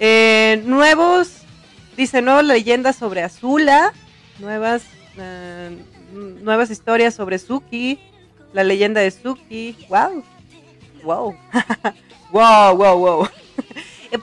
eh, 0.00 0.60
nuevos, 0.64 1.42
dice 1.96 2.22
nuevas 2.22 2.44
leyendas 2.44 2.96
sobre 2.96 3.22
Azula, 3.22 3.92
nuevas 4.40 4.82
eh, 5.16 5.78
nuevas 6.12 6.70
historias 6.70 7.14
sobre 7.14 7.38
Suki, 7.38 7.98
la 8.52 8.64
leyenda 8.64 9.00
de 9.00 9.10
Suki. 9.10 9.76
¡Wow! 9.88 10.24
¡Wow! 11.02 11.36
¡Wow, 12.30 12.76
wow, 12.76 12.98
wow! 12.98 13.28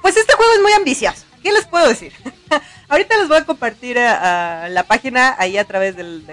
pues 0.01 0.17
este 0.17 0.33
juego 0.33 0.51
es 0.53 0.61
muy 0.61 0.71
ambicioso. 0.73 1.25
¿Qué 1.41 1.51
les 1.51 1.65
puedo 1.65 1.87
decir? 1.87 2.13
Ahorita 2.89 3.17
les 3.17 3.27
voy 3.27 3.37
a 3.37 3.45
compartir 3.45 3.97
a, 3.99 4.67
la 4.69 4.83
página 4.83 5.35
ahí 5.37 5.57
a 5.57 5.63
través 5.63 5.95
del, 5.95 6.25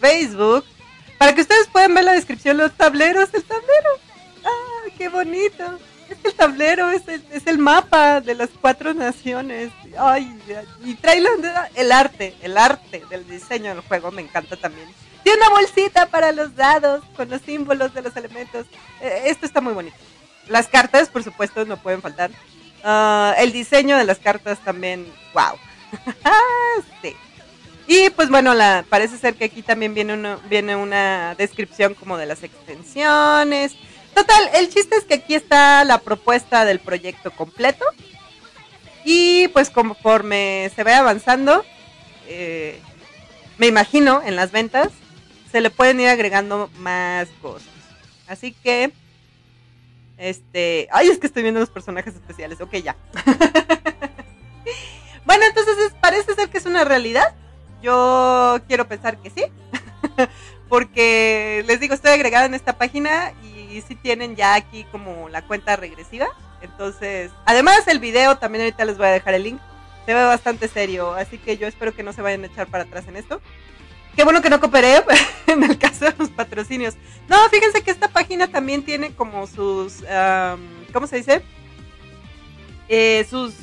Facebook 0.00 0.64
para 1.20 1.34
que 1.34 1.42
ustedes 1.42 1.68
puedan 1.68 1.92
ver 1.92 2.04
la 2.04 2.12
descripción 2.12 2.56
de 2.56 2.62
los 2.62 2.72
tableros 2.72 3.30
del 3.30 3.44
tablero. 3.44 3.90
¡Ah, 4.42 4.88
qué 4.96 5.10
bonito! 5.10 5.78
Es 6.08 6.16
el 6.24 6.32
tablero 6.32 6.90
es 6.90 7.06
el, 7.08 7.22
el 7.44 7.58
mapa 7.58 8.22
de 8.22 8.34
las 8.34 8.48
cuatro 8.58 8.94
naciones. 8.94 9.70
Ay, 9.98 10.34
y 10.82 10.94
trae 10.94 11.22
el 11.74 11.92
arte, 11.92 12.34
el 12.40 12.56
arte 12.56 13.04
del 13.10 13.28
diseño 13.28 13.74
del 13.74 13.82
juego, 13.82 14.10
me 14.10 14.22
encanta 14.22 14.56
también. 14.56 14.88
Tiene 15.22 15.40
una 15.40 15.50
bolsita 15.50 16.06
para 16.06 16.32
los 16.32 16.56
dados 16.56 17.04
con 17.14 17.28
los 17.28 17.42
símbolos 17.42 17.92
de 17.92 18.00
los 18.00 18.16
elementos. 18.16 18.64
Eh, 19.02 19.24
esto 19.26 19.44
está 19.44 19.60
muy 19.60 19.74
bonito. 19.74 19.98
Las 20.48 20.68
cartas, 20.68 21.10
por 21.10 21.22
supuesto, 21.22 21.66
no 21.66 21.76
pueden 21.76 22.00
faltar. 22.00 22.30
Uh, 22.82 23.34
el 23.36 23.52
diseño 23.52 23.98
de 23.98 24.04
las 24.04 24.20
cartas 24.20 24.58
también, 24.60 25.06
wow. 25.34 25.58
sí. 27.02 27.14
Y 27.92 28.08
pues 28.10 28.30
bueno, 28.30 28.54
la, 28.54 28.84
parece 28.88 29.18
ser 29.18 29.34
que 29.34 29.46
aquí 29.46 29.62
también 29.62 29.94
viene, 29.94 30.14
uno, 30.14 30.38
viene 30.48 30.76
una 30.76 31.34
descripción 31.34 31.94
como 31.94 32.16
de 32.16 32.24
las 32.24 32.44
extensiones. 32.44 33.74
Total, 34.14 34.48
el 34.54 34.68
chiste 34.68 34.94
es 34.94 35.02
que 35.02 35.14
aquí 35.14 35.34
está 35.34 35.82
la 35.82 35.98
propuesta 35.98 36.64
del 36.64 36.78
proyecto 36.78 37.32
completo. 37.32 37.84
Y 39.04 39.48
pues 39.48 39.70
conforme 39.70 40.70
se 40.76 40.84
ve 40.84 40.94
avanzando, 40.94 41.64
eh, 42.28 42.80
me 43.58 43.66
imagino 43.66 44.22
en 44.24 44.36
las 44.36 44.52
ventas, 44.52 44.90
se 45.50 45.60
le 45.60 45.70
pueden 45.70 45.98
ir 45.98 46.10
agregando 46.10 46.70
más 46.78 47.26
cosas. 47.42 47.66
Así 48.28 48.52
que, 48.52 48.92
este, 50.16 50.86
ay, 50.92 51.08
es 51.08 51.18
que 51.18 51.26
estoy 51.26 51.42
viendo 51.42 51.58
los 51.58 51.70
personajes 51.70 52.14
especiales, 52.14 52.60
ok, 52.60 52.72
ya. 52.76 52.96
bueno, 55.24 55.44
entonces 55.44 55.92
parece 56.00 56.36
ser 56.36 56.50
que 56.50 56.58
es 56.58 56.66
una 56.66 56.84
realidad. 56.84 57.34
Yo 57.82 58.58
quiero 58.66 58.86
pensar 58.86 59.18
que 59.18 59.30
sí. 59.30 59.44
Porque 60.68 61.64
les 61.66 61.80
digo, 61.80 61.94
estoy 61.94 62.12
agregada 62.12 62.46
en 62.46 62.54
esta 62.54 62.78
página 62.78 63.32
y 63.42 63.80
sí 63.82 63.96
tienen 63.96 64.36
ya 64.36 64.54
aquí 64.54 64.84
como 64.92 65.28
la 65.28 65.42
cuenta 65.42 65.76
regresiva. 65.76 66.28
Entonces, 66.62 67.30
además 67.44 67.88
el 67.88 67.98
video 67.98 68.38
también 68.38 68.64
ahorita 68.64 68.84
les 68.84 68.96
voy 68.96 69.06
a 69.06 69.10
dejar 69.10 69.34
el 69.34 69.44
link. 69.44 69.60
Se 70.06 70.14
ve 70.14 70.24
bastante 70.24 70.68
serio, 70.68 71.12
así 71.14 71.38
que 71.38 71.56
yo 71.56 71.66
espero 71.66 71.94
que 71.94 72.02
no 72.02 72.12
se 72.12 72.22
vayan 72.22 72.44
a 72.44 72.46
echar 72.46 72.66
para 72.68 72.84
atrás 72.84 73.06
en 73.08 73.16
esto. 73.16 73.40
Qué 74.16 74.24
bueno 74.24 74.42
que 74.42 74.50
no 74.50 74.60
cooperé 74.60 75.02
en 75.46 75.62
el 75.62 75.78
caso 75.78 76.06
de 76.06 76.14
los 76.18 76.30
patrocinios. 76.30 76.94
No, 77.28 77.36
fíjense 77.48 77.82
que 77.82 77.90
esta 77.90 78.08
página 78.08 78.48
también 78.48 78.84
tiene 78.84 79.14
como 79.14 79.46
sus, 79.46 80.04
¿cómo 80.92 81.06
se 81.06 81.16
dice? 81.16 81.42
Eh, 82.88 83.24
sus 83.30 83.54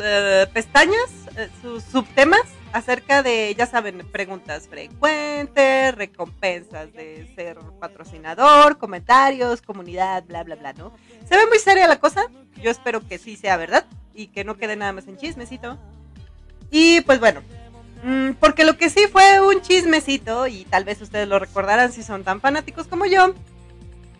eh, 0.00 0.46
pestañas, 0.52 1.10
eh, 1.36 1.48
sus 1.60 1.84
subtemas 1.84 2.42
acerca 2.72 3.22
de, 3.22 3.54
ya 3.56 3.66
saben, 3.66 3.98
preguntas 4.10 4.68
frecuentes, 4.68 5.94
recompensas 5.94 6.92
de 6.92 7.30
ser 7.34 7.58
patrocinador, 7.78 8.78
comentarios, 8.78 9.62
comunidad, 9.62 10.24
bla, 10.24 10.42
bla, 10.42 10.56
bla, 10.56 10.72
¿no? 10.72 10.92
Se 11.28 11.36
ve 11.36 11.46
muy 11.46 11.58
seria 11.58 11.86
la 11.86 12.00
cosa, 12.00 12.26
yo 12.62 12.70
espero 12.70 13.06
que 13.06 13.18
sí 13.18 13.36
sea 13.36 13.56
verdad 13.56 13.84
y 14.14 14.28
que 14.28 14.44
no 14.44 14.56
quede 14.56 14.76
nada 14.76 14.92
más 14.92 15.06
en 15.06 15.16
chismecito. 15.16 15.78
Y 16.70 17.02
pues 17.02 17.20
bueno, 17.20 17.42
mm, 18.02 18.32
porque 18.40 18.64
lo 18.64 18.76
que 18.76 18.90
sí 18.90 19.02
fue 19.10 19.40
un 19.40 19.60
chismecito, 19.60 20.46
y 20.46 20.64
tal 20.64 20.84
vez 20.84 21.00
ustedes 21.02 21.28
lo 21.28 21.38
recordarán 21.38 21.92
si 21.92 22.02
son 22.02 22.24
tan 22.24 22.40
fanáticos 22.40 22.86
como 22.86 23.06
yo, 23.06 23.34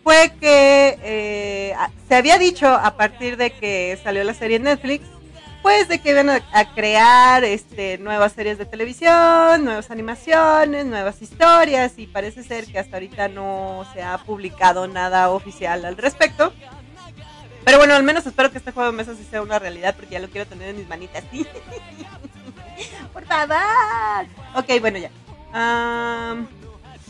fue 0.02 0.32
que 0.40 0.98
eh, 1.02 1.74
se 2.08 2.14
había 2.14 2.38
dicho 2.38 2.66
a 2.66 2.96
partir 2.96 3.36
de 3.36 3.50
que 3.50 3.98
salió 4.02 4.24
la 4.24 4.34
serie 4.34 4.56
en 4.56 4.64
Netflix 4.64 5.06
pues 5.62 5.88
de 5.88 6.00
que 6.00 6.10
iban 6.10 6.28
a, 6.28 6.40
crear 6.74 7.44
este, 7.44 7.96
nuevas 7.98 8.32
series 8.32 8.58
de 8.58 8.66
televisión, 8.66 9.64
nuevas 9.64 9.90
animaciones, 9.90 10.84
nuevas 10.86 11.22
historias 11.22 11.92
y 11.98 12.08
parece 12.08 12.42
ser 12.42 12.66
que 12.66 12.80
hasta 12.80 12.96
ahorita 12.96 13.28
no 13.28 13.86
se 13.92 14.02
ha 14.02 14.18
publicado 14.18 14.88
nada 14.88 15.30
oficial 15.30 15.84
al 15.84 15.96
respecto. 15.96 16.52
Pero 17.64 17.78
bueno, 17.78 17.94
al 17.94 18.02
menos 18.02 18.26
espero 18.26 18.50
que 18.50 18.58
este 18.58 18.72
juego 18.72 18.90
de 18.90 18.96
mesa 18.96 19.14
sí 19.14 19.24
sea 19.30 19.40
una 19.40 19.60
realidad 19.60 19.94
porque 19.94 20.14
ya 20.14 20.20
lo 20.20 20.28
quiero 20.28 20.48
tener 20.48 20.70
en 20.70 20.78
mis 20.78 20.88
manitas. 20.88 21.22
Por 23.12 23.24
favor. 23.24 24.26
Ok, 24.54 24.80
bueno, 24.80 24.98
ya. 24.98 25.10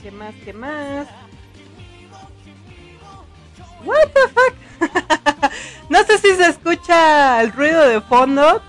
¿Qué 0.02 0.10
más? 0.10 0.34
¿Qué 0.44 0.52
más? 0.52 1.06
What 3.84 4.08
the 4.12 4.20
fuck? 4.28 4.54
no 5.88 6.04
sé 6.04 6.18
si 6.18 6.34
se 6.36 6.48
escucha 6.48 7.40
el 7.40 7.52
ruido 7.52 7.86
de 7.88 8.00
fondo, 8.00 8.62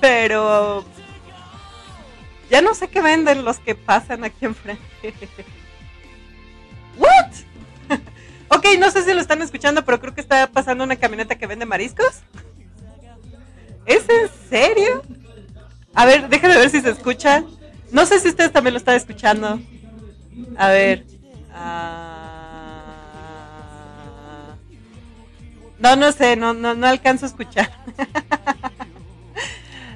pero 0.00 0.84
ya 2.50 2.62
no 2.62 2.74
sé 2.74 2.88
qué 2.88 3.00
venden 3.00 3.44
los 3.44 3.58
que 3.58 3.74
pasan 3.74 4.24
aquí 4.24 4.46
enfrente. 4.46 4.82
What? 6.98 7.98
ok, 8.48 8.66
no 8.78 8.90
sé 8.90 9.02
si 9.02 9.12
lo 9.14 9.20
están 9.20 9.42
escuchando, 9.42 9.84
pero 9.84 10.00
creo 10.00 10.14
que 10.14 10.20
está 10.20 10.46
pasando 10.48 10.84
una 10.84 10.96
camioneta 10.96 11.36
que 11.36 11.46
vende 11.46 11.66
mariscos. 11.66 12.20
¿Es 13.86 14.04
en 14.08 14.28
serio? 14.50 15.02
A 15.94 16.04
ver, 16.04 16.28
déjame 16.28 16.56
ver 16.56 16.70
si 16.70 16.80
se 16.80 16.90
escucha. 16.90 17.44
No 17.90 18.04
sé 18.04 18.20
si 18.20 18.28
ustedes 18.28 18.52
también 18.52 18.74
lo 18.74 18.78
están 18.78 18.96
escuchando. 18.96 19.60
A 20.56 20.68
ver. 20.68 21.06
Ah. 21.52 22.17
No, 25.78 25.96
no 25.96 26.12
sé, 26.12 26.36
no, 26.36 26.54
no, 26.54 26.74
no 26.74 26.86
alcanzo 26.86 27.26
a 27.26 27.28
escuchar. 27.28 27.70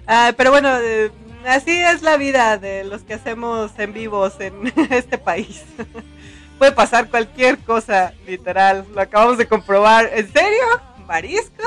Ah, 0.04 0.32
pero 0.36 0.50
bueno, 0.50 0.68
eh, 0.80 1.12
así 1.46 1.70
es 1.70 2.02
la 2.02 2.16
vida 2.16 2.58
de 2.58 2.82
los 2.82 3.02
que 3.02 3.14
hacemos 3.14 3.70
en 3.78 3.92
vivos 3.92 4.34
en 4.40 4.72
este 4.90 5.16
país. 5.16 5.62
Puede 6.58 6.72
pasar 6.72 7.08
cualquier 7.08 7.58
cosa, 7.58 8.12
literal. 8.26 8.84
Lo 8.94 9.00
acabamos 9.00 9.38
de 9.38 9.46
comprobar. 9.46 10.10
¿En 10.12 10.30
serio? 10.30 10.64
¿Marisco? 11.06 11.62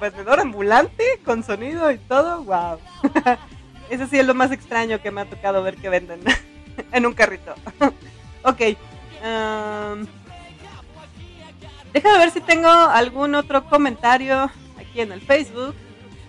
vendedor 0.00 0.40
ambulante 0.40 1.04
con 1.24 1.44
sonido 1.44 1.90
y 1.90 1.98
todo, 1.98 2.42
wow. 2.44 2.78
Eso 3.90 4.06
sí 4.06 4.18
es 4.18 4.26
lo 4.26 4.34
más 4.34 4.50
extraño 4.50 5.00
que 5.02 5.10
me 5.10 5.20
ha 5.20 5.24
tocado 5.26 5.62
ver 5.62 5.76
que 5.76 5.88
venden 5.88 6.20
en 6.92 7.06
un 7.06 7.12
carrito. 7.12 7.54
ok. 8.44 8.60
Um, 9.22 10.06
déjame 11.92 12.18
ver 12.18 12.30
si 12.30 12.40
tengo 12.40 12.68
algún 12.68 13.34
otro 13.34 13.64
comentario 13.64 14.50
aquí 14.78 15.00
en 15.00 15.12
el 15.12 15.20
Facebook. 15.20 15.74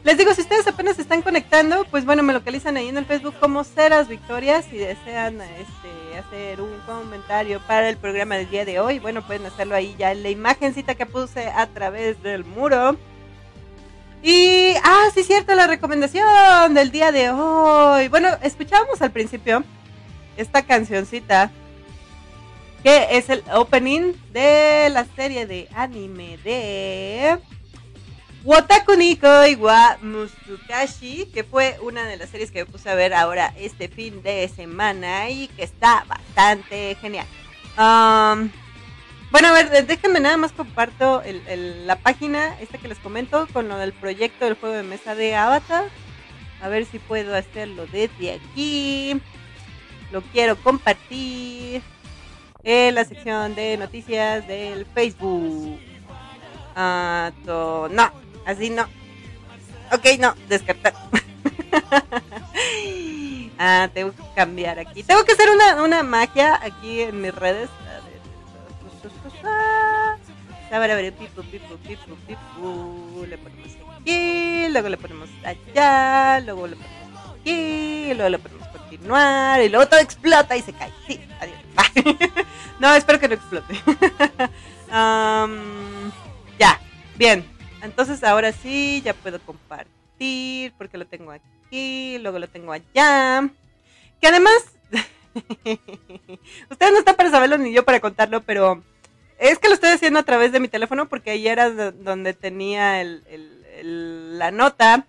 Les 0.04 0.18
digo, 0.18 0.34
si 0.34 0.42
ustedes 0.42 0.68
apenas 0.68 0.96
se 0.96 1.04
están 1.04 1.22
conectando, 1.22 1.86
pues 1.86 2.06
bueno, 2.06 2.24
me 2.24 2.34
localizan 2.34 2.76
ahí 2.76 2.90
en 2.90 2.98
el 2.98 3.06
Facebook 3.06 3.36
como 3.40 3.64
Ceras 3.64 4.08
Victorias. 4.08 4.66
Si 4.66 4.78
desean 4.78 5.40
este, 5.42 6.18
hacer 6.18 6.60
un 6.60 6.72
comentario 6.88 7.60
para 7.68 7.88
el 7.88 7.98
programa 7.98 8.36
del 8.36 8.50
día 8.50 8.66
de 8.66 8.80
hoy, 8.80 8.98
bueno, 8.98 9.22
pueden 9.26 9.46
hacerlo 9.46 9.76
ahí 9.76 9.96
ya 10.00 10.12
en 10.12 10.24
la 10.24 10.30
imagencita 10.30 10.96
que 10.96 11.06
puse 11.06 11.50
a 11.50 11.68
través 11.68 12.22
del 12.24 12.44
muro. 12.46 12.98
Y, 14.24 14.74
ah, 14.84 15.08
sí, 15.14 15.24
cierto, 15.24 15.54
la 15.54 15.68
recomendación 15.68 16.74
del 16.74 16.92
día 16.92 17.12
de 17.12 17.30
hoy. 17.30 18.08
Bueno, 18.08 18.30
escuchábamos 18.42 19.02
al 19.04 19.12
principio 19.12 19.64
esta 20.36 20.64
cancioncita 20.64 21.52
que 22.84 23.18
es 23.18 23.30
el 23.30 23.44
opening 23.54 24.14
de 24.34 24.90
la 24.92 25.06
serie 25.16 25.46
de 25.46 25.68
anime 25.76 26.38
de 26.44 27.38
Wataku 28.44 28.96
Niko 28.96 29.28
wa 29.60 29.98
Musukashi, 30.02 31.28
que 31.32 31.44
fue 31.44 31.78
una 31.84 32.06
de 32.06 32.18
las 32.18 32.30
series 32.30 32.50
que 32.50 32.66
me 32.66 32.72
puse 32.72 32.90
a 32.90 32.96
ver 32.96 33.14
ahora 33.14 33.54
este 33.56 33.88
fin 33.88 34.24
de 34.24 34.48
semana 34.48 35.30
y 35.30 35.48
que 35.50 35.64
está 35.64 36.06
bastante 36.08 36.96
genial. 37.00 37.28
Um, 37.78 38.50
bueno, 39.30 39.50
a 39.50 39.54
ver, 39.54 39.86
déjenme 39.86 40.20
nada 40.20 40.38
más 40.38 40.52
comparto 40.52 41.22
la 41.86 41.96
página, 41.98 42.60
esta 42.60 42.80
que 42.80 42.88
les 42.88 42.98
comento, 42.98 43.48
con 43.54 43.68
lo 43.68 43.78
del 43.78 43.94
proyecto 43.94 44.46
del 44.46 44.56
juego 44.56 44.76
de 44.76 44.84
mesa 44.84 45.14
de 45.14 45.36
Avatar. 45.36 45.86
A 46.62 46.68
ver 46.68 46.86
si 46.86 46.98
puedo 46.98 47.36
hacerlo 47.36 47.86
desde 47.88 48.34
aquí. 48.34 49.22
Lo 50.12 50.22
quiero 50.22 50.58
compartir 50.58 51.82
en 52.64 52.96
la 52.96 53.06
sección 53.06 53.56
de 53.56 53.78
noticias 53.78 54.48
del 54.48 54.86
Facebook. 54.86 55.80
Ah, 56.76 57.32
no, 57.46 58.12
así 58.46 58.70
no. 58.70 58.84
Ok, 59.92 60.06
no, 60.20 60.36
descartar. 60.48 60.94
ah, 63.60 63.90
tengo 63.94 64.12
que 64.12 64.24
cambiar 64.36 64.80
aquí. 64.80 65.04
Tengo 65.04 65.24
que 65.26 65.34
hacer 65.34 65.50
una, 65.50 65.84
una 65.84 66.04
magia 66.04 66.60
aquí 66.64 67.02
en 67.02 67.22
mis 67.22 67.36
redes 67.36 67.70
ver, 70.80 71.14
pipu, 71.14 71.44
pipu, 71.44 71.78
pipu, 71.78 72.16
pipu. 72.28 73.26
Le 73.28 73.38
ponemos 73.38 73.76
aquí, 74.00 74.68
luego 74.70 74.90
le 74.90 74.98
ponemos 74.98 75.30
allá, 75.44 76.40
luego 76.40 76.68
le 76.68 76.76
ponemos 76.76 77.40
aquí, 77.40 78.14
luego 78.14 78.30
le 78.30 78.40
ponemos 78.40 78.61
y 78.94 79.70
luego 79.70 79.88
todo 79.88 80.00
explota 80.00 80.56
y 80.56 80.62
se 80.62 80.74
cae. 80.74 80.92
Sí, 81.08 81.20
adiós. 81.40 81.58
no, 82.80 82.94
espero 82.94 83.20
que 83.20 83.28
no 83.28 83.36
explote. 83.36 83.76
ya, 86.60 86.80
bien. 87.18 87.46
Entonces 87.82 88.24
ahora 88.24 88.52
sí, 88.52 89.02
ya 89.04 89.14
puedo 89.14 89.40
compartir, 89.40 90.74
porque 90.78 90.98
lo 90.98 91.06
tengo 91.06 91.32
aquí, 91.32 92.18
luego 92.20 92.40
lo 92.40 92.48
tengo 92.48 92.72
allá. 92.72 93.50
Que 94.20 94.28
además, 94.28 94.54
ustedes 96.70 96.92
no 96.92 97.00
están 97.00 97.16
para 97.16 97.32
saberlo 97.32 97.58
ni 97.58 97.74
yo 97.74 97.84
para 97.84 98.00
contarlo, 98.00 98.42
pero 98.42 98.84
es 99.40 99.58
que 99.58 99.68
lo 99.68 99.74
estoy 99.74 99.90
haciendo 99.90 100.20
a 100.20 100.24
través 100.24 100.52
de 100.52 100.60
mi 100.60 100.68
teléfono 100.68 101.10
porque 101.10 101.32
ahí 101.32 101.48
era 101.48 101.72
donde 101.72 102.34
tenía 102.34 103.04
la 103.84 104.52
nota. 104.52 105.08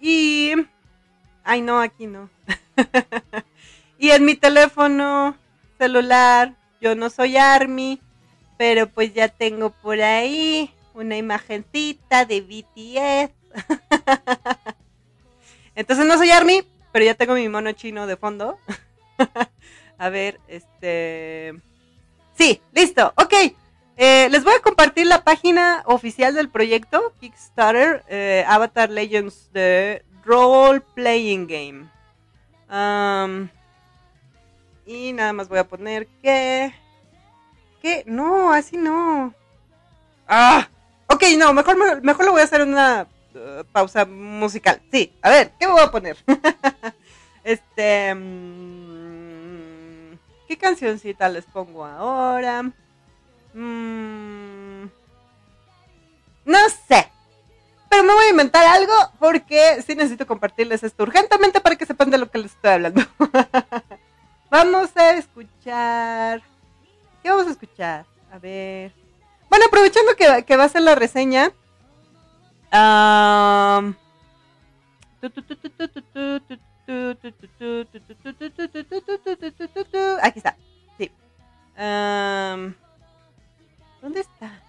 Y... 0.00 0.52
Ay, 1.44 1.62
no, 1.62 1.78
aquí 1.78 2.08
no. 2.08 2.28
y 3.98 4.10
en 4.10 4.24
mi 4.24 4.34
teléfono 4.34 5.36
celular, 5.78 6.54
yo 6.80 6.94
no 6.94 7.10
soy 7.10 7.36
Army, 7.36 8.00
pero 8.56 8.88
pues 8.88 9.12
ya 9.14 9.28
tengo 9.28 9.70
por 9.70 10.00
ahí 10.00 10.70
una 10.94 11.16
imagencita 11.16 12.24
de 12.24 12.40
BTS. 12.40 13.32
Entonces 15.74 16.06
no 16.06 16.16
soy 16.16 16.30
Army, 16.30 16.62
pero 16.92 17.04
ya 17.04 17.14
tengo 17.14 17.34
mi 17.34 17.48
mono 17.48 17.72
chino 17.72 18.06
de 18.06 18.16
fondo. 18.16 18.58
a 19.98 20.08
ver, 20.08 20.40
este... 20.48 21.54
Sí, 22.34 22.60
listo, 22.72 23.12
ok. 23.16 23.34
Eh, 23.98 24.28
les 24.30 24.44
voy 24.44 24.52
a 24.54 24.60
compartir 24.60 25.06
la 25.06 25.24
página 25.24 25.82
oficial 25.86 26.34
del 26.34 26.50
proyecto 26.50 27.14
Kickstarter 27.18 28.04
eh, 28.08 28.44
Avatar 28.46 28.90
Legends 28.90 29.50
de 29.52 30.04
Role 30.22 30.80
Playing 30.94 31.46
Game. 31.46 31.95
Y 34.86 35.12
nada 35.12 35.32
más 35.32 35.48
voy 35.48 35.58
a 35.58 35.68
poner 35.68 36.06
que... 36.22 36.72
¿Qué? 37.82 38.04
No, 38.06 38.52
así 38.52 38.76
no. 38.76 39.34
Ah, 40.26 40.68
ok, 41.06 41.22
no, 41.38 41.52
mejor, 41.52 42.02
mejor 42.02 42.24
lo 42.24 42.32
voy 42.32 42.40
a 42.40 42.44
hacer 42.44 42.60
en 42.62 42.70
una 42.70 43.06
uh, 43.34 43.64
pausa 43.72 44.04
musical. 44.04 44.80
Sí, 44.90 45.12
a 45.22 45.30
ver, 45.30 45.52
¿qué 45.58 45.66
voy 45.66 45.80
a 45.80 45.90
poner? 45.90 46.16
este... 47.44 48.14
Mm, 48.14 49.16
¿Qué 50.48 50.56
cancioncita 50.56 51.28
les 51.28 51.44
pongo 51.44 51.84
ahora? 51.84 52.62
Mm, 53.54 54.84
no 56.44 56.58
sé. 56.88 57.10
Pero 57.88 58.02
me 58.02 58.12
voy 58.12 58.24
a 58.24 58.30
inventar 58.30 58.64
algo 58.66 58.92
porque 59.18 59.82
sí 59.86 59.94
necesito 59.94 60.26
compartirles 60.26 60.82
esto 60.82 61.04
urgentemente 61.04 61.60
para 61.60 61.76
que 61.76 61.86
sepan 61.86 62.10
de 62.10 62.18
lo 62.18 62.30
que 62.30 62.38
les 62.38 62.52
estoy 62.52 62.70
hablando. 62.72 63.02
vamos 64.50 64.96
a 64.96 65.12
escuchar. 65.12 66.42
¿Qué 67.22 67.30
vamos 67.30 67.46
a 67.46 67.50
escuchar? 67.50 68.06
A 68.32 68.38
ver. 68.38 68.92
Bueno, 69.48 69.66
aprovechando 69.66 70.12
que, 70.16 70.56
va 70.56 70.64
a 70.64 70.68
ser 70.68 70.82
la 70.82 70.94
reseña. 70.94 71.52
Aquí 80.22 80.38
está. 80.38 80.56
Sí. 80.98 81.10
¿Dónde 84.02 84.20
está? 84.20 84.65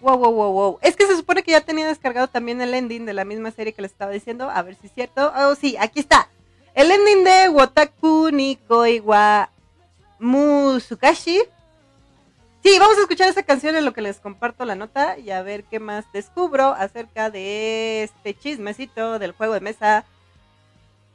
Wow, 0.00 0.16
wow, 0.16 0.32
wow, 0.32 0.52
wow. 0.52 0.78
Es 0.80 0.96
que 0.96 1.06
se 1.06 1.16
supone 1.16 1.42
que 1.42 1.52
ya 1.52 1.60
tenía 1.60 1.86
descargado 1.86 2.28
también 2.28 2.60
el 2.62 2.72
ending 2.72 3.04
de 3.04 3.12
la 3.12 3.24
misma 3.24 3.50
serie 3.50 3.74
que 3.74 3.82
les 3.82 3.92
estaba 3.92 4.10
diciendo. 4.10 4.48
A 4.50 4.62
ver 4.62 4.74
si 4.76 4.86
es 4.86 4.94
cierto. 4.94 5.32
Oh, 5.36 5.54
sí, 5.54 5.76
aquí 5.78 6.00
está. 6.00 6.28
El 6.74 6.90
ending 6.90 7.24
de 7.24 7.48
Wataku 7.50 8.30
Nikoi 8.32 9.00
wa 9.00 9.50
Musukashi. 10.18 11.40
Sí, 12.62 12.78
vamos 12.78 12.96
a 12.98 13.02
escuchar 13.02 13.28
esa 13.28 13.42
canción 13.42 13.76
en 13.76 13.84
lo 13.84 13.92
que 13.92 14.02
les 14.02 14.18
comparto 14.18 14.64
la 14.64 14.74
nota 14.74 15.18
y 15.18 15.30
a 15.30 15.42
ver 15.42 15.64
qué 15.64 15.80
más 15.80 16.04
descubro 16.12 16.72
acerca 16.72 17.30
de 17.30 18.02
este 18.02 18.34
chismecito 18.34 19.18
del 19.18 19.32
juego 19.32 19.54
de 19.54 19.60
mesa 19.60 20.04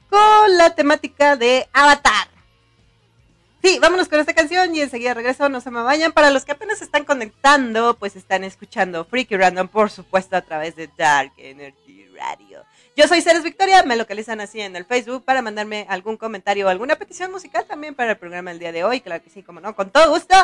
con 0.09 0.57
la 0.57 0.73
temática 0.73 1.35
de 1.35 1.67
Avatar. 1.71 2.34
Sí, 3.65 3.79
vámonos 3.79 4.07
con 4.09 4.19
esta 4.19 4.35
canción 4.35 4.75
y 4.75 4.81
enseguida 4.81 5.15
regreso, 5.15 5.49
no 5.49 5.59
se 5.59 5.71
me 5.71 5.81
vayan. 5.81 6.11
Para 6.11 6.29
los 6.29 6.45
que 6.45 6.51
apenas 6.51 6.83
están 6.83 7.03
conectando, 7.03 7.97
pues 7.97 8.15
están 8.15 8.43
escuchando 8.43 9.05
Freaky 9.05 9.37
Random, 9.37 9.67
por 9.67 9.89
supuesto, 9.89 10.37
a 10.37 10.41
través 10.41 10.75
de 10.75 10.87
Dark 10.95 11.31
Energy 11.35 12.05
Radio. 12.15 12.63
Yo 12.95 13.07
soy 13.07 13.23
Ceres 13.23 13.41
Victoria, 13.41 13.81
me 13.81 13.95
localizan 13.95 14.39
así 14.39 14.61
en 14.61 14.75
el 14.75 14.85
Facebook 14.85 15.25
para 15.25 15.41
mandarme 15.41 15.87
algún 15.89 16.15
comentario 16.15 16.67
o 16.67 16.69
alguna 16.69 16.97
petición 16.97 17.31
musical 17.31 17.65
también 17.65 17.95
para 17.95 18.11
el 18.11 18.17
programa 18.17 18.51
del 18.51 18.59
día 18.59 18.71
de 18.71 18.83
hoy, 18.83 19.01
claro 19.01 19.23
que 19.23 19.31
sí, 19.31 19.41
como 19.41 19.59
no, 19.59 19.75
con 19.75 19.89
todo 19.89 20.11
gusto. 20.11 20.35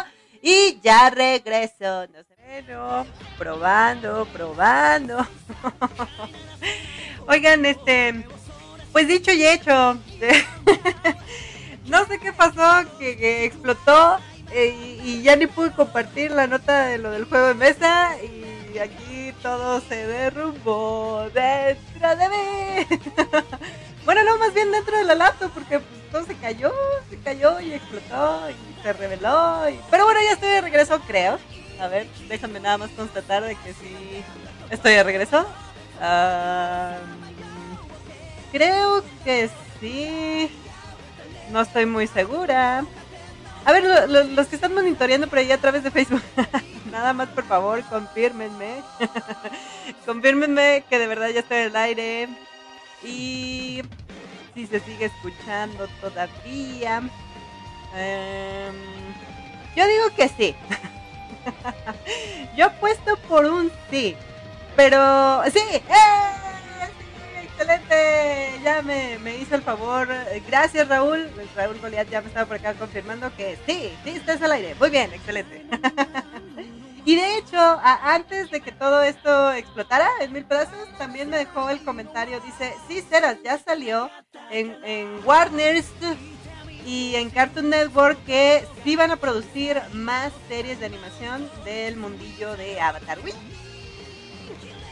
Y 0.42 0.80
ya 0.82 1.12
regreso, 1.12 2.08
no 2.08 2.24
sé, 2.24 2.36
bueno, 2.48 3.06
probando, 3.38 4.26
probando. 4.34 5.28
Oigan, 7.28 7.68
este, 7.68 8.26
pues 8.92 9.08
dicho 9.08 9.32
y 9.32 9.46
hecho, 9.46 10.00
no 11.92 12.06
sé 12.06 12.20
qué 12.20 12.32
pasó, 12.32 12.90
que, 12.98 13.46
explotó 13.46 14.18
eh, 14.54 15.00
y, 15.04 15.22
ya 15.22 15.36
ni 15.36 15.46
pude 15.46 15.72
compartir 15.72 16.32
la 16.32 16.48
nota 16.48 16.88
de 16.88 16.98
lo 16.98 17.12
del 17.12 17.26
juego 17.26 17.48
de 17.48 17.54
mesa 17.54 18.16
y 18.24 18.78
aquí 18.80 19.34
todo 19.44 19.82
se 19.82 20.08
derrumbó 20.08 21.28
dentro 21.34 22.16
de 22.16 22.30
mí. 22.30 23.00
bueno, 24.06 24.24
no, 24.24 24.38
más 24.38 24.54
bien 24.54 24.72
dentro 24.72 24.98
de 24.98 25.04
la 25.04 25.16
laptop 25.16 25.52
porque 25.52 25.80
pues, 25.80 26.12
todo 26.12 26.26
se 26.26 26.36
cayó, 26.36 26.72
se 27.10 27.18
cayó 27.18 27.60
y 27.60 27.74
explotó 27.74 28.50
y 28.50 28.82
se 28.82 28.94
reveló. 28.94 29.64
Pero 29.90 30.06
bueno, 30.06 30.22
ya 30.24 30.32
estoy 30.32 30.50
de 30.50 30.62
regreso, 30.62 31.00
creo. 31.02 31.38
A 31.82 31.88
ver, 31.88 32.08
déjame 32.30 32.62
nada 32.62 32.78
más 32.78 32.92
constatar 32.92 33.44
de 33.44 33.56
que 33.56 33.74
sí 33.74 34.24
estoy 34.70 34.94
de 34.94 35.04
regreso. 35.04 35.46
creo 38.52 39.04
que 39.26 39.50
sí. 39.82 40.50
No 41.52 41.62
estoy 41.62 41.86
muy 41.86 42.08
segura. 42.08 42.86
A 43.66 43.72
ver, 43.72 43.84
los 44.10 44.48
que 44.48 44.56
están 44.56 44.74
monitoreando 44.74 45.28
por 45.28 45.38
ahí 45.38 45.52
a 45.52 45.60
través 45.60 45.84
de 45.84 45.92
Facebook, 45.92 46.24
nada 46.92 47.14
más 47.14 47.30
por 47.30 47.44
favor, 47.46 47.84
confírmenme. 47.84 48.82
confírmenme 50.06 50.84
que 50.90 50.98
de 50.98 51.08
verdad 51.08 51.30
ya 51.30 51.42
estoy 51.42 51.58
en 51.58 51.64
el 51.66 51.76
aire. 51.76 52.30
Y 53.04 53.82
si 54.54 54.68
se 54.68 54.80
sigue 54.80 55.06
escuchando 55.06 55.88
todavía. 56.00 57.02
Em, 57.96 58.76
yo 59.76 59.88
digo 59.88 60.16
que 60.16 60.30
sí. 60.30 60.56
yo 62.58 62.68
apuesto 62.68 63.18
por 63.28 63.46
un 63.46 63.72
sí. 63.90 64.16
Pero 64.76 65.44
sí. 65.52 65.60
¡Eh! 65.60 66.41
Ya 68.64 68.82
me, 68.82 69.38
hizo 69.38 69.56
el 69.56 69.62
favor. 69.62 70.08
Gracias, 70.48 70.88
Raúl. 70.88 71.30
Raúl 71.56 71.80
Goliat 71.80 72.10
ya 72.10 72.22
me 72.22 72.28
estaba 72.28 72.46
por 72.46 72.58
acá 72.58 72.74
confirmando 72.76 73.36
que 73.36 73.58
sí, 73.66 73.92
sí, 74.04 74.12
estás 74.12 74.42
al 74.42 74.52
aire. 74.52 74.76
Muy 74.80 74.90
bien, 74.90 75.12
excelente. 75.14 75.66
y 77.06 77.16
de 77.16 77.38
hecho, 77.38 77.58
antes 77.58 78.52
de 78.52 78.62
que 78.62 78.72
todo 78.72 79.02
esto 79.02 79.52
explotara 79.54 80.08
en 80.22 80.32
mil 80.34 80.46
pedazos, 80.46 80.88
también 80.98 81.30
me 81.30 81.38
dejó 81.38 81.70
el 81.70 81.84
comentario. 81.84 82.40
Dice: 82.42 82.74
Sí, 82.88 83.02
Ceras, 83.02 83.38
ya 83.44 83.58
salió 83.58 84.10
en, 84.52 84.78
en 84.84 85.20
Warner's 85.26 85.88
y 86.86 87.16
en 87.16 87.30
Cartoon 87.30 87.70
Network 87.70 88.24
que 88.26 88.66
sí 88.84 88.96
van 88.96 89.12
a 89.12 89.16
producir 89.16 89.82
más 89.94 90.32
series 90.48 90.80
de 90.80 90.88
animación 90.88 91.50
del 91.64 91.96
mundillo 91.98 92.56
de 92.58 92.80
Avatar. 92.80 93.20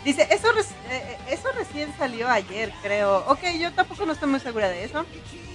Dice, 0.04 0.28
eso, 0.32 0.48
eh, 0.58 0.64
eh, 0.90 1.18
eso 1.30 1.50
recién 1.52 1.94
salió 1.98 2.30
ayer, 2.30 2.74
creo. 2.82 3.26
Ok, 3.28 3.40
yo 3.60 3.72
tampoco 3.74 4.06
no 4.06 4.14
estoy 4.14 4.30
muy 4.30 4.40
segura 4.40 4.70
de 4.70 4.86
eso. 4.86 5.06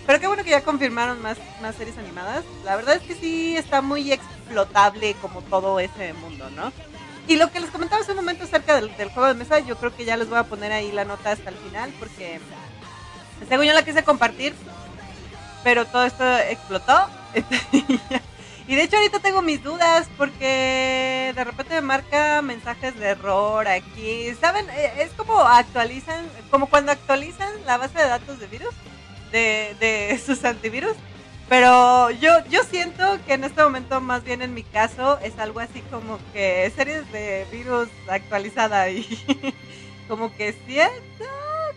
Pero 0.06 0.20
qué 0.20 0.26
bueno 0.26 0.44
que 0.44 0.50
ya 0.50 0.62
confirmaron 0.62 1.20
más, 1.22 1.38
más 1.62 1.74
series 1.76 1.96
animadas. 1.96 2.44
La 2.64 2.76
verdad 2.76 2.96
es 2.96 3.02
que 3.02 3.14
sí 3.14 3.56
está 3.56 3.80
muy 3.80 4.12
explotable 4.12 5.14
como 5.22 5.40
todo 5.42 5.80
ese 5.80 6.12
mundo, 6.12 6.50
¿no? 6.50 6.72
Y 7.26 7.36
lo 7.36 7.50
que 7.50 7.60
les 7.60 7.70
comentaba 7.70 8.02
hace 8.02 8.12
un 8.12 8.18
momento 8.18 8.44
acerca 8.44 8.78
del, 8.78 8.90
juego 8.90 9.26
de 9.26 9.34
mesa, 9.34 9.58
yo 9.60 9.76
creo 9.76 9.96
que 9.96 10.04
ya 10.04 10.18
les 10.18 10.28
voy 10.28 10.38
a 10.38 10.44
poner 10.44 10.72
ahí 10.72 10.92
la 10.92 11.06
nota 11.06 11.30
hasta 11.32 11.48
el 11.48 11.56
final 11.56 11.90
porque 11.98 12.38
según 13.48 13.64
yo 13.64 13.72
la 13.72 13.82
quise 13.82 14.04
compartir, 14.04 14.54
pero 15.62 15.86
todo 15.86 16.04
esto 16.04 16.36
explotó. 16.38 17.08
Y 18.66 18.76
de 18.76 18.84
hecho 18.84 18.96
ahorita 18.96 19.18
tengo 19.20 19.42
mis 19.42 19.62
dudas 19.62 20.08
porque 20.16 21.32
de 21.34 21.44
repente 21.44 21.74
me 21.74 21.82
marca 21.82 22.40
mensajes 22.40 22.98
de 22.98 23.08
error 23.08 23.68
aquí. 23.68 24.32
¿Saben? 24.40 24.68
Eh, 24.70 24.92
es 24.98 25.10
como 25.12 25.38
actualizan, 25.40 26.24
como 26.50 26.66
cuando 26.68 26.92
actualizan 26.92 27.52
la 27.66 27.76
base 27.76 27.98
de 27.98 28.06
datos 28.06 28.38
de 28.38 28.46
virus, 28.46 28.74
de, 29.32 29.76
de 29.80 30.18
sus 30.24 30.44
antivirus. 30.44 30.96
Pero 31.48 32.10
yo, 32.10 32.30
yo 32.48 32.62
siento 32.62 33.04
que 33.26 33.34
en 33.34 33.44
este 33.44 33.62
momento, 33.62 34.00
más 34.00 34.24
bien 34.24 34.40
en 34.40 34.54
mi 34.54 34.62
caso, 34.62 35.18
es 35.18 35.38
algo 35.38 35.60
así 35.60 35.82
como 35.90 36.18
que 36.32 36.72
series 36.74 37.10
de 37.12 37.46
virus 37.52 37.88
actualizada 38.08 38.88
y 38.88 39.06
como 40.08 40.34
que 40.34 40.54
siento 40.66 41.24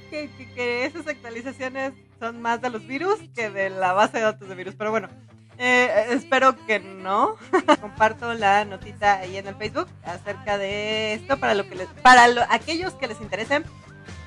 que, 0.10 0.30
que 0.56 0.86
esas 0.86 1.06
actualizaciones 1.08 1.92
son 2.18 2.42
más 2.42 2.62
de 2.62 2.70
los 2.70 2.88
virus 2.88 3.20
que 3.36 3.50
de 3.50 3.70
la 3.70 3.92
base 3.92 4.18
de 4.18 4.24
datos 4.24 4.48
de 4.48 4.56
virus. 4.56 4.76
Pero 4.76 4.92
bueno, 4.92 5.10
eh, 5.58 6.08
espero 6.12 6.56
que 6.66 6.80
no. 6.80 7.36
Comparto 7.82 8.34
la 8.34 8.66
notita 8.66 9.20
ahí 9.20 9.38
en 9.38 9.48
el 9.48 9.56
Facebook 9.56 9.88
acerca 10.04 10.58
de 10.58 11.14
esto 11.14 11.38
para 11.40 11.54
lo 11.54 11.68
que 11.68 11.76
les, 11.76 11.88
para 12.02 12.28
aquellos 12.50 12.94
que 12.94 13.08
les 13.08 13.20
interesen 13.22 13.66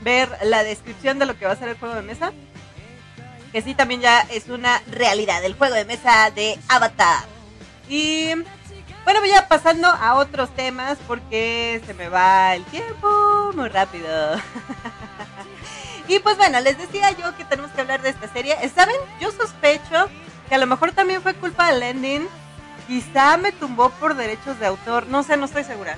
ver 0.02 0.28
la 0.42 0.64
descripción 0.64 1.18
de 1.18 1.26
lo 1.26 1.38
que 1.38 1.46
va 1.46 1.52
a 1.52 1.56
ser 1.56 1.68
el 1.68 1.78
juego 1.78 1.94
de 1.94 2.02
mesa. 2.02 2.32
Que 3.52 3.62
sí 3.62 3.74
también 3.74 4.00
ya 4.00 4.20
es 4.30 4.48
una 4.48 4.80
realidad 4.90 5.44
el 5.44 5.54
juego 5.54 5.74
de 5.74 5.84
mesa 5.84 6.30
de 6.30 6.58
Avatar. 6.68 7.24
Y 7.88 8.32
bueno, 9.04 9.20
voy 9.20 9.30
ya 9.30 9.48
pasando 9.48 9.88
a 9.88 10.14
otros 10.14 10.54
temas 10.54 10.98
porque 11.06 11.80
se 11.86 11.94
me 11.94 12.08
va 12.08 12.54
el 12.54 12.64
tiempo 12.66 13.52
muy 13.54 13.68
rápido. 13.68 14.36
y 16.08 16.18
pues 16.20 16.36
bueno, 16.36 16.60
les 16.60 16.78
decía 16.78 17.10
yo 17.12 17.36
que 17.36 17.44
tenemos 17.44 17.70
que 17.72 17.80
hablar 17.80 18.02
de 18.02 18.10
esta 18.10 18.32
serie. 18.32 18.56
¿Saben? 18.68 18.96
Yo 19.20 19.32
sospecho 19.32 20.08
que 20.50 20.56
a 20.56 20.58
lo 20.58 20.66
mejor 20.66 20.90
también 20.90 21.22
fue 21.22 21.32
culpa 21.34 21.72
del 21.72 21.82
ending. 21.84 22.28
Quizá 22.88 23.36
me 23.36 23.52
tumbó 23.52 23.90
por 23.90 24.16
derechos 24.16 24.58
de 24.58 24.66
autor. 24.66 25.06
No 25.06 25.22
sé, 25.22 25.36
no 25.36 25.44
estoy 25.44 25.62
segura. 25.62 25.96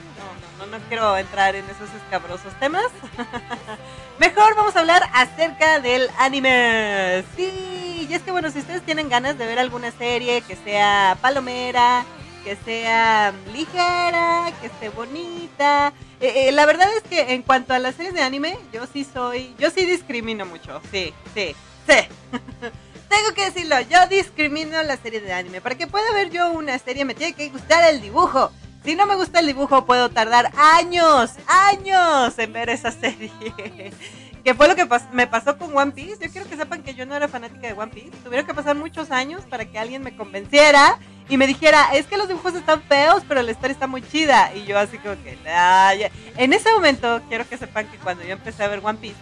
No, 0.58 0.66
no, 0.66 0.78
no, 0.78 0.84
quiero 0.88 1.16
entrar 1.16 1.56
en 1.56 1.64
esos 1.64 1.88
escabrosos 2.02 2.52
temas. 2.60 2.84
Mejor 4.18 4.54
vamos 4.54 4.76
a 4.76 4.80
hablar 4.80 5.08
acerca 5.14 5.80
del 5.80 6.10
anime. 6.18 7.24
Sí, 7.34 8.06
y 8.10 8.12
es 8.12 8.20
que 8.20 8.30
bueno, 8.30 8.50
si 8.50 8.58
ustedes 8.58 8.82
tienen 8.82 9.08
ganas 9.08 9.38
de 9.38 9.46
ver 9.46 9.58
alguna 9.58 9.90
serie 9.90 10.42
que 10.42 10.54
sea 10.54 11.16
palomera, 11.22 12.04
que 12.44 12.54
sea 12.56 13.32
ligera, 13.54 14.52
que 14.60 14.66
esté 14.66 14.90
bonita. 14.90 15.94
Eh, 16.20 16.48
eh, 16.48 16.52
la 16.52 16.66
verdad 16.66 16.88
es 16.94 17.02
que 17.04 17.32
en 17.32 17.40
cuanto 17.40 17.72
a 17.72 17.78
las 17.78 17.94
series 17.94 18.12
de 18.12 18.20
anime, 18.20 18.58
yo 18.70 18.86
sí 18.86 19.06
soy, 19.10 19.54
yo 19.58 19.70
sí 19.70 19.86
discrimino 19.86 20.44
mucho. 20.44 20.82
Sí, 20.90 21.14
sí, 21.34 21.56
sí. 21.88 21.96
tengo 23.12 23.34
que 23.34 23.44
decirlo, 23.44 23.78
yo 23.82 24.06
discrimino 24.08 24.82
la 24.82 24.96
serie 24.96 25.20
de 25.20 25.34
anime. 25.34 25.60
Para 25.60 25.74
que 25.74 25.86
pueda 25.86 26.12
ver 26.14 26.30
yo 26.30 26.50
una 26.50 26.78
serie 26.78 27.04
me 27.04 27.14
tiene 27.14 27.34
que 27.34 27.50
gustar 27.50 27.84
el 27.92 28.00
dibujo. 28.00 28.50
Si 28.84 28.96
no 28.96 29.06
me 29.06 29.16
gusta 29.16 29.40
el 29.40 29.46
dibujo 29.46 29.84
puedo 29.84 30.08
tardar 30.08 30.50
años, 30.56 31.32
años 31.46 32.38
en 32.38 32.52
ver 32.54 32.70
esa 32.70 32.90
serie. 32.90 33.30
que 34.44 34.54
fue 34.54 34.66
lo 34.66 34.74
que 34.74 34.88
me 35.12 35.26
pasó 35.26 35.58
con 35.58 35.76
One 35.76 35.92
Piece. 35.92 36.24
Yo 36.24 36.32
quiero 36.32 36.48
que 36.48 36.56
sepan 36.56 36.82
que 36.82 36.94
yo 36.94 37.04
no 37.04 37.14
era 37.14 37.28
fanática 37.28 37.66
de 37.66 37.74
One 37.74 37.92
Piece. 37.92 38.16
Tuvieron 38.24 38.46
que 38.46 38.54
pasar 38.54 38.76
muchos 38.76 39.10
años 39.10 39.42
para 39.44 39.66
que 39.66 39.78
alguien 39.78 40.02
me 40.02 40.16
convenciera 40.16 40.98
y 41.28 41.36
me 41.36 41.46
dijera, 41.46 41.94
es 41.94 42.06
que 42.06 42.16
los 42.16 42.28
dibujos 42.28 42.54
están 42.54 42.82
feos, 42.82 43.22
pero 43.28 43.42
la 43.42 43.50
historia 43.52 43.74
está 43.74 43.86
muy 43.86 44.00
chida. 44.02 44.52
Y 44.54 44.64
yo 44.64 44.78
así 44.78 44.96
como 44.96 45.16
que, 45.22 45.36
en 46.38 46.52
ese 46.54 46.72
momento 46.72 47.20
quiero 47.28 47.46
que 47.46 47.58
sepan 47.58 47.86
que 47.88 47.98
cuando 47.98 48.24
yo 48.24 48.32
empecé 48.32 48.64
a 48.64 48.68
ver 48.68 48.80
One 48.82 48.98
Piece, 48.98 49.20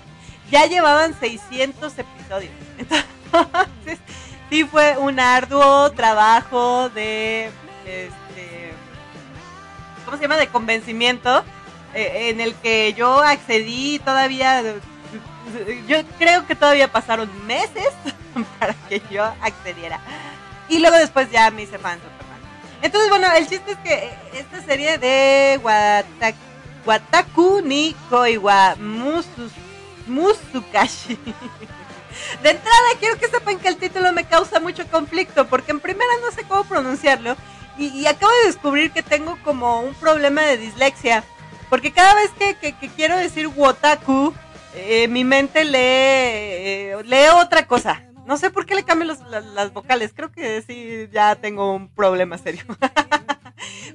ya 0.49 0.67
llevaban 0.67 1.19
600 1.19 1.93
episodios. 1.99 2.53
Entonces, 2.79 3.20
entonces, 3.33 3.99
sí 4.51 4.65
fue 4.65 4.97
un 4.99 5.21
arduo 5.21 5.91
trabajo 5.93 6.89
de, 6.91 7.51
este, 7.87 8.73
¿cómo 10.05 10.17
se 10.17 10.23
llama? 10.23 10.37
De 10.37 10.49
convencimiento, 10.49 11.45
eh, 11.95 12.31
en 12.31 12.41
el 12.41 12.55
que 12.57 12.95
yo 12.95 13.21
accedí 13.21 13.99
todavía, 14.01 14.63
yo 15.87 15.97
creo 16.19 16.47
que 16.47 16.55
todavía 16.55 16.91
pasaron 16.91 17.29
meses 17.47 17.91
para 18.59 18.75
que 18.89 19.03
yo 19.11 19.25
accediera. 19.41 20.01
Y 20.69 20.79
luego 20.79 20.97
después 20.97 21.31
ya 21.31 21.51
me 21.51 21.63
hice 21.63 21.79
fan, 21.79 21.99
Entonces, 22.81 23.11
bueno, 23.11 23.27
el 23.33 23.49
chiste 23.49 23.73
es 23.73 23.79
que 23.79 24.11
esta 24.35 24.63
serie 24.63 24.99
de 24.99 25.59
Wataku 26.87 27.61
ni 27.65 27.95
Koiwa 28.09 28.77
Musukashi 30.07 31.19
De 32.43 32.51
entrada, 32.51 32.89
quiero 32.99 33.19
que 33.19 33.29
sepan 33.29 33.59
que 33.59 33.69
el 33.69 33.77
título 33.77 34.13
me 34.13 34.25
causa 34.25 34.61
mucho 34.61 34.87
conflicto, 34.89 35.47
porque 35.47 35.73
en 35.73 35.81
primera 35.81 36.11
no 36.23 36.31
sé 36.31 36.45
cómo 36.45 36.65
pronunciarlo, 36.65 37.37
y, 37.79 38.07
acabo 38.07 38.33
de 38.43 38.49
descubrir 38.49 38.91
que 38.91 39.03
tengo 39.03 39.39
como 39.43 39.81
un 39.81 39.95
problema 39.95 40.43
de 40.43 40.59
dislexia, 40.59 41.25
porque 41.71 41.93
cada 41.93 42.15
vez 42.15 42.31
que, 42.39 42.75
quiero 42.95 43.17
decir 43.17 43.47
Wotaku, 43.47 44.35
eh, 44.75 45.09
mi 45.09 45.25
mente 45.25 45.65
lee, 45.65 45.79
eh, 45.79 46.97
lee 47.05 47.29
otra 47.35 47.67
cosa. 47.67 48.05
No 48.27 48.37
sé 48.37 48.51
por 48.51 48.67
qué 48.67 48.75
le 48.75 48.85
cambio 48.85 49.17
las, 49.29 49.73
vocales, 49.73 50.13
creo 50.15 50.31
que 50.31 50.63
sí, 50.63 51.09
ya 51.13 51.37
tengo 51.37 51.75
un 51.75 51.89
problema 51.89 52.39
serio. 52.39 52.65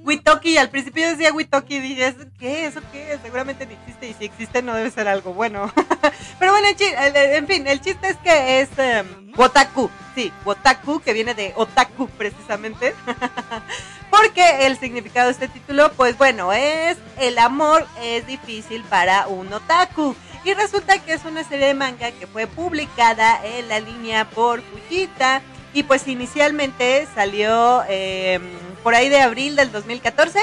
Witoki, 0.03 0.57
al 0.57 0.69
principio 0.69 1.07
decía 1.07 1.33
Witoki 1.33 1.75
y 1.75 1.79
dije, 1.79 2.15
¿qué? 2.39 2.67
¿Eso 2.67 2.81
qué? 2.91 3.17
Seguramente 3.21 3.65
no 3.65 3.73
existe 3.73 4.09
y 4.09 4.13
si 4.13 4.25
existe 4.25 4.61
no 4.61 4.75
debe 4.75 4.91
ser 4.91 5.07
algo 5.07 5.33
bueno. 5.33 5.73
Pero 6.39 6.51
bueno, 6.51 6.67
en 6.77 7.47
fin, 7.47 7.67
el 7.67 7.81
chiste 7.81 8.09
es 8.09 8.17
que 8.17 8.61
es 8.61 8.69
um, 8.77 9.33
Wotaku, 9.37 9.89
sí, 10.13 10.31
Wotaku, 10.45 10.99
que 11.01 11.13
viene 11.13 11.33
de 11.33 11.53
Otaku 11.55 12.07
precisamente. 12.09 12.93
Porque 14.09 14.65
el 14.65 14.77
significado 14.77 15.27
de 15.27 15.33
este 15.33 15.47
título, 15.47 15.91
pues 15.93 16.17
bueno, 16.17 16.53
es 16.53 16.97
el 17.19 17.37
amor 17.37 17.85
es 18.01 18.25
difícil 18.25 18.83
para 18.83 19.27
un 19.27 19.51
otaku. 19.51 20.15
Y 20.45 20.53
resulta 20.53 20.99
que 20.99 21.13
es 21.13 21.25
una 21.25 21.43
serie 21.43 21.67
de 21.67 21.73
manga 21.73 22.11
que 22.11 22.27
fue 22.27 22.45
publicada 22.45 23.41
en 23.43 23.67
la 23.67 23.79
línea 23.79 24.29
por 24.29 24.61
Fujita. 24.61 25.41
Y 25.73 25.83
pues 25.83 26.07
inicialmente 26.07 27.07
salió 27.13 27.83
em, 27.89 28.43
por 28.85 28.93
ahí 28.95 29.09
de 29.09 29.19
abril 29.19 29.55
del 29.55 29.71
2014. 29.71 30.39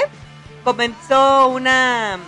Comenzó 0.65 1.47
una... 1.47 2.19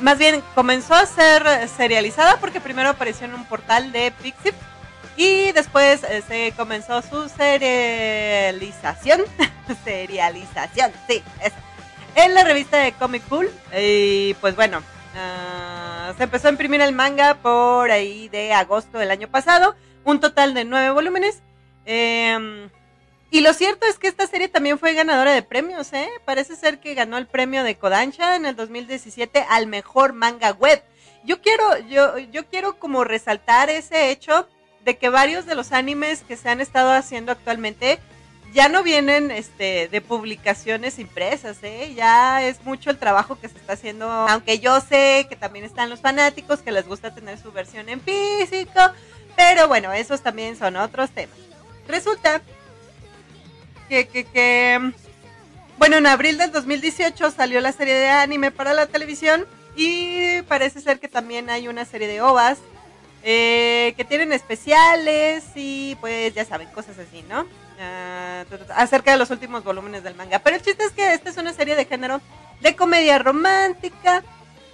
Más 0.00 0.18
bien, 0.18 0.42
comenzó 0.56 0.94
a 0.94 1.06
ser 1.06 1.68
serializada 1.68 2.38
porque 2.40 2.60
primero 2.60 2.88
apareció 2.88 3.26
en 3.26 3.34
un 3.34 3.44
portal 3.44 3.92
de 3.92 4.12
Pixip. 4.20 4.54
Y 5.16 5.52
después 5.52 6.02
eh, 6.02 6.24
se 6.26 6.52
comenzó 6.56 7.00
su 7.02 7.28
serialización. 7.28 9.22
serialización, 9.84 10.90
sí, 11.08 11.22
eso. 11.40 11.54
En 12.16 12.34
la 12.34 12.42
revista 12.42 12.78
de 12.78 12.90
Comic 12.90 13.22
Pool. 13.22 13.48
Y 13.78 14.34
pues 14.34 14.56
bueno, 14.56 14.82
Ah, 15.14 16.14
se 16.16 16.24
empezó 16.24 16.48
a 16.48 16.52
imprimir 16.52 16.80
el 16.80 16.94
manga 16.94 17.34
por 17.34 17.90
ahí 17.90 18.28
de 18.28 18.52
agosto 18.52 18.98
del 18.98 19.10
año 19.10 19.28
pasado. 19.28 19.74
Un 20.04 20.20
total 20.20 20.54
de 20.54 20.64
nueve 20.64 20.90
volúmenes. 20.90 21.42
Em, 21.84 22.70
y 23.32 23.40
lo 23.40 23.54
cierto 23.54 23.86
es 23.86 23.98
que 23.98 24.08
esta 24.08 24.26
serie 24.26 24.48
también 24.48 24.78
fue 24.78 24.92
ganadora 24.92 25.32
de 25.32 25.42
premios, 25.42 25.90
¿eh? 25.94 26.06
Parece 26.26 26.54
ser 26.54 26.80
que 26.80 26.92
ganó 26.92 27.16
el 27.16 27.26
premio 27.26 27.64
de 27.64 27.76
Kodansha 27.76 28.36
en 28.36 28.44
el 28.44 28.54
2017 28.54 29.46
al 29.48 29.66
mejor 29.66 30.12
manga 30.12 30.50
web. 30.52 30.82
Yo 31.24 31.40
quiero, 31.40 31.78
yo, 31.88 32.18
yo 32.18 32.46
quiero 32.46 32.78
como 32.78 33.04
resaltar 33.04 33.70
ese 33.70 34.10
hecho 34.10 34.46
de 34.84 34.98
que 34.98 35.08
varios 35.08 35.46
de 35.46 35.54
los 35.54 35.72
animes 35.72 36.20
que 36.20 36.36
se 36.36 36.50
han 36.50 36.60
estado 36.60 36.92
haciendo 36.92 37.32
actualmente 37.32 37.98
ya 38.52 38.68
no 38.68 38.82
vienen 38.82 39.30
este 39.30 39.88
de 39.88 40.00
publicaciones 40.02 40.98
impresas, 40.98 41.56
¿eh? 41.62 41.94
Ya 41.96 42.46
es 42.46 42.62
mucho 42.64 42.90
el 42.90 42.98
trabajo 42.98 43.40
que 43.40 43.48
se 43.48 43.56
está 43.56 43.72
haciendo, 43.72 44.10
aunque 44.10 44.58
yo 44.58 44.78
sé 44.82 45.26
que 45.30 45.36
también 45.36 45.64
están 45.64 45.88
los 45.88 46.00
fanáticos 46.00 46.60
que 46.60 46.70
les 46.70 46.86
gusta 46.86 47.14
tener 47.14 47.38
su 47.38 47.50
versión 47.50 47.88
en 47.88 48.02
físico, 48.02 48.80
pero 49.36 49.68
bueno, 49.68 49.90
esos 49.94 50.20
también 50.20 50.54
son 50.54 50.76
otros 50.76 51.10
temas. 51.12 51.38
Resulta 51.88 52.42
que, 53.92 54.08
que, 54.08 54.24
que 54.24 54.92
bueno, 55.76 55.96
en 55.96 56.06
abril 56.06 56.38
del 56.38 56.50
2018 56.50 57.30
salió 57.30 57.60
la 57.60 57.72
serie 57.72 57.92
de 57.92 58.08
anime 58.08 58.50
para 58.50 58.72
la 58.72 58.86
televisión 58.86 59.46
y 59.76 60.40
parece 60.42 60.80
ser 60.80 60.98
que 60.98 61.08
también 61.08 61.50
hay 61.50 61.68
una 61.68 61.84
serie 61.84 62.08
de 62.08 62.22
ovas 62.22 62.56
eh, 63.22 63.92
que 63.98 64.06
tienen 64.06 64.32
especiales 64.32 65.44
y 65.54 65.94
pues 66.00 66.32
ya 66.32 66.46
saben, 66.46 66.68
cosas 66.68 66.98
así, 66.98 67.22
¿no? 67.28 67.44
Ah, 67.78 68.44
acerca 68.76 69.12
de 69.12 69.18
los 69.18 69.30
últimos 69.30 69.62
volúmenes 69.62 70.02
del 70.02 70.14
manga. 70.14 70.38
Pero 70.38 70.56
el 70.56 70.62
chiste 70.62 70.84
es 70.84 70.92
que 70.92 71.12
esta 71.12 71.28
es 71.28 71.36
una 71.36 71.52
serie 71.52 71.76
de 71.76 71.84
género 71.84 72.22
de 72.62 72.74
comedia 72.74 73.18
romántica. 73.18 74.22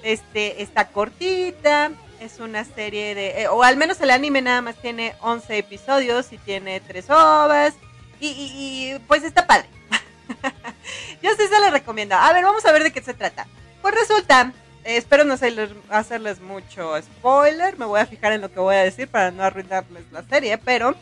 Este 0.05 0.63
está 0.63 0.91
cortita. 0.91 1.91
Es 2.21 2.39
una 2.39 2.65
serie 2.65 3.17
de. 3.17 3.43
Eh, 3.43 3.49
o 3.49 3.65
al 3.65 3.77
menos 3.77 4.01
el 4.01 4.11
anime 4.11 4.43
nada 4.43 4.63
más 4.63 4.77
tiene 4.77 5.15
11 5.23 5.59
episodios 5.59 6.33
y 6.33 6.39
tiene 6.39 6.81
3 6.81 7.11
ovas. 7.11 7.75
Y, 8.21 8.97
pues 9.07 9.23
está 9.23 9.47
padre. 9.47 9.69
Yo 11.23 11.31
sí 11.37 11.47
se 11.49 11.61
lo 11.61 11.71
recomiendo. 11.71 12.15
A 12.15 12.33
ver, 12.33 12.45
vamos 12.45 12.65
a 12.67 12.73
ver 12.73 12.83
de 12.83 12.93
qué 12.93 13.03
se 13.03 13.15
trata. 13.15 13.47
Pues 13.83 13.95
resulta. 13.95 14.53
espero 14.85 15.25
no 15.25 15.35
hacerles 15.91 16.41
mucho 16.41 17.01
spoiler. 17.01 17.79
Me 17.79 17.87
voy 17.87 18.01
a 18.01 18.07
fijar 18.07 18.33
en 18.33 18.41
lo 18.41 18.51
que 18.51 18.61
voy 18.61 18.75
a 18.75 18.85
decir 18.85 19.09
para 19.09 19.31
no 19.31 19.43
arruinarles 19.43 20.11
la 20.11 20.23
serie. 20.25 20.59
Pero 20.59 20.95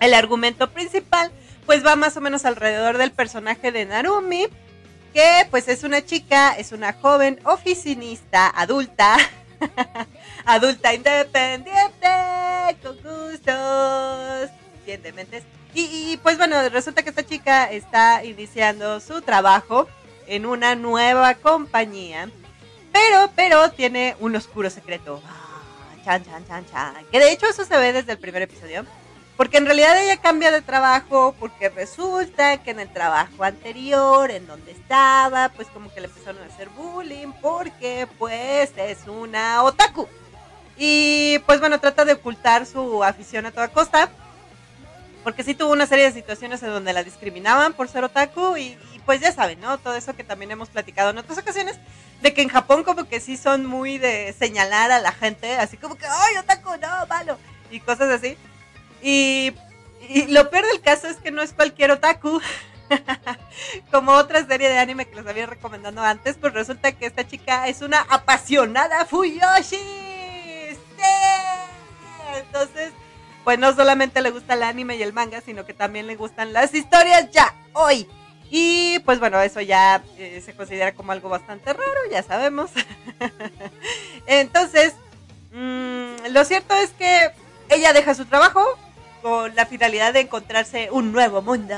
el 0.00 0.14
argumento 0.14 0.70
principal 0.70 1.30
pues 1.66 1.84
va 1.84 1.96
más 1.96 2.16
o 2.16 2.20
menos 2.20 2.44
alrededor 2.44 2.98
del 2.98 3.12
personaje 3.12 3.72
de 3.72 3.86
Narumi, 3.86 4.46
que 5.14 5.46
pues 5.50 5.68
es 5.68 5.84
una 5.84 6.04
chica, 6.04 6.52
es 6.52 6.72
una 6.72 6.92
joven 6.92 7.38
oficinista 7.44 8.48
adulta, 8.48 9.16
adulta 10.44 10.94
independiente, 10.94 12.08
con 12.82 12.96
gustos, 12.96 14.50
evidentemente. 14.82 15.42
Y, 15.74 16.12
y 16.12 16.16
pues 16.22 16.38
bueno, 16.38 16.68
resulta 16.68 17.02
que 17.02 17.10
esta 17.10 17.24
chica 17.24 17.70
está 17.70 18.24
iniciando 18.24 19.00
su 19.00 19.22
trabajo 19.22 19.88
en 20.26 20.46
una 20.46 20.74
nueva 20.74 21.34
compañía, 21.34 22.30
pero, 22.92 23.30
pero 23.34 23.70
tiene 23.70 24.16
un 24.20 24.36
oscuro 24.36 24.70
secreto. 24.70 25.22
Ah, 25.26 25.94
chan, 26.04 26.24
chan, 26.24 26.46
chan, 26.46 26.66
chan. 26.70 27.06
Que 27.10 27.18
de 27.18 27.32
hecho 27.32 27.46
eso 27.46 27.64
se 27.64 27.76
ve 27.76 27.92
desde 27.92 28.12
el 28.12 28.18
primer 28.18 28.42
episodio 28.42 28.84
porque 29.36 29.56
en 29.56 29.66
realidad 29.66 30.00
ella 30.00 30.18
cambia 30.18 30.50
de 30.50 30.60
trabajo 30.60 31.34
porque 31.38 31.68
resulta 31.68 32.62
que 32.62 32.70
en 32.70 32.80
el 32.80 32.92
trabajo 32.92 33.44
anterior, 33.44 34.30
en 34.30 34.46
donde 34.46 34.72
estaba, 34.72 35.48
pues 35.50 35.68
como 35.68 35.92
que 35.92 36.00
le 36.00 36.06
empezaron 36.06 36.42
a 36.42 36.46
hacer 36.46 36.68
bullying 36.68 37.32
porque 37.40 38.06
pues 38.18 38.70
es 38.76 39.06
una 39.06 39.62
otaku. 39.62 40.06
Y 40.76 41.38
pues 41.46 41.60
bueno, 41.60 41.80
trata 41.80 42.04
de 42.04 42.12
ocultar 42.12 42.66
su 42.66 43.02
afición 43.02 43.46
a 43.46 43.50
toda 43.50 43.68
costa. 43.68 44.10
Porque 45.22 45.44
sí 45.44 45.54
tuvo 45.54 45.72
una 45.72 45.86
serie 45.86 46.04
de 46.04 46.12
situaciones 46.12 46.62
en 46.62 46.70
donde 46.70 46.92
la 46.92 47.04
discriminaban 47.04 47.74
por 47.74 47.88
ser 47.88 48.04
otaku 48.04 48.56
y, 48.56 48.76
pues 49.06 49.20
ya 49.20 49.32
saben, 49.32 49.60
¿no? 49.60 49.78
Todo 49.78 49.94
eso 49.94 50.16
que 50.16 50.24
también 50.24 50.50
hemos 50.50 50.68
platicado 50.68 51.10
en 51.10 51.18
otras 51.18 51.38
ocasiones, 51.38 51.76
de 52.20 52.34
que 52.34 52.42
en 52.42 52.48
Japón 52.48 52.84
como 52.84 53.08
que 53.08 53.20
sí 53.20 53.36
son 53.36 53.64
muy 53.66 53.98
de 53.98 54.34
señalar 54.36 54.90
a 54.90 55.00
la 55.00 55.12
gente, 55.12 55.56
así 55.56 55.76
como 55.76 55.96
que, 55.96 56.06
¡ay, 56.06 56.36
otaku, 56.38 56.70
no, 56.80 57.06
malo! 57.06 57.38
Y 57.70 57.80
cosas 57.80 58.10
así. 58.10 58.36
Y, 59.02 59.52
lo 60.28 60.50
peor 60.50 60.66
del 60.66 60.80
caso 60.80 61.06
es 61.08 61.16
que 61.16 61.30
no 61.30 61.42
es 61.42 61.52
cualquier 61.52 61.90
otaku. 61.92 62.40
Como 63.90 64.12
otra 64.12 64.44
serie 64.46 64.68
de 64.68 64.78
anime 64.78 65.06
que 65.06 65.16
les 65.16 65.26
había 65.26 65.46
recomendado 65.46 66.02
antes, 66.02 66.36
pues 66.38 66.52
resulta 66.52 66.92
que 66.92 67.06
esta 67.06 67.26
chica 67.26 67.68
es 67.68 67.80
una 67.80 68.00
apasionada 68.00 69.06
Fuyoshi. 69.06 69.78
Entonces, 72.34 72.92
pues 73.44 73.58
no 73.58 73.74
solamente 73.74 74.20
le 74.20 74.30
gusta 74.30 74.54
el 74.54 74.62
anime 74.62 74.96
y 74.96 75.02
el 75.02 75.12
manga, 75.12 75.40
sino 75.40 75.64
que 75.64 75.74
también 75.74 76.06
le 76.06 76.16
gustan 76.16 76.52
las 76.52 76.74
historias 76.74 77.30
ya, 77.30 77.54
hoy. 77.72 78.08
Y 78.50 78.98
pues 79.00 79.18
bueno, 79.18 79.40
eso 79.40 79.60
ya 79.60 80.02
eh, 80.18 80.42
se 80.44 80.54
considera 80.54 80.94
como 80.94 81.12
algo 81.12 81.28
bastante 81.28 81.72
raro, 81.72 82.00
ya 82.10 82.22
sabemos. 82.22 82.70
Entonces, 84.26 84.94
mm, 85.52 86.26
lo 86.30 86.44
cierto 86.44 86.74
es 86.74 86.90
que 86.90 87.30
ella 87.70 87.92
deja 87.92 88.14
su 88.14 88.26
trabajo, 88.26 88.62
con 89.22 89.54
la 89.54 89.66
finalidad 89.66 90.12
de 90.12 90.20
encontrarse 90.20 90.90
un 90.90 91.12
nuevo 91.12 91.40
mundo. 91.40 91.76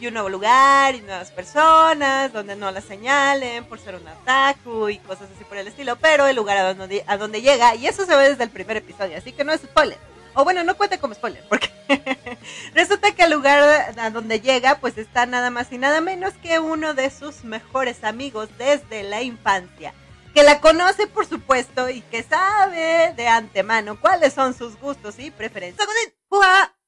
Y 0.00 0.06
un 0.06 0.14
nuevo 0.14 0.28
lugar 0.28 0.94
y 0.94 1.00
nuevas 1.00 1.32
personas 1.32 2.32
donde 2.32 2.54
no 2.54 2.70
la 2.70 2.80
señalen 2.80 3.64
por 3.64 3.80
ser 3.80 3.96
un 3.96 4.06
ataku 4.06 4.88
y 4.88 4.98
cosas 4.98 5.28
así 5.34 5.44
por 5.44 5.58
el 5.58 5.66
estilo. 5.66 5.96
Pero 5.96 6.26
el 6.26 6.36
lugar 6.36 6.56
a 6.58 6.74
donde, 6.74 7.04
a 7.06 7.16
donde 7.16 7.42
llega, 7.42 7.74
y 7.74 7.86
eso 7.86 8.06
se 8.06 8.16
ve 8.16 8.28
desde 8.28 8.44
el 8.44 8.50
primer 8.50 8.76
episodio, 8.76 9.18
así 9.18 9.32
que 9.32 9.44
no 9.44 9.52
es 9.52 9.62
spoiler. 9.62 9.98
O 10.34 10.44
bueno, 10.44 10.62
no 10.62 10.76
cuente 10.76 10.98
como 10.98 11.14
spoiler, 11.14 11.42
porque 11.48 11.70
resulta 12.74 13.12
que 13.12 13.24
el 13.24 13.32
lugar 13.32 13.92
a 13.98 14.10
donde 14.10 14.40
llega, 14.40 14.76
pues 14.76 14.98
está 14.98 15.26
nada 15.26 15.50
más 15.50 15.72
y 15.72 15.78
nada 15.78 16.00
menos 16.00 16.34
que 16.34 16.60
uno 16.60 16.94
de 16.94 17.10
sus 17.10 17.42
mejores 17.42 18.04
amigos 18.04 18.48
desde 18.56 19.02
la 19.02 19.22
infancia 19.22 19.92
que 20.34 20.44
la 20.44 20.60
conoce 20.60 21.08
por 21.08 21.26
supuesto 21.26 21.90
y 21.90 22.00
que 22.02 22.22
sabe 22.22 23.12
de 23.16 23.26
antemano 23.26 24.00
cuáles 24.00 24.34
son 24.34 24.54
sus 24.54 24.78
gustos 24.78 25.18
y 25.18 25.32
preferencias. 25.32 25.88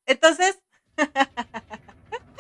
Entonces, 0.07 0.59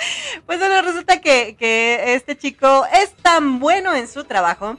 pues 0.46 0.58
bueno, 0.58 0.82
resulta 0.82 1.20
que, 1.20 1.56
que 1.58 2.14
este 2.14 2.36
chico 2.36 2.86
es 2.92 3.14
tan 3.16 3.60
bueno 3.60 3.94
en 3.94 4.08
su 4.08 4.24
trabajo 4.24 4.76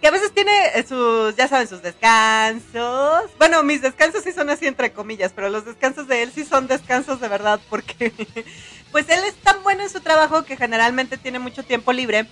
que 0.00 0.08
a 0.08 0.10
veces 0.12 0.32
tiene 0.32 0.52
sus, 0.86 1.34
ya 1.36 1.48
saben, 1.48 1.66
sus 1.66 1.82
descansos. 1.82 3.24
Bueno, 3.38 3.62
mis 3.62 3.82
descansos 3.82 4.22
sí 4.22 4.32
son 4.32 4.48
así 4.50 4.66
entre 4.66 4.92
comillas, 4.92 5.32
pero 5.34 5.48
los 5.48 5.64
descansos 5.64 6.06
de 6.06 6.22
él 6.22 6.32
sí 6.32 6.44
son 6.44 6.68
descansos 6.68 7.20
de 7.20 7.28
verdad 7.28 7.60
porque 7.68 8.12
pues 8.92 9.08
él 9.08 9.20
es 9.26 9.34
tan 9.36 9.62
bueno 9.62 9.82
en 9.82 9.90
su 9.90 10.00
trabajo 10.00 10.44
que 10.44 10.56
generalmente 10.56 11.16
tiene 11.18 11.38
mucho 11.38 11.64
tiempo 11.64 11.92
libre 11.92 12.26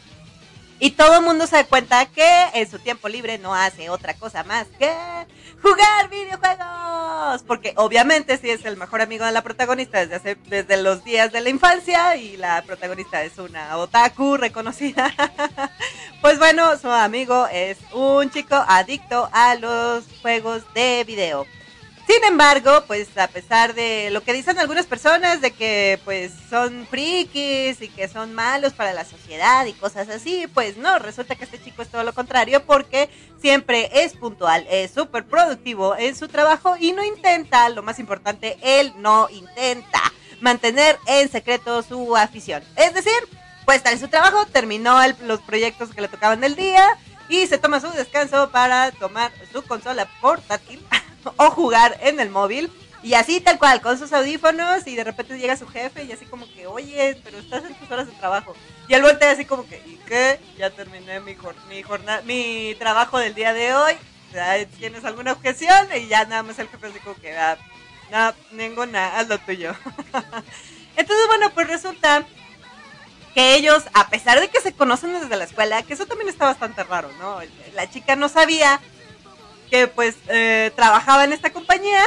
y 0.79 0.91
todo 0.91 1.17
el 1.17 1.23
mundo 1.23 1.47
se 1.47 1.57
da 1.57 1.65
cuenta 1.65 2.07
que 2.07 2.47
en 2.55 2.71
su 2.71 2.79
tiempo 2.79 3.09
libre 3.09 3.39
no 3.39 3.55
hace 3.55 3.89
otra 3.89 4.15
cosa 4.15 4.45
más 4.45 4.67
que 4.79 4.93
jugar 5.63 6.11
videojuegos. 6.11 7.26
Porque 7.43 7.73
obviamente 7.77 8.39
sí 8.39 8.51
es 8.51 8.65
el 8.65 8.77
mejor 8.77 9.01
amigo 9.01 9.25
de 9.25 9.33
la 9.33 9.43
protagonista 9.43 10.05
desde, 10.07 10.37
desde 10.47 10.83
los 10.83 11.05
días 11.05 11.33
de 11.33 11.41
la 11.41 11.51
infancia 11.51 12.17
y 12.17 12.37
la 12.37 12.63
protagonista 12.63 13.23
es 13.23 13.39
una 13.39 13.77
otaku 13.77 14.37
reconocida. 14.37 15.13
pues 16.21 16.39
bueno, 16.39 16.77
su 16.79 16.89
amigo 16.89 17.47
es 17.53 17.79
un 17.93 18.31
chico 18.31 18.57
adicto 18.69 19.29
a 19.33 19.55
los 19.57 20.05
juegos 20.23 20.63
de 20.75 21.05
video. 21.07 21.47
Sin 22.07 22.23
embargo, 22.23 22.85
pues 22.87 23.19
a 23.19 23.27
pesar 23.27 23.75
de 23.75 24.11
lo 24.13 24.23
que 24.23 24.33
dicen 24.33 24.59
algunas 24.61 24.87
personas 24.87 25.41
de 25.41 25.51
que 25.51 25.99
pues 26.05 26.33
son 26.49 26.87
frikis 26.89 27.83
y 27.83 27.89
que 27.89 28.07
son 28.07 28.33
malos 28.33 28.75
para 28.75 28.93
la 28.93 29.05
sociedad 29.05 29.67
y 29.67 29.73
cosas 29.73 30.09
así, 30.09 30.47
pues 30.55 30.77
no, 30.77 31.01
resulta 31.01 31.35
que 31.35 31.45
este 31.45 31.61
chico 31.61 31.83
es 31.83 31.89
todo 31.89 32.05
lo 32.05 32.15
contrario 32.15 32.65
porque 32.65 33.11
siempre 33.41 33.91
es 33.93 34.13
puntual, 34.15 34.65
es 34.71 34.93
súper 34.93 35.25
productivo 35.25 35.97
en 35.97 36.15
su 36.15 36.29
trabajo 36.29 36.77
y 36.79 36.93
no 36.93 37.05
intenta, 37.05 37.69
lo 37.71 37.83
más 37.83 37.99
importante, 37.99 38.57
él 38.63 38.93
no 38.99 39.29
intenta 39.29 40.01
mantener 40.41 40.99
en 41.07 41.29
secreto 41.29 41.83
su 41.83 42.17
afición. 42.17 42.63
Es 42.77 42.95
decir, 42.95 43.19
pues 43.65 43.79
está 43.79 43.91
en 43.91 43.99
su 43.99 44.07
trabajo, 44.07 44.47
terminó 44.47 44.97
los 45.25 45.41
proyectos 45.41 45.93
que 45.93 46.03
le 46.03 46.09
tocaban 46.09 46.41
del 46.41 46.55
día 46.55 46.87
y 47.29 47.49
se 47.49 47.59
toma 47.59 47.81
su 47.81 47.91
descanso 47.91 48.51
para 48.51 48.93
tomar 48.93 49.33
su 49.53 49.63
consola 49.63 50.07
portátil 50.21 50.81
o 51.37 51.51
jugar 51.51 51.99
en 52.01 52.21
el 52.21 52.31
móvil. 52.31 52.71
Y 53.03 53.15
así 53.15 53.41
tal 53.41 53.59
cual, 53.59 53.81
con 53.81 53.99
sus 53.99 54.13
audífonos 54.13 54.87
y 54.87 54.97
de 54.97 55.05
repente 55.05 55.39
llega 55.39 55.57
su 55.57 55.69
jefe 55.69 56.05
y 56.05 56.13
así 56.13 56.25
como 56.25 56.47
que, 56.53 56.67
oye, 56.67 57.21
pero 57.23 57.39
estás 57.39 57.65
en 57.65 57.75
tus 57.75 57.91
horas 57.91 58.07
de 58.07 58.13
trabajo. 58.15 58.55
Y 58.89 58.95
él 58.95 59.03
voltea 59.03 59.31
así 59.31 59.45
como 59.45 59.67
que, 59.67 59.77
¿y 59.87 59.97
qué? 60.07 60.41
Ya 60.59 60.71
terminé 60.71 61.21
mi, 61.21 61.37
mi, 61.69 61.83
jornada, 61.83 62.23
mi 62.23 62.75
trabajo 62.79 63.19
del 63.19 63.35
día 63.35 63.53
de 63.53 63.75
hoy. 63.75 63.95
¿Tienes 64.79 65.05
alguna 65.05 65.33
objeción? 65.33 65.89
Y 65.97 66.09
ya 66.09 66.25
nada 66.25 66.43
más 66.43 66.59
el 66.59 66.69
jefe 66.69 66.87
así 66.89 66.99
como 66.99 67.15
que, 67.17 67.37
ah, 67.37 67.57
no, 68.11 68.35
ninguna, 68.57 69.19
haz 69.19 69.29
lo 69.29 69.39
tuyo. 69.39 69.75
Entonces, 70.97 71.27
bueno, 71.29 71.51
pues 71.55 71.69
resulta 71.69 72.27
que 73.35 73.55
ellos, 73.55 73.85
a 73.95 74.09
pesar 74.09 74.41
de 74.41 74.49
que 74.49 74.61
se 74.61 74.73
conocen 74.73 75.13
desde 75.13 75.37
la 75.37 75.45
escuela, 75.45 75.83
que 75.83 75.95
eso 75.95 76.07
también 76.07 76.29
está 76.29 76.47
bastante 76.47 76.83
raro, 76.85 77.11
¿no? 77.21 77.39
La 77.75 77.89
chica 77.91 78.17
no 78.17 78.29
sabía 78.29 78.81
que 79.71 79.89
pues 79.89 80.17
eh, 80.29 80.71
trabajaba 80.75 81.25
en 81.25 81.33
esta 81.33 81.53
compañía. 81.53 82.01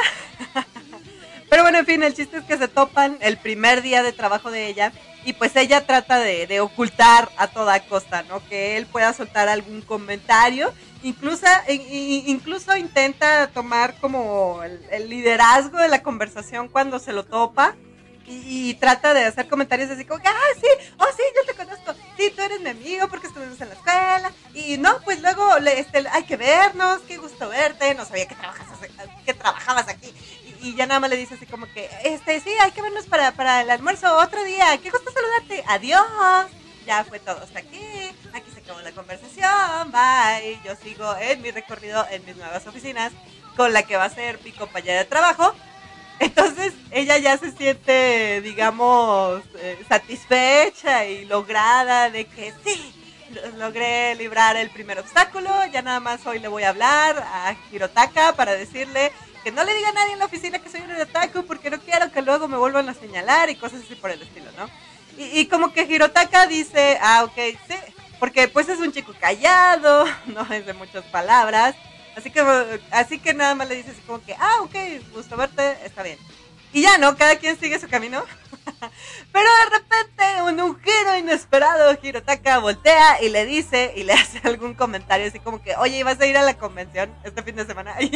Pero 1.49 1.63
bueno, 1.63 1.79
en 1.79 1.85
fin, 1.85 2.03
el 2.03 2.13
chiste 2.13 2.37
es 2.37 2.43
que 2.43 2.57
se 2.57 2.67
topan 2.67 3.17
el 3.21 3.37
primer 3.37 3.81
día 3.81 4.03
de 4.03 4.13
trabajo 4.13 4.51
de 4.51 4.67
ella 4.67 4.91
y 5.25 5.33
pues 5.33 5.55
ella 5.55 5.85
trata 5.85 6.19
de, 6.19 6.59
ocultar 6.61 7.29
a 7.37 7.47
toda 7.47 7.79
costa, 7.81 8.23
¿no? 8.23 8.45
Que 8.47 8.77
él 8.77 8.85
pueda 8.85 9.13
soltar 9.13 9.49
algún 9.49 9.81
comentario. 9.81 10.71
Incluso, 11.01 11.47
incluso 11.67 12.75
intenta 12.77 13.47
tomar 13.47 13.95
como 13.99 14.61
el 14.63 15.09
liderazgo 15.09 15.77
de 15.77 15.87
la 15.87 16.03
conversación 16.03 16.67
cuando 16.67 16.99
se 16.99 17.13
lo 17.13 17.25
topa 17.25 17.75
y, 18.29 18.75
trata 18.75 19.13
de 19.13 19.25
hacer 19.25 19.47
comentarios 19.47 19.89
así 19.89 20.05
como 20.05 20.21
ah, 20.23 20.53
sí, 20.55 20.67
oh, 20.99 21.07
sí, 21.15 21.23
yo 21.35 21.51
te 21.51 21.57
conozco, 21.57 21.93
sí, 22.15 22.31
tú 22.35 22.41
eres 22.43 22.61
mi 22.61 22.69
amigo 22.69 23.07
porque 23.07 23.27
estuvimos 23.27 23.59
en 23.59 23.69
la 23.69 23.75
escuela, 23.75 24.31
y 24.53 24.77
no, 24.77 25.01
pues 25.01 25.19
luego 25.21 25.57
este, 25.57 26.07
hay 26.11 26.23
que 26.23 26.37
vernos, 26.37 27.01
qué 27.07 27.17
gusto 27.17 27.49
verte, 27.49 27.95
no 27.95 28.05
sabía 28.05 28.27
que, 28.27 28.35
trabajas, 28.35 28.67
que 29.25 29.33
trabajabas 29.33 29.87
aquí, 29.87 30.13
y, 30.61 30.75
ya 30.75 30.85
nada 30.85 30.99
más 30.99 31.09
le 31.09 31.17
dice 31.17 31.35
así 31.35 31.47
como 31.47 31.65
que, 31.73 31.89
este, 32.03 32.39
sí, 32.39 32.51
hay 32.61 32.71
que 32.71 32.83
vernos 32.83 33.07
para, 33.07 33.31
para 33.31 33.61
el 33.61 33.69
almuerzo 33.71 34.15
otro 34.17 34.43
día, 34.43 34.77
qué 34.77 34.91
gusto 34.91 35.11
saludarte, 35.11 35.63
adiós, 35.67 36.51
ya 36.85 37.03
fue 37.05 37.19
todo 37.19 37.41
hasta 37.41 37.59
aquí, 37.59 37.81
aquí 38.33 38.51
se 38.53 38.59
acabó 38.59 38.79
la 38.81 38.91
conversación, 38.91 39.91
bye, 39.91 40.59
yo 40.63 40.75
sigo 40.75 41.15
en 41.19 41.41
mi 41.41 41.49
recorrido 41.49 42.05
en 42.11 42.23
mis 42.25 42.35
nuevas 42.35 42.65
oficinas 42.67 43.11
con 43.55 43.73
la 43.73 43.83
que 43.83 43.97
va 43.97 44.05
a 44.05 44.09
ser 44.09 44.39
mi 44.43 44.51
compañera 44.51 44.99
de 44.99 45.05
trabajo, 45.05 45.53
entonces 46.19 46.73
ella 46.91 47.17
ya 47.17 47.37
se 47.37 47.51
siente, 47.51 48.41
digamos, 48.41 49.41
eh, 49.55 49.77
satisfecha 49.87 51.05
y 51.05 51.25
lograda 51.25 52.09
de 52.09 52.25
que 52.25 52.53
sí, 52.65 52.93
logré 53.57 54.15
librar 54.15 54.57
el 54.57 54.69
primer 54.69 54.99
obstáculo. 54.99 55.49
Ya 55.71 55.81
nada 55.81 55.99
más 55.99 56.25
hoy 56.25 56.39
le 56.39 56.47
voy 56.47 56.63
a 56.63 56.69
hablar 56.69 57.17
a 57.17 57.55
Hirotaka 57.71 58.33
para 58.33 58.53
decirle 58.53 59.11
que 59.43 59.51
no 59.51 59.63
le 59.63 59.73
diga 59.73 59.89
a 59.89 59.93
nadie 59.93 60.13
en 60.13 60.19
la 60.19 60.25
oficina 60.25 60.59
que 60.59 60.69
soy 60.69 60.81
un 60.81 60.91
otaku 60.99 61.45
porque 61.45 61.69
no 61.69 61.79
quiero 61.79 62.11
que 62.11 62.21
luego 62.21 62.47
me 62.47 62.57
vuelvan 62.57 62.89
a 62.89 62.93
señalar 62.93 63.49
y 63.49 63.55
cosas 63.55 63.81
así 63.85 63.95
por 63.95 64.11
el 64.11 64.21
estilo, 64.21 64.51
¿no? 64.57 64.69
Y, 65.17 65.39
y 65.39 65.45
como 65.47 65.73
que 65.73 65.83
Hirotaka 65.83 66.47
dice, 66.47 66.97
ah, 67.01 67.23
ok, 67.23 67.57
sí, 67.67 67.75
porque 68.19 68.47
pues 68.47 68.67
es 68.67 68.79
un 68.79 68.91
chico 68.91 69.13
callado, 69.19 70.05
no 70.25 70.41
es 70.51 70.65
de 70.65 70.73
muchas 70.73 71.05
palabras. 71.05 71.75
Así 72.19 72.31
que, 72.31 72.41
así 72.91 73.17
que 73.17 73.33
nada 73.33 73.55
más 73.55 73.69
le 73.69 73.75
dices 73.75 73.95
como 74.05 74.21
que, 74.21 74.35
ah, 74.37 74.57
ok, 74.63 74.75
gusto 75.13 75.37
verte, 75.37 75.77
está 75.85 76.03
bien. 76.03 76.17
Y 76.73 76.81
ya, 76.81 76.97
¿no? 76.97 77.15
Cada 77.15 77.37
quien 77.37 77.57
sigue 77.57 77.79
su 77.79 77.87
camino. 77.87 78.25
Pero 79.31 79.49
de 79.49 79.77
repente, 79.77 80.41
un, 80.43 80.59
un 80.59 80.77
giro 80.81 81.17
inesperado, 81.17 81.97
Hirotaka 82.01 82.59
voltea 82.59 83.23
y 83.23 83.29
le 83.29 83.45
dice 83.45 83.93
y 83.95 84.03
le 84.03 84.11
hace 84.21 84.41
algún 84.43 84.73
comentario 84.73 85.27
así 85.27 85.39
como 85.39 85.61
que, 85.61 85.77
oye, 85.77 86.03
¿vas 86.03 86.19
a 86.19 86.25
ir 86.25 86.37
a 86.37 86.41
la 86.41 86.57
convención 86.57 87.09
este 87.23 87.41
fin 87.41 87.55
de 87.55 87.65
semana? 87.65 87.95
y 88.01 88.11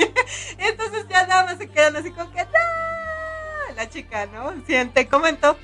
entonces 0.57 1.05
ya 1.09 1.25
nada 1.25 1.45
más 1.45 1.57
se 1.57 1.69
quedan 1.69 1.95
así 1.95 2.11
como 2.11 2.29
que, 2.29 2.43
¡No! 2.43 3.75
La 3.77 3.89
chica, 3.89 4.25
¿no? 4.25 4.53
Siente, 4.67 5.07
comentó 5.07 5.57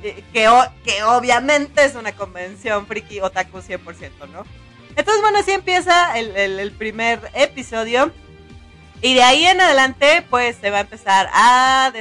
que, 0.00 0.24
que 0.32 1.02
obviamente 1.04 1.84
es 1.84 1.94
una 1.94 2.12
convención 2.12 2.86
friki 2.86 3.20
otaku 3.20 3.58
100%, 3.58 4.28
¿no? 4.30 4.44
Entonces, 4.96 5.22
bueno, 5.22 5.38
así 5.38 5.52
empieza 5.52 6.18
el, 6.18 6.72
primer 6.72 7.20
episodio. 7.34 8.12
Y 9.00 9.14
de 9.14 9.22
ahí 9.22 9.44
en 9.46 9.60
adelante, 9.60 10.24
pues 10.30 10.56
se 10.60 10.70
va 10.70 10.78
a 10.78 10.80
empezar 10.82 11.28
a 11.32 11.92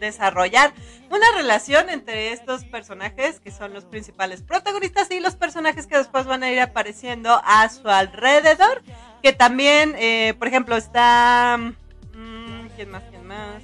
desarrollar 0.00 0.72
una 1.10 1.26
relación 1.36 1.90
entre 1.90 2.32
estos 2.32 2.64
personajes 2.64 3.38
que 3.38 3.52
son 3.52 3.72
los 3.72 3.84
principales 3.84 4.42
protagonistas 4.42 5.10
y 5.12 5.20
los 5.20 5.36
personajes 5.36 5.86
que 5.86 5.96
después 5.96 6.26
van 6.26 6.42
a 6.42 6.50
ir 6.50 6.58
apareciendo 6.58 7.40
a 7.44 7.68
su 7.68 7.88
alrededor. 7.88 8.82
Que 9.22 9.32
también, 9.32 9.94
eh, 9.96 10.34
por 10.38 10.48
ejemplo, 10.48 10.76
está... 10.76 11.56
Mm, 12.14 12.66
¿Quién 12.74 12.90
más? 12.90 13.02
¿Quién 13.10 13.26
más? 13.26 13.62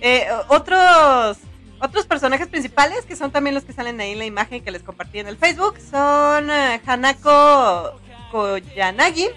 Eh, 0.00 0.26
otros 0.48 1.38
otros 1.80 2.06
personajes 2.06 2.48
principales, 2.48 3.04
que 3.04 3.16
son 3.16 3.30
también 3.30 3.54
los 3.54 3.64
que 3.64 3.72
salen 3.72 4.00
ahí 4.00 4.12
en 4.12 4.18
la 4.18 4.26
imagen 4.26 4.62
que 4.62 4.70
les 4.70 4.82
compartí 4.82 5.18
en 5.18 5.28
el 5.28 5.36
Facebook, 5.36 5.78
son 5.78 6.50
eh, 6.50 6.80
Hanako 6.86 8.00
Koyanagi. 8.30 9.28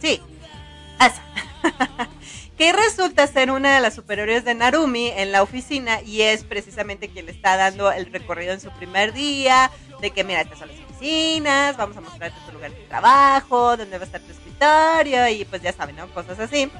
Sí, 0.00 0.20
esa. 0.98 1.22
que 2.56 2.72
resulta 2.72 3.26
ser 3.26 3.50
una 3.50 3.74
de 3.74 3.80
las 3.80 3.94
superiores 3.94 4.44
de 4.44 4.54
Narumi 4.54 5.08
en 5.08 5.32
la 5.32 5.42
oficina 5.42 6.02
y 6.02 6.22
es 6.22 6.44
precisamente 6.44 7.08
quien 7.08 7.26
le 7.26 7.32
está 7.32 7.56
dando 7.56 7.90
el 7.90 8.12
recorrido 8.12 8.52
en 8.52 8.60
su 8.60 8.70
primer 8.70 9.12
día, 9.12 9.70
de 10.00 10.10
que 10.10 10.24
mira, 10.24 10.42
estas 10.42 10.58
son 10.58 10.68
las 10.68 10.78
oficinas, 10.80 11.76
vamos 11.76 11.96
a 11.96 12.02
mostrarte 12.02 12.36
tu 12.46 12.52
lugar 12.52 12.70
de 12.70 12.82
trabajo, 12.82 13.76
dónde 13.76 13.96
va 13.96 14.02
a 14.02 14.06
estar 14.06 14.20
tu 14.20 14.32
escritorio 14.32 15.26
y 15.28 15.44
pues 15.46 15.62
ya 15.62 15.72
saben, 15.72 15.96
¿no? 15.96 16.08
Cosas 16.12 16.38
así. 16.38 16.70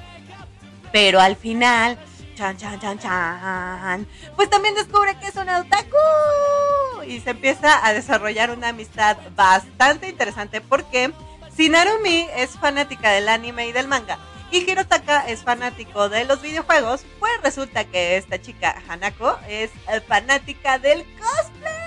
Pero 0.93 1.19
al 1.19 1.37
final 1.37 1.99
chan, 2.41 2.57
chan, 2.57 2.81
chan, 2.81 2.99
chan, 2.99 4.07
pues 4.35 4.49
también 4.49 4.75
descubre 4.75 5.15
que 5.19 5.27
es 5.27 5.37
un 5.37 5.49
otaku. 5.49 7.03
Y 7.07 7.21
se 7.21 7.31
empieza 7.31 7.87
a 7.87 7.93
desarrollar 7.93 8.51
una 8.51 8.69
amistad 8.69 9.19
bastante 9.37 10.09
interesante 10.09 10.63
porque 10.63 11.13
Narumi 11.59 12.27
es 12.35 12.53
fanática 12.53 13.11
del 13.11 13.29
anime 13.29 13.69
y 13.69 13.73
del 13.73 13.89
manga. 13.89 14.19
Y 14.51 14.59
Hirotaka 14.69 15.29
es 15.29 15.43
fanático 15.43 16.09
de 16.09 16.25
los 16.25 16.41
videojuegos, 16.41 17.05
pues 17.19 17.33
resulta 17.43 17.85
que 17.85 18.17
esta 18.17 18.41
chica 18.41 18.75
Hanako 18.89 19.39
es 19.47 19.71
fanática 20.09 20.79
del 20.79 21.05
cosplay. 21.19 21.80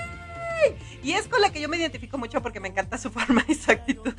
Y 1.04 1.14
es 1.14 1.28
con 1.28 1.42
la 1.42 1.52
que 1.52 1.62
yo 1.62 1.70
me 1.70 1.78
identifico 1.78 2.18
mucho 2.18 2.42
porque 2.42 2.60
me 2.60 2.70
encanta 2.70 2.98
su 2.98 3.10
forma 3.12 3.44
y 3.48 3.56
su 3.56 3.72
actitud 3.72 4.14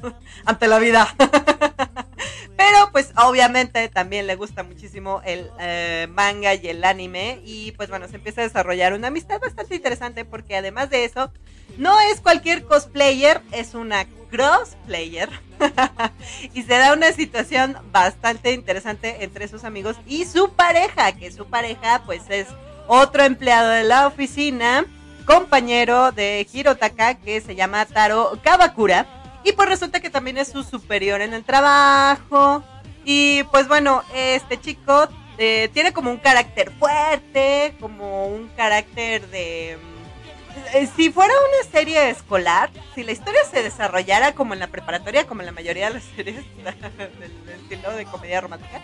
ante 0.44 0.68
la 0.68 0.78
vida. 0.78 1.14
Pero 2.56 2.90
pues 2.92 3.12
obviamente 3.16 3.88
también 3.88 4.26
le 4.26 4.36
gusta 4.36 4.62
muchísimo 4.62 5.20
el 5.24 5.50
eh, 5.60 6.06
manga 6.10 6.54
y 6.54 6.68
el 6.68 6.84
anime. 6.84 7.40
Y 7.44 7.72
pues 7.72 7.88
bueno, 7.88 8.08
se 8.08 8.16
empieza 8.16 8.42
a 8.42 8.44
desarrollar 8.44 8.92
una 8.92 9.08
amistad 9.08 9.40
bastante 9.40 9.74
interesante 9.74 10.24
porque 10.24 10.56
además 10.56 10.90
de 10.90 11.04
eso, 11.04 11.32
no 11.78 11.98
es 12.12 12.20
cualquier 12.20 12.64
cosplayer, 12.64 13.40
es 13.52 13.74
una 13.74 14.06
crossplayer. 14.30 15.30
Y 16.52 16.62
se 16.62 16.74
da 16.74 16.92
una 16.92 17.12
situación 17.12 17.76
bastante 17.92 18.52
interesante 18.52 19.24
entre 19.24 19.48
sus 19.48 19.64
amigos 19.64 19.96
y 20.06 20.24
su 20.24 20.52
pareja, 20.52 21.12
que 21.12 21.30
su 21.30 21.46
pareja 21.46 22.02
pues 22.04 22.22
es 22.28 22.46
otro 22.86 23.24
empleado 23.24 23.70
de 23.70 23.84
la 23.84 24.06
oficina, 24.06 24.84
compañero 25.24 26.12
de 26.12 26.46
Hirotaka 26.52 27.14
que 27.14 27.40
se 27.40 27.54
llama 27.54 27.86
Taro 27.86 28.38
Kawakura 28.42 29.06
y 29.44 29.52
pues 29.52 29.68
resulta 29.68 30.00
que 30.00 30.10
también 30.10 30.38
es 30.38 30.48
su 30.48 30.62
superior 30.64 31.20
en 31.20 31.34
el 31.34 31.44
trabajo. 31.44 32.62
Y 33.04 33.42
pues 33.52 33.68
bueno, 33.68 34.02
este 34.14 34.58
chico 34.58 35.08
eh, 35.36 35.68
tiene 35.74 35.92
como 35.92 36.10
un 36.10 36.16
carácter 36.16 36.72
fuerte, 36.72 37.74
como 37.78 38.26
un 38.26 38.48
carácter 38.56 39.28
de... 39.28 39.78
Mm, 39.80 40.76
eh, 40.76 40.88
si 40.96 41.10
fuera 41.10 41.32
una 41.32 41.70
serie 41.70 42.08
escolar, 42.08 42.70
si 42.94 43.02
la 43.02 43.12
historia 43.12 43.40
se 43.50 43.62
desarrollara 43.62 44.32
como 44.32 44.54
en 44.54 44.60
la 44.60 44.68
preparatoria, 44.68 45.26
como 45.26 45.42
en 45.42 45.46
la 45.46 45.52
mayoría 45.52 45.88
de 45.88 45.94
las 45.94 46.04
series 46.16 46.36
del 46.56 47.60
estilo 47.60 47.90
de 47.92 48.06
comedia 48.06 48.40
romántica, 48.40 48.80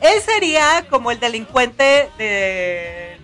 él 0.00 0.22
sería 0.22 0.86
como 0.88 1.10
el 1.10 1.20
delincuente 1.20 2.08
de 2.16 3.18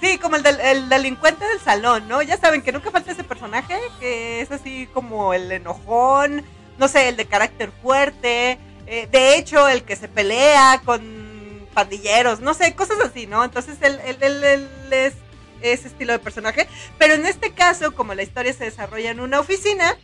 Sí, 0.00 0.18
como 0.18 0.36
el, 0.36 0.42
del, 0.42 0.88
delincuente 0.88 1.44
del 1.46 1.60
salón, 1.60 2.06
¿no? 2.08 2.20
Ya 2.22 2.36
saben 2.36 2.62
que 2.62 2.72
nunca 2.72 2.90
falta 2.90 3.12
ese 3.12 3.24
personaje 3.24 3.78
que 3.98 4.40
es 4.40 4.50
así 4.50 4.88
como 4.92 5.32
el 5.32 5.50
enojón, 5.50 6.44
no 6.78 6.88
sé, 6.88 7.08
el 7.08 7.16
de 7.16 7.26
carácter 7.26 7.70
fuerte. 7.82 8.58
Eh, 8.86 9.08
de 9.10 9.36
hecho, 9.36 9.68
el 9.68 9.84
que 9.84 9.96
se 9.96 10.08
pelea 10.08 10.82
con 10.84 11.66
pandilleros, 11.72 12.40
no 12.40 12.54
sé, 12.54 12.74
cosas 12.74 12.98
así, 13.00 13.26
¿no? 13.26 13.44
Entonces 13.44 13.78
él, 13.80 14.00
él, 14.04 14.42
él, 14.44 14.68
es 14.90 15.14
ese 15.62 15.88
estilo 15.88 16.12
de 16.12 16.18
personaje. 16.18 16.68
Pero 16.98 17.14
en 17.14 17.26
este 17.26 17.52
caso, 17.52 17.94
como 17.94 18.14
la 18.14 18.22
historia 18.22 18.52
se 18.52 18.64
desarrolla 18.64 19.10
en 19.10 19.20
una 19.20 19.40
oficina, 19.40 19.96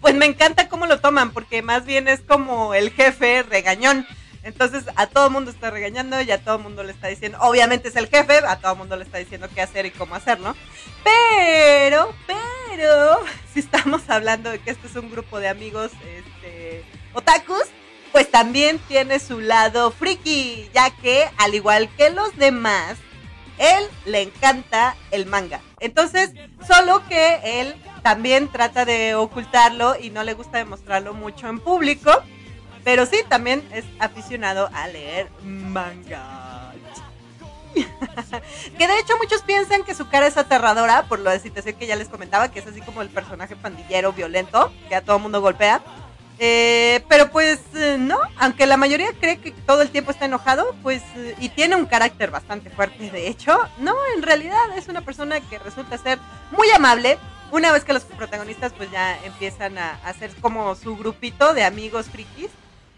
pues 0.00 0.14
me 0.14 0.26
encanta 0.26 0.68
cómo 0.68 0.86
lo 0.86 1.00
toman, 1.00 1.32
porque 1.32 1.62
más 1.62 1.84
bien 1.84 2.08
es 2.08 2.20
como 2.20 2.74
el 2.74 2.90
jefe 2.90 3.42
regañón. 3.42 4.06
Entonces 4.44 4.84
a 4.96 5.06
todo 5.06 5.30
mundo 5.30 5.50
está 5.50 5.70
regañando 5.70 6.20
y 6.20 6.30
a 6.30 6.42
todo 6.42 6.58
mundo 6.58 6.82
le 6.84 6.92
está 6.92 7.08
diciendo, 7.08 7.38
obviamente 7.40 7.88
es 7.88 7.96
el 7.96 8.08
jefe, 8.08 8.38
a 8.46 8.56
todo 8.56 8.76
mundo 8.76 8.96
le 8.96 9.04
está 9.04 9.18
diciendo 9.18 9.48
qué 9.52 9.62
hacer 9.62 9.86
y 9.86 9.90
cómo 9.90 10.14
hacerlo. 10.14 10.54
Pero, 11.02 12.14
pero, 12.26 13.20
si 13.52 13.60
estamos 13.60 14.02
hablando 14.08 14.50
de 14.50 14.58
que 14.58 14.70
este 14.70 14.86
es 14.86 14.96
un 14.96 15.10
grupo 15.10 15.40
de 15.40 15.48
amigos 15.48 15.90
este, 16.16 16.84
otakus, 17.14 17.64
pues 18.12 18.30
también 18.30 18.78
tiene 18.86 19.18
su 19.18 19.40
lado 19.40 19.90
friki, 19.90 20.70
ya 20.74 20.90
que 20.90 21.28
al 21.38 21.54
igual 21.54 21.88
que 21.96 22.10
los 22.10 22.36
demás, 22.36 22.98
él 23.58 23.84
le 24.04 24.22
encanta 24.22 24.94
el 25.10 25.26
manga. 25.26 25.60
Entonces, 25.80 26.32
solo 26.66 27.02
que 27.08 27.60
él 27.60 27.74
también 28.02 28.48
trata 28.52 28.84
de 28.84 29.14
ocultarlo 29.14 29.96
y 29.98 30.10
no 30.10 30.22
le 30.22 30.34
gusta 30.34 30.58
demostrarlo 30.58 31.14
mucho 31.14 31.48
en 31.48 31.58
público. 31.58 32.12
Pero 32.84 33.06
sí, 33.06 33.18
también 33.28 33.66
es 33.72 33.84
aficionado 33.98 34.68
a 34.72 34.86
leer 34.88 35.28
manga. 35.42 36.72
que 38.78 38.86
de 38.86 38.98
hecho 39.00 39.16
muchos 39.18 39.42
piensan 39.42 39.82
que 39.82 39.94
su 39.94 40.08
cara 40.08 40.26
es 40.26 40.36
aterradora 40.36 41.04
por 41.08 41.18
la 41.18 41.38
situación 41.38 41.74
que 41.76 41.86
ya 41.86 41.96
les 41.96 42.08
comentaba, 42.08 42.50
que 42.50 42.60
es 42.60 42.66
así 42.66 42.80
como 42.80 43.02
el 43.02 43.08
personaje 43.08 43.56
pandillero 43.56 44.12
violento 44.12 44.72
que 44.88 44.94
a 44.94 45.02
todo 45.02 45.18
mundo 45.18 45.40
golpea. 45.40 45.82
Eh, 46.40 47.04
pero 47.08 47.30
pues 47.30 47.60
eh, 47.74 47.96
no, 47.98 48.18
aunque 48.38 48.66
la 48.66 48.76
mayoría 48.76 49.12
cree 49.20 49.38
que 49.38 49.52
todo 49.52 49.82
el 49.82 49.90
tiempo 49.90 50.10
está 50.10 50.24
enojado, 50.24 50.74
pues 50.82 51.00
eh, 51.16 51.36
y 51.38 51.48
tiene 51.50 51.76
un 51.76 51.86
carácter 51.86 52.32
bastante 52.32 52.70
fuerte, 52.70 53.08
de 53.08 53.28
hecho, 53.28 53.56
no, 53.78 53.94
en 54.16 54.22
realidad 54.22 54.76
es 54.76 54.88
una 54.88 55.02
persona 55.02 55.40
que 55.40 55.58
resulta 55.60 55.96
ser 55.96 56.18
muy 56.50 56.68
amable. 56.70 57.18
Una 57.52 57.70
vez 57.70 57.84
que 57.84 57.92
los 57.92 58.02
protagonistas 58.02 58.72
pues 58.72 58.90
ya 58.90 59.16
empiezan 59.24 59.78
a 59.78 59.92
hacer 60.04 60.34
como 60.40 60.74
su 60.74 60.96
grupito 60.96 61.54
de 61.54 61.62
amigos 61.62 62.06
frikis, 62.06 62.50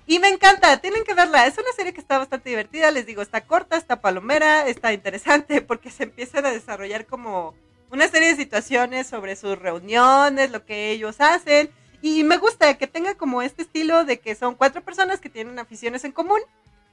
y 0.06 0.20
me 0.20 0.28
encanta, 0.28 0.76
tienen 0.78 1.04
que 1.04 1.14
verla. 1.14 1.46
Es 1.46 1.58
una 1.58 1.72
serie 1.74 1.92
que 1.92 2.00
está 2.00 2.18
bastante 2.18 2.50
divertida, 2.50 2.90
les 2.90 3.06
digo, 3.06 3.22
está 3.22 3.40
corta, 3.40 3.76
está 3.76 4.00
palomera, 4.00 4.68
está 4.68 4.92
interesante 4.92 5.60
porque 5.62 5.90
se 5.90 6.04
empiezan 6.04 6.46
a 6.46 6.52
desarrollar 6.52 7.06
como 7.06 7.54
una 7.90 8.08
serie 8.08 8.28
de 8.28 8.36
situaciones 8.36 9.06
sobre 9.06 9.36
sus 9.36 9.58
reuniones, 9.58 10.50
lo 10.50 10.64
que 10.64 10.90
ellos 10.90 11.16
hacen. 11.20 11.70
Y 12.02 12.24
me 12.24 12.36
gusta 12.36 12.74
que 12.74 12.86
tenga 12.86 13.14
como 13.16 13.42
este 13.42 13.62
estilo 13.62 14.04
de 14.04 14.20
que 14.20 14.34
son 14.34 14.54
cuatro 14.54 14.82
personas 14.82 15.20
que 15.20 15.30
tienen 15.30 15.58
aficiones 15.58 16.04
en 16.04 16.12
común, 16.12 16.40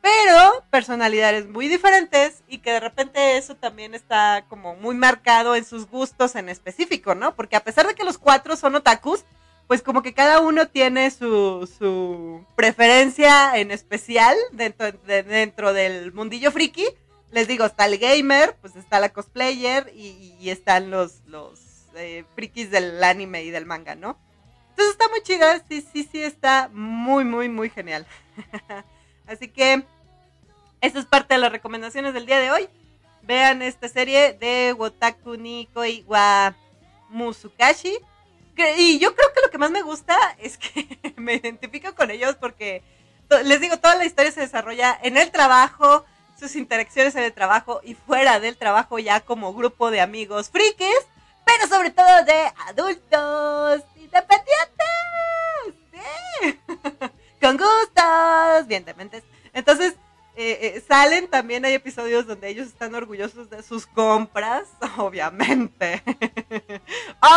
pero 0.01 0.65
personalidades 0.71 1.47
muy 1.47 1.67
diferentes 1.67 2.41
y 2.47 2.59
que 2.59 2.71
de 2.71 2.79
repente 2.79 3.37
eso 3.37 3.55
también 3.55 3.93
está 3.93 4.45
como 4.49 4.75
muy 4.75 4.95
marcado 4.95 5.55
en 5.55 5.65
sus 5.65 5.87
gustos 5.87 6.35
en 6.35 6.49
específico, 6.49 7.15
¿no? 7.15 7.35
Porque 7.35 7.55
a 7.55 7.63
pesar 7.63 7.85
de 7.87 7.95
que 7.95 8.03
los 8.03 8.17
cuatro 8.17 8.55
son 8.55 8.75
otakus, 8.75 9.23
pues 9.67 9.81
como 9.81 10.01
que 10.03 10.13
cada 10.13 10.39
uno 10.39 10.67
tiene 10.67 11.09
su, 11.11 11.69
su 11.77 12.45
preferencia 12.55 13.57
en 13.57 13.71
especial 13.71 14.35
dentro, 14.51 14.91
dentro 14.91 15.73
del 15.73 16.13
mundillo 16.13 16.51
friki. 16.51 16.85
Les 17.31 17.47
digo, 17.47 17.65
está 17.65 17.85
el 17.85 17.97
gamer, 17.97 18.55
pues 18.61 18.75
está 18.75 18.99
la 18.99 19.09
cosplayer 19.09 19.91
y, 19.95 20.49
están 20.49 20.91
los, 20.91 21.21
los 21.25 21.59
eh, 21.95 22.25
frikis 22.35 22.69
del 22.69 23.03
anime 23.03 23.43
y 23.43 23.49
del 23.49 23.65
manga, 23.65 23.95
¿no? 23.95 24.19
Entonces 24.69 24.91
está 24.91 25.07
muy 25.09 25.21
chida, 25.21 25.63
sí, 25.67 25.85
sí, 25.93 26.07
sí, 26.11 26.21
está 26.21 26.69
muy, 26.73 27.23
muy, 27.23 27.49
muy 27.49 27.69
genial. 27.69 28.05
Así 29.27 29.47
que 29.47 29.83
esa 30.81 30.99
es 30.99 31.05
parte 31.05 31.35
de 31.35 31.39
las 31.39 31.51
recomendaciones 31.51 32.13
del 32.13 32.25
día 32.25 32.39
de 32.39 32.51
hoy. 32.51 32.69
Vean 33.23 33.61
esta 33.61 33.87
serie 33.87 34.33
de 34.33 34.73
Wotaku 34.73 35.37
Nikoi 35.37 36.03
wa 36.07 36.53
Musukashi 37.09 37.97
y 38.77 38.99
yo 38.99 39.15
creo 39.15 39.33
que 39.33 39.41
lo 39.41 39.49
que 39.49 39.57
más 39.57 39.71
me 39.71 39.81
gusta 39.81 40.17
es 40.39 40.57
que 40.57 41.13
me 41.17 41.35
identifico 41.35 41.95
con 41.95 42.11
ellos 42.11 42.35
porque 42.39 42.83
les 43.43 43.59
digo, 43.59 43.77
toda 43.77 43.95
la 43.95 44.05
historia 44.05 44.31
se 44.31 44.41
desarrolla 44.41 44.97
en 45.01 45.17
el 45.17 45.31
trabajo, 45.31 46.05
sus 46.39 46.55
interacciones 46.55 47.15
en 47.15 47.23
el 47.23 47.33
trabajo 47.33 47.81
y 47.83 47.95
fuera 47.95 48.39
del 48.39 48.57
trabajo 48.57 48.99
ya 48.99 49.21
como 49.21 49.53
grupo 49.53 49.89
de 49.89 50.01
amigos 50.01 50.49
frikis, 50.49 50.99
pero 51.45 51.67
sobre 51.67 51.91
todo 51.91 52.23
de 52.25 52.51
adultos 52.67 53.83
independientes. 53.95 54.53
Sí. 55.91 56.59
Con 57.41 57.57
gustos, 57.57 58.67
bien 58.67 58.85
dementes. 58.85 59.23
Entonces, 59.53 59.95
eh, 60.35 60.75
eh, 60.75 60.83
salen 60.87 61.27
también, 61.27 61.63
hay 61.63 61.73
episodios 61.73 62.25
donde 62.25 62.49
ellos 62.49 62.65
están 62.65 62.95
orgullosos 62.95 63.51
de 63.51 63.61
sus 63.61 63.85
compras, 63.85 64.63
obviamente. 64.97 66.01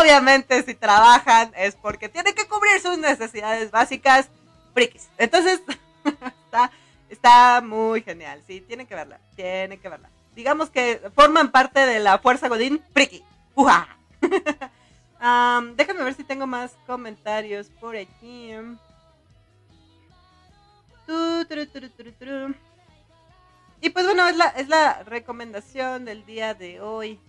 obviamente, 0.01 0.63
si 0.63 0.75
trabajan 0.75 1.53
es 1.57 1.77
porque 1.77 2.09
tienen 2.09 2.35
que 2.35 2.49
cubrir 2.49 2.81
sus 2.81 2.97
necesidades 2.97 3.71
básicas 3.71 4.31
frikis. 4.73 5.09
Entonces, 5.19 5.61
está, 6.45 6.71
está 7.11 7.61
muy 7.61 8.01
genial. 8.01 8.43
Sí, 8.47 8.63
tienen 8.63 8.87
que 8.87 8.95
verla, 8.95 9.21
tienen 9.35 9.79
que 9.79 9.91
verla. 9.91 10.09
Digamos 10.35 10.71
que 10.71 11.03
forman 11.15 11.51
parte 11.51 11.81
de 11.81 12.01
la 12.01 12.19
fuerza 12.19 12.49
Godín 12.49 12.83
friki. 12.95 13.23
¡Uja! 13.55 13.89
déjame 15.77 16.05
ver 16.05 16.15
si 16.15 16.25
tengo 16.25 16.47
más 16.47 16.77
comentarios 16.87 17.69
por 17.81 17.97
aquí. 17.97 18.53
Y 23.87 23.91
pues 23.91 24.05
bueno, 24.05 24.27
es 24.27 24.37
la, 24.37 24.47
es 24.47 24.67
la 24.67 25.05
recomendación 25.05 26.05
del 26.05 26.27
día 26.27 26.55
de 26.55 26.81
hoy. 26.81 27.21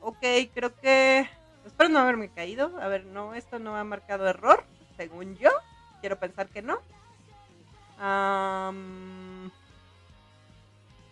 Ok, 0.00 0.24
creo 0.54 0.74
que... 0.76 1.28
Espero 1.66 1.90
no 1.90 1.98
haberme 1.98 2.30
caído. 2.30 2.72
A 2.80 2.88
ver, 2.88 3.04
no, 3.04 3.34
esto 3.34 3.58
no 3.58 3.76
ha 3.76 3.84
marcado 3.84 4.26
error, 4.26 4.64
según 4.96 5.36
yo. 5.36 5.50
Quiero 6.00 6.18
pensar 6.18 6.48
que 6.48 6.62
no. 6.62 6.78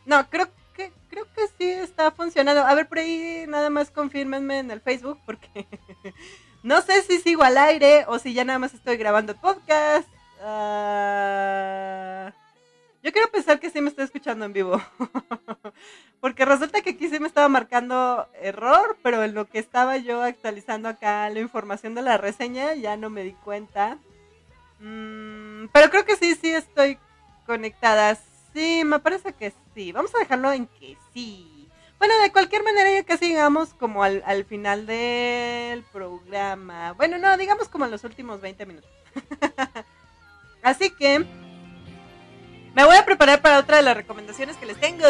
no, 0.06 0.30
creo 0.30 0.48
que, 0.74 0.90
creo 1.10 1.26
que 1.34 1.46
sí 1.58 1.70
está 1.70 2.10
funcionando. 2.10 2.62
A 2.62 2.74
ver, 2.74 2.88
por 2.88 3.00
ahí 3.00 3.44
nada 3.46 3.68
más 3.68 3.90
confírmenme 3.90 4.60
en 4.60 4.70
el 4.70 4.80
Facebook 4.80 5.20
porque 5.26 5.66
no 6.62 6.80
sé 6.80 7.02
si 7.02 7.18
sigo 7.18 7.42
al 7.42 7.58
aire 7.58 8.06
o 8.08 8.18
si 8.18 8.32
ya 8.32 8.46
nada 8.46 8.58
más 8.58 8.72
estoy 8.72 8.96
grabando 8.96 9.36
podcast. 9.36 10.08
Ah... 10.42 12.32
Yo 13.02 13.12
quiero 13.12 13.30
pensar 13.30 13.58
que 13.58 13.70
sí 13.70 13.80
me 13.80 13.88
estoy 13.88 14.04
escuchando 14.04 14.44
en 14.44 14.52
vivo. 14.52 14.80
Porque 16.20 16.44
resulta 16.44 16.82
que 16.82 16.90
aquí 16.90 17.08
sí 17.08 17.18
me 17.18 17.28
estaba 17.28 17.48
marcando 17.48 18.28
error, 18.42 18.98
pero 19.02 19.24
en 19.24 19.34
lo 19.34 19.46
que 19.46 19.58
estaba 19.58 19.96
yo 19.96 20.22
actualizando 20.22 20.88
acá 20.88 21.30
la 21.30 21.40
información 21.40 21.94
de 21.94 22.02
la 22.02 22.18
reseña 22.18 22.74
ya 22.74 22.98
no 22.98 23.08
me 23.08 23.24
di 23.24 23.32
cuenta. 23.32 23.96
Mm, 24.80 25.68
pero 25.72 25.90
creo 25.90 26.04
que 26.04 26.16
sí, 26.16 26.34
sí 26.34 26.50
estoy 26.50 26.98
conectada. 27.46 28.18
Sí, 28.52 28.82
me 28.84 28.98
parece 28.98 29.32
que 29.32 29.54
sí. 29.74 29.92
Vamos 29.92 30.14
a 30.14 30.18
dejarlo 30.18 30.52
en 30.52 30.66
que 30.66 30.98
sí. 31.14 31.68
Bueno, 31.98 32.18
de 32.22 32.32
cualquier 32.32 32.62
manera 32.62 32.90
ya 32.92 33.04
casi 33.04 33.28
llegamos 33.28 33.72
como 33.74 34.02
al, 34.02 34.22
al 34.26 34.44
final 34.44 34.84
del 34.86 35.84
programa. 35.84 36.92
Bueno, 36.92 37.16
no, 37.16 37.34
digamos 37.38 37.68
como 37.68 37.86
en 37.86 37.92
los 37.92 38.04
últimos 38.04 38.42
20 38.42 38.66
minutos. 38.66 38.90
Así 40.62 40.90
que... 40.90 41.24
Me 42.74 42.84
voy 42.84 42.96
a 42.96 43.04
preparar 43.04 43.42
para 43.42 43.58
otra 43.58 43.78
de 43.78 43.82
las 43.82 43.96
recomendaciones 43.96 44.56
que 44.56 44.66
les 44.66 44.78
tengo. 44.78 45.04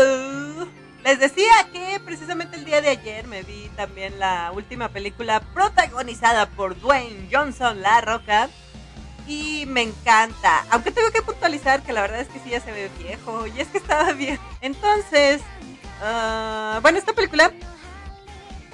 Les 1.05 1.19
decía 1.19 1.53
que 1.73 2.01
precisamente 2.05 2.57
el 2.57 2.65
día 2.65 2.81
de 2.81 2.89
ayer 2.89 3.27
me 3.27 3.43
vi 3.43 3.71
también 3.77 4.19
la 4.19 4.51
última 4.53 4.89
película 4.89 5.41
protagonizada 5.41 6.47
por 6.47 6.79
Dwayne 6.81 7.29
Johnson, 7.31 7.83
La 7.83 8.01
Roca. 8.01 8.49
Y 9.27 9.65
me 9.67 9.83
encanta. 9.83 10.65
Aunque 10.71 10.91
tengo 10.91 11.11
que 11.11 11.23
puntualizar 11.23 11.83
que 11.83 11.93
la 11.93 12.03
verdad 12.03 12.21
es 12.21 12.29
que 12.29 12.41
sí 12.41 12.51
ya 12.51 12.61
se 12.61 12.73
ve 12.73 12.91
viejo. 12.99 13.47
Y 13.47 13.61
es 13.61 13.69
que 13.69 13.79
estaba 13.79 14.13
bien. 14.15 14.39
Entonces, 14.61 15.43
ah, 16.03 16.79
bueno, 16.83 16.99
esta 16.99 17.13
película... 17.13 17.53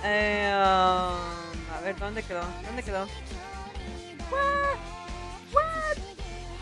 Eh, 0.05 0.53
um, 0.55 1.75
a 1.75 1.81
ver, 1.83 1.97
¿dónde 1.97 2.23
quedó? 2.23 2.43
¿Dónde 2.65 2.83
quedó? 2.83 3.07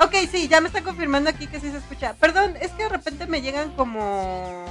Ok, 0.00 0.14
sí, 0.30 0.48
ya 0.48 0.60
me 0.60 0.68
está 0.68 0.82
confirmando 0.82 1.30
aquí 1.30 1.46
que 1.46 1.60
sí 1.60 1.70
se 1.70 1.78
escucha. 1.78 2.14
Perdón, 2.14 2.56
es 2.60 2.72
que 2.72 2.84
de 2.84 2.88
repente 2.88 3.26
me 3.26 3.42
llegan 3.42 3.70
como... 3.72 4.64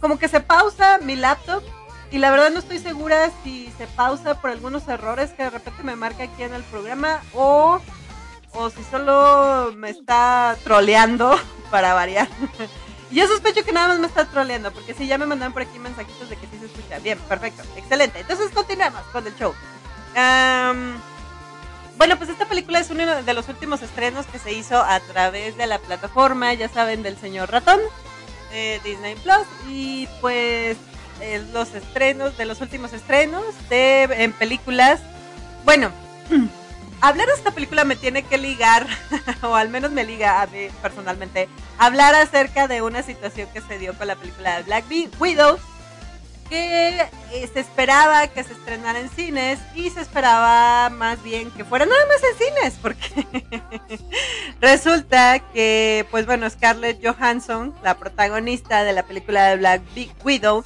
Como 0.00 0.18
que 0.18 0.28
se 0.28 0.40
pausa 0.40 0.98
mi 0.98 1.16
laptop 1.16 1.62
y 2.10 2.18
la 2.18 2.30
verdad 2.30 2.50
no 2.50 2.60
estoy 2.60 2.78
segura 2.78 3.30
si 3.42 3.70
se 3.76 3.86
pausa 3.88 4.40
por 4.40 4.50
algunos 4.50 4.86
errores 4.88 5.30
que 5.30 5.42
de 5.42 5.50
repente 5.50 5.82
me 5.82 5.96
marca 5.96 6.22
aquí 6.24 6.42
en 6.42 6.54
el 6.54 6.62
programa 6.64 7.20
o, 7.34 7.80
o 8.52 8.70
si 8.70 8.82
solo 8.84 9.72
me 9.76 9.90
está 9.90 10.56
troleando 10.62 11.36
para 11.70 11.94
variar. 11.94 12.28
Yo 13.10 13.26
sospecho 13.26 13.64
que 13.64 13.72
nada 13.72 13.88
más 13.88 13.98
me 13.98 14.06
está 14.06 14.26
troleando, 14.26 14.70
porque 14.70 14.92
sí, 14.92 15.06
ya 15.06 15.16
me 15.16 15.24
mandan 15.24 15.52
por 15.52 15.62
aquí 15.62 15.78
mensajitos 15.78 16.28
de 16.28 16.36
que 16.36 16.46
sí 16.46 16.58
se 16.58 16.66
escucha. 16.66 16.98
Bien, 16.98 17.18
perfecto, 17.20 17.62
excelente. 17.74 18.20
Entonces 18.20 18.50
continuemos 18.50 19.00
con 19.12 19.26
el 19.26 19.34
show. 19.34 19.54
Bueno, 21.98 22.16
pues 22.16 22.30
esta 22.30 22.46
película 22.48 22.78
es 22.78 22.90
uno 22.90 23.22
de 23.22 23.34
los 23.34 23.48
últimos 23.48 23.82
estrenos 23.82 24.24
que 24.26 24.38
se 24.38 24.52
hizo 24.52 24.78
a 24.78 25.00
través 25.00 25.56
de 25.56 25.66
la 25.66 25.80
plataforma, 25.80 26.54
ya 26.54 26.68
saben, 26.68 27.02
del 27.02 27.18
señor 27.18 27.50
ratón, 27.50 27.80
eh, 28.52 28.80
Disney 28.84 29.16
Plus, 29.16 29.46
y 29.68 30.08
pues 30.20 30.76
los 31.52 31.74
estrenos, 31.74 32.36
de 32.38 32.46
los 32.46 32.60
últimos 32.60 32.92
estrenos 32.92 33.44
de, 33.68 34.04
en 34.04 34.32
películas. 34.32 35.00
Bueno, 35.64 35.90
hablar 37.00 37.26
de 37.26 37.34
esta 37.34 37.50
película 37.50 37.82
me 37.82 37.96
tiene 37.96 38.22
que 38.22 38.38
ligar, 38.38 38.86
o 39.42 39.56
al 39.56 39.68
menos 39.68 39.90
me 39.90 40.04
liga 40.04 40.40
a 40.40 40.46
mí 40.46 40.68
personalmente, 40.80 41.48
hablar 41.78 42.14
acerca 42.14 42.68
de 42.68 42.80
una 42.80 43.02
situación 43.02 43.48
que 43.52 43.60
se 43.60 43.76
dio 43.76 43.98
con 43.98 44.06
la 44.06 44.14
película 44.14 44.58
de 44.58 44.62
Black 44.62 44.84
Widow 45.18 45.58
que 46.48 47.00
eh, 47.32 47.50
se 47.52 47.60
esperaba 47.60 48.26
que 48.28 48.42
se 48.42 48.52
estrenara 48.52 48.98
en 49.00 49.10
cines 49.10 49.58
y 49.74 49.90
se 49.90 50.00
esperaba 50.00 50.90
más 50.90 51.22
bien 51.22 51.50
que 51.50 51.64
fuera 51.64 51.86
nada 51.86 52.00
más 52.06 52.22
en 52.22 52.46
cines, 52.46 52.78
porque 52.80 53.26
resulta 54.60 55.38
que, 55.52 56.06
pues 56.10 56.26
bueno, 56.26 56.48
Scarlett 56.48 57.04
Johansson, 57.04 57.74
la 57.82 57.98
protagonista 57.98 58.84
de 58.84 58.92
la 58.92 59.02
película 59.04 59.48
de 59.48 59.56
Black 59.56 59.82
Widow, 60.24 60.64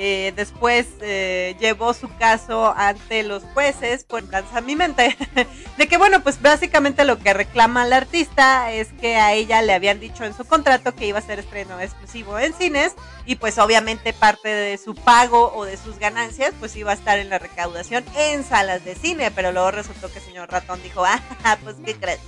eh, 0.00 0.32
después 0.36 0.86
eh, 1.00 1.56
llevó 1.58 1.92
su 1.92 2.08
caso 2.18 2.72
ante 2.76 3.24
los 3.24 3.42
jueces 3.52 4.04
por 4.04 4.22
lanza 4.30 4.60
mi 4.60 4.76
mente 4.76 5.16
de 5.76 5.88
que 5.88 5.96
bueno 5.96 6.22
pues 6.22 6.40
básicamente 6.40 7.04
lo 7.04 7.18
que 7.18 7.34
reclama 7.34 7.84
la 7.84 7.96
artista 7.96 8.70
es 8.70 8.92
que 8.92 9.16
a 9.16 9.32
ella 9.32 9.60
le 9.60 9.72
habían 9.72 9.98
dicho 9.98 10.24
en 10.24 10.34
su 10.34 10.44
contrato 10.44 10.94
que 10.94 11.08
iba 11.08 11.18
a 11.18 11.22
ser 11.22 11.40
estreno 11.40 11.80
exclusivo 11.80 12.38
en 12.38 12.54
cines 12.54 12.94
y 13.28 13.36
pues 13.36 13.58
obviamente 13.58 14.14
parte 14.14 14.48
de 14.48 14.78
su 14.78 14.94
pago 14.94 15.52
o 15.54 15.66
de 15.66 15.76
sus 15.76 15.98
ganancias 15.98 16.54
pues 16.58 16.74
iba 16.76 16.92
a 16.92 16.94
estar 16.94 17.18
en 17.18 17.28
la 17.28 17.38
recaudación 17.38 18.02
en 18.16 18.42
salas 18.42 18.84
de 18.86 18.94
cine 18.94 19.30
pero 19.30 19.52
luego 19.52 19.70
resultó 19.70 20.10
que 20.10 20.18
el 20.18 20.24
señor 20.24 20.50
ratón 20.50 20.82
dijo 20.82 21.04
ah 21.04 21.58
pues 21.62 21.76
qué 21.84 21.94
crees 21.94 22.20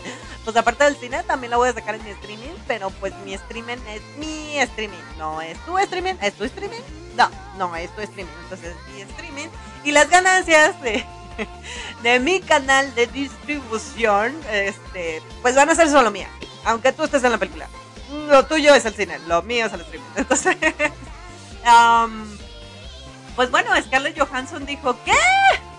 pues 0.44 0.54
aparte 0.56 0.84
del 0.84 0.96
cine 0.96 1.22
también 1.22 1.52
la 1.52 1.56
voy 1.56 1.70
a 1.70 1.72
sacar 1.72 1.94
en 1.94 2.04
mi 2.04 2.10
streaming 2.10 2.54
pero 2.68 2.90
pues 2.90 3.14
mi 3.24 3.32
streaming 3.32 3.78
es 3.88 4.02
mi 4.18 4.58
streaming 4.58 5.02
no 5.16 5.40
es 5.40 5.58
tu 5.64 5.78
streaming 5.78 6.14
es 6.20 6.34
tu 6.34 6.44
streaming 6.44 6.82
no, 7.16 7.28
no, 7.58 7.76
es 7.76 7.90
streaming. 7.98 8.32
Entonces, 8.44 8.74
mi 8.94 9.02
streaming 9.02 9.48
y 9.84 9.92
las 9.92 10.08
ganancias 10.08 10.80
de, 10.82 11.04
de 12.02 12.20
mi 12.20 12.40
canal 12.40 12.94
de 12.94 13.06
distribución, 13.08 14.34
este, 14.50 15.22
pues 15.42 15.54
van 15.54 15.68
a 15.70 15.74
ser 15.74 15.88
solo 15.88 16.10
mía. 16.10 16.28
Aunque 16.64 16.92
tú 16.92 17.04
estés 17.04 17.24
en 17.24 17.32
la 17.32 17.38
película. 17.38 17.68
Lo 18.28 18.44
tuyo 18.46 18.74
es 18.74 18.84
el 18.84 18.94
cine, 18.94 19.18
lo 19.26 19.42
mío 19.42 19.66
es 19.66 19.72
el 19.72 19.80
streaming. 19.82 20.08
Entonces, 20.16 20.56
um, 21.64 22.36
pues 23.36 23.50
bueno, 23.50 23.70
Scarlett 23.82 24.18
Johansson 24.18 24.66
dijo, 24.66 24.96
¿qué? 25.04 25.12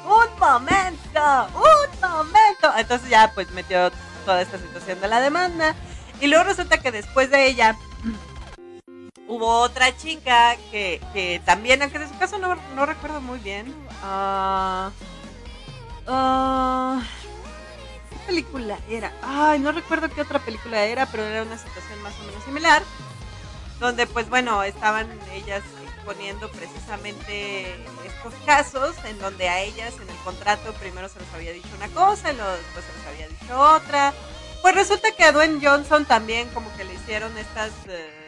Un 0.06 0.40
momento, 0.40 1.48
un 1.56 2.10
momento. 2.10 2.72
Entonces 2.78 3.10
ya 3.10 3.32
pues 3.34 3.50
metió 3.52 3.92
toda 4.26 4.42
esta 4.42 4.58
situación 4.58 5.00
de 5.02 5.08
la 5.08 5.22
demanda. 5.22 5.76
Y 6.20 6.28
luego 6.28 6.44
resulta 6.44 6.80
que 6.80 6.92
después 6.92 7.30
de 7.32 7.48
ella 7.48 7.78
hubo 9.28 9.60
otra 9.60 9.96
chica 9.98 10.56
que, 10.72 11.02
que 11.14 11.42
también, 11.46 11.82
aunque 11.82 12.00
de 12.00 12.08
su 12.08 12.18
caso 12.18 12.38
no, 12.38 12.56
no 12.76 12.86
recuerdo 12.86 13.22
muy 13.22 13.40
bien. 13.40 13.74
Uh, 14.04 14.90
¿Qué 17.21 17.21
película 18.22 18.80
era? 18.90 19.12
Ay, 19.22 19.60
no 19.60 19.72
recuerdo 19.72 20.10
qué 20.10 20.22
otra 20.22 20.40
película 20.40 20.84
era, 20.84 21.06
pero 21.06 21.24
era 21.24 21.44
una 21.44 21.58
situación 21.58 22.02
más 22.02 22.14
o 22.20 22.24
menos 22.26 22.44
similar. 22.44 22.84
Donde, 23.80 24.06
pues 24.08 24.30
bueno, 24.30 24.64
estaban 24.64 25.08
ellas 25.34 25.64
exponiendo 25.96 26.50
precisamente 26.52 27.74
estos 28.06 28.34
casos 28.46 28.96
en 29.06 29.20
donde 29.20 29.50
a 29.50 29.62
ellas 29.62 29.94
en 30.02 30.10
el 30.10 30.16
contrato 30.24 30.74
primero 30.74 31.10
se 31.10 31.20
les 31.20 31.34
había 31.34 31.52
dicho 31.52 31.70
una 31.78 31.88
cosa 31.90 32.32
y 32.32 32.36
luego 32.36 32.52
después 32.52 32.86
se 32.86 32.98
les 32.98 33.08
había 33.08 33.28
dicho 33.28 33.60
otra. 33.60 34.14
Pues 34.62 34.76
resulta 34.76 35.12
que 35.12 35.24
a 35.24 35.32
Dwayne 35.32 35.60
Johnson 35.62 36.06
también 36.06 36.50
como 36.50 36.76
que 36.78 36.84
le 36.84 36.94
hicieron 36.94 37.36
estas... 37.38 37.72
Eh, 37.88 38.22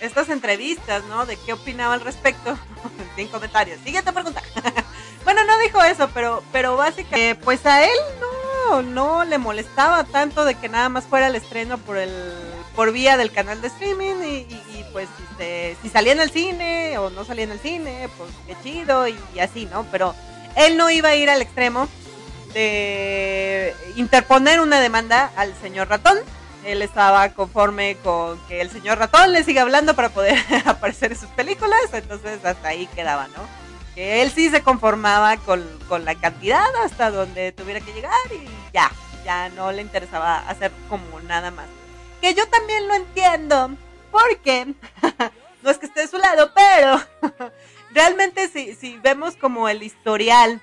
estas 0.00 0.28
entrevistas, 0.28 1.04
¿no? 1.04 1.26
De 1.26 1.36
qué 1.36 1.52
opinaba 1.52 1.94
al 1.94 2.00
respecto. 2.00 2.58
Sin 3.16 3.28
comentarios. 3.28 3.80
Siguiente 3.80 4.12
pregunta. 4.12 4.42
bueno, 5.24 5.44
no 5.44 5.58
dijo 5.58 5.82
eso, 5.82 6.10
pero, 6.12 6.42
pero 6.52 6.76
básicamente, 6.76 7.40
pues 7.42 7.64
a 7.66 7.84
él 7.84 7.98
no, 8.20 8.35
no 8.82 9.24
le 9.24 9.38
molestaba 9.38 10.04
tanto 10.04 10.44
de 10.44 10.54
que 10.54 10.68
nada 10.68 10.88
más 10.88 11.04
fuera 11.04 11.28
el 11.28 11.34
estreno 11.34 11.78
por 11.78 11.96
el, 11.96 12.12
por 12.74 12.92
vía 12.92 13.16
del 13.16 13.32
canal 13.32 13.60
de 13.60 13.68
streaming 13.68 14.14
y, 14.22 14.84
pues 14.92 15.08
este, 15.30 15.76
si 15.82 15.88
salía 15.88 16.12
en 16.12 16.20
el 16.20 16.30
cine 16.30 16.98
o 16.98 17.10
no 17.10 17.24
salía 17.24 17.44
en 17.44 17.52
el 17.52 17.60
cine, 17.60 18.08
pues 18.16 18.30
qué 18.46 18.56
chido 18.62 19.06
y 19.08 19.16
así, 19.40 19.66
¿no? 19.66 19.84
Pero 19.90 20.14
él 20.56 20.76
no 20.76 20.90
iba 20.90 21.10
a 21.10 21.16
ir 21.16 21.30
al 21.30 21.42
extremo 21.42 21.88
de 22.54 23.74
interponer 23.96 24.60
una 24.60 24.80
demanda 24.80 25.30
al 25.36 25.54
señor 25.60 25.88
ratón 25.88 26.18
él 26.66 26.82
estaba 26.82 27.28
conforme 27.30 27.96
con 28.02 28.38
que 28.48 28.60
el 28.60 28.70
señor 28.70 28.98
ratón 28.98 29.32
le 29.32 29.44
siga 29.44 29.62
hablando 29.62 29.94
para 29.94 30.08
poder 30.08 30.36
aparecer 30.66 31.12
en 31.12 31.18
sus 31.18 31.28
películas, 31.30 31.80
entonces 31.92 32.44
hasta 32.44 32.68
ahí 32.68 32.86
quedaba, 32.88 33.28
¿no? 33.28 33.65
Que 33.96 34.22
él 34.22 34.30
sí 34.30 34.48
se 34.50 34.62
conformaba 34.62 35.36
con, 35.38 35.66
la 36.04 36.14
cantidad 36.14 36.64
hasta 36.84 37.10
donde 37.10 37.50
tuviera 37.50 37.80
que 37.80 37.92
llegar 37.92 38.12
y 38.30 38.46
ya, 38.72 38.92
ya 39.24 39.48
no 39.48 39.72
le 39.72 39.82
interesaba 39.82 40.38
hacer 40.48 40.70
como 40.88 41.18
nada 41.22 41.50
más. 41.50 41.66
Que 42.20 42.34
yo 42.34 42.46
también 42.48 42.86
lo 42.86 42.94
entiendo, 42.94 43.70
porque 44.12 44.74
no 45.62 45.70
es 45.70 45.78
que 45.78 45.86
esté 45.86 46.02
de 46.02 46.08
su 46.08 46.18
lado, 46.18 46.52
pero 46.54 47.00
realmente 47.90 48.48
si, 48.48 48.76
si 48.76 48.98
vemos 48.98 49.34
como 49.36 49.68
el 49.68 49.82
historial 49.82 50.62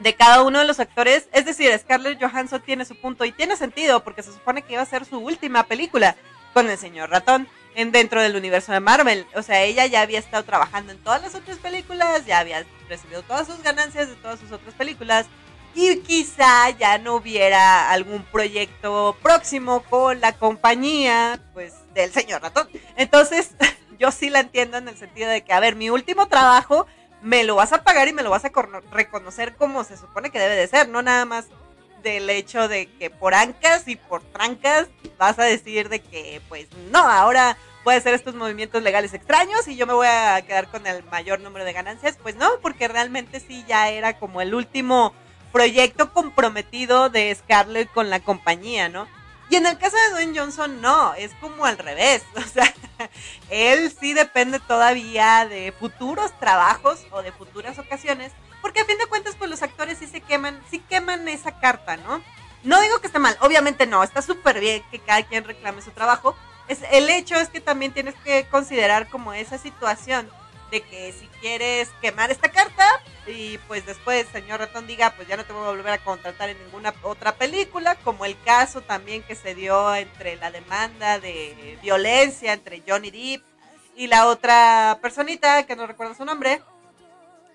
de 0.00 0.14
cada 0.14 0.42
uno 0.42 0.58
de 0.58 0.66
los 0.66 0.80
actores. 0.80 1.28
Es 1.32 1.46
decir, 1.46 1.70
Scarlett 1.78 2.20
Johansson 2.20 2.60
tiene 2.60 2.84
su 2.84 2.96
punto 2.96 3.24
y 3.24 3.32
tiene 3.32 3.56
sentido 3.56 4.02
porque 4.02 4.22
se 4.22 4.32
supone 4.32 4.62
que 4.62 4.74
iba 4.74 4.82
a 4.82 4.86
ser 4.86 5.04
su 5.04 5.18
última 5.18 5.62
película 5.62 6.16
con 6.52 6.68
el 6.68 6.76
señor 6.76 7.10
ratón 7.10 7.48
en 7.74 7.92
dentro 7.92 8.20
del 8.20 8.36
universo 8.36 8.72
de 8.72 8.80
Marvel. 8.80 9.26
O 9.34 9.42
sea, 9.42 9.62
ella 9.62 9.86
ya 9.86 10.02
había 10.02 10.18
estado 10.18 10.44
trabajando 10.44 10.92
en 10.92 10.98
todas 10.98 11.22
las 11.22 11.34
otras 11.34 11.58
películas, 11.58 12.26
ya 12.26 12.38
había 12.38 12.64
recibido 12.88 13.22
todas 13.22 13.46
sus 13.46 13.62
ganancias 13.62 14.08
de 14.08 14.16
todas 14.16 14.40
sus 14.40 14.52
otras 14.52 14.74
películas 14.74 15.26
y 15.74 15.98
quizá 16.00 16.70
ya 16.70 16.98
no 16.98 17.14
hubiera 17.14 17.90
algún 17.90 18.24
proyecto 18.24 19.16
próximo 19.22 19.82
con 19.84 20.20
la 20.20 20.32
compañía, 20.32 21.40
pues, 21.54 21.74
del 21.94 22.12
señor 22.12 22.42
ratón. 22.42 22.68
Entonces, 22.96 23.54
yo 23.98 24.10
sí 24.10 24.28
la 24.28 24.40
entiendo 24.40 24.76
en 24.76 24.88
el 24.88 24.96
sentido 24.96 25.30
de 25.30 25.42
que, 25.42 25.52
a 25.52 25.60
ver, 25.60 25.76
mi 25.76 25.90
último 25.90 26.28
trabajo 26.28 26.86
me 27.22 27.44
lo 27.44 27.54
vas 27.54 27.72
a 27.72 27.84
pagar 27.84 28.08
y 28.08 28.12
me 28.12 28.22
lo 28.22 28.30
vas 28.30 28.44
a 28.44 28.50
reconocer 28.90 29.54
como 29.54 29.84
se 29.84 29.96
supone 29.96 30.30
que 30.30 30.40
debe 30.40 30.56
de 30.56 30.66
ser, 30.66 30.88
no 30.88 31.02
nada 31.02 31.24
más 31.24 31.46
del 32.02 32.28
hecho 32.30 32.68
de 32.68 32.86
que 32.86 33.10
por 33.10 33.34
ancas 33.34 33.86
y 33.86 33.96
por 33.96 34.22
trancas 34.22 34.88
vas 35.18 35.38
a 35.38 35.44
decir 35.44 35.88
de 35.88 36.00
que 36.00 36.40
pues 36.48 36.68
no, 36.90 36.98
ahora 36.98 37.56
voy 37.84 37.94
a 37.94 37.98
hacer 37.98 38.14
estos 38.14 38.34
movimientos 38.34 38.82
legales 38.82 39.14
extraños 39.14 39.66
y 39.68 39.76
yo 39.76 39.86
me 39.86 39.92
voy 39.92 40.06
a 40.06 40.40
quedar 40.42 40.68
con 40.68 40.86
el 40.86 41.02
mayor 41.04 41.40
número 41.40 41.64
de 41.64 41.72
ganancias, 41.72 42.18
pues 42.22 42.36
no, 42.36 42.48
porque 42.60 42.88
realmente 42.88 43.40
sí 43.40 43.64
ya 43.66 43.88
era 43.88 44.18
como 44.18 44.40
el 44.40 44.54
último 44.54 45.14
proyecto 45.52 46.12
comprometido 46.12 47.10
de 47.10 47.34
Scarlett 47.34 47.92
con 47.92 48.10
la 48.10 48.20
compañía, 48.20 48.88
¿no? 48.88 49.06
Y 49.50 49.56
en 49.56 49.66
el 49.66 49.76
caso 49.76 49.96
de 49.96 50.10
Dwayne 50.12 50.38
Johnson, 50.38 50.80
no, 50.80 51.12
es 51.12 51.30
como 51.40 51.66
al 51.66 51.76
revés. 51.76 52.22
O 52.36 52.40
sea, 52.40 52.72
él 53.50 53.92
sí 54.00 54.14
depende 54.14 54.60
todavía 54.60 55.46
de 55.46 55.72
futuros 55.72 56.32
trabajos 56.38 57.00
o 57.10 57.22
de 57.22 57.32
futuras 57.32 57.78
ocasiones, 57.78 58.32
obviamente 63.52 63.86
no, 63.86 64.02
está 64.02 64.22
súper 64.22 64.60
bien 64.60 64.82
que 64.90 64.98
cada 64.98 65.22
quien 65.24 65.44
reclame 65.44 65.82
su 65.82 65.90
trabajo. 65.90 66.34
Es, 66.68 66.78
el 66.90 67.10
hecho 67.10 67.34
es 67.34 67.50
que 67.50 67.60
también 67.60 67.92
tienes 67.92 68.14
que 68.24 68.46
considerar 68.46 69.08
como 69.10 69.34
esa 69.34 69.58
situación 69.58 70.30
de 70.70 70.80
que 70.80 71.12
si 71.12 71.26
quieres 71.42 71.90
quemar 72.00 72.30
esta 72.30 72.50
carta 72.50 72.86
y 73.26 73.58
pues 73.68 73.84
después 73.84 74.26
señor 74.32 74.58
ratón 74.58 74.86
diga 74.86 75.12
pues 75.14 75.28
ya 75.28 75.36
no 75.36 75.44
te 75.44 75.52
voy 75.52 75.64
a 75.66 75.70
volver 75.70 75.92
a 75.92 76.02
contratar 76.02 76.48
en 76.48 76.56
ninguna 76.64 76.94
otra 77.02 77.36
película, 77.36 77.94
como 77.96 78.24
el 78.24 78.40
caso 78.40 78.80
también 78.80 79.22
que 79.22 79.34
se 79.34 79.54
dio 79.54 79.94
entre 79.94 80.36
la 80.36 80.50
demanda 80.50 81.18
de 81.18 81.78
violencia 81.82 82.54
entre 82.54 82.82
Johnny 82.88 83.10
Depp 83.10 83.44
y 83.96 84.06
la 84.06 84.28
otra 84.28 84.98
personita 85.02 85.66
que 85.66 85.76
no 85.76 85.86
recuerdo 85.86 86.14
su 86.14 86.24
nombre. 86.24 86.62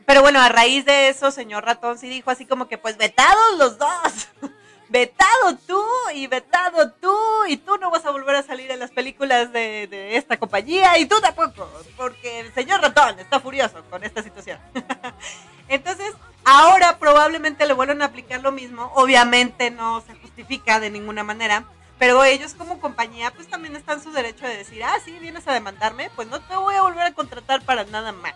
Pero 0.06 0.22
bueno, 0.22 0.40
a 0.40 0.50
raíz 0.50 0.86
de 0.86 1.10
eso, 1.10 1.32
señor 1.32 1.66
ratón 1.66 1.98
sí 1.98 2.08
dijo 2.08 2.30
así 2.30 2.46
como 2.46 2.68
que 2.68 2.78
pues 2.78 2.98
vetados 2.98 3.58
los 3.58 3.80
dos. 3.80 4.28
vetado 4.90 5.58
tú 5.66 5.84
y 6.14 6.28
vetado 6.28 6.92
tú 6.94 7.16
y 7.48 7.58
tú 7.58 7.78
no 7.78 7.92
vas 7.92 8.06
a 8.06 8.12
volver 8.12 8.36
a 8.36 8.44
salir 8.44 8.72
en 8.72 8.80
las 8.80 8.92
películas 8.92 9.52
de, 9.52 10.16
esta 10.18 10.38
compañía 10.38 10.98
y 10.98 11.06
tú 11.06 11.20
tampoco, 11.22 11.70
porque 11.96 12.40
el 12.40 12.54
señor 12.54 12.82
ratón 12.82 13.20
está 13.20 13.40
furioso 13.40 13.84
con 13.90 14.04
esta 14.04 14.24
situación. 14.24 14.60
Entonces, 15.68 16.14
ahora 16.46 16.98
probablemente 16.98 17.66
le 17.66 17.74
vuelvan 17.74 18.02
a 18.02 18.06
aplicar 18.06 18.42
lo 18.42 18.52
mismo, 18.52 18.92
obviamente 18.96 19.72
no 19.72 20.02
se 20.02 20.16
justifica 20.16 20.80
de 20.80 20.90
ninguna 20.90 21.24
manera, 21.24 21.66
pero 22.00 22.24
ellos 22.24 22.54
como 22.54 22.80
compañía 22.80 23.32
pues 23.32 23.48
también 23.48 23.76
están 23.76 24.02
su 24.02 24.12
derecho 24.12 24.46
de 24.46 24.58
decir, 24.58 24.84
ah, 24.84 24.98
sí, 25.04 25.12
vienes 25.20 25.48
a 25.48 25.54
demandarme, 25.54 26.10
pues 26.16 26.28
no 26.28 26.40
te 26.40 26.56
voy 26.56 26.76
a 26.76 26.82
volver 26.82 27.04
a 27.04 27.14
contratar 27.14 27.62
para 27.64 27.84
nada 27.86 28.12
más. 28.12 28.34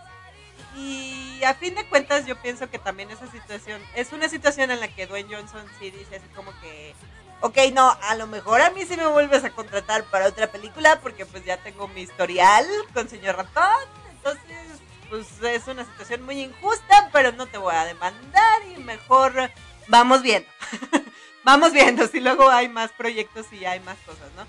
Y 0.76 1.21
a 1.44 1.54
fin 1.54 1.74
de 1.74 1.84
cuentas 1.86 2.26
yo 2.26 2.40
pienso 2.40 2.70
que 2.70 2.78
también 2.78 3.10
esa 3.10 3.30
situación 3.30 3.80
es 3.94 4.12
una 4.12 4.28
situación 4.28 4.70
en 4.70 4.80
la 4.80 4.88
que 4.88 5.06
Dwayne 5.06 5.34
Johnson 5.34 5.64
sí 5.78 5.90
dice 5.90 6.16
así 6.16 6.28
como 6.34 6.52
que, 6.60 6.94
ok, 7.40 7.58
no, 7.72 7.96
a 8.02 8.14
lo 8.14 8.26
mejor 8.26 8.60
a 8.60 8.70
mí 8.70 8.84
sí 8.84 8.96
me 8.96 9.06
vuelves 9.06 9.44
a 9.44 9.50
contratar 9.50 10.04
para 10.04 10.26
otra 10.26 10.50
película 10.50 11.00
porque 11.00 11.26
pues 11.26 11.44
ya 11.44 11.56
tengo 11.58 11.88
mi 11.88 12.02
historial 12.02 12.66
con 12.94 13.08
señor 13.08 13.36
ratón, 13.36 13.88
entonces 14.16 14.80
pues 15.10 15.26
es 15.42 15.66
una 15.68 15.84
situación 15.84 16.22
muy 16.22 16.40
injusta, 16.40 17.10
pero 17.12 17.32
no 17.32 17.46
te 17.46 17.58
voy 17.58 17.74
a 17.74 17.84
demandar 17.84 18.62
y 18.74 18.80
mejor 18.80 19.50
vamos 19.88 20.22
viendo. 20.22 20.48
vamos 21.44 21.72
viendo 21.72 22.06
si 22.08 22.20
luego 22.20 22.48
hay 22.48 22.68
más 22.68 22.92
proyectos 22.92 23.52
y 23.52 23.64
hay 23.64 23.80
más 23.80 23.98
cosas, 24.06 24.30
¿no? 24.36 24.46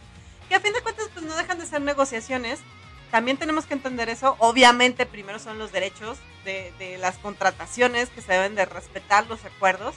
Que 0.47 0.55
a 0.55 0.59
fin 0.59 0.73
de 0.73 0.81
cuentas 0.81 1.09
pues 1.13 1.25
no 1.25 1.35
dejan 1.35 1.59
de 1.59 1.65
ser 1.65 1.81
negociaciones 1.81 2.59
también 3.13 3.37
tenemos 3.37 3.67
que 3.67 3.75
entender 3.75 4.09
eso. 4.09 4.35
Obviamente, 4.39 5.05
primero 5.05 5.37
son 5.37 5.59
los 5.59 5.71
derechos 5.71 6.17
de, 6.45 6.97
las 6.99 7.15
contrataciones 7.19 8.09
que 8.09 8.21
se 8.21 8.31
deben 8.31 8.55
de 8.55 8.65
respetar 8.65 9.27
los 9.27 9.45
acuerdos. 9.45 9.93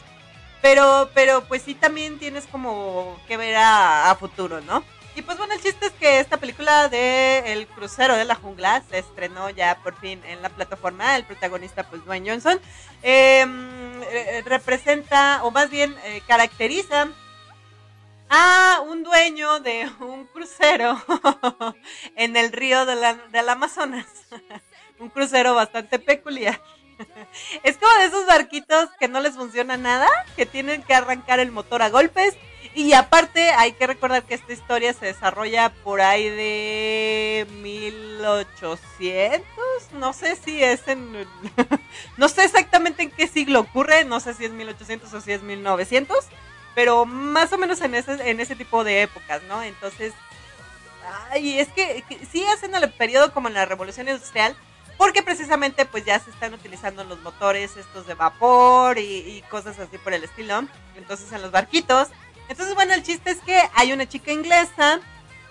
Pero, 0.61 1.09
pero 1.15 1.43
pues 1.45 1.63
sí 1.63 1.75
también 1.75 2.19
tienes 2.19 2.45
como 2.45 3.19
que 3.27 3.39
ver 3.39 3.57
a, 3.59 4.15
futuro, 4.21 4.61
¿no? 4.61 4.85
Y 5.15 5.23
pues 5.23 5.39
bueno, 5.39 5.55
el 5.55 5.63
chiste 5.63 5.87
es 5.87 5.93
que 5.93 6.21
esta 6.21 6.37
película 6.37 6.91
de 6.91 7.55
El 7.55 7.67
crucero 7.69 8.17
de 8.17 8.27
la 8.27 8.35
jungla 8.35 8.83
se 8.91 8.99
estrenó 8.99 9.49
ya 9.49 9.79
por 9.83 9.99
fin 9.99 10.21
en 10.27 10.43
la 10.43 10.51
plataforma. 10.51 11.17
El 11.17 11.25
protagonista, 11.25 11.85
pues 11.85 12.05
Dwayne 12.05 12.29
Johnson, 12.29 12.61
eh, 13.03 14.43
representa, 14.45 15.43
o 15.43 15.51
más 15.51 15.71
bien 15.71 15.97
eh, 16.05 16.21
caracteriza 16.27 17.09
Ah, 18.29 18.83
un 18.89 19.05
dueño 19.05 19.61
de 19.61 19.89
un 20.01 20.27
crucero 20.27 21.01
en 22.17 22.37
el 22.37 22.51
río 22.53 22.85
del 22.85 23.49
Amazonas. 23.49 24.07
un 24.99 25.11
crucero 25.11 25.55
bastante 25.55 26.01
peculiar. 26.01 26.61
es 27.63 27.77
como 27.77 27.93
de 27.99 28.07
esos 28.07 28.27
barquitos 28.27 28.89
que 28.99 29.07
no 29.07 29.21
les 29.21 29.35
funciona 29.35 29.77
nada, 29.77 30.09
que 30.35 30.45
tienen 30.45 30.83
que 30.83 30.95
arrancar 30.95 31.39
el 31.39 31.53
motor 31.53 31.83
a 31.83 31.91
golpes. 31.91 32.35
Y 32.75 32.95
aparte 32.95 33.51
hay 33.51 33.73
que 33.73 33.87
recordar 33.87 34.25
que 34.25 34.35
esta 34.35 34.53
historia 34.53 34.93
se 34.93 35.07
desarrolla 35.07 35.73
por 35.83 36.01
ahí 36.03 36.29
de 36.29 37.47
1800. 37.63 39.47
No 39.93 40.13
sé 40.13 40.37
si 40.37 40.63
es 40.63 40.87
en... 40.89 41.27
no 42.19 42.29
sé 42.29 42.45
exactamente 42.45 43.05
en 43.05 43.11
qué 43.13 43.29
siglo 43.29 43.61
ocurre. 43.61 44.05
No 44.05 44.21
sé 44.21 44.35
si 44.35 44.45
es 44.45 44.51
1800 44.51 45.15
o 45.15 45.21
si 45.23 45.33
es 45.33 45.43
1900 45.43 46.27
pero 46.77 47.07
más 47.07 47.51
o 47.55 47.59
menos 47.59 47.81
en 47.81 47.95
ese, 47.95 48.31
en 48.31 48.39
ese 48.39 48.55
tipo 48.55 48.85
de 48.85 49.01
épocas, 49.01 49.43
¿no? 49.45 49.63
Entonces, 49.63 50.13
ay, 51.31 51.59
es 51.59 51.69
que, 51.69 52.05
sí 52.31 52.45
hacen 52.45 52.75
el 52.75 52.93
periodo 52.93 53.33
como 53.33 53.49
en 53.49 53.55
la 53.55 53.65
revolución 53.65 54.07
industrial, 54.07 54.55
porque 54.99 55.23
precisamente 55.23 55.87
pues 55.87 56.05
ya 56.05 56.19
se 56.19 56.29
están 56.29 56.53
utilizando 56.53 57.03
los 57.05 57.19
motores 57.23 57.79
estos 57.79 58.07
de 58.07 58.13
vapor 58.13 58.99
y 58.99 59.43
cosas 59.49 59.79
así 59.79 59.97
por 59.97 60.13
el 60.13 60.25
estilo, 60.25 60.65
entonces 60.97 61.33
en 61.33 61.41
los 61.41 61.51
barquitos. 61.51 62.09
Entonces, 62.51 62.75
bueno, 62.75 62.93
el 62.93 63.03
chiste 63.03 63.31
es 63.31 63.39
que 63.39 63.59
hay 63.75 63.95
una 63.95 64.07
chica 64.07 64.31
inglesa 64.31 65.01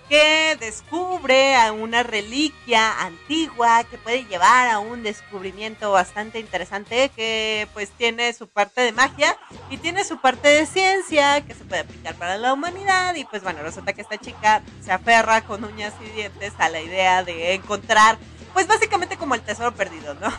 que 0.08 0.56
descubre 0.60 1.56
a 1.56 1.72
una 1.72 2.02
reliquia 2.02 3.00
antigua 3.00 3.84
que 3.84 3.98
puede 3.98 4.24
llevar 4.24 4.68
a 4.68 4.78
un 4.78 5.02
descubrimiento 5.02 5.90
bastante 5.90 6.38
interesante 6.38 7.10
que 7.14 7.66
pues 7.74 7.90
tiene 7.90 8.32
su 8.32 8.48
parte 8.48 8.82
de 8.82 8.92
magia 8.92 9.36
y 9.68 9.78
tiene 9.78 10.04
su 10.04 10.18
parte 10.20 10.48
de 10.48 10.66
ciencia 10.66 11.40
que 11.44 11.54
se 11.54 11.64
puede 11.64 11.82
aplicar 11.82 12.14
para 12.14 12.38
la 12.38 12.52
humanidad 12.52 13.14
y 13.16 13.24
pues 13.24 13.42
bueno, 13.42 13.62
resulta 13.62 13.92
que 13.92 14.02
esta 14.02 14.18
chica 14.18 14.62
se 14.80 14.92
aferra 14.92 15.42
con 15.42 15.64
uñas 15.64 15.94
y 16.04 16.10
dientes 16.10 16.52
a 16.58 16.68
la 16.68 16.80
idea 16.80 17.24
de 17.24 17.54
encontrar 17.54 18.18
pues 18.52 18.68
básicamente 18.68 19.16
como 19.16 19.34
el 19.34 19.42
tesoro 19.42 19.74
perdido, 19.74 20.14
¿no? 20.14 20.32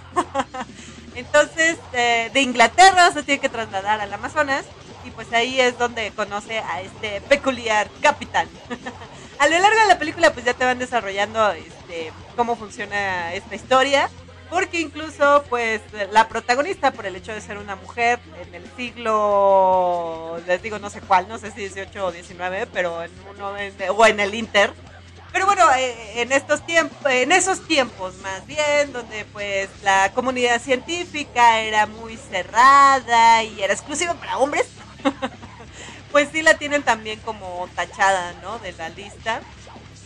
Entonces 1.16 1.78
eh, 1.94 2.30
de 2.34 2.42
Inglaterra 2.42 3.12
se 3.12 3.24
tiene 3.24 3.42
que 3.42 3.50
trasladar 3.50 4.00
al 4.00 4.14
Amazonas 4.14 4.66
y 5.04 5.12
pues 5.12 5.32
ahí 5.34 5.60
es 5.60 5.78
donde 5.78 6.12
conoce 6.12 6.60
a 6.60 6.82
este 6.82 7.22
peculiar 7.22 7.90
capitán. 8.02 8.48
a 9.40 9.48
lo 9.48 9.60
largo 9.60 9.80
de 9.80 9.88
la 9.88 10.00
película 10.00 10.34
pues 10.34 10.46
ya 10.46 10.54
te 10.54 10.66
van 10.66 10.80
desarrollando 10.80 11.52
este, 11.52 12.12
cómo 12.36 12.56
funciona 12.56 13.34
esta 13.34 13.56
historia. 13.56 14.10
Porque 14.50 14.80
incluso, 14.80 15.44
pues, 15.50 15.82
la 16.12 16.30
protagonista, 16.30 16.92
por 16.92 17.06
el 17.06 17.18
hecho 17.18 17.34
de 17.34 17.42
ser 17.42 17.58
una 17.58 17.76
mujer 17.76 18.18
en 18.42 18.56
el 18.56 18.64
siglo, 18.78 20.40
les 20.48 20.62
digo, 20.62 20.80
no 20.80 20.90
sé 20.90 21.02
cuál, 21.02 21.28
no 21.28 21.38
sé 21.38 21.52
si 21.52 21.60
18 21.60 22.06
o 22.06 22.12
19, 22.14 22.68
pero 22.68 23.04
en 23.04 23.12
uno, 23.30 23.52
o 23.94 24.06
en 24.06 24.20
el 24.22 24.34
Inter. 24.34 24.72
Pero 25.34 25.46
bueno, 25.46 25.64
eh, 25.76 26.22
en 26.22 26.32
estos 26.32 26.66
tiempos, 26.66 27.12
en 27.12 27.32
esos 27.32 27.68
tiempos 27.68 28.16
más 28.24 28.48
bien, 28.48 28.94
donde 28.94 29.26
pues 29.26 29.70
la 29.84 30.12
comunidad 30.14 30.62
científica 30.62 31.60
era 31.60 31.86
muy 31.86 32.18
cerrada 32.18 33.44
y 33.44 33.62
era 33.62 33.74
exclusiva 33.74 34.14
para 34.14 34.38
hombres, 34.38 34.68
pues 36.12 36.30
sí 36.32 36.42
la 36.42 36.56
tienen 36.56 36.84
también 36.84 37.20
como 37.20 37.68
tachada, 37.76 38.34
¿no? 38.42 38.60
De 38.60 38.72
la 38.74 38.90
lista. 38.90 39.42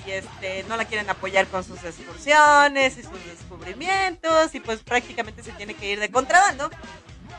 Y 0.06 0.12
este, 0.12 0.64
no 0.68 0.78
la 0.78 0.86
quieren 0.86 1.10
apoyar 1.10 1.46
con 1.48 1.64
sus 1.64 1.84
excursiones 1.84 2.98
y 2.98 3.04
sus 3.04 3.26
descubrimientos. 3.26 4.56
Y 4.56 4.60
pues 4.60 4.80
prácticamente 4.80 5.44
se 5.44 5.52
tiene 5.52 5.74
que 5.74 5.92
ir 5.92 6.00
de 6.00 6.10
contrabando. 6.10 6.70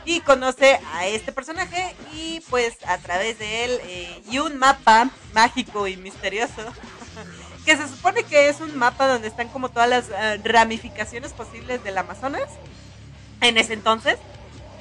Y 0.05 0.21
conoce 0.21 0.79
a 0.93 1.07
este 1.07 1.31
personaje 1.31 1.95
y 2.13 2.41
pues 2.49 2.77
a 2.85 2.97
través 2.97 3.39
de 3.39 3.65
él 3.65 3.79
eh, 3.83 4.21
y 4.29 4.39
un 4.39 4.57
mapa 4.57 5.09
mágico 5.33 5.87
y 5.87 5.95
misterioso 5.95 6.61
que 7.65 7.77
se 7.77 7.87
supone 7.87 8.23
que 8.23 8.49
es 8.49 8.59
un 8.59 8.77
mapa 8.77 9.07
donde 9.07 9.29
están 9.29 9.47
como 9.47 9.69
todas 9.69 9.87
las 9.89 10.09
eh, 10.09 10.41
ramificaciones 10.43 11.31
posibles 11.31 11.81
del 11.85 11.97
Amazonas 11.97 12.49
en 13.39 13.57
ese 13.57 13.71
entonces 13.71 14.17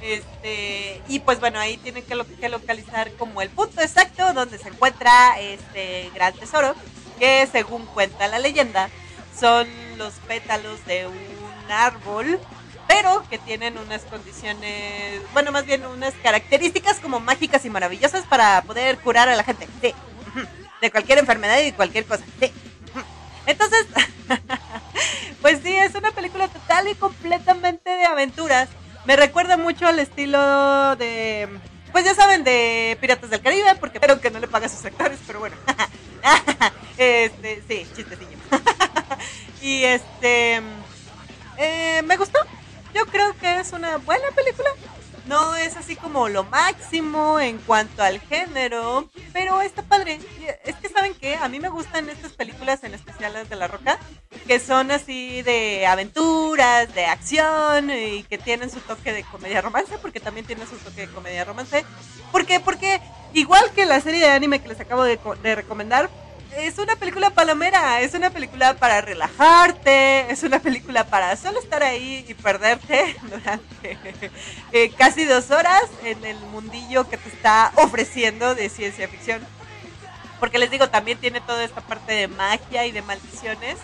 este, 0.03 1.01
y 1.09 1.21
pues 1.21 1.39
bueno, 1.39 1.61
ahí 1.61 1.77
tienen 1.77 2.03
que, 2.03 2.21
que, 2.41 2.49
localizar 2.49 3.13
como 3.13 3.41
el 3.41 3.51
punto 3.51 3.81
exacto 3.81 4.33
donde 4.33 4.59
se 4.59 4.69
encuentra 4.69 5.39
este 5.41 6.11
gran 6.13 6.35
tesoro, 6.35 6.75
que 7.21 7.47
según 7.51 7.87
cuenta 7.87 8.27
la 8.27 8.41
leyenda, 8.41 8.91
son 9.39 9.69
los 9.97 10.15
pétalos 10.27 10.85
de 10.87 11.07
un 11.07 11.71
árbol, 11.71 12.41
pero 12.89 13.25
que 13.31 13.39
tienen 13.39 13.79
unas 13.79 14.03
condiciones, 14.03 15.23
bueno, 15.33 15.53
más 15.53 15.67
bien 15.67 15.87
unas 15.87 16.15
características 16.15 16.99
como 16.99 17.21
mágicas 17.21 17.65
y 17.65 17.71
maravillosas 17.71 18.25
para 18.27 18.61
poder 18.63 18.99
curar 18.99 19.29
a 19.29 19.37
la 19.37 19.45
gente. 19.45 19.69
De 20.81 20.91
cualquier 20.91 21.19
enfermedad 21.19 21.61
y 21.61 21.71
cualquier 21.71 22.05
cosa. 22.05 22.25
Entonces, 23.47 23.87
pues 25.43 25.61
sí, 25.63 25.73
es 25.77 25.95
una 25.95 26.11
película 26.11 26.49
total 26.49 26.89
y 26.89 26.97
completamente 26.97 27.89
de 27.89 28.05
aventuras 28.05 28.69
me 29.05 29.17
recuerda 29.17 29.57
mucho 29.57 29.87
al 29.87 29.99
estilo 29.99 30.97
de, 30.97 31.49
pues 31.93 32.05
ya 32.05 32.15
saben, 32.15 32.45
de 32.45 32.97
Piratas 33.01 33.31
del 33.31 33.41
Caribe, 33.41 33.75
porque 33.81 33.99
espero 33.99 34.21
que 34.21 34.31
no 34.31 34.39
le 34.39 34.49
pague 34.49 34.67
a 34.67 34.69
sus 34.69 34.85
actores, 34.85 35.19
pero 35.27 35.41
bueno. 35.41 35.57
este, 36.97 37.63
sí, 37.69 37.87
chistecillo. 37.95 38.39
y 39.63 39.85
este, 39.85 40.61
eh, 41.59 42.03
me 42.05 42.17
gustó. 42.17 42.39
Yo 42.95 43.07
creo 43.07 43.37
que 43.39 43.61
es 43.61 43.73
una 43.73 43.99
buena 43.99 44.29
película. 44.35 44.71
No 45.27 45.55
es 45.55 45.77
así 45.77 45.95
como 45.95 46.29
lo 46.29 46.45
máximo 46.45 47.39
en 47.39 47.59
cuanto 47.59 48.03
al 48.03 48.21
género, 48.21 49.09
pero 49.33 49.63
está 49.63 49.83
padre. 49.83 50.19
Es 50.65 50.75
que 50.77 50.89
saben 50.89 51.15
que 51.15 51.37
a 51.37 51.49
mí 51.49 51.61
me 51.61 51.69
gustan 51.69 52.09
estas 52.09 52.33
películas, 52.33 52.83
en 52.83 52.95
especial 52.95 53.33
las 53.33 53.49
de 53.49 53.57
La 53.57 53.69
Roca, 53.69 53.99
que 54.47 54.59
son 54.59 54.91
así 54.91 55.43
de 55.43 55.87
aventuras, 55.87 56.93
de 56.95 57.07
acción 57.07 57.91
y 57.91 58.25
que 58.25 58.39
tienen 58.39 58.71
su 58.71 58.81
toque 58.81 59.13
de 59.13 59.23
comedia 59.23 59.61
romance, 59.61 59.97
porque 59.99 60.19
también 60.19 60.45
tienen 60.45 60.67
su 60.67 60.77
toque 60.77 61.07
de 61.07 61.13
comedia 61.13 61.45
romance. 61.45 61.85
¿Por 62.33 62.45
qué? 62.45 62.59
Porque 62.59 63.01
igual 63.33 63.71
que 63.75 63.87
la 63.87 64.01
serie 64.01 64.21
de 64.21 64.31
anime 64.31 64.61
que 64.61 64.69
les 64.69 64.81
acabo 64.81 65.05
de, 65.05 65.21
de 65.43 65.55
recomendar, 65.55 66.11
es 66.57 66.79
una 66.79 66.97
película 66.97 67.31
palomera, 67.31 68.01
es 68.01 68.15
una 68.15 68.31
película 68.31 68.75
para 68.75 69.01
relajarte, 69.01 70.31
es 70.31 70.43
una 70.43 70.59
película 70.59 71.05
para 71.05 71.37
solo 71.37 71.61
estar 71.61 71.83
ahí 71.83 72.25
y 72.29 72.35
perderte 72.35 73.17
durante 73.23 73.99
eh, 74.73 74.91
casi 74.97 75.25
dos 75.25 75.51
horas 75.51 75.83
en 76.05 76.25
el 76.25 76.39
mundillo 76.53 77.09
que 77.09 77.17
te 77.17 77.29
está 77.29 77.73
ofreciendo 77.77 78.55
de 78.55 78.69
ciencia 78.69 79.09
ficción. 79.09 79.47
Porque 80.41 80.59
les 80.59 80.71
digo, 80.71 80.89
también 80.89 81.19
tiene 81.19 81.41
toda 81.41 81.65
esta 81.65 81.81
parte 81.81 82.13
de 82.13 82.29
magia 82.29 82.87
y 82.87 82.93
de 82.93 83.03
maldiciones. 83.03 83.79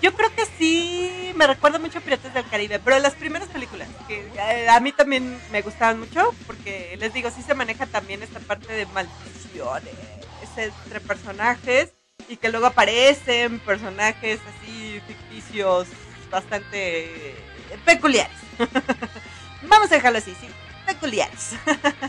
Yo 0.00 0.14
creo 0.14 0.34
que 0.34 0.46
sí 0.58 1.32
me 1.36 1.46
recuerda 1.46 1.78
mucho 1.78 1.98
a 1.98 2.00
Piratas 2.00 2.32
del 2.32 2.48
Caribe, 2.48 2.78
pero 2.78 2.98
las 2.98 3.12
primeras 3.14 3.48
películas, 3.48 3.86
que 4.08 4.26
eh, 4.34 4.68
a 4.68 4.80
mí 4.80 4.92
también 4.92 5.38
me 5.52 5.60
gustaban 5.60 6.00
mucho, 6.00 6.34
porque 6.46 6.96
les 6.98 7.12
digo, 7.12 7.30
sí 7.30 7.42
se 7.42 7.54
maneja 7.54 7.86
también 7.86 8.22
esta 8.22 8.40
parte 8.40 8.72
de 8.72 8.86
maldiciones 8.86 9.94
entre 10.56 11.00
personajes 11.00 11.90
y 12.30 12.36
que 12.36 12.48
luego 12.48 12.66
aparecen 12.66 13.58
personajes 13.58 14.38
así 14.48 15.02
ficticios 15.06 15.88
bastante 16.30 17.34
peculiares. 17.84 18.36
Vamos 19.62 19.90
a 19.90 19.96
dejarlo 19.96 20.18
así, 20.18 20.34
sí, 20.40 20.46
peculiares. 20.86 21.50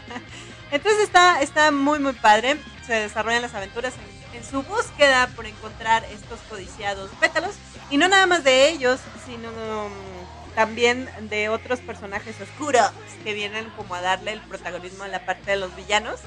Entonces 0.72 1.02
está, 1.02 1.42
está 1.42 1.72
muy, 1.72 1.98
muy 1.98 2.14
padre. 2.14 2.58
Se 2.86 2.94
desarrollan 2.94 3.42
las 3.42 3.56
aventuras 3.56 3.94
en 4.34 4.44
su 4.44 4.62
búsqueda 4.62 5.28
por 5.36 5.48
encontrar 5.48 6.06
estos 6.06 6.40
codiciados 6.42 7.10
pétalos. 7.20 7.56
Y 7.90 7.98
no 7.98 8.08
nada 8.08 8.28
más 8.28 8.44
de 8.44 8.70
ellos, 8.70 9.00
sino 9.26 9.50
mm, 9.50 10.56
también 10.56 11.10
de 11.30 11.50
otros 11.50 11.80
personajes 11.80 12.40
oscuros 12.40 12.92
que 13.24 13.34
vienen 13.34 13.70
como 13.72 13.96
a 13.96 14.02
darle 14.02 14.34
el 14.34 14.42
protagonismo 14.42 15.04
a 15.04 15.08
la 15.08 15.26
parte 15.26 15.52
de 15.52 15.58
los 15.58 15.76
villanos 15.76 16.20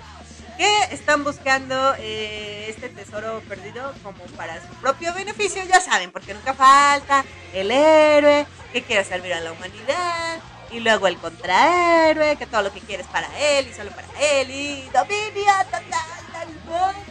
que 0.57 0.95
están 0.95 1.25
buscando 1.25 1.95
eh, 1.99 2.67
este 2.69 2.89
tesoro 2.89 3.41
perdido 3.49 3.93
como 4.03 4.25
para 4.37 4.61
su 4.61 4.75
propio 4.77 5.13
beneficio, 5.15 5.63
ya 5.65 5.81
saben, 5.81 6.13
porque 6.13 6.35
nunca 6.35 6.55
falta 6.55 7.25
el 7.53 7.71
héroe 7.71 8.47
que 8.73 8.83
quiere 8.83 9.05
servir 9.05 9.35
a 9.35 9.41
la 9.41 9.53
humanidad 9.53 10.41
y 10.71 10.81
luego 10.81 11.07
el 11.07 11.17
contrahéroe 11.19 12.37
que 12.37 12.47
todo 12.47 12.63
lo 12.63 12.73
que 12.73 12.81
quiere 12.81 13.03
es 13.03 13.09
para 13.09 13.29
él 13.39 13.69
y 13.69 13.75
solo 13.75 13.91
para 13.91 14.09
él 14.21 14.51
y 14.51 14.89
dominia 14.93 15.65
total 15.65 16.25
del 16.33 16.49
mundo 16.65 17.05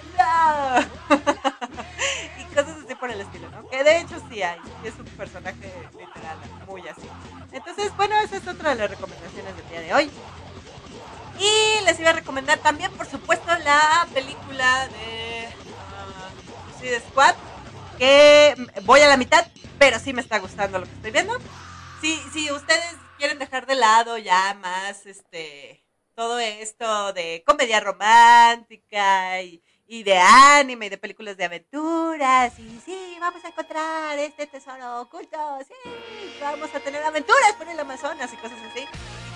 y 2.39 2.43
cosas 2.53 2.77
así 2.85 2.95
por 2.95 3.09
el 3.09 3.21
estilo, 3.21 3.49
¿no? 3.49 3.67
Que 3.69 3.83
de 3.83 3.99
hecho 3.99 4.21
sí 4.29 4.41
hay, 4.41 4.59
es 4.83 4.93
un 4.99 5.05
personaje 5.05 5.71
literal 5.97 6.37
muy 6.67 6.87
así. 6.87 7.07
Entonces, 7.51 7.95
bueno, 7.95 8.15
esa 8.19 8.37
es 8.37 8.47
otra 8.47 8.71
de 8.71 8.75
las 8.75 8.89
recomendaciones 8.89 9.55
del 9.55 9.69
día 9.69 9.81
de 9.81 9.93
hoy. 9.93 10.11
Y 11.39 11.83
les 11.85 11.99
iba 11.99 12.11
a 12.11 12.13
recomendar 12.13 12.59
también, 12.59 12.91
por 12.93 13.07
supuesto, 13.07 13.47
la 13.63 14.07
película 14.13 14.87
de 14.87 15.49
uh, 15.69 16.79
Suicide 16.79 17.01
Squad, 17.09 17.35
que 17.97 18.55
voy 18.83 19.01
a 19.01 19.07
la 19.07 19.17
mitad, 19.17 19.45
pero 19.79 19.99
sí 19.99 20.13
me 20.13 20.21
está 20.21 20.39
gustando 20.39 20.79
lo 20.79 20.85
que 20.85 20.93
estoy 20.93 21.11
viendo. 21.11 21.37
Si, 22.01 22.17
si 22.31 22.51
ustedes 22.51 22.95
quieren 23.17 23.39
dejar 23.39 23.65
de 23.65 23.75
lado 23.75 24.17
ya 24.17 24.53
más 24.61 25.05
este 25.05 25.83
todo 26.15 26.39
esto 26.39 27.13
de 27.13 27.43
comedia 27.45 27.79
romántica 27.79 29.41
y, 29.41 29.63
y 29.87 30.03
de 30.03 30.17
anime 30.17 30.85
y 30.85 30.89
de 30.89 30.97
películas 30.97 31.37
de 31.37 31.45
aventuras 31.45 32.57
y 32.57 32.81
sí, 32.85 33.17
vamos 33.19 33.43
a 33.43 33.49
encontrar 33.49 34.17
este 34.19 34.47
tesoro 34.47 35.01
oculto, 35.01 35.37
sí, 35.67 35.91
vamos 36.41 36.73
a 36.73 36.79
tener 36.79 37.03
aventuras 37.03 37.53
por 37.57 37.67
el 37.67 37.79
Amazonas 37.79 38.31
y 38.33 38.37
cosas 38.37 38.59
así. 38.71 38.85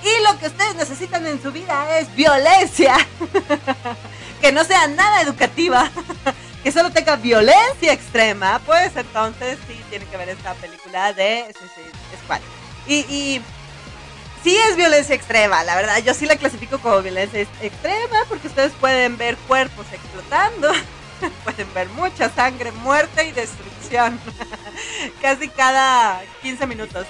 Y 0.03 0.23
lo 0.23 0.39
que 0.39 0.47
ustedes 0.47 0.75
necesitan 0.75 1.25
en 1.25 1.41
su 1.41 1.51
vida 1.51 1.99
es 1.99 2.13
violencia. 2.15 2.95
que 4.41 4.51
no 4.51 4.63
sea 4.63 4.87
nada 4.87 5.21
educativa. 5.21 5.89
que 6.63 6.71
solo 6.71 6.91
tenga 6.91 7.15
violencia 7.15 7.93
extrema. 7.93 8.61
Pues 8.65 8.95
entonces 8.95 9.57
sí 9.67 9.79
tiene 9.89 10.05
que 10.05 10.17
ver 10.17 10.29
esta 10.29 10.53
película 10.55 11.13
de 11.13 11.45
Suicide 11.57 11.91
Squad. 12.23 12.41
Y, 12.87 12.99
y 13.09 13.41
sí 14.43 14.57
es 14.69 14.75
violencia 14.75 15.15
extrema, 15.15 15.63
la 15.63 15.75
verdad. 15.75 15.97
Yo 16.03 16.13
sí 16.13 16.25
la 16.25 16.35
clasifico 16.35 16.79
como 16.79 17.01
violencia 17.01 17.41
extrema 17.61 18.17
porque 18.29 18.47
ustedes 18.47 18.73
pueden 18.73 19.17
ver 19.17 19.37
cuerpos 19.47 19.85
explotando. 19.91 20.71
pueden 21.43 21.73
ver 21.73 21.89
mucha 21.89 22.29
sangre, 22.29 22.71
muerte 22.71 23.25
y 23.25 23.31
destrucción. 23.31 24.19
Casi 25.21 25.49
cada 25.49 26.21
15 26.41 26.67
minutos. 26.67 27.05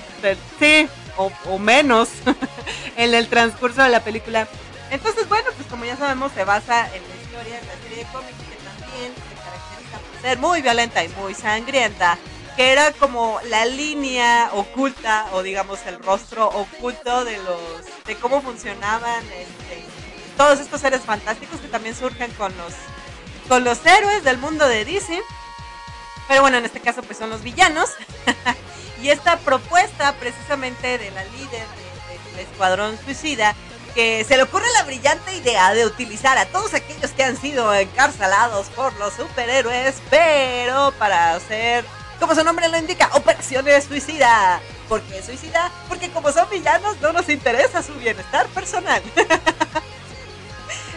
Sí, 0.60 0.88
o, 1.18 1.60
menos 1.60 2.10
en 2.98 3.14
el 3.14 3.28
transcurso 3.28 3.82
de 3.84 3.90
la 3.90 4.04
película. 4.04 4.48
Entonces, 4.92 5.28
bueno, 5.28 5.50
pues 5.56 5.68
como 5.68 5.86
ya 5.86 5.98
sabemos, 5.98 6.32
se 6.32 6.44
basa 6.44 6.88
en 6.96 7.02
la 7.02 7.16
historia, 7.22 7.60
en 7.60 7.68
la 7.68 7.74
serie 7.84 7.98
de 7.98 8.12
cómics 8.12 8.38
que 8.38 8.56
también 8.64 9.14
se 9.14 9.36
caracteriza 9.44 9.98
por 10.00 10.22
ser 10.22 10.38
muy 10.38 10.62
violenta 10.62 11.04
y 11.04 11.10
muy 11.10 11.34
sangrienta, 11.34 12.18
que 12.58 12.72
era 12.72 12.92
como 12.92 13.40
la 13.46 13.66
línea 13.66 14.50
oculta 14.54 15.28
o 15.32 15.44
digamos 15.44 15.80
el 15.86 16.00
rostro 16.00 16.48
oculto 16.48 17.24
de 17.24 17.38
los 17.38 18.06
de 18.06 18.16
cómo 18.16 18.42
funcionaban 18.42 19.24
este, 19.26 19.84
todos 20.36 20.60
estos 20.60 20.82
seres 20.82 21.02
fantásticos 21.02 21.62
que 21.62 21.68
también 21.68 21.96
surgen 21.96 22.32
con 22.32 22.56
los 22.58 22.74
con 23.48 23.64
los 23.64 23.86
héroes 23.86 24.24
del 24.24 24.38
mundo 24.40 24.68
de 24.68 24.84
DC. 24.84 25.22
Pero 26.28 26.42
bueno, 26.42 26.58
en 26.58 26.66
este 26.66 26.82
caso 26.82 27.02
pues 27.04 27.18
son 27.18 27.30
los 27.30 27.44
villanos. 27.44 27.92
Y 29.02 29.10
esta 29.10 29.38
propuesta 29.38 30.14
precisamente 30.14 30.98
de 30.98 31.12
la 31.12 31.24
líder 31.26 31.68
del 32.32 32.40
Escuadrón 32.40 32.98
Suicida, 33.06 33.56
que 33.94 34.24
se 34.24 34.38
le 34.38 34.44
ocurre 34.44 34.66
la 34.74 34.84
brillante 34.84 35.36
idea 35.36 35.74
de 35.74 35.86
utilizar 35.86 36.38
a 36.38 36.48
todos 36.48 36.74
aquellos 36.74 37.12
que 37.12 37.24
han 37.24 37.38
sido 37.38 37.74
encarcelados 37.76 38.68
por 38.70 38.94
los 38.98 39.14
superhéroes, 39.14 39.96
pero 40.10 40.94
para 40.98 41.36
hacer, 41.36 41.86
como 42.20 42.36
su 42.36 42.44
nombre 42.44 42.68
lo 42.70 42.78
indica, 42.78 43.10
operaciones 43.14 43.86
suicida. 43.86 44.60
¿Por 44.90 45.02
qué 45.02 45.22
suicida? 45.22 45.72
Porque 45.88 46.10
como 46.10 46.32
son 46.32 46.50
villanos 46.50 47.00
no 47.02 47.14
nos 47.14 47.30
interesa 47.30 47.84
su 47.84 47.94
bienestar 47.96 48.48
personal. 48.48 49.02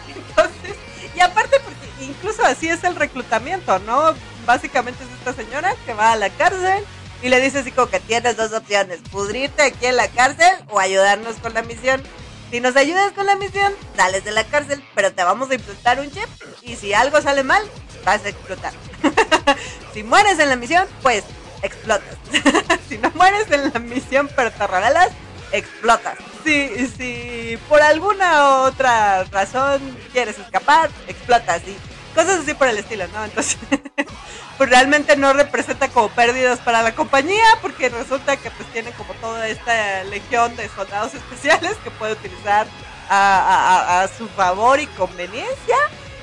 Entonces, 0.09 0.77
y 1.15 1.21
aparte 1.21 1.61
porque 1.61 2.05
incluso 2.05 2.45
así 2.45 2.69
es 2.69 2.85
el 2.85 2.97
reclutamiento, 2.97 3.79
¿no? 3.81 4.15
Básicamente 4.47 5.05
es 5.05 5.11
esta 5.19 5.33
señora 5.35 5.75
que 5.85 5.93
va 5.93 6.13
a 6.13 6.17
la 6.17 6.31
cárcel 6.31 6.85
y 7.23 7.29
le 7.29 7.41
dice 7.41 7.59
así 7.59 7.73
como 7.73 7.91
que 7.91 8.01
tienes 8.01 8.37
dos 8.37 8.53
opciones, 8.53 9.01
pudrirte 9.11 9.63
aquí 9.63 9.87
en 9.87 9.97
la 9.97 10.09
cárcel 10.09 10.57
o 10.69 10.79
ayudarnos 10.79 11.37
con 11.37 11.53
la 11.53 11.63
misión. 11.63 12.03
Si 12.51 12.61
nos 12.61 12.75
ayudas 12.77 13.13
con 13.13 13.27
la 13.27 13.37
misión, 13.37 13.73
sales 13.97 14.25
de 14.25 14.33
la 14.33 14.45
cárcel, 14.45 14.83
pero 14.95 15.13
te 15.13 15.23
vamos 15.23 15.51
a 15.51 15.55
implantar 15.55 16.01
un 16.01 16.11
chip 16.11 16.29
y 16.63 16.77
si 16.77 16.95
algo 16.95 17.21
sale 17.21 17.45
mal, 17.45 17.63
vas 18.05 18.25
a 18.25 18.31
explotar. 18.31 18.73
si 19.95 20.03
mueres 20.03 20.39
en 20.39 20.49
la 20.49 20.57
misión, 20.57 20.87
pues 21.03 21.25
explotas. 21.63 22.17
si 22.89 22.99
no 22.99 23.11
mueres 23.15 23.51
en 23.51 23.73
la 23.73 23.81
misión 23.81 24.31
pero 24.35 24.51
revelas, 24.67 25.11
explotas. 25.53 26.17
Si, 26.45 26.87
si 26.89 27.59
por 27.69 27.83
alguna 27.83 28.63
otra 28.63 29.25
razón 29.25 29.81
quieres 30.13 30.39
escapar, 30.39 30.91
explotas. 31.07 31.63
Y 31.67 31.77
cosas 32.15 32.41
así 32.41 32.55
por 32.55 32.69
el 32.69 32.79
estilo, 32.79 33.07
¿no? 33.09 33.25
Entonces, 33.25 33.59
pues 34.59 34.71
realmente 34.71 35.17
no 35.17 35.33
representa 35.33 35.89
como 35.89 36.09
pérdidas 36.09 36.59
para 36.61 36.83
la 36.83 36.95
compañía, 36.95 37.45
porque 37.63 37.89
resulta 37.89 38.37
que 38.37 38.51
pues 38.51 38.71
tiene 38.73 38.93
como 38.93 39.15
toda 39.15 39.49
esta 39.49 40.05
legión 40.05 40.55
de 40.57 40.69
soldados 40.69 41.15
especiales 41.15 41.77
que 41.85 41.91
puede 41.91 42.13
utilizar 42.13 42.67
a, 43.09 44.09
su 44.17 44.29
favor 44.29 44.81
y 44.81 44.87
conveniencia. 44.87 45.77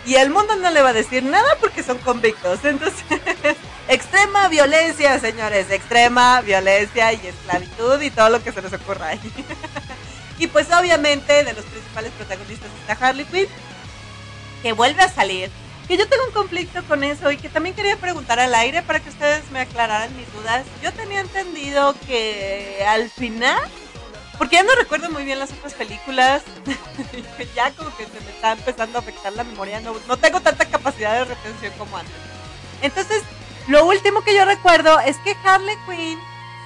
Y 0.07 0.15
el 0.15 0.29
mundo 0.29 0.55
no 0.55 0.71
le 0.71 0.81
va 0.81 0.89
a 0.89 0.93
decir 0.93 1.21
nada 1.23 1.57
porque 1.59 1.83
son 1.83 1.97
convictos. 1.97 2.63
Entonces, 2.63 3.03
extrema 3.89 4.47
violencia, 4.47 5.19
señores, 5.19 5.69
extrema 5.69 6.39
violencia 6.39 7.11
y 7.11 7.27
esclavitud 7.27 8.01
y 8.01 8.09
todo 8.09 8.29
lo 8.29 8.41
que 8.41 8.53
se 8.53 8.61
les 8.61 8.71
ocurra 8.71 9.07
ahí. 9.07 9.19
y 10.39 10.47
pues 10.47 10.71
obviamente 10.71 11.43
de 11.43 11.51
los 11.51 11.65
principales 11.65 12.13
protagonistas 12.13 12.69
está 12.79 13.05
Harley 13.05 13.25
Quinn, 13.25 13.49
que 14.63 14.71
vuelve 14.71 15.03
a 15.03 15.09
salir 15.09 15.51
que 15.89 15.97
yo 15.97 16.07
tengo 16.07 16.25
un 16.25 16.33
conflicto 16.33 16.83
con 16.83 17.03
eso 17.03 17.31
y 17.31 17.37
que 17.37 17.49
también 17.49 17.75
quería 17.75 17.95
preguntar 17.95 18.39
al 18.39 18.53
aire 18.55 18.81
para 18.83 18.99
que 18.99 19.09
ustedes 19.09 19.49
me 19.51 19.61
aclararan 19.61 20.15
mis 20.17 20.31
dudas. 20.33 20.65
Yo 20.83 20.91
tenía 20.93 21.21
entendido 21.21 21.95
que 22.05 22.83
al 22.87 23.09
final, 23.09 23.61
porque 24.37 24.57
ya 24.57 24.63
no 24.63 24.75
recuerdo 24.75 25.09
muy 25.09 25.23
bien 25.23 25.39
las 25.39 25.51
otras 25.51 25.73
películas, 25.73 26.43
ya 27.55 27.71
como 27.71 27.95
que 27.95 28.05
se 28.05 28.21
me 28.21 28.29
está 28.29 28.53
empezando 28.53 28.97
a 28.97 29.01
afectar 29.01 29.33
la 29.33 29.43
memoria, 29.43 29.81
no, 29.81 30.17
tengo 30.17 30.41
tanta 30.41 30.65
capacidad 30.65 31.13
de 31.13 31.25
retención 31.25 31.73
como 31.77 31.97
antes. 31.97 32.13
Entonces, 32.81 33.23
lo 33.67 33.85
último 33.85 34.23
que 34.23 34.35
yo 34.35 34.45
recuerdo 34.45 34.99
es 34.99 35.17
que 35.17 35.35
Harley 35.43 35.75
Quinn 35.87 36.19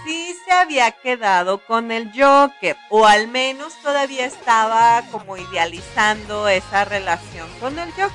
sí 0.06 0.35
se 0.45 0.52
había 0.52 0.91
quedado 0.91 1.60
con 1.60 1.91
el 1.91 2.11
Joker, 2.11 2.76
o 2.89 3.06
al 3.06 3.27
menos 3.27 3.73
todavía 3.81 4.26
estaba 4.26 5.03
como 5.11 5.38
idealizando 5.38 6.48
esa 6.48 6.85
relación 6.85 7.48
con 7.60 7.80
el 7.80 7.89
Joker. 7.91 8.11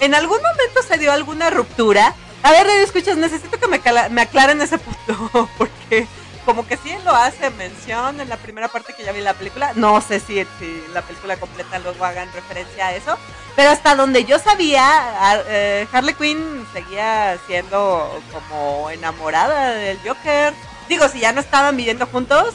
¿En 0.00 0.14
algún 0.14 0.38
momento 0.38 0.82
se 0.86 0.98
dio 0.98 1.12
alguna 1.12 1.50
ruptura? 1.50 2.14
A 2.42 2.50
ver, 2.50 2.66
escuchas, 2.66 3.16
necesito 3.16 3.58
que 3.58 3.68
me, 3.68 3.80
me 4.10 4.22
aclaren 4.22 4.60
ese 4.60 4.78
punto, 4.78 5.48
porque 5.58 6.06
como 6.44 6.66
que 6.66 6.76
sí 6.76 6.90
lo 7.04 7.12
hace 7.12 7.50
mención 7.50 8.20
en 8.20 8.28
la 8.28 8.36
primera 8.36 8.68
parte 8.68 8.94
que 8.94 9.04
ya 9.04 9.12
vi 9.12 9.20
la 9.20 9.34
película. 9.34 9.72
No 9.74 10.00
sé 10.00 10.20
si, 10.20 10.44
si 10.58 10.84
la 10.92 11.02
película 11.02 11.36
completa 11.36 11.78
luego 11.78 12.04
hagan 12.04 12.32
referencia 12.32 12.88
a 12.88 12.94
eso. 12.94 13.18
Pero 13.54 13.70
hasta 13.70 13.94
donde 13.94 14.24
yo 14.24 14.38
sabía, 14.38 15.42
eh, 15.46 15.86
Harley 15.92 16.14
Quinn 16.14 16.66
seguía 16.72 17.38
siendo 17.46 18.20
como 18.32 18.90
enamorada 18.90 19.74
del 19.74 19.98
Joker. 19.98 20.54
Digo, 20.88 21.08
si 21.08 21.20
ya 21.20 21.32
no 21.32 21.40
estaban 21.40 21.76
viviendo 21.76 22.06
juntos, 22.06 22.54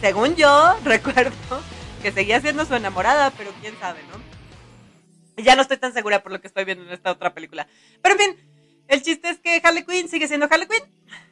según 0.00 0.36
yo 0.36 0.76
recuerdo 0.84 1.62
que 2.02 2.12
seguía 2.12 2.40
siendo 2.40 2.64
su 2.64 2.74
enamorada, 2.74 3.30
pero 3.32 3.52
quién 3.60 3.78
sabe, 3.78 4.00
¿no? 4.10 5.42
Ya 5.42 5.54
no 5.54 5.62
estoy 5.62 5.76
tan 5.76 5.92
segura 5.92 6.22
por 6.22 6.32
lo 6.32 6.40
que 6.40 6.46
estoy 6.46 6.64
viendo 6.64 6.84
en 6.84 6.92
esta 6.92 7.10
otra 7.10 7.34
película. 7.34 7.66
Pero 8.00 8.14
en 8.14 8.20
fin, 8.20 8.50
el 8.88 9.02
chiste 9.02 9.28
es 9.28 9.38
que 9.38 9.60
Harley 9.62 9.84
Quinn 9.84 10.08
sigue 10.08 10.28
siendo 10.28 10.48
Harley 10.50 10.68
Quinn, 10.68 10.84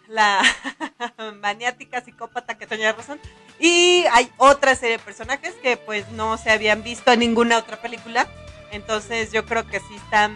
la 0.08 0.42
maniática 1.40 2.02
psicópata 2.02 2.56
que 2.56 2.66
tenía 2.66 2.92
razón. 2.92 3.20
Y 3.58 4.04
hay 4.12 4.30
otra 4.36 4.74
serie 4.74 4.98
de 4.98 5.04
personajes 5.04 5.54
que 5.62 5.76
pues 5.76 6.08
no 6.10 6.36
se 6.38 6.50
habían 6.50 6.82
visto 6.82 7.12
en 7.12 7.20
ninguna 7.20 7.58
otra 7.58 7.80
película. 7.80 8.28
Entonces 8.70 9.32
yo 9.32 9.44
creo 9.44 9.66
que 9.66 9.80
sí 9.80 9.94
están 9.94 10.34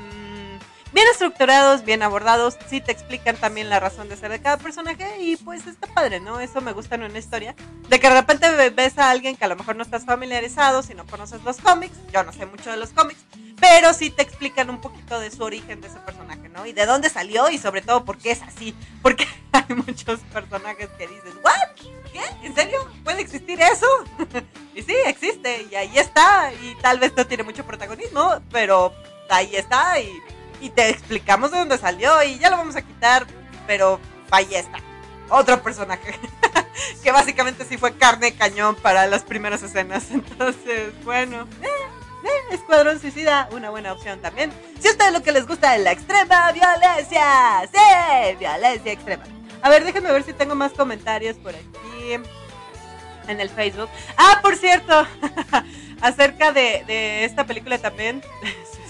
bien 0.93 1.07
estructurados, 1.11 1.85
bien 1.85 2.03
abordados, 2.03 2.57
sí 2.69 2.81
te 2.81 2.93
explican 2.93 3.37
también 3.37 3.69
la 3.69 3.81
razón 3.81 4.09
de 4.09 4.17
ser 4.17 4.31
de 4.31 4.41
cada 4.41 4.57
personaje 4.57 5.21
y 5.21 5.37
pues 5.37 5.67
está 5.67 5.87
padre, 5.87 6.21
¿no? 6.21 6.41
Eso 6.41 6.61
me 6.61 6.73
gusta 6.73 6.95
en 6.95 7.03
una 7.03 7.19
historia. 7.19 7.55
De 7.89 8.01
que 8.01 8.09
de 8.09 8.15
repente 8.15 8.71
ves 8.71 8.99
a 8.99 9.11
alguien 9.11 9.37
que 9.37 9.45
a 9.45 9.49
lo 9.49 9.57
mejor 9.57 9.77
no 9.77 9.83
estás 9.83 10.05
familiarizado, 10.05 10.83
si 10.83 10.95
no 10.95 11.07
conoces 11.07 11.43
los 11.45 11.59
cómics, 11.59 11.97
yo 12.13 12.23
no 12.25 12.33
sé 12.33 12.47
mucho 12.47 12.71
de 12.71 12.77
los 12.77 12.91
cómics, 12.91 13.21
pero 13.61 13.93
sí 13.93 14.11
te 14.11 14.23
explican 14.23 14.71
un 14.71 14.81
poquito 14.81 15.19
de 15.19 15.31
su 15.31 15.43
origen 15.43 15.81
de 15.81 15.89
ese 15.89 15.99
personaje, 15.99 16.49
¿no? 16.49 16.67
Y 16.67 16.73
de 16.73 16.87
dónde 16.87 17.11
salió 17.11 17.49
y 17.51 17.59
sobre 17.59 17.83
todo 17.83 18.05
por 18.05 18.19
qué 18.19 18.31
es 18.31 18.43
así. 18.43 18.75
Porque 19.03 19.27
hay 19.53 19.75
muchos 19.75 20.21
personajes 20.33 20.89
que 20.99 21.07
dices, 21.07 21.35
¿what? 21.43 21.53
¿Qué? 22.13 22.23
¿En 22.47 22.55
serio? 22.55 22.79
¿Puede 23.05 23.23
existir 23.23 23.61
eso? 23.61 23.87
y 24.75 24.83
sí, 24.83 24.95
existe 25.07 25.67
y 25.71 25.75
ahí 25.75 25.99
está. 25.99 26.53
Y 26.63 26.75
tal 26.77 27.01
vez 27.01 27.13
no 27.17 27.27
tiene 27.27 27.43
mucho 27.43 27.65
protagonismo, 27.65 28.41
pero 28.53 28.93
ahí 29.29 29.57
está 29.57 29.99
y, 30.01 30.13
y 30.61 30.71
te 30.71 30.89
explicamos 30.89 31.51
de 31.51 31.59
dónde 31.59 31.79
salió 31.79 32.23
y 32.23 32.39
ya 32.39 32.51
lo 32.51 32.57
vamos 32.57 32.77
a 32.77 32.83
quitar, 32.83 33.27
pero 33.67 33.99
ahí 34.31 34.55
está. 34.55 34.79
Otro 35.31 35.63
personaje 35.63 36.19
que 37.03 37.13
básicamente 37.13 37.65
sí 37.65 37.77
fue 37.77 37.95
carne 37.97 38.35
cañón 38.35 38.77
para 38.77 39.07
las 39.07 39.23
primeras 39.25 39.63
escenas. 39.63 40.11
Entonces, 40.11 40.93
bueno. 41.05 41.47
Eh 41.61 41.98
eh, 42.25 42.55
Escuadrón 42.55 43.01
Suicida, 43.01 43.49
una 43.53 43.71
buena 43.71 43.93
opción 43.93 44.21
también. 44.21 44.51
Si 44.81 44.89
a 44.89 44.91
ustedes 44.91 45.13
lo 45.13 45.23
que 45.23 45.33
les 45.33 45.47
gusta 45.47 45.77
es 45.77 45.83
la 45.83 45.93
extrema 45.93 46.53
violencia, 46.53 47.69
sí, 47.73 48.37
violencia 48.39 48.93
extrema. 48.93 49.25
A 49.63 49.69
ver, 49.69 49.85
déjenme 49.85 50.13
ver 50.13 50.23
si 50.23 50.33
tengo 50.33 50.55
más 50.55 50.73
comentarios 50.73 51.37
por 51.37 51.55
aquí 51.55 52.15
en 53.29 53.41
el 53.41 53.51
Facebook. 53.51 53.89
Ah, 54.17 54.41
por 54.43 54.57
cierto, 54.57 55.07
acerca 56.01 56.53
de, 56.53 57.25
esta 57.25 57.45
película 57.45 57.79
también. 57.79 58.23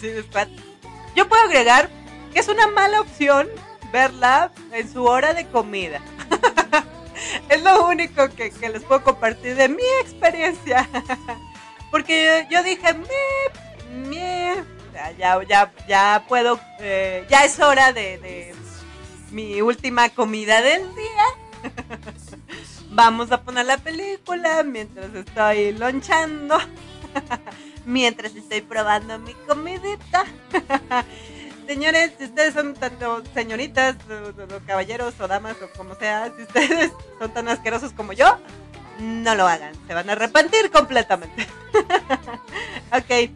Yo 1.15 1.29
puedo 1.29 1.43
agregar 1.43 1.91
que 2.33 2.41
es 2.41 2.49
una 2.49 2.69
mala 2.69 3.01
opción 3.01 3.49
verla 3.93 4.53
en 4.73 4.91
su 4.91 5.05
hora 5.05 5.35
de 5.35 5.47
comida. 5.47 6.01
es 7.49 7.63
lo 7.63 7.87
único 7.89 8.29
que, 8.31 8.51
que 8.51 8.69
les 8.69 8.85
puedo 8.85 9.03
compartir 9.03 9.57
de 9.57 9.69
mi 9.69 9.83
experiencia. 10.03 10.89
Porque 11.90 12.47
yo 12.51 12.62
dije, 12.62 12.94
me, 12.94 14.09
me, 14.09 14.55
ya, 15.19 15.43
ya, 15.43 15.73
ya 15.86 16.24
puedo, 16.28 16.60
eh, 16.81 17.24
ya 17.28 17.44
es 17.44 17.59
hora 17.60 17.93
de, 17.93 18.19
de 18.19 18.55
mi 19.31 19.60
última 19.62 20.09
comida 20.10 20.62
del 20.62 20.82
día. 20.94 21.73
Vamos 22.90 23.31
a 23.32 23.43
poner 23.43 23.66
la 23.66 23.78
película 23.78 24.62
mientras 24.62 25.15
estoy 25.15 25.73
lonchando. 25.73 26.59
mientras 27.89 28.35
estoy 28.35 28.60
probando 28.60 29.19
mi 29.19 29.35
comidita. 29.47 30.24
Señores, 31.66 32.12
si 32.19 32.24
ustedes 32.24 32.55
son 32.55 32.74
tanto 32.74 33.23
señoritas, 33.35 33.97
o, 34.09 34.66
caballeros 34.66 35.20
o 35.20 35.28
damas 35.28 35.56
o 35.62 35.70
como 35.77 35.94
sea, 35.97 36.32
si 36.35 36.43
ustedes 36.43 36.93
son 37.19 37.31
tan 37.32 37.48
asquerosos 37.48 37.93
como 37.93 38.12
yo, 38.12 38.39
no 38.99 39.35
lo 39.35 39.47
hagan. 39.47 39.75
Se 39.87 39.95
van 39.95 40.09
a 40.09 40.12
arrepentir 40.12 40.70
completamente. 40.70 41.47
ok. 42.93 43.31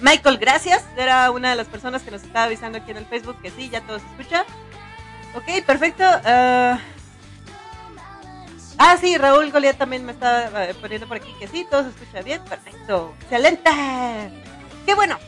Michael, 0.00 0.38
gracias. 0.38 0.84
Era 0.96 1.30
una 1.30 1.50
de 1.50 1.56
las 1.56 1.68
personas 1.68 2.02
que 2.02 2.10
nos 2.10 2.22
estaba 2.22 2.44
avisando 2.44 2.78
aquí 2.78 2.90
en 2.90 2.98
el 2.98 3.06
Facebook 3.06 3.40
que 3.42 3.50
sí, 3.50 3.68
ya 3.68 3.80
todo 3.82 3.98
se 3.98 4.06
escucha. 4.06 4.44
Ok, 5.34 5.64
perfecto. 5.64 6.04
Uh, 6.04 6.78
ah, 8.78 8.96
sí, 9.00 9.16
Raúl 9.16 9.52
Goliat 9.52 9.76
también 9.76 10.04
me 10.04 10.12
estaba 10.12 10.64
eh, 10.64 10.74
poniendo 10.74 11.06
por 11.06 11.18
aquí 11.18 11.32
que 11.38 11.46
sí, 11.48 11.66
todo 11.70 11.84
se 11.84 11.90
escucha 11.90 12.22
bien. 12.22 12.42
Perfecto. 12.44 13.14
Excelente. 13.22 13.70
Qué 14.86 14.94
bueno. 14.94 15.18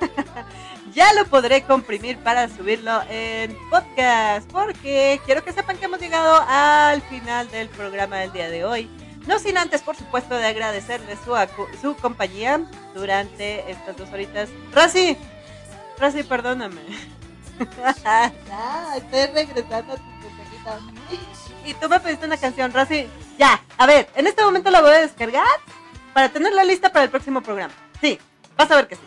ya 0.92 1.12
lo 1.14 1.26
podré 1.26 1.62
comprimir 1.62 2.18
para 2.18 2.48
subirlo 2.48 3.00
en 3.08 3.56
podcast, 3.68 4.50
porque 4.50 5.20
quiero 5.24 5.44
que 5.44 5.52
sepan 5.52 5.76
que 5.76 5.84
hemos 5.86 6.00
llegado 6.00 6.44
al 6.48 7.02
final 7.02 7.50
del 7.50 7.68
programa 7.68 8.18
del 8.18 8.32
día 8.32 8.50
de 8.50 8.64
hoy. 8.64 8.90
No 9.26 9.38
sin 9.38 9.58
antes, 9.58 9.82
por 9.82 9.96
supuesto, 9.96 10.36
de 10.36 10.46
agradecerle 10.46 11.16
su, 11.24 11.34
su 11.80 11.94
compañía 11.96 12.60
durante 12.94 13.70
estas 13.70 13.96
dos 13.96 14.10
horitas. 14.12 14.48
Rosy, 14.72 15.16
Rosy, 15.98 16.22
perdóname. 16.22 16.80
ah, 18.04 18.30
estoy 18.96 19.26
regresando 19.34 19.92
a 19.92 19.96
tu 19.96 20.02
Y 21.66 21.74
tú 21.74 21.88
me 21.88 22.00
pediste 22.00 22.26
una 22.26 22.38
canción, 22.38 22.72
Rosy. 22.72 23.06
Ya, 23.38 23.62
a 23.76 23.86
ver, 23.86 24.08
en 24.14 24.26
este 24.26 24.42
momento 24.42 24.70
la 24.70 24.80
voy 24.80 24.90
a 24.92 25.00
descargar 25.00 25.44
para 26.14 26.30
tenerla 26.30 26.64
lista 26.64 26.90
para 26.90 27.04
el 27.04 27.10
próximo 27.10 27.42
programa. 27.42 27.74
Sí, 28.00 28.18
vas 28.56 28.70
a 28.70 28.76
ver 28.76 28.88
que 28.88 28.96
sí. 28.96 29.02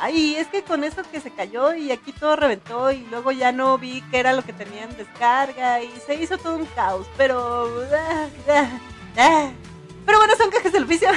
Ay, 0.00 0.36
es 0.36 0.46
que 0.48 0.62
con 0.62 0.84
eso 0.84 1.02
que 1.10 1.20
se 1.20 1.30
cayó 1.30 1.74
y 1.74 1.90
aquí 1.90 2.12
todo 2.12 2.36
reventó 2.36 2.90
y 2.92 3.06
luego 3.10 3.32
ya 3.32 3.52
no 3.52 3.78
vi 3.78 4.02
qué 4.10 4.18
era 4.20 4.32
lo 4.32 4.42
que 4.42 4.52
tenían 4.52 4.96
descarga 4.96 5.82
y 5.82 5.90
se 6.06 6.14
hizo 6.14 6.38
todo 6.38 6.56
un 6.56 6.66
caos, 6.66 7.06
pero... 7.16 7.68
Ah, 8.48 8.68
ah. 9.16 9.50
Pero 10.06 10.18
bueno, 10.18 10.36
son 10.36 10.50
cajas 10.50 10.72
del 10.72 10.84
oficio. 10.84 11.08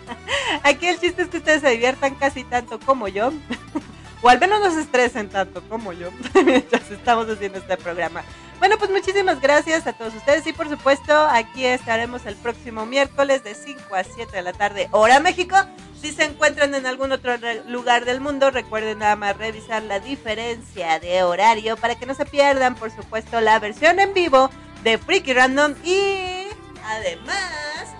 Aquí 0.62 0.86
el 0.86 0.98
chiste 0.98 1.22
es 1.22 1.28
que 1.28 1.38
ustedes 1.38 1.60
se 1.60 1.70
diviertan 1.70 2.14
casi 2.16 2.44
tanto 2.44 2.80
como 2.80 3.08
yo. 3.08 3.30
O 4.22 4.28
al 4.28 4.40
menos 4.40 4.60
no 4.60 4.70
se 4.72 4.80
estresen 4.80 5.28
tanto 5.28 5.62
como 5.68 5.92
yo 5.92 6.10
mientras 6.44 6.90
estamos 6.90 7.28
haciendo 7.28 7.58
este 7.58 7.76
programa. 7.76 8.24
Bueno, 8.58 8.78
pues 8.78 8.90
muchísimas 8.90 9.40
gracias 9.40 9.86
a 9.86 9.92
todos 9.92 10.14
ustedes 10.14 10.46
y 10.46 10.52
por 10.52 10.68
supuesto 10.68 11.14
aquí 11.14 11.66
estaremos 11.66 12.24
el 12.24 12.36
próximo 12.36 12.86
miércoles 12.86 13.44
de 13.44 13.54
5 13.54 13.94
a 13.94 14.02
7 14.02 14.34
de 14.34 14.42
la 14.42 14.54
tarde, 14.54 14.88
hora 14.92 15.20
México. 15.20 15.56
Si 16.00 16.12
se 16.12 16.24
encuentran 16.24 16.74
en 16.74 16.86
algún 16.86 17.12
otro 17.12 17.34
lugar 17.68 18.04
del 18.04 18.20
mundo, 18.20 18.50
recuerden 18.50 19.00
nada 19.00 19.16
más 19.16 19.36
revisar 19.36 19.82
la 19.82 20.00
diferencia 20.00 20.98
de 21.00 21.22
horario 21.22 21.76
para 21.76 21.96
que 21.96 22.06
no 22.06 22.14
se 22.14 22.24
pierdan, 22.24 22.76
por 22.76 22.90
supuesto, 22.90 23.40
la 23.40 23.58
versión 23.58 23.98
en 24.00 24.14
vivo 24.14 24.50
de 24.82 24.98
Freaky 24.98 25.34
Random 25.34 25.74
y 25.84 26.46
además 26.84 27.94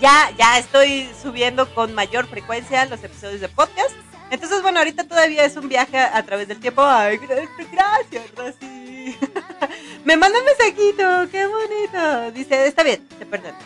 ya 0.00 0.30
ya 0.38 0.58
estoy 0.58 1.10
subiendo 1.20 1.72
con 1.74 1.94
mayor 1.94 2.26
frecuencia 2.26 2.86
los 2.86 3.02
episodios 3.02 3.40
de 3.40 3.48
podcast. 3.48 3.94
Entonces, 4.34 4.62
bueno, 4.62 4.80
ahorita 4.80 5.04
todavía 5.04 5.44
es 5.44 5.56
un 5.56 5.68
viaje 5.68 5.96
a, 5.96 6.20
través 6.24 6.48
del 6.48 6.58
tiempo. 6.58 6.82
Ay, 6.82 7.18
gracias, 7.18 8.34
Rosy. 8.34 9.16
Me 10.04 10.16
manda 10.16 10.36
un 10.40 10.44
mensajito, 10.44 11.30
qué 11.30 11.46
bonito. 11.46 12.32
Dice, 12.32 12.66
está 12.66 12.82
bien, 12.82 13.06
te 13.16 13.26
perdono. 13.26 13.56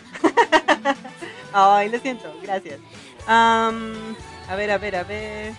Ay, 1.53 1.89
lo 1.89 1.97
siento, 1.97 2.31
gracias. 2.43 2.79
a 3.25 3.71
ver, 4.55 4.69
a 4.69 4.77
ver, 4.77 4.95
a 4.97 5.03
ver. 5.03 5.53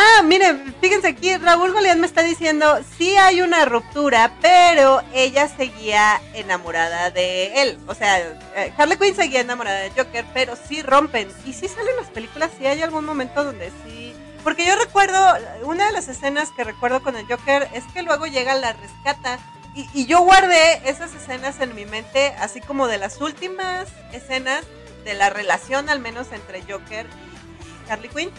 Ah, 0.00 0.22
miren, 0.22 0.76
fíjense 0.80 1.08
aquí, 1.08 1.36
Raúl 1.38 1.72
Goliat 1.72 1.96
me 1.96 2.06
está 2.06 2.22
diciendo, 2.22 2.78
sí 2.96 3.16
hay 3.16 3.42
una 3.42 3.64
ruptura, 3.64 4.32
pero 4.40 5.02
ella 5.12 5.48
seguía 5.48 6.20
enamorada 6.34 7.10
de 7.10 7.62
él. 7.62 7.80
O 7.88 7.94
sea, 7.94 8.20
eh, 8.54 8.72
Harley 8.78 8.96
Quinn 8.96 9.16
seguía 9.16 9.40
enamorada 9.40 9.80
de 9.80 9.90
Joker, 9.90 10.24
pero 10.32 10.54
sí 10.54 10.82
rompen. 10.82 11.28
Y 11.44 11.52
sí 11.52 11.66
salen 11.66 11.96
las 11.96 12.10
películas, 12.10 12.52
sí 12.56 12.64
hay 12.64 12.80
algún 12.80 13.04
momento 13.04 13.42
donde 13.42 13.72
sí... 13.84 14.14
Porque 14.44 14.64
yo 14.64 14.76
recuerdo, 14.76 15.18
una 15.64 15.86
de 15.86 15.92
las 15.92 16.06
escenas 16.06 16.50
que 16.52 16.62
recuerdo 16.62 17.02
con 17.02 17.16
el 17.16 17.26
Joker 17.26 17.68
es 17.74 17.82
que 17.92 18.02
luego 18.02 18.26
llega 18.26 18.54
la 18.54 18.74
rescata. 18.74 19.40
Y, 19.74 19.88
y 19.94 20.06
yo 20.06 20.20
guardé 20.20 20.80
esas 20.88 21.12
escenas 21.12 21.58
en 21.58 21.74
mi 21.74 21.86
mente, 21.86 22.36
así 22.38 22.60
como 22.60 22.86
de 22.86 22.98
las 22.98 23.20
últimas 23.20 23.88
escenas 24.12 24.64
de 25.04 25.14
la 25.14 25.28
relación, 25.28 25.88
al 25.88 25.98
menos 25.98 26.28
entre 26.30 26.62
Joker 26.62 27.04
y 27.86 27.90
Harley 27.90 28.10
Quinn 28.10 28.30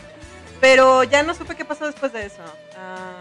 pero 0.59 1.03
ya 1.03 1.23
no 1.23 1.33
supe 1.33 1.55
qué 1.55 1.65
pasó 1.65 1.85
después 1.85 2.13
de 2.13 2.25
eso. 2.25 2.43
Ah. 2.77 3.13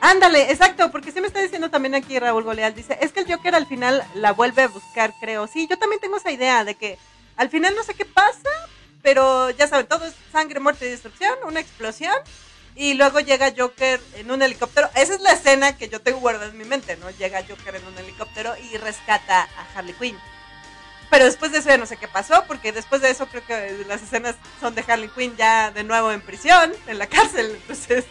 Ándale, 0.00 0.50
exacto, 0.50 0.90
porque 0.90 1.10
sí 1.10 1.20
me 1.20 1.26
está 1.26 1.40
diciendo 1.40 1.70
también 1.70 1.94
aquí 1.94 2.18
Raúl 2.18 2.44
Goleal, 2.44 2.74
dice, 2.74 2.98
es 3.00 3.12
que 3.12 3.20
el 3.20 3.32
Joker 3.32 3.54
al 3.54 3.66
final 3.66 4.04
la 4.14 4.32
vuelve 4.32 4.62
a 4.62 4.68
buscar, 4.68 5.12
creo. 5.20 5.46
Sí, 5.46 5.66
yo 5.68 5.78
también 5.78 6.00
tengo 6.00 6.18
esa 6.18 6.30
idea 6.30 6.64
de 6.64 6.74
que 6.74 6.98
al 7.36 7.48
final 7.48 7.74
no 7.74 7.82
sé 7.82 7.94
qué 7.94 8.04
pasa, 8.04 8.50
pero 9.02 9.50
ya 9.50 9.66
saben, 9.66 9.86
todo 9.86 10.04
es 10.04 10.14
sangre, 10.30 10.60
muerte 10.60 10.86
y 10.86 10.90
destrucción, 10.90 11.34
una 11.44 11.60
explosión, 11.60 12.14
y 12.76 12.94
luego 12.94 13.20
llega 13.20 13.54
Joker 13.56 14.00
en 14.14 14.30
un 14.30 14.42
helicóptero. 14.42 14.90
Esa 14.94 15.14
es 15.14 15.20
la 15.22 15.32
escena 15.32 15.76
que 15.76 15.88
yo 15.88 16.00
tengo 16.00 16.20
guardada 16.20 16.50
en 16.50 16.58
mi 16.58 16.64
mente, 16.64 16.96
¿no? 16.98 17.10
Llega 17.10 17.42
Joker 17.48 17.74
en 17.74 17.86
un 17.86 17.98
helicóptero 17.98 18.54
y 18.70 18.76
rescata 18.76 19.42
a 19.42 19.78
Harley 19.78 19.94
Quinn. 19.94 20.18
Pero 21.16 21.24
después 21.24 21.50
de 21.50 21.60
eso 21.60 21.70
ya 21.70 21.78
no 21.78 21.86
sé 21.86 21.96
qué 21.96 22.08
pasó, 22.08 22.44
porque 22.46 22.72
después 22.72 23.00
de 23.00 23.08
eso 23.08 23.26
creo 23.26 23.42
que 23.42 23.86
las 23.88 24.02
escenas 24.02 24.36
son 24.60 24.74
de 24.74 24.84
Harley 24.86 25.08
Quinn 25.08 25.34
ya 25.34 25.70
de 25.70 25.82
nuevo 25.82 26.12
en 26.12 26.20
prisión, 26.20 26.70
en 26.86 26.98
la 26.98 27.06
cárcel. 27.06 27.52
Entonces, 27.54 28.04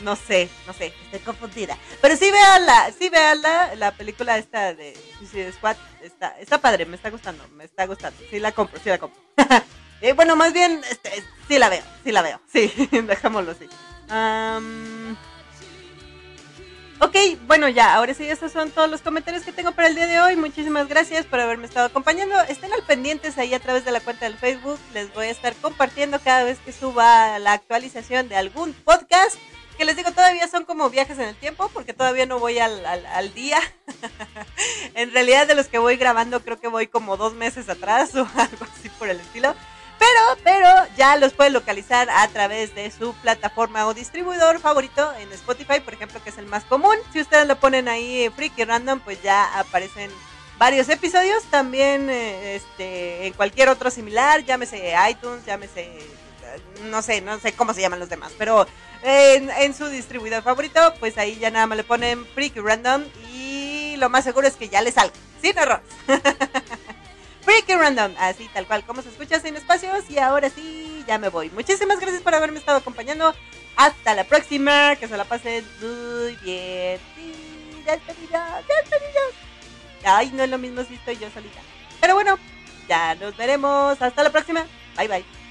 no 0.00 0.16
sé, 0.16 0.50
no 0.66 0.74
sé, 0.74 0.92
estoy 1.04 1.20
confundida. 1.20 1.78
Pero 2.02 2.14
sí 2.14 2.30
véanla, 2.30 2.92
sí 2.92 3.08
véanla, 3.08 3.74
la 3.76 3.92
película 3.92 4.36
esta 4.36 4.74
de 4.74 4.94
Suicide 5.16 5.50
Squad 5.52 5.76
está, 6.02 6.38
está 6.38 6.58
padre, 6.58 6.84
me 6.84 6.96
está 6.96 7.08
gustando, 7.08 7.42
me 7.56 7.64
está 7.64 7.86
gustando. 7.86 8.22
Sí 8.28 8.38
la 8.38 8.52
compro, 8.52 8.78
sí 8.84 8.90
la 8.90 8.98
compro. 8.98 9.18
eh, 10.02 10.12
bueno, 10.12 10.36
más 10.36 10.52
bien, 10.52 10.82
este, 10.90 11.24
sí 11.48 11.58
la 11.58 11.70
veo, 11.70 11.82
sí 12.04 12.12
la 12.12 12.20
veo, 12.20 12.38
sí, 12.52 12.70
dejámoslo 13.06 13.52
así. 13.52 13.66
Um, 14.10 15.16
Ok, 17.04 17.16
bueno 17.48 17.68
ya, 17.68 17.94
ahora 17.96 18.14
sí, 18.14 18.28
esos 18.28 18.52
son 18.52 18.70
todos 18.70 18.88
los 18.88 19.00
comentarios 19.00 19.42
que 19.42 19.50
tengo 19.50 19.72
para 19.72 19.88
el 19.88 19.96
día 19.96 20.06
de 20.06 20.20
hoy. 20.20 20.36
Muchísimas 20.36 20.86
gracias 20.86 21.26
por 21.26 21.40
haberme 21.40 21.66
estado 21.66 21.86
acompañando. 21.86 22.40
Estén 22.42 22.72
al 22.72 22.84
pendientes 22.84 23.38
ahí 23.38 23.52
a 23.54 23.58
través 23.58 23.84
de 23.84 23.90
la 23.90 23.98
cuenta 23.98 24.26
del 24.26 24.38
Facebook. 24.38 24.78
Les 24.94 25.12
voy 25.12 25.26
a 25.26 25.30
estar 25.30 25.52
compartiendo 25.56 26.20
cada 26.20 26.44
vez 26.44 26.60
que 26.60 26.70
suba 26.70 27.40
la 27.40 27.54
actualización 27.54 28.28
de 28.28 28.36
algún 28.36 28.72
podcast. 28.72 29.36
Que 29.76 29.84
les 29.84 29.96
digo, 29.96 30.12
todavía 30.12 30.46
son 30.46 30.64
como 30.64 30.90
viajes 30.90 31.18
en 31.18 31.28
el 31.28 31.34
tiempo 31.34 31.68
porque 31.74 31.92
todavía 31.92 32.24
no 32.24 32.38
voy 32.38 32.60
al, 32.60 32.86
al, 32.86 33.04
al 33.06 33.34
día. 33.34 33.58
en 34.94 35.12
realidad 35.12 35.48
de 35.48 35.56
los 35.56 35.66
que 35.66 35.78
voy 35.78 35.96
grabando 35.96 36.44
creo 36.44 36.60
que 36.60 36.68
voy 36.68 36.86
como 36.86 37.16
dos 37.16 37.34
meses 37.34 37.68
atrás 37.68 38.14
o 38.14 38.28
algo 38.36 38.64
así 38.72 38.88
por 38.90 39.08
el 39.08 39.18
estilo. 39.18 39.56
Pero, 40.02 40.42
pero 40.42 40.68
ya 40.96 41.16
los 41.16 41.32
pueden 41.32 41.52
localizar 41.52 42.10
a 42.10 42.26
través 42.26 42.74
de 42.74 42.90
su 42.90 43.14
plataforma 43.14 43.86
o 43.86 43.94
distribuidor 43.94 44.58
favorito 44.58 45.12
en 45.20 45.30
Spotify, 45.32 45.78
por 45.78 45.94
ejemplo, 45.94 46.20
que 46.20 46.30
es 46.30 46.38
el 46.38 46.46
más 46.46 46.64
común. 46.64 46.96
Si 47.12 47.20
ustedes 47.20 47.46
lo 47.46 47.54
ponen 47.54 47.88
ahí 47.88 48.28
Freaky 48.34 48.64
Random, 48.64 48.98
pues 48.98 49.22
ya 49.22 49.56
aparecen 49.60 50.10
varios 50.58 50.88
episodios. 50.88 51.44
También 51.44 52.10
eh, 52.10 52.56
este, 52.56 53.28
en 53.28 53.32
cualquier 53.34 53.68
otro 53.68 53.92
similar, 53.92 54.44
llámese 54.44 54.92
iTunes, 55.08 55.46
llámese, 55.46 55.96
no 56.90 57.00
sé, 57.00 57.20
no 57.20 57.38
sé 57.38 57.52
cómo 57.52 57.72
se 57.72 57.82
llaman 57.82 58.00
los 58.00 58.08
demás, 58.08 58.32
pero 58.36 58.66
en, 59.04 59.50
en 59.50 59.72
su 59.72 59.86
distribuidor 59.86 60.42
favorito, 60.42 60.94
pues 60.98 61.16
ahí 61.16 61.38
ya 61.38 61.52
nada 61.52 61.68
más 61.68 61.76
le 61.76 61.84
ponen 61.84 62.26
Freaky 62.34 62.58
Random 62.58 63.04
y 63.32 63.94
lo 63.98 64.08
más 64.08 64.24
seguro 64.24 64.48
es 64.48 64.56
que 64.56 64.68
ya 64.68 64.82
le 64.82 64.90
salga, 64.90 65.14
sin 65.40 65.56
error. 65.56 65.80
Freaky 67.52 67.74
Random, 67.74 68.14
así 68.18 68.48
tal 68.54 68.66
cual 68.66 68.82
como 68.82 69.02
se 69.02 69.10
escucha 69.10 69.38
sin 69.38 69.54
espacios. 69.56 70.08
Y 70.08 70.18
ahora 70.18 70.48
sí, 70.48 71.04
ya 71.06 71.18
me 71.18 71.28
voy. 71.28 71.50
Muchísimas 71.50 72.00
gracias 72.00 72.22
por 72.22 72.34
haberme 72.34 72.58
estado 72.58 72.78
acompañando. 72.78 73.34
Hasta 73.76 74.14
la 74.14 74.24
próxima, 74.24 74.96
que 74.96 75.06
se 75.06 75.16
la 75.18 75.24
pasen 75.24 75.62
muy 75.82 76.34
bien. 76.36 76.98
Sí, 77.14 77.34
despedidos, 77.84 78.66
despedidos. 78.66 79.34
Ay, 80.02 80.30
no 80.32 80.44
es 80.44 80.48
lo 80.48 80.56
mismo 80.56 80.82
si 80.84 80.94
estoy 80.94 81.18
yo 81.18 81.30
solita. 81.30 81.60
Pero 82.00 82.14
bueno, 82.14 82.38
ya 82.88 83.14
nos 83.16 83.36
veremos. 83.36 84.00
Hasta 84.00 84.22
la 84.22 84.30
próxima. 84.30 84.64
Bye 84.96 85.08
bye. 85.08 85.41